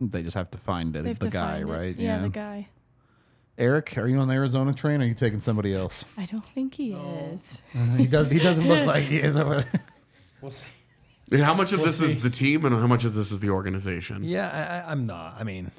They 0.00 0.22
just 0.22 0.34
have 0.34 0.50
to 0.50 0.58
find 0.58 0.96
it, 0.96 1.20
the 1.20 1.28
guy, 1.30 1.52
find 1.60 1.68
it. 1.68 1.72
right? 1.72 1.96
Yeah, 1.96 2.18
the 2.18 2.28
guy. 2.28 2.68
Eric, 3.56 3.96
are 3.98 4.08
you 4.08 4.18
on 4.18 4.28
the 4.28 4.34
Arizona 4.34 4.74
train? 4.74 5.00
Or 5.00 5.04
are 5.04 5.06
you 5.06 5.14
taking 5.14 5.40
somebody 5.40 5.74
else? 5.74 6.04
I 6.16 6.26
don't 6.26 6.44
think 6.44 6.74
he 6.74 6.92
is. 6.92 7.58
Uh, 7.74 7.96
he 7.96 8.06
does. 8.06 8.30
He 8.30 8.38
doesn't 8.38 8.66
look 8.66 8.86
like 8.86 9.04
he 9.04 9.18
is. 9.18 9.36
Over 9.36 9.64
We'll 10.40 10.50
see. 10.50 10.68
How 11.32 11.54
much 11.54 11.72
of 11.72 11.78
We'll 11.78 11.86
this 11.86 12.00
is 12.00 12.22
the 12.22 12.30
team 12.30 12.64
and 12.64 12.74
how 12.74 12.86
much 12.86 13.04
of 13.04 13.14
this 13.14 13.32
is 13.32 13.40
the 13.40 13.50
organization? 13.50 14.24
Yeah, 14.24 14.50
I, 14.52 14.88
I, 14.88 14.92
I'm 14.92 15.06
not. 15.06 15.36
I 15.38 15.44
mean, 15.44 15.70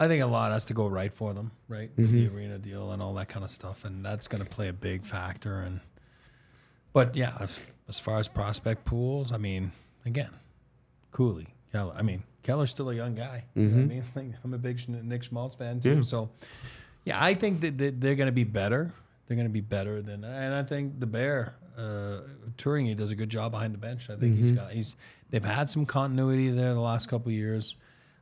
I 0.00 0.08
think 0.08 0.22
a 0.22 0.26
lot 0.26 0.50
has 0.50 0.64
to 0.66 0.74
go 0.74 0.88
right 0.88 1.12
for 1.12 1.32
them, 1.32 1.52
right? 1.68 1.90
With 1.96 2.06
mm-hmm. 2.06 2.16
The 2.16 2.36
arena 2.36 2.58
deal 2.58 2.90
and 2.90 3.00
all 3.00 3.14
that 3.14 3.28
kind 3.28 3.44
of 3.44 3.50
stuff, 3.50 3.84
and 3.84 4.04
that's 4.04 4.26
going 4.26 4.42
to 4.42 4.48
play 4.48 4.68
a 4.68 4.72
big 4.72 5.04
factor. 5.04 5.60
And 5.60 5.80
but 6.92 7.14
yeah, 7.14 7.36
if, 7.40 7.70
as 7.88 8.00
far 8.00 8.18
as 8.18 8.26
prospect 8.26 8.84
pools, 8.84 9.32
I 9.32 9.36
mean, 9.36 9.70
again, 10.04 10.30
Cooley, 11.12 11.48
Keller. 11.70 11.94
I 11.96 12.02
mean, 12.02 12.24
Keller's 12.42 12.70
still 12.70 12.90
a 12.90 12.94
young 12.94 13.14
guy. 13.14 13.44
You 13.54 13.68
know 13.68 13.82
I 13.82 13.86
mean, 13.86 14.04
like, 14.14 14.26
I'm 14.44 14.54
a 14.54 14.58
big 14.58 14.86
Nick 14.88 15.24
Schmaltz 15.24 15.54
fan 15.54 15.80
too. 15.80 15.96
Yeah. 15.96 16.02
So 16.02 16.30
yeah, 17.04 17.22
I 17.22 17.34
think 17.34 17.60
that 17.60 18.00
they're 18.00 18.14
going 18.14 18.26
to 18.26 18.32
be 18.32 18.44
better. 18.44 18.92
They're 19.26 19.36
going 19.36 19.48
to 19.48 19.52
be 19.52 19.60
better 19.60 20.02
than, 20.02 20.24
and 20.24 20.54
I 20.54 20.62
think 20.62 21.00
the 21.00 21.06
Bear 21.06 21.54
uh, 21.76 22.20
Tourigny 22.58 22.88
he 22.88 22.94
does 22.94 23.10
a 23.10 23.14
good 23.14 23.30
job 23.30 23.52
behind 23.52 23.72
the 23.72 23.78
bench. 23.78 24.10
I 24.10 24.16
think 24.16 24.36
he's 24.36 24.52
got 24.52 24.72
he's 24.72 24.96
they've 25.30 25.44
had 25.44 25.68
some 25.68 25.86
continuity 25.86 26.50
there 26.50 26.74
the 26.74 26.80
last 26.80 27.08
couple 27.08 27.28
of 27.28 27.34
years. 27.34 27.76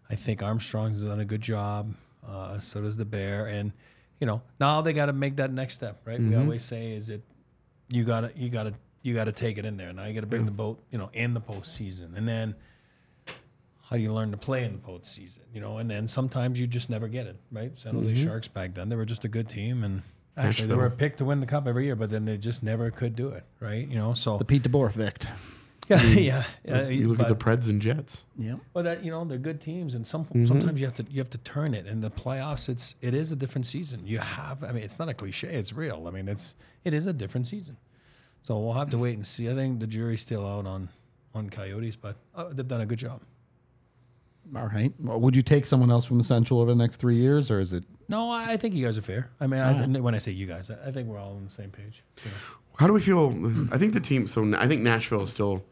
I 0.08 0.14
think 0.14 0.42
Armstrong's 0.42 1.02
done 1.02 1.20
a 1.20 1.24
good 1.24 1.40
job. 1.40 1.94
Uh, 2.26 2.58
so 2.58 2.80
does 2.80 2.96
the 2.96 3.04
Bear, 3.04 3.46
and 3.46 3.72
you 4.20 4.26
know 4.26 4.42
now 4.60 4.82
they 4.82 4.92
got 4.92 5.06
to 5.06 5.12
make 5.12 5.36
that 5.36 5.52
next 5.52 5.74
step, 5.74 6.00
right? 6.04 6.20
We 6.20 6.36
always 6.36 6.62
say 6.62 6.92
is 6.92 7.08
it 7.10 7.22
you 7.88 8.04
gotta 8.04 8.32
you 8.36 8.48
gotta 8.50 8.74
you 9.02 9.14
gotta 9.14 9.32
take 9.32 9.58
it 9.58 9.64
in 9.64 9.76
there. 9.76 9.92
Now 9.92 10.04
you 10.04 10.14
got 10.14 10.20
to 10.20 10.26
bring 10.26 10.44
the 10.44 10.50
boat, 10.50 10.82
you 10.90 10.98
know, 10.98 11.10
in 11.12 11.34
the 11.34 11.40
postseason, 11.40 12.16
and 12.16 12.28
then 12.28 12.54
how 13.90 13.96
do 13.96 14.02
you 14.02 14.12
learn 14.12 14.30
to 14.30 14.36
play 14.36 14.64
in 14.64 14.72
the 14.72 14.78
postseason? 14.78 15.40
You 15.52 15.60
know, 15.60 15.78
and 15.78 15.90
then 15.90 16.06
sometimes 16.06 16.60
you 16.60 16.68
just 16.68 16.88
never 16.88 17.08
get 17.08 17.26
it, 17.26 17.36
right? 17.50 17.76
San 17.76 17.94
Jose 17.94 18.14
Sharks 18.24 18.46
back 18.48 18.74
then 18.74 18.88
they 18.88 18.96
were 18.96 19.04
just 19.04 19.24
a 19.24 19.28
good 19.28 19.48
team, 19.48 19.82
and 19.82 20.02
actually 20.36 20.68
they 20.68 20.74
were 20.76 20.88
picked 20.90 21.18
to 21.18 21.24
win 21.24 21.40
the 21.40 21.46
cup 21.46 21.66
every 21.66 21.86
year, 21.86 21.96
but 21.96 22.08
then 22.10 22.24
they 22.24 22.36
just 22.36 22.62
never 22.62 22.90
could 22.92 23.16
do 23.16 23.28
it, 23.28 23.44
right? 23.58 23.86
You 23.88 23.96
know, 23.96 24.12
so 24.14 24.38
the 24.38 24.44
Pete 24.44 24.62
DeBoer 24.62 24.86
effect. 24.86 25.26
yeah, 25.90 26.02
yeah. 26.04 26.44
yeah, 26.64 26.86
You 26.88 27.08
look 27.08 27.18
at 27.18 27.26
the 27.26 27.34
Preds 27.34 27.68
and 27.68 27.82
Jets. 27.82 28.24
Yeah. 28.38 28.54
well, 28.74 28.84
that 28.84 29.02
you 29.04 29.10
know 29.10 29.24
they're 29.24 29.38
good 29.38 29.60
teams, 29.60 29.96
and 29.96 30.06
some 30.06 30.24
Mm-hmm. 30.26 30.46
sometimes 30.46 30.78
you 30.78 30.86
have 30.86 30.94
to 30.94 31.06
you 31.10 31.18
have 31.18 31.30
to 31.30 31.38
turn 31.38 31.74
it. 31.74 31.86
And 31.86 32.00
the 32.00 32.12
playoffs, 32.12 32.68
it's 32.68 32.94
it 33.00 33.12
is 33.12 33.32
a 33.32 33.36
different 33.36 33.66
season. 33.66 34.06
You 34.06 34.18
have, 34.20 34.62
I 34.62 34.70
mean, 34.70 34.84
it's 34.84 35.00
not 35.00 35.08
a 35.08 35.14
cliche; 35.14 35.48
it's 35.48 35.72
real. 35.72 36.04
I 36.06 36.12
mean, 36.12 36.28
it's 36.28 36.54
it 36.84 36.94
is 36.94 37.08
a 37.08 37.12
different 37.12 37.48
season. 37.48 37.76
So 38.42 38.56
we'll 38.60 38.74
have 38.74 38.90
to 38.90 38.98
wait 38.98 39.16
and 39.16 39.26
see. 39.26 39.50
I 39.50 39.54
think 39.54 39.80
the 39.80 39.86
jury's 39.88 40.22
still 40.22 40.46
out 40.46 40.64
on 40.64 40.90
on 41.34 41.50
Coyotes, 41.50 41.96
but 41.96 42.16
uh, 42.36 42.50
they've 42.52 42.68
done 42.68 42.80
a 42.82 42.86
good 42.86 42.98
job. 43.00 43.20
All 44.56 44.66
right. 44.66 44.92
Well, 44.98 45.20
would 45.20 45.36
you 45.36 45.42
take 45.42 45.64
someone 45.66 45.90
else 45.90 46.04
from 46.04 46.18
the 46.18 46.24
Central 46.24 46.60
over 46.60 46.70
the 46.72 46.76
next 46.76 46.96
three 46.96 47.16
years, 47.16 47.50
or 47.50 47.60
is 47.60 47.72
it? 47.72 47.84
No, 48.08 48.30
I 48.30 48.52
I 48.52 48.56
think 48.56 48.74
you 48.74 48.84
guys 48.84 48.98
are 48.98 49.02
fair. 49.02 49.30
I 49.40 49.46
mean, 49.46 49.60
I 49.60 49.86
th- 49.86 49.98
when 50.00 50.14
I 50.14 50.18
say 50.18 50.32
you 50.32 50.46
guys, 50.46 50.70
I 50.70 50.88
I 50.88 50.90
think 50.92 51.08
we're 51.08 51.18
all 51.18 51.34
on 51.36 51.44
the 51.44 51.50
same 51.50 51.70
page. 51.70 52.02
you 52.24 52.30
know. 52.30 52.36
How 52.76 52.86
do 52.86 52.92
we 52.92 53.00
feel? 53.00 53.28
I 53.72 53.78
think 53.78 53.92
the 53.92 54.00
team. 54.00 54.26
So 54.26 54.54
I 54.56 54.66
think 54.66 54.80
Nashville 54.82 55.22
is 55.22 55.30
still. 55.30 55.62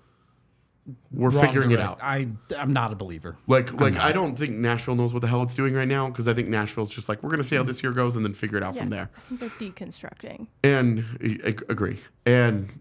We're 1.13 1.29
wrong 1.29 1.45
figuring 1.47 1.71
it 1.73 1.81
out. 1.81 1.99
I 2.03 2.29
I'm 2.57 2.73
not 2.73 2.93
a 2.93 2.97
believer. 2.97 3.37
Like, 3.47 3.73
like 3.75 3.97
I 3.97 4.11
don't 4.13 4.39
think 4.39 4.53
Nashville 4.53 4.95
knows 4.95 5.13
what 5.13 5.21
the 5.21 5.29
hell 5.29 5.43
it's 5.43 5.55
doing 5.55 5.75
right 5.75 5.89
now 5.89 6.09
because 6.09 6.27
I 6.29 6.33
think 6.33 6.49
Nashville's 6.49 6.91
just 6.91 7.09
like 7.11 7.23
we're 7.23 7.29
gonna 7.31 7.45
see 7.45 7.57
how 7.57 7.63
this 7.63 7.83
year 7.83 7.93
goes 7.93 8.17
and 8.17 8.25
then 8.25 8.33
figure 8.33 8.57
it 8.57 8.63
out 8.63 8.77
from 8.77 8.89
there. 8.89 9.11
I 9.17 9.29
think 9.37 9.41
they're 9.41 9.71
deconstructing. 9.71 10.47
And 10.65 11.05
I, 11.23 11.49
I 11.49 11.55
agree. 11.69 11.99
And 12.25 12.81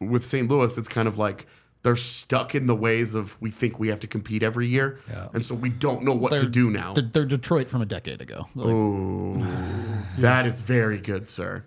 with 0.00 0.24
St. 0.24 0.48
Louis, 0.48 0.76
it's 0.78 0.86
kind 0.86 1.08
of 1.08 1.18
like 1.18 1.46
they're 1.88 1.96
stuck 1.96 2.54
in 2.54 2.66
the 2.66 2.74
ways 2.74 3.14
of 3.14 3.34
we 3.40 3.50
think 3.50 3.78
we 3.78 3.88
have 3.88 3.98
to 4.00 4.06
compete 4.06 4.42
every 4.42 4.66
year, 4.66 5.00
Yeah. 5.08 5.28
and 5.32 5.42
so 5.42 5.54
we 5.54 5.70
don't 5.70 6.02
know 6.04 6.12
what 6.12 6.32
to 6.32 6.40
They're- 6.40 6.48
do 6.50 6.70
now. 6.70 6.92
They're, 6.92 7.04
they're 7.10 7.24
Detroit 7.24 7.70
from 7.70 7.80
a 7.80 7.86
decade 7.86 8.20
ago. 8.20 8.46
Like, 8.54 8.68
Oh, 8.68 10.02
that 10.18 10.44
is 10.44 10.60
very 10.60 10.98
good, 10.98 11.30
sir. 11.30 11.64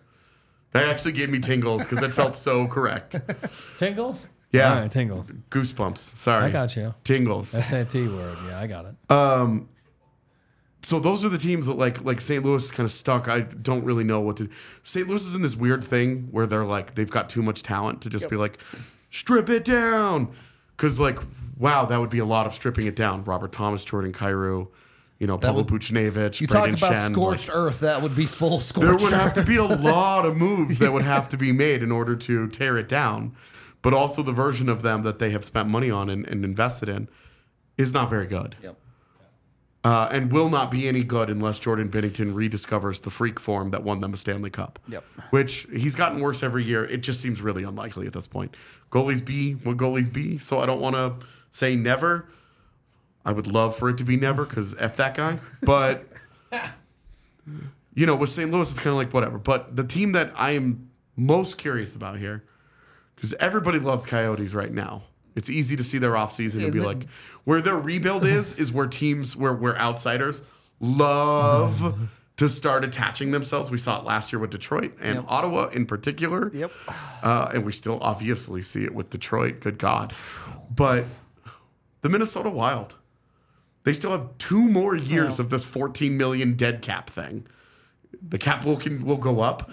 That 0.73 0.83
actually 0.83 1.13
gave 1.13 1.31
me 1.31 1.39
tingles 1.39 1.87
because 1.87 2.03
it 2.03 2.13
felt 2.13 2.35
so 2.35 2.67
correct. 2.67 3.19
Tingles. 3.77 4.27
Yeah. 4.51 4.69
All 4.75 4.81
right, 4.81 4.91
tingles. 4.91 5.31
Goosebumps. 5.49 5.97
Sorry. 6.17 6.45
I 6.45 6.51
got 6.51 6.75
you. 6.75 6.93
Tingles. 7.03 7.49
SAT 7.49 7.95
word. 7.95 8.37
Yeah, 8.47 8.59
I 8.59 8.67
got 8.67 8.85
it. 8.85 8.95
Um, 9.11 9.69
so 10.83 10.99
those 10.99 11.25
are 11.25 11.29
the 11.29 11.37
teams 11.39 11.65
that 11.65 11.77
like 11.79 12.03
like 12.05 12.21
St. 12.21 12.45
Louis 12.45 12.69
kind 12.69 12.85
of 12.85 12.91
stuck. 12.91 13.27
I 13.27 13.39
don't 13.39 13.83
really 13.83 14.03
know 14.03 14.19
what 14.19 14.37
to. 14.37 14.49
St. 14.83 15.07
Louis 15.07 15.25
is 15.25 15.33
in 15.33 15.41
this 15.41 15.55
weird 15.55 15.83
thing 15.83 16.27
where 16.31 16.45
they're 16.45 16.63
like 16.65 16.93
they've 16.95 17.09
got 17.09 17.27
too 17.29 17.41
much 17.41 17.63
talent 17.63 18.01
to 18.03 18.09
just 18.09 18.29
be 18.29 18.35
like 18.35 18.59
strip 19.11 19.49
it 19.49 19.63
down 19.63 20.33
because 20.75 20.99
like 20.99 21.19
wow 21.59 21.85
that 21.85 21.99
would 21.99 22.09
be 22.09 22.17
a 22.17 22.25
lot 22.25 22.47
of 22.47 22.55
stripping 22.55 22.87
it 22.87 22.95
down. 22.95 23.23
Robert 23.23 23.51
Thomas, 23.51 23.85
Jordan 23.85 24.11
Kyrou, 24.11 24.69
you 25.19 25.27
know 25.27 25.37
Pavel 25.37 25.63
Buchnevich, 25.63 26.41
you 26.41 26.47
Brayden 26.47 26.79
talk 26.79 26.89
about 26.89 26.93
Schenn, 26.95 27.11
scorched 27.11 27.49
like, 27.49 27.57
earth, 27.57 27.79
that 27.81 28.01
would 28.01 28.15
be 28.15 28.25
full 28.25 28.59
scorched 28.59 28.87
there 28.87 28.95
would 28.97 29.13
have 29.13 29.33
to 29.33 29.43
be 29.43 29.57
a 29.57 29.63
lot 29.63 30.25
of 30.25 30.35
moves 30.35 30.79
that 30.79 30.91
would 30.91 31.03
have 31.03 31.29
to 31.29 31.37
be 31.37 31.51
made 31.51 31.83
in 31.83 31.91
order 31.91 32.15
to 32.15 32.47
tear 32.47 32.77
it 32.77 32.89
down. 32.89 33.35
But 33.83 33.93
also 33.93 34.21
the 34.21 34.31
version 34.31 34.69
of 34.69 34.83
them 34.83 35.01
that 35.03 35.17
they 35.17 35.31
have 35.31 35.43
spent 35.43 35.67
money 35.67 35.89
on 35.89 36.07
and, 36.09 36.27
and 36.27 36.45
invested 36.45 36.87
in 36.87 37.07
is 37.77 37.93
not 37.93 38.11
very 38.11 38.27
good. 38.27 38.55
Yep. 38.61 38.77
Uh, 39.83 40.07
and 40.11 40.31
will 40.31 40.49
not 40.49 40.69
be 40.69 40.87
any 40.87 41.03
good 41.03 41.27
unless 41.27 41.57
Jordan 41.57 41.89
Binnington 41.89 42.35
rediscovers 42.35 43.01
the 43.01 43.09
freak 43.09 43.39
form 43.39 43.71
that 43.71 43.83
won 43.83 43.99
them 43.99 44.13
a 44.13 44.17
Stanley 44.17 44.51
Cup. 44.51 44.77
Yep. 44.87 45.03
Which 45.31 45.65
he's 45.73 45.95
gotten 45.95 46.21
worse 46.21 46.43
every 46.43 46.63
year. 46.63 46.83
It 46.85 47.01
just 47.01 47.19
seems 47.19 47.41
really 47.41 47.63
unlikely 47.63 48.05
at 48.05 48.13
this 48.13 48.27
point. 48.27 48.55
Goalies 48.91 49.25
be 49.25 49.53
what 49.53 49.77
goalies 49.77 50.11
be. 50.11 50.37
So 50.37 50.59
I 50.59 50.67
don't 50.67 50.81
want 50.81 50.95
to 50.95 51.25
say 51.49 51.75
never. 51.75 52.27
I 53.25 53.31
would 53.31 53.47
love 53.47 53.75
for 53.75 53.89
it 53.89 53.97
to 53.97 54.03
be 54.03 54.17
never 54.17 54.45
because 54.45 54.75
F 54.77 54.97
that 54.97 55.15
guy. 55.15 55.39
But, 55.63 56.07
you 57.95 58.05
know, 58.05 58.15
with 58.15 58.29
St. 58.29 58.51
Louis, 58.51 58.69
it's 58.69 58.79
kind 58.79 58.89
of 58.91 58.97
like 58.97 59.13
whatever. 59.13 59.37
But 59.37 59.75
the 59.75 59.83
team 59.83 60.11
that 60.11 60.31
I 60.35 60.51
am 60.51 60.89
most 61.15 61.57
curious 61.57 61.95
about 61.95 62.17
here, 62.17 62.43
because 63.15 63.33
everybody 63.39 63.79
loves 63.79 64.05
Coyotes 64.05 64.53
right 64.53 64.71
now. 64.71 65.03
It's 65.35 65.49
easy 65.49 65.75
to 65.75 65.83
see 65.83 65.97
their 65.97 66.11
offseason 66.11 66.63
and 66.63 66.73
be 66.73 66.81
like, 66.81 67.07
where 67.43 67.61
their 67.61 67.77
rebuild 67.77 68.25
is, 68.25 68.53
is 68.53 68.71
where 68.71 68.87
teams, 68.87 69.35
where, 69.35 69.53
where 69.53 69.77
outsiders 69.77 70.41
love 70.79 72.09
to 72.37 72.49
start 72.49 72.83
attaching 72.83 73.31
themselves. 73.31 73.71
We 73.71 73.77
saw 73.77 73.99
it 73.99 74.03
last 74.03 74.33
year 74.33 74.39
with 74.39 74.49
Detroit 74.49 74.97
and 74.99 75.23
Ottawa 75.27 75.67
in 75.67 75.85
particular. 75.85 76.51
Yep. 76.53 76.71
Uh, 77.23 77.51
and 77.53 77.65
we 77.65 77.71
still 77.71 77.99
obviously 78.01 78.61
see 78.61 78.83
it 78.83 78.93
with 78.93 79.09
Detroit. 79.09 79.59
Good 79.59 79.77
God. 79.77 80.13
But 80.73 81.05
the 82.01 82.09
Minnesota 82.09 82.49
Wild, 82.49 82.95
they 83.83 83.93
still 83.93 84.11
have 84.11 84.37
two 84.37 84.61
more 84.67 84.95
years 84.95 85.39
of 85.39 85.49
this 85.49 85.63
14 85.63 86.17
million 86.17 86.55
dead 86.55 86.81
cap 86.81 87.09
thing. 87.09 87.47
The 88.27 88.37
cap 88.37 88.65
will 88.65 88.77
can 88.77 89.05
will 89.05 89.17
go 89.17 89.39
up. 89.39 89.71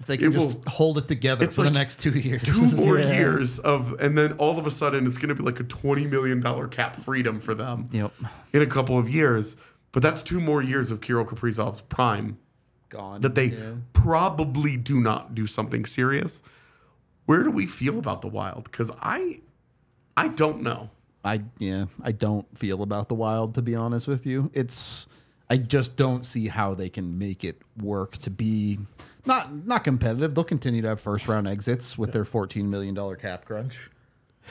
If 0.00 0.06
they 0.06 0.16
can 0.16 0.28
It 0.28 0.34
just 0.34 0.58
will- 0.58 0.64
hold 0.70 0.98
it 0.98 1.08
together 1.08 1.44
it's 1.44 1.56
for 1.56 1.62
the 1.62 1.70
next 1.70 1.98
two 1.98 2.10
years. 2.18 2.42
Two 2.42 2.62
more 2.76 2.98
Yeah. 3.00 3.12
years 3.12 3.58
of, 3.58 3.98
and 4.00 4.16
then 4.16 4.32
all 4.34 4.58
of 4.58 4.66
a 4.66 4.70
sudden 4.70 5.06
it's 5.06 5.18
going 5.18 5.28
to 5.30 5.34
be 5.34 5.42
like 5.42 5.58
a 5.60 5.64
20 5.64 6.06
million 6.06 6.40
dollar 6.40 6.68
cap 6.68 6.96
freedom 6.96 7.40
for 7.40 7.54
them 7.54 7.86
Yep. 7.90 8.12
in 8.52 8.62
a 8.62 8.66
couple 8.66 8.96
of 8.98 9.08
years. 9.08 9.56
But 9.92 10.02
that's 10.02 10.22
two 10.22 10.38
more 10.40 10.62
years 10.62 10.90
of 10.90 11.00
Kirill 11.00 11.24
Kaprizov's 11.24 11.80
prime 11.80 12.38
Gone. 12.90 13.22
that 13.22 13.34
they 13.34 13.46
Yeah. 13.46 13.72
probably 13.92 14.76
do 14.76 15.00
not 15.00 15.34
do 15.34 15.46
something 15.46 15.84
serious. 15.84 16.42
Where 17.26 17.42
do 17.42 17.50
we 17.50 17.66
feel 17.66 17.98
about 17.98 18.20
the 18.22 18.28
Wild? 18.28 18.64
Because 18.64 18.90
I, 19.02 19.40
I 20.16 20.28
don't 20.28 20.62
know. 20.62 20.90
I 21.24 21.42
yeah, 21.58 21.86
I 22.02 22.12
don't 22.12 22.46
feel 22.56 22.82
about 22.82 23.08
the 23.08 23.14
Wild 23.14 23.54
to 23.54 23.62
be 23.62 23.74
honest 23.74 24.06
with 24.06 24.24
you. 24.24 24.50
It's 24.54 25.06
I 25.50 25.56
just 25.56 25.96
don't 25.96 26.24
see 26.24 26.46
how 26.48 26.74
they 26.74 26.88
can 26.88 27.18
make 27.18 27.42
it 27.42 27.60
work 27.76 28.16
to 28.18 28.30
be 28.30 28.78
not 29.28 29.66
not 29.66 29.84
competitive. 29.84 30.34
They'll 30.34 30.42
continue 30.42 30.82
to 30.82 30.88
have 30.88 31.00
first 31.00 31.28
round 31.28 31.46
exits 31.46 31.96
with 31.96 32.12
their 32.12 32.24
fourteen 32.24 32.68
million 32.68 32.94
dollar 32.94 33.14
cap 33.14 33.44
crunch. 33.44 33.90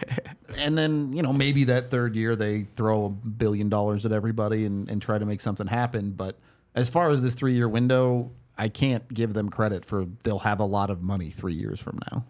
and 0.58 0.78
then, 0.78 1.12
you 1.14 1.22
know, 1.22 1.34
maybe 1.34 1.66
that 1.66 1.90
third 1.90 2.16
year 2.16 2.36
they 2.36 2.64
throw 2.64 3.06
a 3.06 3.10
billion 3.10 3.68
dollars 3.68 4.06
at 4.06 4.12
everybody 4.12 4.66
and, 4.66 4.90
and 4.90 5.02
try 5.02 5.18
to 5.18 5.26
make 5.26 5.42
something 5.42 5.68
happen. 5.68 6.12
But 6.12 6.38
as 6.76 6.90
far 6.90 7.10
as 7.10 7.22
this 7.22 7.34
three 7.34 7.56
year 7.56 7.68
window, 7.68 8.32
I 8.58 8.70
can't 8.70 9.12
give 9.14 9.34
them 9.34 9.50
credit 9.50 9.86
for 9.86 10.08
they'll 10.24 10.40
have 10.40 10.60
a 10.60 10.66
lot 10.66 10.90
of 10.90 11.02
money 11.02 11.30
three 11.30 11.54
years 11.54 11.80
from 11.80 12.00
now. 12.12 12.26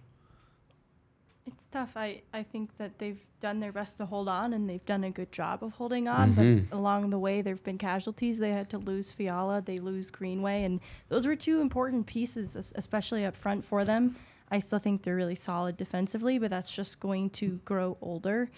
It's 1.58 1.66
tough. 1.66 1.94
I, 1.96 2.22
I 2.32 2.44
think 2.44 2.78
that 2.78 3.00
they've 3.00 3.20
done 3.40 3.60
their 3.60 3.72
best 3.72 3.98
to 3.98 4.06
hold 4.06 4.30
on 4.30 4.54
and 4.54 4.70
they've 4.70 4.86
done 4.86 5.04
a 5.04 5.10
good 5.10 5.32
job 5.32 5.64
of 5.64 5.74
holding 5.74 6.08
on. 6.08 6.34
But 6.34 6.78
along 6.78 7.10
the 7.10 7.18
way, 7.18 7.42
there 7.42 7.56
have 7.56 7.64
been 7.64 7.80
casualties. 7.80 8.38
They 8.38 8.52
had 8.52 8.70
to 8.70 8.78
lose 8.78 9.12
Fiala, 9.12 9.64
they 9.66 9.80
lose 9.80 10.12
Greenway. 10.12 10.66
And 10.66 10.80
those 11.10 11.26
were 11.26 11.36
two 11.36 11.60
important 11.60 12.06
pieces, 12.06 12.56
especially 12.76 13.26
up 13.26 13.36
front 13.36 13.66
for 13.66 13.84
them. 13.84 14.18
I 14.52 14.60
still 14.60 14.78
think 14.78 15.02
they're 15.02 15.16
really 15.16 15.34
solid 15.34 15.78
defensively, 15.78 16.38
but 16.38 16.52
that's 16.52 16.70
just 16.70 17.00
going 17.00 17.32
to 17.32 17.60
grow 17.66 17.98
older. 18.02 18.52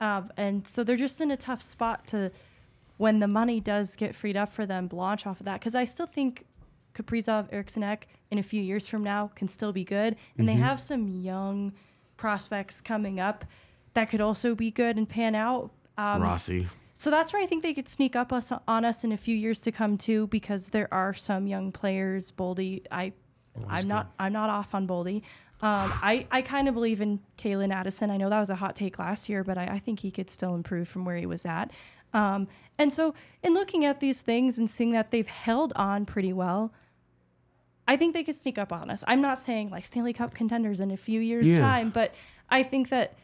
Um, 0.00 0.32
and 0.38 0.66
so 0.66 0.82
they're 0.82 0.96
just 0.96 1.20
in 1.20 1.30
a 1.30 1.36
tough 1.36 1.60
spot 1.60 2.06
to, 2.06 2.32
when 2.96 3.18
the 3.18 3.28
money 3.28 3.60
does 3.60 3.96
get 3.96 4.14
freed 4.14 4.36
up 4.38 4.50
for 4.50 4.64
them, 4.64 4.88
launch 4.90 5.26
off 5.26 5.40
of 5.40 5.44
that. 5.44 5.60
Because 5.60 5.74
I 5.74 5.84
still 5.84 6.06
think 6.06 6.46
Kaprizov, 6.94 7.48
Eriksson 7.52 7.82
Ek 7.82 8.08
in 8.30 8.38
a 8.38 8.42
few 8.42 8.62
years 8.62 8.88
from 8.88 9.04
now 9.04 9.30
can 9.34 9.46
still 9.46 9.74
be 9.74 9.84
good, 9.84 10.16
and 10.38 10.48
they 10.48 10.54
have 10.54 10.80
some 10.80 11.06
young 11.06 11.74
prospects 12.16 12.80
coming 12.80 13.20
up 13.20 13.44
that 13.96 14.10
could 14.10 14.20
also 14.20 14.54
be 14.54 14.70
good 14.70 14.96
and 14.98 15.08
pan 15.08 15.34
out. 15.34 15.70
Um, 15.96 16.22
Rossi. 16.22 16.68
so 16.92 17.10
that's 17.10 17.32
where 17.32 17.42
I 17.42 17.46
think 17.46 17.62
they 17.62 17.72
could 17.72 17.88
sneak 17.88 18.14
up 18.14 18.30
us 18.30 18.52
on 18.68 18.84
us 18.84 19.04
in 19.04 19.10
a 19.10 19.16
few 19.16 19.34
years 19.34 19.60
to 19.62 19.72
come 19.72 19.96
too, 19.96 20.26
because 20.26 20.68
there 20.68 20.92
are 20.92 21.14
some 21.14 21.46
young 21.46 21.72
players. 21.72 22.30
Boldy, 22.30 22.82
I, 22.90 23.14
I'm 23.66 23.88
not, 23.88 24.12
I'm 24.18 24.34
not 24.34 24.50
off 24.50 24.74
on 24.74 24.86
Boldy. 24.86 25.22
Um, 25.62 25.90
I, 26.02 26.26
I 26.30 26.42
kind 26.42 26.68
of 26.68 26.74
believe 26.74 27.00
in 27.00 27.20
Calen 27.38 27.72
Addison. 27.72 28.10
I 28.10 28.18
know 28.18 28.28
that 28.28 28.38
was 28.38 28.50
a 28.50 28.56
hot 28.56 28.76
take 28.76 28.98
last 28.98 29.30
year, 29.30 29.42
but 29.42 29.56
I, 29.56 29.64
I 29.64 29.78
think 29.78 30.00
he 30.00 30.10
could 30.10 30.28
still 30.28 30.54
improve 30.54 30.86
from 30.86 31.06
where 31.06 31.16
he 31.16 31.24
was 31.24 31.46
at. 31.46 31.70
Um, 32.12 32.46
and 32.76 32.92
so, 32.92 33.14
in 33.42 33.54
looking 33.54 33.86
at 33.86 34.00
these 34.00 34.20
things 34.20 34.58
and 34.58 34.70
seeing 34.70 34.92
that 34.92 35.10
they've 35.10 35.26
held 35.26 35.72
on 35.74 36.04
pretty 36.04 36.34
well, 36.34 36.72
I 37.88 37.96
think 37.96 38.14
they 38.14 38.24
could 38.24 38.34
sneak 38.34 38.58
up 38.58 38.72
on 38.72 38.90
us. 38.90 39.04
I'm 39.06 39.20
not 39.20 39.38
saying 39.38 39.70
like 39.70 39.84
Stanley 39.86 40.12
Cup 40.12 40.34
contenders 40.34 40.80
in 40.80 40.90
a 40.90 40.96
few 40.96 41.20
years' 41.20 41.50
Yeah. 41.52 41.58
time, 41.60 41.90
but 41.90 42.14
I 42.50 42.62
think 42.62 42.88
that 42.88 43.14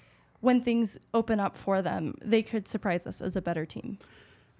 when 0.40 0.60
things 0.62 0.98
open 1.14 1.40
up 1.40 1.56
for 1.56 1.82
them, 1.82 2.14
they 2.24 2.42
could 2.42 2.66
surprise 2.68 3.06
us 3.06 3.20
as 3.20 3.36
a 3.36 3.42
better 3.42 3.64
team. 3.66 3.98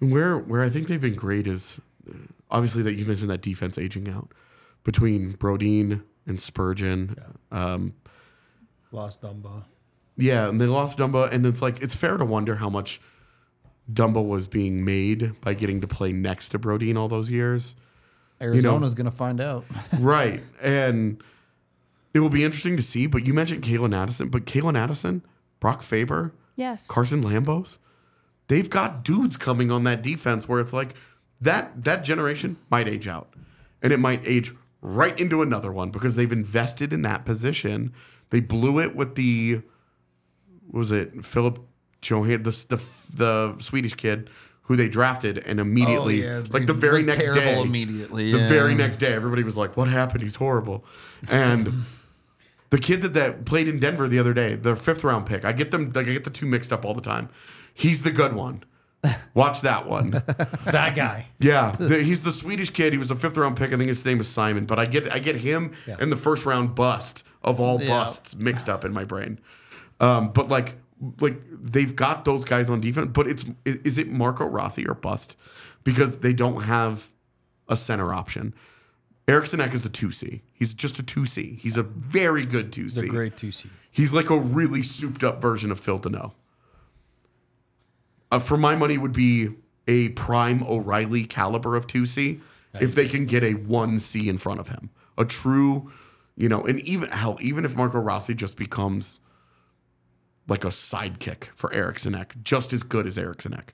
And 0.01 0.11
where 0.11 0.37
where 0.37 0.61
I 0.61 0.69
think 0.69 0.87
they've 0.87 0.99
been 1.01 1.15
great 1.15 1.47
is 1.47 1.79
uh, 2.09 2.13
obviously 2.51 2.83
that 2.83 2.93
you 2.93 3.05
mentioned 3.05 3.29
that 3.29 3.41
defense 3.41 3.77
aging 3.77 4.09
out 4.09 4.31
between 4.83 5.33
Brodin 5.37 6.03
and 6.25 6.41
Spurgeon. 6.41 7.15
Um, 7.51 7.93
Lost 8.91 9.21
Dumba. 9.21 9.63
yeah, 10.17 10.47
and 10.49 10.59
they 10.61 10.67
lost 10.67 10.97
Dumba, 10.97 11.31
and 11.31 11.45
it's 11.45 11.61
like 11.61 11.81
it's 11.81 11.95
fair 11.95 12.17
to 12.17 12.25
wonder 12.25 12.55
how 12.55 12.69
much 12.69 13.01
Dumba 13.91 14.23
was 14.25 14.47
being 14.47 14.85
made 14.85 15.39
by 15.41 15.53
getting 15.53 15.81
to 15.81 15.87
play 15.87 16.11
next 16.11 16.49
to 16.49 16.59
Brodin 16.59 16.97
all 16.97 17.07
those 17.07 17.29
years. 17.31 17.75
Arizona's 18.41 18.93
going 18.93 19.05
to 19.05 19.11
find 19.11 19.39
out. 19.39 19.65
right. 19.99 20.41
And 20.61 21.23
it 22.13 22.19
will 22.19 22.29
be 22.29 22.43
interesting 22.43 22.77
to 22.77 22.83
see. 22.83 23.07
But 23.07 23.25
you 23.25 23.33
mentioned 23.33 23.63
Calen 23.63 23.95
Addison, 23.95 24.29
but 24.29 24.45
Calen 24.45 24.77
Addison, 24.77 25.23
Brock 25.59 25.81
Faber, 25.81 26.33
Yes. 26.55 26.87
Carson 26.87 27.23
Lambos, 27.23 27.77
they've 28.47 28.69
got 28.69 29.03
dudes 29.03 29.37
coming 29.37 29.71
on 29.71 29.83
that 29.85 30.01
defense 30.01 30.47
where 30.47 30.59
it's 30.59 30.73
like 30.73 30.93
that 31.41 31.83
that 31.83 32.03
generation 32.03 32.57
might 32.69 32.87
age 32.87 33.07
out. 33.07 33.33
And 33.81 33.91
it 33.91 33.99
might 33.99 34.21
age 34.25 34.53
right 34.81 35.17
into 35.19 35.41
another 35.41 35.71
one 35.71 35.89
because 35.89 36.15
they've 36.15 36.31
invested 36.31 36.93
in 36.93 37.01
that 37.01 37.25
position. 37.25 37.91
They 38.29 38.39
blew 38.39 38.79
it 38.79 38.95
with 38.95 39.15
the 39.15 39.61
what 40.67 40.79
was 40.79 40.91
it 40.91 41.25
Philip 41.25 41.59
Johan 42.03 42.43
the 42.43 42.51
the, 42.69 42.79
the 43.13 43.55
Swedish 43.59 43.93
kid 43.95 44.29
who 44.63 44.75
they 44.75 44.87
drafted 44.87 45.37
and 45.39 45.59
immediately 45.59 46.25
Oh, 46.27 46.39
yeah, 46.39 46.43
like 46.49 46.67
the 46.67 46.73
very 46.73 46.97
was 46.97 47.07
next 47.07 47.25
terrible 47.25 47.41
day 47.41 47.61
immediately, 47.61 48.31
the 48.31 48.47
very 48.47 48.73
next 48.75 48.97
day 48.97 49.13
everybody 49.13 49.43
was 49.43 49.57
like 49.57 49.75
what 49.77 49.87
happened 49.87 50.23
he's 50.23 50.35
horrible 50.35 50.83
and 51.29 51.83
the 52.69 52.79
kid 52.79 53.01
that, 53.03 53.13
that 53.13 53.45
played 53.45 53.67
in 53.67 53.77
Denver 53.79 54.07
the 54.07 54.17
other 54.17 54.33
day, 54.33 54.55
the 54.55 54.75
fifth 54.75 55.03
round 55.03 55.27
pick. 55.27 55.45
I 55.45 55.51
get 55.51 55.69
them. 55.69 55.91
Like, 55.93 56.07
I 56.07 56.11
get 56.13 56.23
the 56.23 56.31
two 56.31 56.47
mixed 56.47 56.73
up 56.73 56.83
all 56.85 56.95
the 56.95 57.01
time. 57.01 57.29
He's 57.71 58.01
the 58.01 58.11
good 58.11 58.33
one. 58.33 58.63
Watch 59.35 59.61
that 59.61 59.87
one. 59.87 60.23
That 60.65 60.95
guy. 60.95 61.27
Yeah, 61.39 61.69
the, 61.77 62.01
he's 62.01 62.21
the 62.23 62.31
Swedish 62.31 62.71
kid. 62.71 62.91
He 62.91 62.97
was 62.97 63.11
a 63.11 63.15
fifth 63.15 63.37
round 63.37 63.57
pick. 63.57 63.71
I 63.73 63.77
think 63.77 63.89
his 63.89 64.03
name 64.03 64.19
is 64.19 64.27
Simon. 64.27 64.65
But 64.65 64.79
I 64.79 64.85
get 64.87 65.11
I 65.13 65.19
get 65.19 65.35
him 65.35 65.73
and 65.99 66.11
the 66.11 66.17
first 66.17 66.47
round 66.47 66.73
bust 66.73 67.21
of 67.43 67.59
all 67.59 67.79
Yeah. 67.79 67.89
busts 67.89 68.35
mixed 68.35 68.67
up 68.69 68.83
in 68.83 68.91
my 68.91 69.03
brain. 69.03 69.39
Um, 69.99 70.29
but 70.33 70.49
like 70.49 70.73
like 71.19 71.41
they've 71.49 71.95
got 71.95 72.25
those 72.25 72.43
guys 72.45 72.69
on 72.69 72.81
defense. 72.81 73.09
But 73.11 73.27
it's 73.27 73.45
is 73.65 73.97
it 73.97 74.09
Marco 74.09 74.45
Rossi 74.45 74.87
or 74.87 74.93
bust 74.93 75.35
because 75.83 76.19
they 76.19 76.33
don't 76.33 76.63
have 76.63 77.11
a 77.67 77.75
center 77.75 78.13
option. 78.13 78.53
Eriksson 79.27 79.61
Ek 79.61 79.73
is 79.73 79.85
a 79.85 79.89
two 79.89 80.11
C. 80.11 80.41
He's 80.51 80.73
just 80.73 80.99
a 80.99 81.03
two 81.03 81.25
C. 81.25 81.57
He's 81.61 81.77
a 81.77 81.83
very 81.83 82.45
good 82.45 82.71
two 82.71 82.83
He's 82.83 82.97
a 82.97 83.07
great 83.07 83.35
2C. 83.35 83.67
He's 83.89 84.11
like 84.11 84.29
a 84.29 84.37
really 84.37 84.81
souped 84.81 85.23
up 85.23 85.41
version 85.41 85.71
of 85.71 85.79
Phil 85.79 85.99
Danault. 85.99 86.33
Uh, 88.31 88.39
for 88.39 88.57
my 88.57 88.75
money, 88.75 88.97
would 88.97 89.13
be 89.13 89.49
a 89.87 90.09
prime 90.09 90.63
O'Reilly 90.63 91.25
caliber 91.25 91.75
of 91.75 91.85
2C 91.85 92.41
if 92.79 92.95
they 92.95 93.07
can 93.07 93.25
get 93.25 93.43
a 93.43 93.53
1C 93.53 94.27
in 94.27 94.39
front 94.39 94.59
of 94.59 94.69
him. 94.69 94.89
A 95.17 95.25
true, 95.25 95.91
you 96.35 96.49
know, 96.49 96.63
and 96.63 96.79
even 96.79 97.11
hell, 97.11 97.37
even 97.39 97.65
if 97.65 97.75
Marco 97.75 97.99
Rossi 97.99 98.33
just 98.33 98.57
becomes 98.57 99.19
like 100.47 100.63
a 100.65 100.69
sidekick 100.69 101.45
for 101.55 101.71
Eriksson 101.73 102.15
Ek, 102.15 102.35
just 102.43 102.73
as 102.73 102.83
good 102.83 103.07
as 103.07 103.17
Eriksson 103.17 103.53
Ek, 103.53 103.73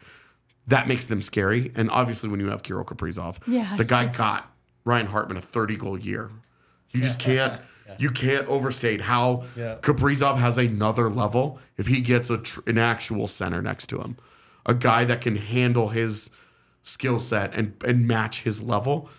that 0.67 0.87
makes 0.87 1.05
them 1.05 1.21
scary. 1.21 1.71
And 1.75 1.89
obviously, 1.89 2.29
when 2.29 2.39
you 2.39 2.49
have 2.49 2.61
Kirill 2.63 2.85
Kaprizov, 2.85 3.37
Yeah. 3.47 3.75
the 3.75 3.85
guy 3.85 4.05
got 4.07 4.53
Ryan 4.85 5.07
Hartman 5.07 5.37
a 5.37 5.41
30 5.41 5.75
goal 5.77 5.97
year. 5.99 6.29
You 6.91 7.01
just 7.01 7.19
can't. 7.19 7.61
You 7.97 8.11
can't 8.11 8.47
overstate 8.47 9.01
how 9.01 9.45
Yeah. 9.55 9.77
Kaprizov 9.81 10.37
has 10.37 10.59
another 10.59 11.09
level 11.09 11.59
if 11.75 11.87
he 11.87 12.01
gets 12.01 12.29
a 12.29 12.37
tr- 12.37 12.61
an 12.67 12.77
actual 12.77 13.27
center 13.27 13.63
next 13.63 13.87
to 13.87 13.99
him, 13.99 14.15
a 14.63 14.75
guy 14.75 15.05
that 15.05 15.21
can 15.21 15.37
handle 15.37 15.89
his 15.89 16.29
skill 16.83 17.17
set 17.17 17.51
and 17.55 17.73
and 17.83 18.07
match 18.07 18.43
his 18.43 18.61
level. 18.61 19.09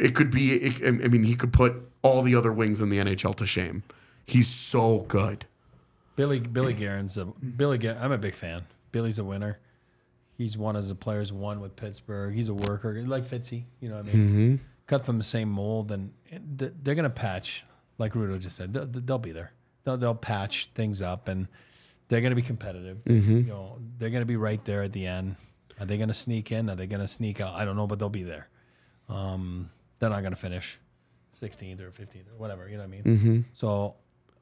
It 0.00 0.14
could 0.14 0.30
be. 0.30 0.52
It, 0.54 0.86
I 0.86 1.08
mean, 1.08 1.24
he 1.24 1.34
could 1.36 1.52
put 1.54 1.74
all 2.02 2.22
the 2.22 2.34
other 2.34 2.52
wings 2.52 2.80
in 2.82 2.90
the 2.90 2.98
NHL 2.98 3.34
to 3.36 3.46
shame. 3.46 3.82
He's 4.26 4.48
so 4.48 5.00
good. 5.08 5.46
Billy 6.16 6.40
Billy 6.40 6.72
Guerin's 6.72 7.16
a 7.18 7.26
mm-hmm. 7.26 7.50
Billy. 7.50 7.78
Guer- 7.78 7.98
I'm 8.00 8.12
a 8.12 8.18
big 8.18 8.34
fan. 8.34 8.64
Billy's 8.90 9.18
a 9.18 9.24
winner. 9.24 9.58
He's 10.36 10.58
won 10.58 10.76
as 10.76 10.90
a 10.90 10.94
player's 10.94 11.32
won 11.32 11.60
with 11.60 11.76
Pittsburgh. 11.76 12.34
He's 12.34 12.48
a 12.48 12.54
worker, 12.54 13.00
like 13.02 13.24
Fitzy. 13.24 13.64
You 13.80 13.88
know 13.88 13.96
what 13.96 14.06
I 14.06 14.12
mean? 14.12 14.28
Mm-hmm. 14.28 14.56
Cut 14.86 15.04
from 15.04 15.18
the 15.18 15.24
same 15.24 15.50
mold, 15.50 15.92
and 15.92 16.12
they're 16.30 16.94
gonna 16.94 17.10
patch, 17.10 17.64
like 17.98 18.12
Rudo 18.12 18.38
just 18.38 18.56
said. 18.56 18.72
They'll, 18.72 18.86
they'll 18.86 19.18
be 19.18 19.32
there. 19.32 19.52
They'll, 19.84 19.96
they'll 19.96 20.14
patch 20.14 20.70
things 20.74 21.00
up, 21.00 21.28
and 21.28 21.48
they're 22.08 22.20
gonna 22.20 22.34
be 22.34 22.42
competitive. 22.42 22.98
Mm-hmm. 23.04 23.36
You 23.38 23.44
know, 23.44 23.78
they're 23.98 24.10
gonna 24.10 24.26
be 24.26 24.36
right 24.36 24.62
there 24.64 24.82
at 24.82 24.92
the 24.92 25.06
end. 25.06 25.36
Are 25.80 25.86
they 25.86 25.98
gonna 25.98 26.14
sneak 26.14 26.52
in? 26.52 26.70
Are 26.70 26.76
they 26.76 26.86
gonna 26.86 27.08
sneak 27.08 27.40
out? 27.40 27.54
I 27.54 27.64
don't 27.64 27.76
know, 27.76 27.86
but 27.86 27.98
they'll 27.98 28.08
be 28.08 28.22
there. 28.22 28.48
Um, 29.08 29.70
they're 29.98 30.10
not 30.10 30.22
gonna 30.22 30.36
finish 30.36 30.78
16th 31.40 31.80
or 31.80 31.90
15th 31.90 32.32
or 32.32 32.38
whatever. 32.38 32.68
You 32.68 32.76
know 32.76 32.84
what 32.84 32.94
I 32.94 33.02
mean? 33.02 33.44
So 33.52 33.94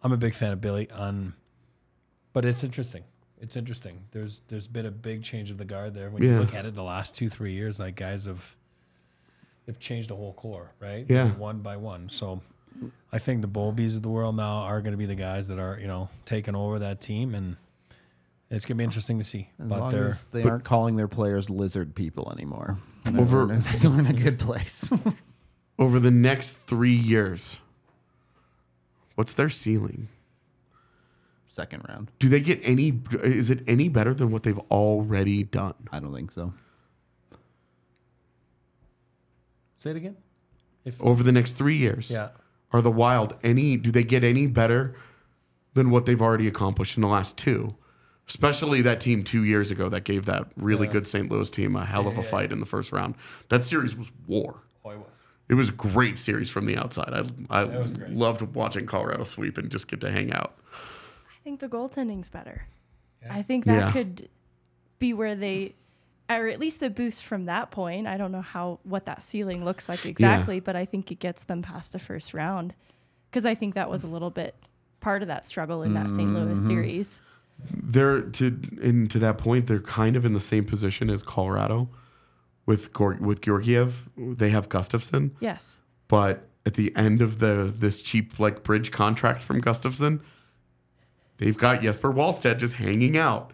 I'm 0.03 0.13
a 0.13 0.17
big 0.17 0.35
fan 0.35 0.53
of 0.53 0.61
Billy. 0.61 0.91
On 0.91 1.35
but 2.35 2.45
it's 2.45 2.63
interesting. 2.63 3.05
It's 3.41 3.57
interesting. 3.57 3.99
There's 4.13 4.43
there's 4.49 4.67
been 4.67 4.87
a 4.87 4.91
big 4.91 5.23
change 5.23 5.51
of 5.51 5.57
the 5.59 5.65
guard 5.65 5.95
there. 5.95 6.11
When 6.11 6.23
Yeah. 6.23 6.31
you 6.35 6.39
look 6.41 6.55
at 6.55 6.67
it, 6.67 6.75
the 6.75 6.83
last 6.83 7.15
two 7.15 7.29
three 7.31 7.53
years, 7.55 7.81
like 7.81 7.97
guys 7.97 8.27
have 8.27 8.55
they've 9.67 9.79
changed 9.79 10.11
the 10.11 10.17
whole 10.17 10.35
core, 10.35 10.71
right? 10.81 11.07
Yeah. 11.09 11.31
one 11.33 11.61
by 11.61 11.77
one. 11.79 12.11
So 12.11 12.43
I 13.13 13.19
think 13.19 13.41
the 13.41 13.49
Boldys 13.49 13.97
of 13.97 14.03
the 14.03 14.09
world 14.09 14.37
now 14.37 14.59
are 14.59 14.81
going 14.81 14.93
to 14.93 14.99
be 14.99 15.07
the 15.07 15.15
guys 15.15 15.49
that 15.49 15.59
are 15.59 15.79
you 15.81 15.87
know 15.87 16.09
taking 16.27 16.55
over 16.55 16.79
that 16.81 17.01
team, 17.01 17.35
and 17.35 17.57
it's 18.51 18.65
going 18.65 18.77
to 18.77 18.79
be 18.79 18.85
interesting 18.85 19.19
to 19.19 19.25
see. 19.25 19.49
As 19.61 19.69
but 19.69 19.81
long 19.81 19.93
they're 19.93 20.09
as 20.09 20.25
they 20.27 20.43
aren't 20.43 20.65
calling 20.65 20.97
their 20.97 21.09
players 21.09 21.49
lizard 21.51 21.95
people 21.95 22.31
anymore. 22.33 22.79
Over- 23.07 23.43
Over, 23.43 23.47
we're 23.83 23.99
in 24.01 24.07
a 24.07 24.13
good 24.13 24.39
place. 24.39 24.91
Over 25.79 25.99
the 25.99 26.11
next 26.13 26.57
three 26.67 26.95
years, 26.95 27.61
what's 29.17 29.33
their 29.35 29.49
ceiling? 29.51 30.09
Second 31.55 31.85
round. 31.89 32.11
Do 32.19 32.29
they 32.29 32.41
get 32.41 32.59
any? 32.65 33.01
Is 33.23 33.49
it 33.49 33.61
any 33.69 33.89
better 33.89 34.13
than 34.13 34.33
what 34.33 34.43
they've 34.43 34.59
already 34.73 35.45
done? 35.45 35.75
I 35.93 36.01
don't 36.01 36.13
think 36.13 36.33
so. 36.33 36.53
say 39.77 39.91
it 39.91 39.97
again. 39.97 40.17
If 40.85 41.01
Over 41.01 41.23
the 41.23 41.31
next 41.31 41.53
three 41.53 41.77
years, 41.77 42.11
yeah, 42.11 42.31
are 42.73 42.83
the 42.83 42.91
Wild 42.91 43.37
any? 43.45 43.77
Do 43.77 43.93
they 43.93 44.03
get 44.03 44.25
any 44.25 44.49
better 44.49 44.97
than 45.75 45.91
what 45.91 46.07
they've 46.07 46.21
already 46.21 46.49
accomplished 46.49 46.97
in 46.97 47.03
the 47.03 47.09
last 47.09 47.39
two? 47.39 47.77
Especially 48.27 48.83
that 48.83 49.01
team 49.01 49.23
two 49.23 49.45
years 49.45 49.71
ago 49.71 49.89
that 49.91 50.03
gave 50.03 50.25
that 50.25 50.49
really 50.57 50.89
good 50.89 51.07
St. 51.07 51.31
Louis 51.31 51.49
team 51.51 51.77
a 51.77 51.85
hell 51.85 52.09
of 52.09 52.19
a 52.19 52.23
fight 52.25 52.51
in 52.51 52.59
the 52.59 52.67
first 52.67 52.91
round. 52.91 53.15
That 53.49 53.65
series 53.65 53.95
was 53.95 54.11
war. 54.27 54.63
oh, 54.85 54.91
it 54.91 54.99
was. 54.99 55.23
It 55.49 55.55
was 55.55 55.69
a 55.69 55.73
great 55.73 56.19
series 56.19 56.51
from 56.51 56.67
the 56.67 56.77
outside. 56.77 57.13
I 57.13 57.61
I 57.63 57.63
loved 58.09 58.43
watching 58.57 58.87
Colorado 58.87 59.23
sweep 59.23 59.57
and 59.57 59.71
just 59.71 59.87
get 59.87 60.01
to 60.01 60.11
hang 60.11 60.33
out. 60.33 60.59
I 61.45 61.51
think 61.51 61.61
the 61.61 61.69
goaltending's 61.69 62.31
better. 62.31 62.67
I 63.29 63.43
think 63.43 63.67
that 63.67 63.75
Yeah. 63.79 63.93
could 63.93 64.29
be 64.99 65.13
where 65.13 65.35
they, 65.35 65.75
or 66.31 66.49
at 66.49 66.59
least 66.59 66.83
a 66.83 66.89
boost 66.89 67.23
from 67.23 67.45
that 67.45 67.71
point. 67.71 68.07
I 68.07 68.17
don't 68.17 68.33
know 68.33 68.41
how 68.41 68.79
what 68.83 69.05
that 69.05 69.23
ceiling 69.23 69.63
looks 69.65 69.87
like 69.89 70.07
exactly, 70.07 70.59
but 70.59 70.75
I 70.75 70.87
think 70.87 71.11
it 71.13 71.19
gets 71.19 71.45
them 71.45 71.61
past 71.61 71.93
the 71.93 71.99
first 71.99 72.33
round 72.33 72.73
because 73.31 73.45
I 73.45 73.55
think 73.55 73.75
that 73.75 73.91
was 73.91 74.05
a 74.05 74.07
little 74.07 74.31
bit 74.31 74.55
part 75.01 75.21
of 75.21 75.29
that 75.29 75.47
struggle 75.47 75.83
in 75.83 75.93
that 75.95 76.09
St. 76.09 76.33
Louis 76.33 76.55
Mm-hmm. 76.59 76.67
series. 76.67 77.21
They're 77.71 78.23
to 78.23 78.47
and 78.83 79.11
to 79.11 79.19
that 79.19 79.37
point, 79.37 79.67
they're 79.67 79.81
kind 79.81 80.17
of 80.17 80.25
in 80.25 80.33
the 80.33 80.41
same 80.41 80.65
position 80.65 81.11
as 81.11 81.23
Colorado 81.23 81.91
with 82.65 82.93
Gor- 82.95 83.19
with 83.21 83.43
Georgiev. 83.43 84.09
They 84.17 84.49
have 84.51 84.71
Gustavsson, 84.71 85.33
Yes. 85.41 85.79
but 86.09 86.49
at 86.67 86.75
the 86.75 86.95
end 86.97 87.21
of 87.23 87.39
the 87.39 87.71
this 87.75 88.01
cheap 88.03 88.41
like 88.41 88.63
bridge 88.63 88.91
contract 88.91 89.43
from 89.43 89.61
Gustavsson, 89.61 90.21
they've 91.39 91.57
got 91.57 91.83
Jesper 91.83 92.13
Wallstedt 92.13 92.59
just 92.59 92.75
hanging 92.75 93.17
out. 93.17 93.53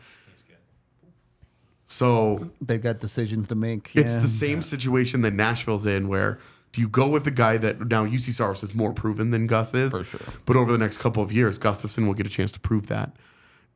So 1.86 2.50
They've 2.60 2.80
got 2.80 3.00
decisions 3.00 3.48
to 3.48 3.54
make. 3.54 3.90
it's 3.96 4.12
yeah. 4.12 4.20
the 4.20 4.28
same 4.28 4.62
situation 4.62 5.22
that 5.22 5.32
Nashville's 5.32 5.86
in, 5.86 6.06
where 6.08 6.38
Do 6.72 6.80
you 6.80 6.88
go 6.88 7.08
with 7.08 7.24
the 7.24 7.32
guy 7.32 7.56
that 7.56 7.80
now 7.88 8.06
Juuse 8.06 8.32
Saros 8.32 8.62
is 8.62 8.76
more 8.76 8.92
proven 8.92 9.30
than 9.32 9.48
Gus 9.48 9.74
is? 9.74 9.90
For 9.90 10.04
sure. 10.04 10.20
But 10.46 10.54
over 10.56 10.70
the 10.70 10.78
next 10.78 10.98
couple 10.98 11.20
of 11.20 11.32
years, 11.32 11.58
Gustavsson 11.58 12.06
will 12.06 12.14
get 12.14 12.26
a 12.26 12.30
chance 12.30 12.52
to 12.52 12.60
prove 12.60 12.86
that. 12.86 13.16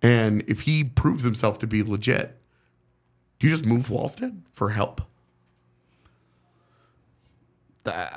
And 0.01 0.45
if 0.47 0.61
he 0.61 0.85
proves 0.85 1.25
himself 1.25 1.59
to 1.59 1.67
be 1.67 1.83
legit, 1.83 2.39
do 3.41 3.49
you 3.49 3.53
just 3.53 3.67
move 3.67 3.89
Wallstedt 3.89 4.43
for 4.53 4.71
help? 4.71 5.01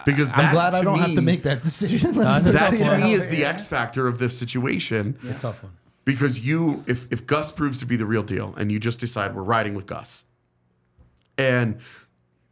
Because 0.06 0.32
I'm 0.34 0.54
glad 0.54 0.74
I 0.74 0.82
don't 0.82 1.00
have 1.00 1.16
to 1.16 1.22
make 1.22 1.44
that 1.44 1.62
decision. 1.62 2.16
No, 2.16 2.22
Let 2.22 2.46
me 2.46 2.52
That 2.52 2.70
to 2.72 2.98
me 2.98 3.14
is 3.14 3.28
the 3.28 3.44
X 3.46 3.68
factor 3.68 4.08
of 4.08 4.18
this 4.18 4.38
situation. 4.38 5.18
It's 5.24 5.38
a 5.38 5.40
tough 5.40 5.64
one. 5.64 5.74
Because 6.06 6.46
you, 6.46 6.86
if 6.88 7.12
if 7.12 7.28
Gus 7.28 7.52
proves 7.52 7.80
to 7.80 7.86
be 7.86 7.98
the 7.98 8.06
real 8.06 8.24
deal, 8.24 8.56
and 8.58 8.72
you 8.72 8.80
just 8.80 9.00
decide 9.00 9.36
we're 9.36 9.44
riding 9.44 9.74
with 9.74 9.86
Gus, 9.86 10.24
and 11.38 11.80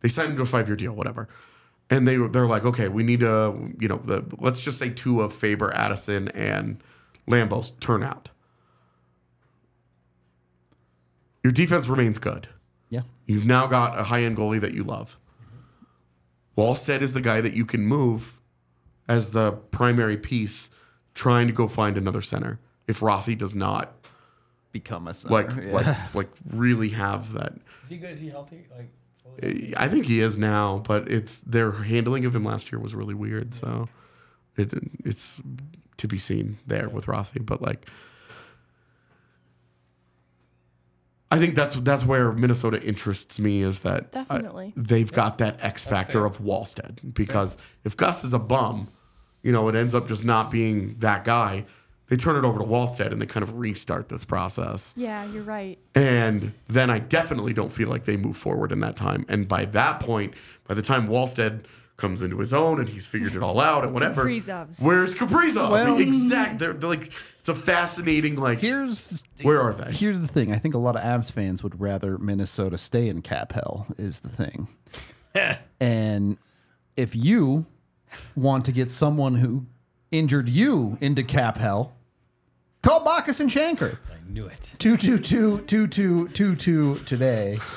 they 0.01 0.09
sign 0.09 0.31
him 0.31 0.35
to 0.35 0.41
a 0.41 0.45
five 0.45 0.67
year 0.67 0.75
deal, 0.75 0.91
whatever, 0.91 1.29
and 1.89 2.05
they 2.05 2.17
they're 2.17 2.47
like, 2.47 2.65
okay, 2.65 2.89
we 2.89 3.03
need 3.03 3.23
a 3.23 3.57
you 3.79 3.87
know, 3.87 4.01
the, 4.03 4.25
let's 4.39 4.61
just 4.61 4.77
say 4.77 4.89
two 4.89 5.21
of 5.21 5.33
Faber, 5.33 5.73
Addison, 5.73 6.27
and 6.29 6.83
Lambos 7.29 7.79
turn 7.79 8.03
out. 8.03 8.29
Your 11.43 11.53
defense 11.53 11.87
remains 11.87 12.17
good. 12.17 12.49
Yeah. 12.89 13.01
You've 13.25 13.45
now 13.45 13.67
got 13.67 13.97
a 13.97 14.03
high 14.03 14.23
end 14.23 14.35
goalie 14.35 14.59
that 14.59 14.73
you 14.73 14.83
love. 14.83 15.17
Wallstedt 16.57 17.01
is 17.01 17.13
the 17.13 17.21
guy 17.21 17.41
that 17.41 17.53
you 17.53 17.65
can 17.65 17.85
move 17.85 18.39
as 19.07 19.31
the 19.31 19.51
primary 19.51 20.17
piece, 20.17 20.69
trying 21.13 21.47
to 21.47 21.53
go 21.53 21.67
find 21.67 21.97
another 21.97 22.21
center. 22.21 22.59
If 22.87 23.01
Rossi 23.01 23.35
does 23.35 23.55
not 23.55 23.93
Become 24.71 25.07
a 25.07 25.13
center. 25.13 25.33
like 25.33 25.49
yeah. 25.55 25.73
like 25.73 26.15
like 26.15 26.29
really 26.49 26.89
have 26.89 27.33
that, 27.33 27.53
Is 27.83 27.89
he 27.89 27.97
good? 27.97 28.11
Is 28.11 28.19
he 28.19 28.29
healthy? 28.29 28.67
Like, 28.75 28.91
eh, 29.41 29.71
I 29.77 29.87
think 29.87 30.05
he 30.05 30.19
is 30.19 30.37
now. 30.37 30.79
But 30.79 31.09
it's 31.09 31.39
their 31.39 31.71
handling 31.71 32.25
of 32.25 32.35
him 32.35 32.43
last 32.43 32.71
year 32.71 32.79
was 32.79 32.93
really 32.93 33.13
weird. 33.13 33.53
So 33.53 33.87
it, 34.57 34.73
it's 35.03 35.41
to 35.97 36.07
be 36.07 36.19
seen 36.19 36.57
there 36.67 36.89
with 36.89 37.07
Rossi. 37.07 37.39
But 37.39 37.61
like. 37.61 37.87
I 41.31 41.39
think 41.39 41.55
that's 41.55 41.75
that's 41.75 42.05
where 42.05 42.31
Minnesota 42.31 42.81
interests 42.81 43.39
me 43.39 43.61
is 43.61 43.79
that 43.81 44.15
uh, 44.15 44.23
Definitely. 44.23 44.73
they've 44.75 45.11
got 45.11 45.39
that 45.39 45.61
X 45.63 45.85
factor 45.85 46.25
of 46.25 46.39
Wallstedt 46.39 47.13
because 47.13 47.57
if 47.83 47.97
Gus 47.97 48.23
is 48.23 48.33
a 48.33 48.39
bum, 48.39 48.89
you 49.41 49.51
know, 49.51 49.67
it 49.67 49.75
ends 49.75 49.95
up 49.95 50.07
just 50.07 50.23
not 50.23 50.51
being 50.51 50.95
that 50.99 51.23
guy. 51.23 51.65
They 52.07 52.17
turn 52.17 52.35
it 52.35 52.45
over 52.47 52.59
to 52.59 52.65
Wallstedt 52.65 53.11
and 53.11 53.19
they 53.19 53.25
kind 53.25 53.41
of 53.41 53.57
restart 53.57 54.09
this 54.09 54.23
process. 54.25 54.93
Yeah, 54.95 55.25
you're 55.25 55.41
right. 55.41 55.79
And 55.95 56.53
then 56.67 56.91
I 56.91 56.99
definitely 56.99 57.51
don't 57.51 57.71
feel 57.71 57.89
like 57.89 58.05
they 58.05 58.15
move 58.15 58.37
forward 58.37 58.71
in 58.71 58.79
that 58.81 58.95
time. 58.95 59.25
And 59.27 59.47
by 59.47 59.65
that 59.65 59.99
point, 59.99 60.35
by 60.67 60.75
the 60.75 60.83
time 60.83 61.07
Wallstedt 61.07 61.61
comes 61.97 62.21
into 62.21 62.37
his 62.39 62.53
own 62.53 62.79
and 62.79 62.89
he's 62.89 63.07
figured 63.07 63.35
it 63.35 63.41
all 63.43 63.59
out 63.59 63.83
and 63.83 63.93
whatever, 63.93 64.25
Kaprizovs. 64.25 64.83
where's 64.83 65.15
Kaprizov? 65.15 65.71
Well- 65.71 65.97
exact. 65.99 66.59
They're, 66.59 66.73
they're 66.73 66.89
like 66.89 67.11
it's 67.39 67.49
a 67.49 67.55
fascinating 67.55 68.35
like. 68.35 68.59
Here's 68.59 69.21
Where 69.43 69.61
are 69.61 69.73
they? 69.73 69.93
Here's 69.93 70.19
the 70.19 70.27
thing. 70.27 70.51
I 70.51 70.57
think 70.57 70.73
a 70.73 70.79
lot 70.79 70.95
of 70.95 71.03
Avs 71.03 71.31
fans 71.31 71.61
would 71.63 71.79
rather 71.79 72.17
Minnesota 72.17 72.77
stay 72.77 73.07
in 73.07 73.21
cap 73.21 73.53
hell. 73.53 73.85
Is 73.97 74.21
the 74.21 74.29
thing. 74.29 74.67
and 75.79 76.37
if 76.97 77.15
you 77.15 77.65
want 78.35 78.65
to 78.65 78.71
get 78.71 78.89
someone 78.91 79.35
who 79.35 79.65
injured 80.11 80.49
you 80.49 80.97
into 81.01 81.23
cap 81.23 81.57
hell, 81.57 81.93
call 82.81 83.05
Bachus 83.05 83.39
and 83.39 83.49
Schanker. 83.49 83.97
I 84.11 84.31
knew 84.31 84.47
it. 84.47 84.73
two 84.79 84.97
two 84.97 85.17
two 85.19 85.59
two 85.61 85.87
two 85.87 86.27
two 86.29 86.55
two 86.55 86.95
today. 87.05 87.57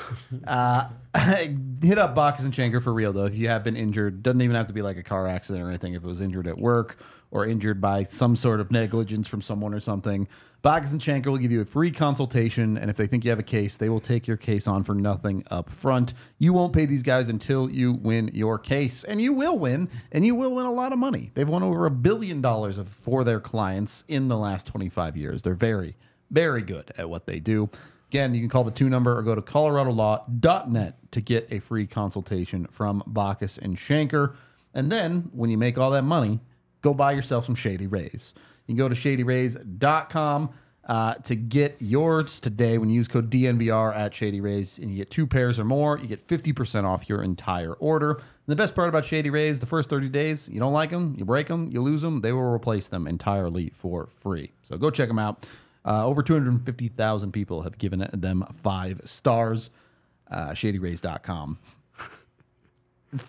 Uh, 0.47 0.89
hit 1.81 1.97
up 1.97 2.15
Bachus 2.15 2.43
and 2.43 2.53
Schanker 2.53 2.81
for 2.81 2.93
real 2.93 3.13
though. 3.13 3.25
If 3.25 3.35
you 3.35 3.47
have 3.47 3.63
been 3.63 3.75
injured, 3.75 4.23
doesn't 4.23 4.41
even 4.41 4.55
have 4.55 4.67
to 4.67 4.73
be 4.73 4.81
like 4.81 4.97
a 4.97 5.03
car 5.03 5.27
accident 5.27 5.63
or 5.63 5.69
anything. 5.69 5.93
If 5.93 6.03
it 6.03 6.07
was 6.07 6.21
injured 6.21 6.47
at 6.47 6.57
work 6.57 6.97
or 7.31 7.45
injured 7.45 7.79
by 7.79 8.03
some 8.05 8.35
sort 8.35 8.59
of 8.59 8.71
negligence 8.71 9.27
from 9.27 9.41
someone 9.41 9.73
or 9.73 9.79
something, 9.79 10.27
Bachus 10.63 10.91
and 10.91 10.99
Schanker 10.99 11.27
will 11.27 11.37
give 11.37 11.53
you 11.53 11.61
a 11.61 11.65
free 11.65 11.89
consultation, 11.89 12.77
and 12.77 12.89
if 12.89 12.97
they 12.97 13.07
think 13.07 13.23
you 13.23 13.29
have 13.29 13.39
a 13.39 13.43
case, 13.43 13.77
they 13.77 13.87
will 13.87 14.01
take 14.01 14.27
your 14.27 14.35
case 14.35 14.67
on 14.67 14.83
for 14.83 14.93
nothing 14.93 15.41
up 15.49 15.69
front. 15.69 16.13
You 16.37 16.51
won't 16.51 16.73
pay 16.73 16.85
these 16.85 17.01
guys 17.01 17.29
until 17.29 17.69
you 17.69 17.93
win 17.93 18.29
your 18.33 18.59
case, 18.59 19.05
and 19.05 19.21
you 19.21 19.31
will 19.31 19.57
win, 19.57 19.87
and 20.11 20.25
you 20.25 20.35
will 20.35 20.53
win 20.53 20.65
a 20.65 20.71
lot 20.71 20.91
of 20.91 20.99
money. 20.99 21.31
They've 21.33 21.47
won 21.47 21.63
over 21.63 21.85
a 21.85 21.91
billion 21.91 22.41
dollars 22.41 22.77
for 22.89 23.23
their 23.23 23.39
clients 23.39 24.03
in 24.09 24.27
the 24.27 24.37
last 24.37 24.67
25 24.67 25.15
years. 25.15 25.43
They're 25.43 25.53
very, 25.53 25.95
very 26.29 26.61
good 26.61 26.91
at 26.97 27.09
what 27.09 27.25
they 27.25 27.39
do. 27.39 27.69
Again, 28.09 28.33
you 28.33 28.41
can 28.41 28.49
call 28.49 28.63
the 28.63 28.71
two 28.71 28.89
number 28.89 29.15
or 29.15 29.21
go 29.21 29.35
to 29.35 29.41
coloradolaw.net 29.41 31.11
to 31.11 31.21
get 31.21 31.47
a 31.51 31.59
free 31.59 31.85
consultation 31.85 32.65
from 32.71 33.03
Bachus 33.07 33.59
and 33.59 33.77
Schanker. 33.77 34.35
And 34.73 34.91
then 34.91 35.29
when 35.31 35.51
you 35.51 35.59
make 35.59 35.77
all 35.77 35.91
that 35.91 36.01
money, 36.01 36.39
go 36.81 36.95
buy 36.95 37.11
yourself 37.11 37.45
some 37.45 37.53
Shady 37.53 37.85
Rays. 37.85 38.33
You 38.65 38.73
can 38.73 38.77
go 38.77 38.89
to 38.89 38.95
shadyrays.com 38.95 40.49
uh, 40.85 41.13
to 41.13 41.35
get 41.35 41.75
yours 41.79 42.39
today 42.39 42.79
when 42.79 42.89
you 42.89 42.95
use 42.95 43.07
code 43.07 43.29
DNVR 43.29 43.95
at 43.95 44.15
Shady 44.15 44.41
Rays 44.41 44.79
and 44.79 44.89
you 44.89 44.97
get 44.97 45.11
two 45.11 45.27
pairs 45.27 45.59
or 45.59 45.63
more, 45.63 45.99
you 45.99 46.07
get 46.07 46.27
50% 46.27 46.85
off 46.85 47.07
your 47.07 47.21
entire 47.21 47.73
order. 47.73 48.13
And 48.13 48.23
the 48.47 48.55
best 48.55 48.73
part 48.73 48.89
about 48.89 49.05
Shady 49.05 49.29
Rays, 49.29 49.59
the 49.59 49.67
first 49.67 49.87
30 49.87 50.09
days, 50.09 50.49
you 50.49 50.59
don't 50.59 50.73
like 50.73 50.89
them, 50.89 51.13
you 51.15 51.25
break 51.25 51.45
them, 51.45 51.69
you 51.71 51.79
lose 51.79 52.01
them, 52.01 52.21
they 52.21 52.31
will 52.31 52.51
replace 52.51 52.87
them 52.87 53.05
entirely 53.05 53.71
for 53.75 54.07
free. 54.07 54.51
So 54.67 54.77
go 54.77 54.89
check 54.89 55.09
them 55.09 55.19
out. 55.19 55.45
Uh, 55.85 56.05
over 56.05 56.21
250,000 56.21 57.31
people 57.31 57.61
have 57.61 57.77
given 57.77 58.07
them 58.13 58.45
five 58.61 59.01
stars. 59.05 59.69
Uh, 60.29 60.49
shadyrays.com. 60.49 61.57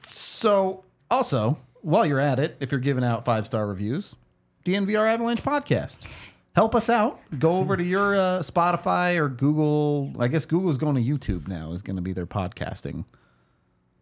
So, 0.06 0.84
also, 1.10 1.58
while 1.80 2.04
you're 2.04 2.20
at 2.20 2.38
it, 2.38 2.56
if 2.60 2.70
you're 2.70 2.80
giving 2.80 3.04
out 3.04 3.24
five 3.24 3.46
star 3.46 3.66
reviews, 3.66 4.16
DNVR 4.64 5.08
Avalanche 5.08 5.42
podcast. 5.42 6.06
Help 6.54 6.74
us 6.74 6.90
out. 6.90 7.20
Go 7.38 7.52
over 7.52 7.76
to 7.76 7.82
your 7.82 8.14
uh, 8.14 8.40
Spotify 8.40 9.16
or 9.16 9.28
Google. 9.28 10.12
I 10.18 10.28
guess 10.28 10.44
Google's 10.44 10.76
going 10.76 10.96
to 10.96 11.02
YouTube 11.02 11.48
now, 11.48 11.72
is 11.72 11.80
going 11.80 11.96
to 11.96 12.02
be 12.02 12.12
their 12.12 12.26
podcasting 12.26 13.04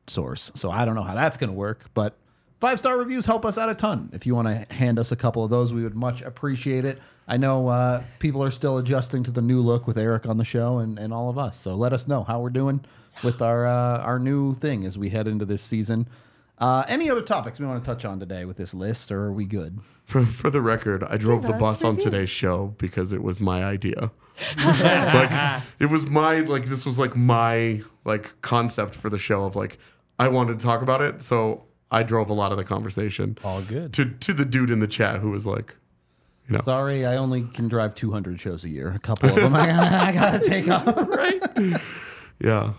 source. 0.09 0.51
So 0.55 0.71
I 0.71 0.85
don't 0.85 0.95
know 0.95 1.03
how 1.03 1.15
that's 1.15 1.37
going 1.37 1.51
to 1.51 1.57
work, 1.57 1.91
but 1.95 2.17
five 2.61 2.79
star 2.79 2.99
reviews 2.99 3.27
help 3.27 3.45
us 3.45 3.59
out 3.59 3.69
a 3.69 3.75
ton. 3.75 4.11
If 4.13 4.27
you 4.27 4.35
want 4.35 4.49
to 4.49 4.75
hand 4.75 4.99
us 4.99 5.13
a 5.13 5.17
couple 5.17 5.45
of 5.45 5.51
those, 5.51 5.73
we 5.73 5.83
would 5.83 5.95
much 5.97 6.23
appreciate 6.23 6.85
it. 6.85 6.99
I 7.27 7.37
know 7.37 7.69
uh, 7.69 8.03
people 8.19 8.43
are 8.43 8.51
still 8.51 8.79
adjusting 8.79 9.23
to 9.25 9.31
the 9.31 9.43
new 9.43 9.61
look 9.61 9.87
with 9.87 9.99
Eric 9.99 10.27
on 10.27 10.39
the 10.39 10.45
show 10.45 10.79
and, 10.79 10.99
and 10.99 11.13
all 11.13 11.29
of 11.29 11.37
us. 11.37 11.59
So 11.59 11.75
let 11.75 11.93
us 11.93 12.09
know 12.09 12.25
how 12.25 12.41
we're 12.41 12.51
doing 12.51 12.85
with 13.23 13.43
our 13.43 13.67
uh, 13.67 13.99
our 13.99 14.19
new 14.19 14.55
thing 14.55 14.85
as 14.85 14.99
we 14.99 15.11
head 15.11 15.29
into 15.29 15.45
this 15.45 15.63
season. 15.63 16.09
Uh, 16.59 16.85
any 16.89 17.09
other 17.09 17.23
topics 17.23 17.61
we 17.61 17.67
want 17.67 17.83
to 17.83 17.89
touch 17.89 18.05
on 18.05 18.19
today 18.19 18.45
with 18.45 18.57
this 18.57 18.75
list, 18.75 19.13
or 19.13 19.25
are 19.25 19.33
we 19.33 19.47
good? 19.47 19.79
For, 20.05 20.27
for 20.27 20.51
the 20.51 20.61
record, 20.61 21.05
I 21.05 21.17
drove 21.17 21.43
the 21.43 21.53
bus 21.53 21.85
on 21.85 21.99
today's 21.99 22.31
show 22.31 22.75
because 22.79 23.13
it 23.13 23.23
was 23.23 23.41
my 23.41 23.63
idea. 23.63 24.11
like 24.65 25.63
it 25.79 25.87
was 25.87 26.07
my 26.07 26.41
like 26.41 26.67
this 26.67 26.87
was 26.87 26.99
like 26.99 27.17
my 27.17 27.83
like 28.05 28.41
concept 28.41 28.95
for 28.95 29.11
the 29.11 29.19
show 29.19 29.45
of 29.45 29.55
like 29.55 29.79
I 30.19 30.29
wanted 30.29 30.59
to 30.59 30.65
talk 30.65 30.83
about 30.83 31.01
it, 31.01 31.23
so 31.23 31.65
I 31.91 32.03
drove 32.03 32.29
a 32.29 32.35
lot 32.35 32.53
of 32.53 32.59
the 32.59 32.65
conversation. 32.65 33.39
All 33.45 33.63
good. 33.63 33.93
To 33.95 34.05
to 34.11 34.33
the 34.35 34.45
dude 34.45 34.71
in 34.71 34.81
the 34.81 34.87
chat 34.87 35.21
who 35.21 35.31
was 35.31 35.47
like, 35.47 35.75
you 36.49 36.55
know, 36.57 36.63
Sorry, 36.63 37.07
I 37.07 37.17
only 37.17 37.43
can 37.43 37.69
drive 37.69 37.95
200 37.95 38.41
shows 38.41 38.65
a 38.65 38.69
year. 38.69 38.91
A 38.91 38.99
couple 38.99 39.29
of 39.31 39.37
them 39.37 39.55
I 39.55 39.67
gotta, 39.67 39.97
I 39.97 40.13
gotta 40.13 40.41
take 40.41 40.69
off. 40.71 40.87
right? 41.09 41.81
yeah. 42.41 42.73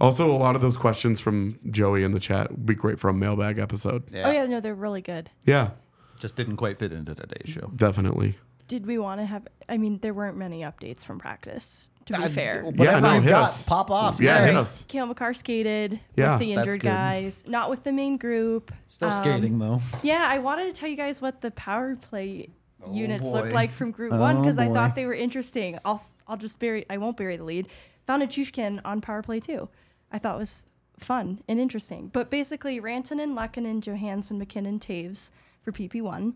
Also, 0.00 0.30
a 0.30 0.36
lot 0.36 0.56
of 0.56 0.60
those 0.62 0.76
questions 0.76 1.20
from 1.20 1.58
Joey 1.70 2.02
in 2.02 2.12
the 2.12 2.20
chat 2.20 2.50
would 2.50 2.66
be 2.66 2.74
great 2.74 2.98
for 2.98 3.08
a 3.08 3.14
mailbag 3.14 3.58
episode. 3.58 4.02
Yeah. 4.12 4.28
Oh 4.28 4.32
yeah, 4.32 4.46
no, 4.46 4.60
they're 4.60 4.74
really 4.74 5.02
good. 5.02 5.30
Yeah, 5.44 5.70
Just 6.18 6.34
didn't 6.36 6.56
quite 6.56 6.78
fit 6.78 6.92
into 6.92 7.14
today's 7.14 7.48
show. 7.52 7.70
definitely. 7.76 8.36
Did 8.66 8.86
we 8.86 8.98
want 8.98 9.20
to 9.20 9.26
have? 9.26 9.46
I 9.68 9.76
mean, 9.78 9.98
there 9.98 10.12
weren't 10.14 10.36
many 10.36 10.62
updates 10.62 11.04
from 11.04 11.18
practice. 11.18 11.90
To 12.06 12.18
be 12.20 12.28
fair, 12.28 12.64
Yeah, 12.76 13.00
no, 13.00 13.14
you've 13.14 13.24
hit 13.24 13.30
got, 13.30 13.44
us. 13.44 13.62
pop 13.62 13.90
off. 13.90 14.20
Yeah, 14.20 14.40
Yay. 14.40 14.46
hit 14.48 14.56
us. 14.56 14.84
Cale 14.88 15.06
Makar 15.06 15.32
skated 15.32 16.00
Yeah, 16.16 16.32
with 16.32 16.40
the 16.40 16.52
injured 16.52 16.80
guys, 16.82 17.44
not 17.48 17.70
with 17.70 17.82
the 17.82 17.92
main 17.92 18.18
group. 18.18 18.72
Still 18.88 19.08
Um, 19.10 19.24
skating 19.24 19.58
though. 19.58 19.80
Yeah, 20.02 20.26
I 20.28 20.38
wanted 20.38 20.66
to 20.66 20.78
tell 20.78 20.88
you 20.88 20.96
guys 20.96 21.22
what 21.22 21.40
the 21.40 21.50
power 21.52 21.96
play 21.96 22.50
units 22.90 23.22
boy. 23.24 23.32
looked 23.40 23.52
like 23.54 23.70
from 23.70 23.90
Group 23.90 24.12
One 24.12 24.36
Oh, 24.36 24.40
because 24.40 24.58
I 24.58 24.68
thought 24.68 24.94
they 24.94 25.06
were 25.06 25.14
interesting. 25.14 25.78
I'll 25.84 25.94
s- 25.94 26.14
I'll 26.28 26.36
just 26.36 26.58
bury. 26.58 26.84
I 26.90 26.98
won't 26.98 27.16
bury 27.16 27.38
the 27.38 27.44
lead. 27.44 27.68
Found 28.06 28.22
a 28.22 28.26
Chushkin 28.26 28.82
on 28.84 29.00
power 29.00 29.22
play 29.22 29.40
too. 29.40 29.70
I 30.12 30.18
thought 30.18 30.38
was 30.38 30.66
fun 30.98 31.40
and 31.48 31.58
interesting. 31.58 32.10
But 32.12 32.28
basically, 32.28 32.78
Rantanen, 32.80 33.32
Lehkonen, 33.34 33.80
Johansen, 33.80 34.38
MacKinnon, 34.38 34.78
Toews 34.78 35.30
for 35.62 35.72
PP 35.72 36.02
one. 36.02 36.34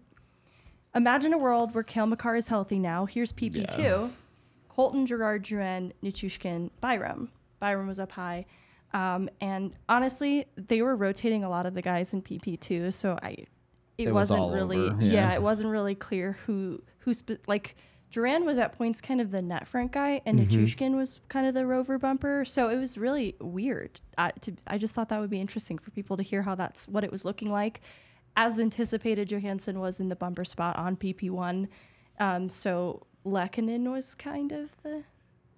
Imagine 0.94 1.34
a 1.34 1.38
world 1.38 1.74
where 1.74 1.84
Cale 1.84 2.06
Makar 2.06 2.36
is 2.36 2.48
healthy 2.48 2.78
now. 2.78 3.04
Here's 3.04 3.32
PP 3.32 3.66
two. 3.70 4.10
Colton, 4.78 5.06
Girard, 5.06 5.44
Drouin, 5.44 5.90
Nichushkin, 6.04 6.70
Byram. 6.80 7.32
Byram 7.58 7.88
was 7.88 7.98
up 7.98 8.12
high. 8.12 8.46
Um, 8.94 9.28
and 9.40 9.72
honestly, 9.88 10.46
they 10.56 10.82
were 10.82 10.94
rotating 10.94 11.42
a 11.42 11.50
lot 11.50 11.66
of 11.66 11.74
the 11.74 11.82
guys 11.82 12.12
in 12.14 12.22
PP 12.22 12.60
too, 12.60 12.92
so 12.92 13.18
I 13.20 13.30
it, 13.30 13.48
It 13.98 14.06
was 14.06 14.30
wasn't 14.30 14.38
all 14.38 14.52
really 14.52 14.86
yeah. 15.04 15.12
yeah. 15.12 15.34
it 15.34 15.42
wasn't 15.42 15.70
really 15.70 15.96
clear 15.96 16.38
who 16.46 16.80
who 17.00 17.12
spe- 17.12 17.42
like 17.48 17.74
Drouin 18.12 18.44
was 18.44 18.56
at 18.56 18.78
points 18.78 19.00
kind 19.00 19.20
of 19.20 19.32
the 19.32 19.42
net 19.42 19.66
front 19.66 19.90
guy, 19.90 20.20
and 20.24 20.38
Mm-hmm. 20.38 20.62
Nichushkin 20.64 20.94
was 20.96 21.20
kind 21.28 21.44
of 21.48 21.54
the 21.54 21.66
rover 21.66 21.98
bumper. 21.98 22.44
So 22.44 22.68
it 22.68 22.76
was 22.78 22.96
really 22.96 23.34
weird. 23.40 24.00
I, 24.16 24.30
to, 24.42 24.52
I 24.68 24.78
just 24.78 24.94
thought 24.94 25.08
that 25.08 25.18
would 25.20 25.28
be 25.28 25.40
interesting 25.40 25.76
for 25.78 25.90
people 25.90 26.16
to 26.16 26.22
hear 26.22 26.42
how 26.42 26.54
that's 26.54 26.86
what 26.86 27.02
it 27.02 27.10
was 27.10 27.24
looking 27.24 27.50
like. 27.50 27.80
As 28.36 28.60
anticipated, 28.60 29.28
Johansen 29.28 29.80
was 29.80 29.98
in 29.98 30.08
the 30.08 30.14
bumper 30.14 30.44
spot 30.44 30.76
on 30.76 30.96
PP1. 30.96 31.66
Um, 32.20 32.48
so 32.48 33.07
Lehkonen 33.28 33.90
was 33.90 34.14
kind 34.14 34.52
of 34.52 34.70
the 34.82 35.04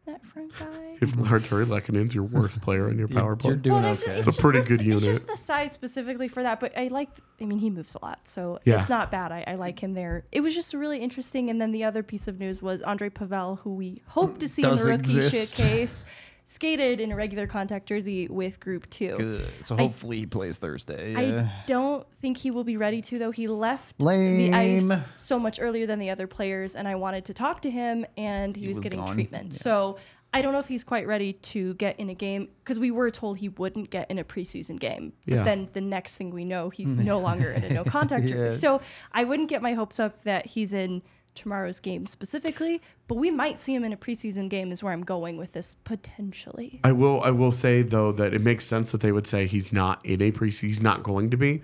net 0.07 0.25
front 0.25 0.53
guy. 0.59 0.97
If 1.01 1.15
Artturi 1.17 1.67
Lehkonen's 1.67 2.15
your 2.15 2.25
worst 2.25 2.61
player 2.63 2.89
in 2.91 2.99
your 2.99 3.07
power 3.09 3.37
play, 3.37 3.51
You're 3.51 3.57
doing 3.59 3.83
there's- 3.83 4.03
okay. 4.03 4.19
It's 4.19 4.27
a 4.27 4.31
just 4.31 4.41
pretty 4.41 4.61
the- 4.61 4.69
good 4.69 4.81
It's 4.81 4.85
unit. 5.03 5.03
just 5.03 5.27
the 5.27 5.37
size 5.37 5.73
specifically 5.73 6.27
for 6.29 6.43
that, 6.43 6.59
but 6.61 6.77
I 6.77 6.89
like. 6.89 7.11
I 7.41 7.45
mean, 7.47 7.59
he 7.59 7.71
moves 7.71 7.95
a 7.95 8.05
lot, 8.05 8.21
so 8.29 8.59
Yeah. 8.65 8.81
it's 8.81 8.89
not 8.91 9.11
bad. 9.11 9.33
I, 9.33 9.45
I 9.47 9.55
like 9.55 9.83
him 9.83 9.95
there. 9.95 10.25
It 10.33 10.41
was 10.43 10.55
just 10.55 10.75
really 10.75 10.99
interesting. 10.99 11.49
And 11.49 11.61
then 11.61 11.73
the 11.73 11.85
other 11.85 12.03
piece 12.03 12.29
of 12.29 12.39
news 12.39 12.61
was 12.61 12.83
Ondrej 12.83 13.15
Pavel, 13.15 13.57
who 13.57 13.75
we 13.75 14.03
hope 14.09 14.39
to 14.39 14.49
see 14.49 14.63
in 14.63 14.69
Does 14.69 14.83
the 14.85 14.91
rookie 14.91 15.17
exist. 15.17 15.57
showcase, 15.57 16.05
skated 16.51 17.01
in 17.01 17.13
a 17.13 17.17
regular 17.17 17.47
contact 17.47 17.87
jersey 17.87 18.27
with 18.29 18.59
Group 18.61 18.89
Two. 18.91 19.15
Good. 19.17 19.49
So 19.65 19.77
I- 19.77 19.79
hopefully 19.79 20.19
he 20.19 20.27
plays 20.27 20.59
Thursday. 20.59 21.15
I 21.15 21.51
don't 21.67 22.07
think 22.21 22.39
he 22.39 22.51
will 22.51 22.65
be 22.65 22.77
ready 22.77 23.01
to 23.03 23.19
though. 23.19 23.31
He 23.31 23.47
left 23.47 24.01
Lame. 24.01 24.51
the 24.51 24.53
ice 24.53 24.91
so 25.17 25.39
much 25.39 25.61
earlier 25.61 25.87
than 25.87 25.99
the 25.99 26.11
other 26.11 26.27
players, 26.27 26.75
and 26.75 26.89
I 26.89 26.97
wanted 26.97 27.25
to 27.27 27.35
talk 27.35 27.63
to 27.63 27.71
him, 27.71 28.05
and 28.17 28.57
he, 28.57 28.67
was, 28.67 28.77
was 28.79 28.81
getting 28.83 28.99
gone. 29.01 29.15
treatment. 29.15 29.55
So 29.55 29.97
I 30.33 30.43
don't 30.43 30.53
know 30.53 30.59
if 30.61 30.69
he's 30.69 30.85
quite 30.85 31.07
ready 31.07 31.33
to 31.33 31.75
get 31.75 31.99
in 31.99 32.09
a 32.09 32.15
game 32.15 32.49
because 32.63 32.79
we 32.79 32.91
were 32.91 33.11
told 33.11 33.39
he 33.39 33.49
wouldn't 33.49 33.91
get 33.91 34.11
in 34.11 34.19
a 34.19 34.25
preseason 34.25 34.79
game. 34.79 35.13
Yeah. 35.27 35.39
But 35.39 35.45
then 35.45 35.69
the 35.73 35.81
next 35.81 36.17
thing 36.17 36.31
we 36.31 36.45
know, 36.45 36.71
he's 36.71 36.95
no 37.13 37.19
longer 37.19 37.51
in 37.51 37.65
a 37.65 37.71
no 37.73 37.85
contact 37.85 38.25
Yeah. 38.29 38.35
jersey. 38.35 38.61
So 38.61 38.81
I 39.13 39.25
wouldn't 39.25 39.49
get 39.49 39.61
my 39.63 39.73
hopes 39.75 39.99
up 39.99 40.23
that 40.25 40.47
he's 40.47 40.73
in 40.73 41.03
tomorrow's 41.35 41.81
game 41.81 42.07
specifically, 42.07 42.81
but 43.09 43.16
we 43.16 43.31
might 43.31 43.59
see 43.59 43.74
him 43.74 43.85
in 43.85 43.93
a 43.93 43.97
preseason 43.97 44.48
game. 44.48 44.73
Is 44.73 44.82
where 44.82 44.93
I'm 44.93 45.05
going 45.05 45.36
with 45.36 45.52
this 45.52 45.74
potentially. 45.85 46.81
I 46.85 46.93
will. 46.93 47.23
I 47.23 47.31
will 47.31 47.52
say 47.52 47.82
though 47.82 48.12
that 48.12 48.35
it 48.35 48.40
makes 48.40 48.66
sense 48.66 48.93
that 48.93 49.01
they 49.01 49.12
would 49.12 49.27
say 49.27 49.47
he's 49.47 49.73
not 49.73 50.05
in 50.05 50.20
a 50.23 50.32
preseason. 50.32 50.69
He's 50.69 50.82
not 50.82 51.02
going 51.02 51.31
to 51.31 51.36
be, 51.36 51.62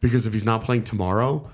because 0.00 0.26
if 0.26 0.32
he's 0.32 0.44
not 0.44 0.62
playing 0.62 0.84
tomorrow, 0.84 1.50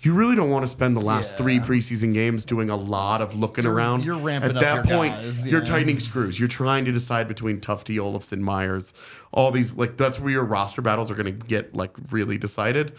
you 0.00 0.14
really 0.14 0.36
don't 0.36 0.50
want 0.50 0.64
to 0.64 0.68
spend 0.68 0.96
the 0.96 1.00
last 1.00 1.36
three 1.36 1.58
preseason 1.58 2.14
games 2.14 2.44
doing 2.44 2.70
a 2.70 2.76
lot 2.76 3.20
of 3.20 3.36
looking 3.36 3.66
around. 3.66 4.04
you're 4.04 4.16
ramping 4.16 4.50
At 4.50 4.56
up 4.56 4.62
that 4.62 4.74
your 4.74 4.98
point, 4.98 5.14
guys, 5.14 5.46
you're 5.46 5.64
tightening 5.64 5.98
screws. 5.98 6.38
You're 6.38 6.48
trying 6.48 6.84
to 6.84 6.92
decide 6.92 7.26
between 7.26 7.60
Tufte, 7.60 7.96
Olausson, 7.96 8.38
Meyers, 8.38 8.94
all 9.32 9.50
these. 9.50 9.76
Like 9.76 9.96
that's 9.96 10.20
where 10.20 10.30
your 10.30 10.44
roster 10.44 10.82
battles 10.82 11.10
are 11.10 11.14
going 11.14 11.26
to 11.26 11.46
get 11.46 11.74
like 11.74 11.90
really 12.10 12.38
decided. 12.38 12.92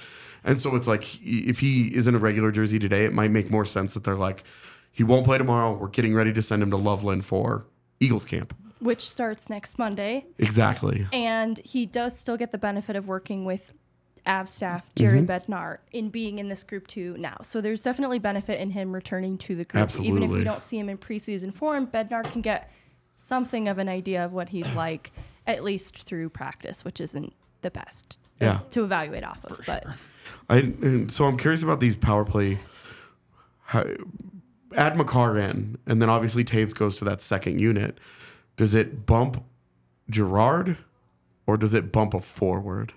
And 0.44 0.60
so 0.62 0.76
it's 0.76 0.88
like 0.88 1.06
if 1.22 1.60
he 1.60 1.88
is 1.88 2.08
in 2.08 2.16
a 2.16 2.20
regular 2.20 2.52
jersey 2.52 2.80
today, 2.80 3.06
it 3.06 3.14
might 3.14 3.32
make 3.32 3.50
more 3.52 3.66
sense 3.66 3.94
that 3.94 4.04
they're 4.04 4.16
like, 4.16 4.44
he 4.92 5.04
won't 5.04 5.26
play 5.26 5.38
tomorrow. 5.38 5.74
We're 5.74 5.88
getting 5.90 6.14
ready 6.14 6.34
to 6.34 6.42
send 6.42 6.64
him 6.64 6.72
to 6.72 6.78
Loveland 6.78 7.26
for 7.26 7.66
Eagles 8.00 8.26
camp. 8.26 8.56
Which 8.80 9.02
starts 9.10 9.50
next 9.50 9.78
Monday. 9.78 10.26
Exactly. 10.38 11.06
and 11.12 11.58
he 11.66 11.86
does 11.86 12.18
still 12.18 12.38
get 12.38 12.52
the 12.52 12.58
benefit 12.58 12.96
of 12.96 13.08
working 13.08 13.44
with 13.46 13.74
Av 14.28 14.48
staff 14.50 14.90
Jerry 14.96 15.22
Mm-hmm. 15.22 15.52
Bednar 15.52 15.78
in 15.92 16.10
being 16.10 16.40
in 16.40 16.50
this 16.50 16.64
group 16.64 16.88
two 16.88 17.16
now. 17.18 17.38
So 17.42 17.62
there's 17.62 17.82
definitely 17.84 18.20
benefit 18.20 18.60
in 18.60 18.72
him 18.72 18.94
returning 18.94 19.38
to 19.40 19.56
the 19.56 19.66
group. 19.66 19.90
Even 20.00 20.18
if 20.18 20.24
Absolutely. 20.24 20.38
we 20.40 20.44
don't 20.44 20.62
see 20.62 20.78
him 20.80 20.88
in 20.90 20.98
preseason 20.98 21.54
form, 21.54 21.88
Bednar 21.88 22.24
can 22.30 22.42
get 22.42 22.72
something 23.12 23.68
of 23.68 23.78
an 23.80 23.90
idea 23.90 24.24
of 24.24 24.32
what 24.34 24.50
he's 24.50 24.72
like, 24.86 25.12
at 25.48 25.64
least 25.64 25.98
through 26.04 26.30
practice, 26.30 26.86
which 26.86 27.00
isn't 27.02 27.34
the 27.62 27.72
best 27.72 28.18
Yeah. 28.40 28.60
to 28.72 28.84
evaluate 28.84 29.24
off 29.24 29.44
of. 29.46 29.60
But 29.66 29.86
I 30.50 30.58
and 30.58 31.12
so 31.12 31.26
I'm 31.26 31.38
curious 31.38 31.64
about 31.64 31.80
these 31.80 31.96
power 31.96 32.26
play. 32.26 32.60
How, 33.66 33.86
add 34.76 34.98
Makar 34.98 35.38
in, 35.38 35.78
and 35.86 36.02
then 36.02 36.10
obviously 36.10 36.44
Toews 36.44 36.74
goes 36.76 36.98
to 36.98 37.06
that 37.06 37.22
second 37.22 37.60
unit. 37.60 37.98
Does 38.58 38.74
it 38.74 39.06
bump 39.06 39.44
Girard, 40.10 40.78
or 41.48 41.56
does 41.58 41.74
it 41.74 41.92
bump 41.92 42.14
a 42.14 42.20
forward? 42.22 42.94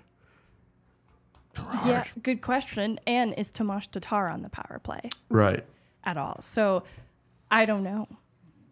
yeah, 1.85 2.05
good 2.23 2.41
question. 2.41 2.99
And 3.05 3.33
is 3.37 3.51
Tomas 3.51 3.85
Tatar 3.87 4.27
on 4.27 4.41
the 4.41 4.49
power 4.49 4.79
play 4.83 5.09
Right. 5.29 5.63
at 6.03 6.17
all? 6.17 6.41
So 6.41 6.83
I 7.51 7.65
don't 7.65 7.83
know. 7.83 8.07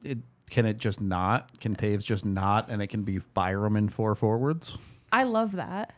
It, 0.03 0.17
can 0.49 0.65
it 0.65 0.77
just 0.77 0.99
not? 0.99 1.59
Can 1.59 1.75
Toews 1.75 2.03
just 2.03 2.25
not? 2.25 2.69
And 2.69 2.81
it 2.81 2.87
can 2.87 3.03
be 3.03 3.19
Byram 3.35 3.75
in 3.77 3.89
four 3.89 4.15
forwards? 4.15 4.77
I 5.11 5.23
love 5.23 5.51
that. 5.53 5.93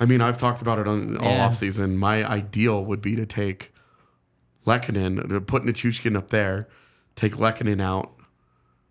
I 0.00 0.04
mean, 0.06 0.20
I've 0.20 0.38
talked 0.38 0.60
about 0.62 0.78
it 0.78 0.86
on 0.86 1.16
all 1.18 1.30
Yeah. 1.32 1.44
off 1.46 1.54
season. 1.56 1.96
My 1.98 2.24
ideal 2.28 2.84
would 2.84 3.00
be 3.00 3.16
to 3.16 3.26
take 3.26 3.72
Lehkonen, 4.66 5.28
to 5.30 5.40
put 5.40 5.62
Nichushkin 5.64 6.16
up 6.16 6.28
there, 6.28 6.68
take 7.16 7.34
Lehkonen 7.36 7.80
out, 7.80 8.12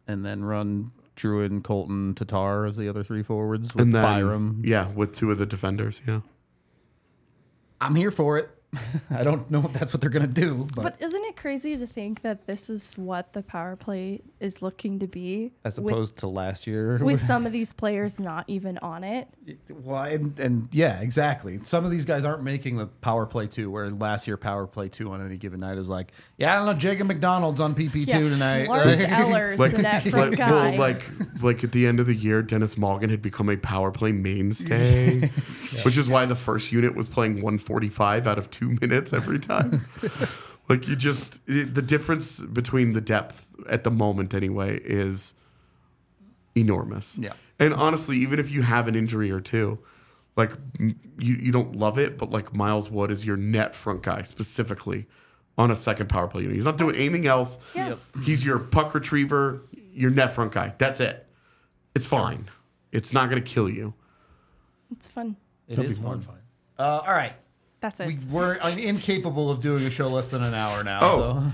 And 0.08 0.26
then 0.26 0.44
run 0.44 0.91
Drouin, 1.16 1.64
Colton, 1.64 2.14
Tatar 2.16 2.66
as 2.66 2.76
the 2.78 2.90
other 2.90 3.03
three 3.03 3.24
forwards 3.24 3.74
with 3.76 3.82
and 3.84 3.94
then 3.95 4.02
Byram. 4.03 4.62
yeah, 4.66 4.88
with 4.90 5.16
two 5.16 5.32
of 5.32 5.38
the 5.38 5.45
defenders. 5.45 6.02
Yeah. 6.08 6.22
I'm 7.80 7.95
here 7.95 8.12
for 8.12 8.38
it. 8.38 8.49
I 9.10 9.23
don't 9.23 9.49
know 9.52 9.64
if 9.65 9.73
that's 9.73 9.93
what 9.93 9.99
they're 10.02 10.10
going 10.10 10.27
to 10.27 10.41
do, 10.41 10.68
but, 10.76 10.84
But 10.84 11.02
isn't 11.02 11.23
it 11.26 11.35
crazy 11.35 11.77
to 11.77 11.85
think 11.85 12.22
that 12.22 12.48
this 12.48 12.69
is 12.69 12.93
what 12.98 13.34
the 13.34 13.43
power 13.43 13.76
play 13.76 14.22
is 14.39 14.61
looking 14.61 14.99
to 14.99 15.07
be? 15.07 15.52
as 15.65 15.80
with- 15.80 15.93
opposed 15.93 16.18
to 16.18 16.27
last 16.27 16.68
year. 16.68 16.98
with 16.98 17.22
some 17.26 17.45
of 17.45 17.52
these 17.52 17.73
players 17.73 18.19
not 18.19 18.45
even 18.48 18.77
on 18.80 19.03
it. 19.03 19.27
Well, 19.69 20.03
and, 20.03 20.39
and 20.39 20.69
yeah, 20.72 21.02
exactly. 21.02 21.60
Some 21.64 21.84
of 21.84 21.91
these 21.91 22.06
guys 22.06 22.23
aren't 22.23 22.43
making 22.43 22.77
the 22.77 22.88
power 22.88 23.26
play 23.26 23.48
two, 23.48 23.69
where 23.69 23.89
last 23.89 24.27
year 24.27 24.38
power 24.38 24.68
play 24.68 24.88
two 24.88 25.11
on 25.11 25.26
any 25.26 25.38
given 25.38 25.60
night 25.60 25.77
was 25.77 25.89
like, 25.89 26.11
yeah, 26.42 26.54
I 26.54 26.56
don't 26.58 26.66
know, 26.66 26.74
Jacob 26.74 27.06
MacDonald's 27.06 27.60
on 27.60 27.76
PP 27.76 28.12
two 28.12 28.30
tonight. 28.30 28.68
Lars 28.68 28.98
right? 28.98 29.12
Ellers, 29.12 29.60
the 29.72 29.78
net 29.78 30.02
front 30.02 30.32
like, 30.32 30.40
guy. 30.40 30.52
well, 30.52 30.76
like, 30.76 31.08
like 31.40 31.64
at 31.64 31.72
the 31.72 31.86
end 31.86 32.00
of 32.00 32.08
the 32.08 32.16
year, 32.16 32.42
Dennis 32.42 32.80
Morgan 32.80 33.12
had 33.12 33.22
become 33.22 33.48
a 33.48 33.58
power 33.58 33.92
play 33.92 34.12
mainstay, 34.12 35.28
which 35.84 35.98
is 35.98 36.10
why 36.10 36.26
the 36.26 36.36
first 36.36 36.72
unit 36.72 36.96
was 36.96 37.08
playing 37.08 37.36
145 37.36 38.26
out 38.26 38.40
of 38.40 38.50
two 38.50 38.76
minutes 38.82 39.14
every 39.14 39.40
time. 39.40 39.82
like 40.68 40.88
you 40.88 40.96
just 40.96 41.42
it, 41.46 41.76
the 41.76 41.82
difference 41.84 42.40
between 42.40 42.94
the 42.94 43.02
depth 43.02 43.48
at 43.70 43.84
the 43.84 43.92
moment, 43.92 44.34
anyway, 44.34 44.80
is 44.84 45.36
enormous. 46.56 47.20
Yeah. 47.20 47.34
and 47.60 47.72
honestly, 47.72 48.18
even 48.18 48.40
if 48.40 48.50
you 48.50 48.64
have 48.64 48.88
an 48.88 48.96
injury 48.96 49.32
or 49.32 49.42
two. 49.42 49.78
Like 50.38 50.52
m- 50.80 50.98
you, 51.20 51.36
you 51.36 51.52
don't 51.52 51.76
love 51.76 52.00
it, 52.00 52.18
but 52.18 52.32
like 52.32 52.56
Miles 52.56 52.90
Wood 52.90 53.12
is 53.12 53.26
your 53.26 53.36
net 53.36 53.76
front 53.76 54.02
guy 54.02 54.22
specifically 54.22 55.06
on 55.62 55.72
a 55.72 55.76
second 55.76 56.10
power 56.10 56.28
play 56.28 56.42
unit. 56.42 56.56
He's 56.56 56.66
not 56.66 56.78
doing 56.78 56.96
anything 56.96 57.28
else. 57.28 57.60
Yeah. 57.76 57.90
Yep. 57.90 58.00
He's 58.24 58.44
your 58.44 58.60
puck 58.60 58.94
retriever, 58.94 59.62
your 59.94 60.10
net 60.12 60.34
front 60.34 60.52
guy. 60.52 60.74
That's 60.78 61.00
it. 61.00 61.28
It's 61.96 62.08
fine. 62.08 62.50
It's 62.92 63.14
not 63.14 63.30
going 63.30 63.42
to 63.42 63.50
kill 63.50 63.70
you. 63.70 63.94
It's 64.92 65.08
fun. 65.08 65.38
It 65.68 65.80
is 65.80 66.00
fun. 66.00 66.26
Uh, 66.78 67.02
all 67.06 67.14
right. 67.14 67.34
That's 67.80 68.00
it. 68.00 68.08
We, 68.08 68.18
we're 68.30 68.56
incapable 68.56 69.50
of 69.50 69.62
doing 69.62 69.86
a 69.86 69.90
show 69.90 70.08
less 70.08 70.30
than 70.30 70.44
an 70.44 70.54
hour 70.54 70.84
now. 70.84 71.00
Oh. 71.02 71.18
so. 71.20 71.52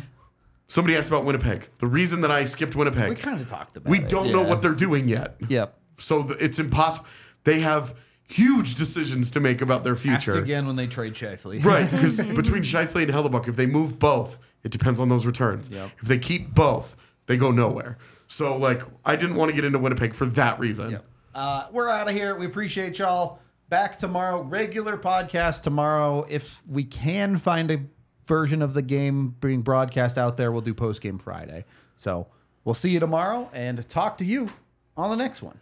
Somebody 0.69 0.97
asked 0.97 1.07
about 1.07 1.23
Winnipeg. 1.23 1.69
The 1.79 1.87
reason 1.87 2.21
that 2.21 2.31
I 2.31 2.43
skipped 2.45 2.75
Winnipeg, 2.75 3.09
We 3.09 3.15
kind 3.15 3.39
of 3.39 3.47
talked 3.47 3.77
about 3.77 3.89
we 3.89 3.99
it. 3.99 4.09
don't 4.09 4.31
know 4.33 4.43
what 4.43 4.61
they're 4.61 4.73
doing 4.73 5.07
yet. 5.07 5.35
Yep. 5.47 5.77
So 5.97 6.23
th- 6.23 6.37
it's 6.41 6.59
impossible. 6.59 7.07
They 7.45 7.61
have 7.61 7.95
huge 8.27 8.75
decisions 8.75 9.31
to 9.31 9.39
make 9.39 9.61
about 9.61 9.83
their 9.83 9.93
Ask 9.93 10.01
future. 10.01 10.35
again 10.35 10.67
when 10.67 10.75
they 10.75 10.87
trade 10.87 11.13
Scheifele. 11.13 11.63
Right, 11.63 11.89
because 11.89 12.17
between 12.35 12.63
Scheifele 12.63 13.03
and 13.03 13.11
Hellebuyck, 13.11 13.47
if 13.47 13.55
they 13.55 13.65
move 13.65 13.99
both, 13.99 14.39
it 14.63 14.71
depends 14.71 14.99
on 14.99 15.09
those 15.09 15.25
returns. 15.25 15.69
Yep. 15.69 15.91
If 16.01 16.07
they 16.07 16.19
keep 16.19 16.53
both, 16.53 16.95
they 17.27 17.37
go 17.37 17.51
nowhere. 17.51 17.97
So, 18.27 18.57
like, 18.57 18.83
I 19.05 19.15
didn't 19.15 19.35
want 19.37 19.49
to 19.49 19.55
get 19.55 19.63
into 19.63 19.79
Winnipeg 19.79 20.13
for 20.13 20.25
that 20.25 20.59
reason. 20.59 20.91
Yep. 20.91 21.05
Uh, 21.33 21.67
we're 21.71 21.87
out 21.89 22.09
of 22.09 22.13
here. 22.15 22.35
We 22.35 22.45
appreciate 22.45 22.99
y'all. 22.99 23.39
Back 23.69 23.97
tomorrow. 23.97 24.41
Regular 24.41 24.97
podcast 24.97 25.61
tomorrow. 25.61 26.25
If 26.29 26.61
we 26.69 26.83
can 26.83 27.37
find 27.37 27.69
a 27.71 27.79
version 28.25 28.61
of 28.61 28.73
the 28.73 28.81
game 28.81 29.35
being 29.39 29.61
broadcast 29.61 30.17
out 30.17 30.35
there, 30.37 30.51
we'll 30.51 30.61
do 30.61 30.73
post 30.73 31.01
game 31.01 31.17
Friday. 31.17 31.65
So 31.95 32.27
we'll 32.65 32.75
see 32.75 32.89
you 32.89 32.99
tomorrow 32.99 33.49
and 33.53 33.87
talk 33.87 34.17
to 34.17 34.25
you 34.25 34.49
on 34.97 35.09
the 35.09 35.15
next 35.15 35.41
one. 35.41 35.59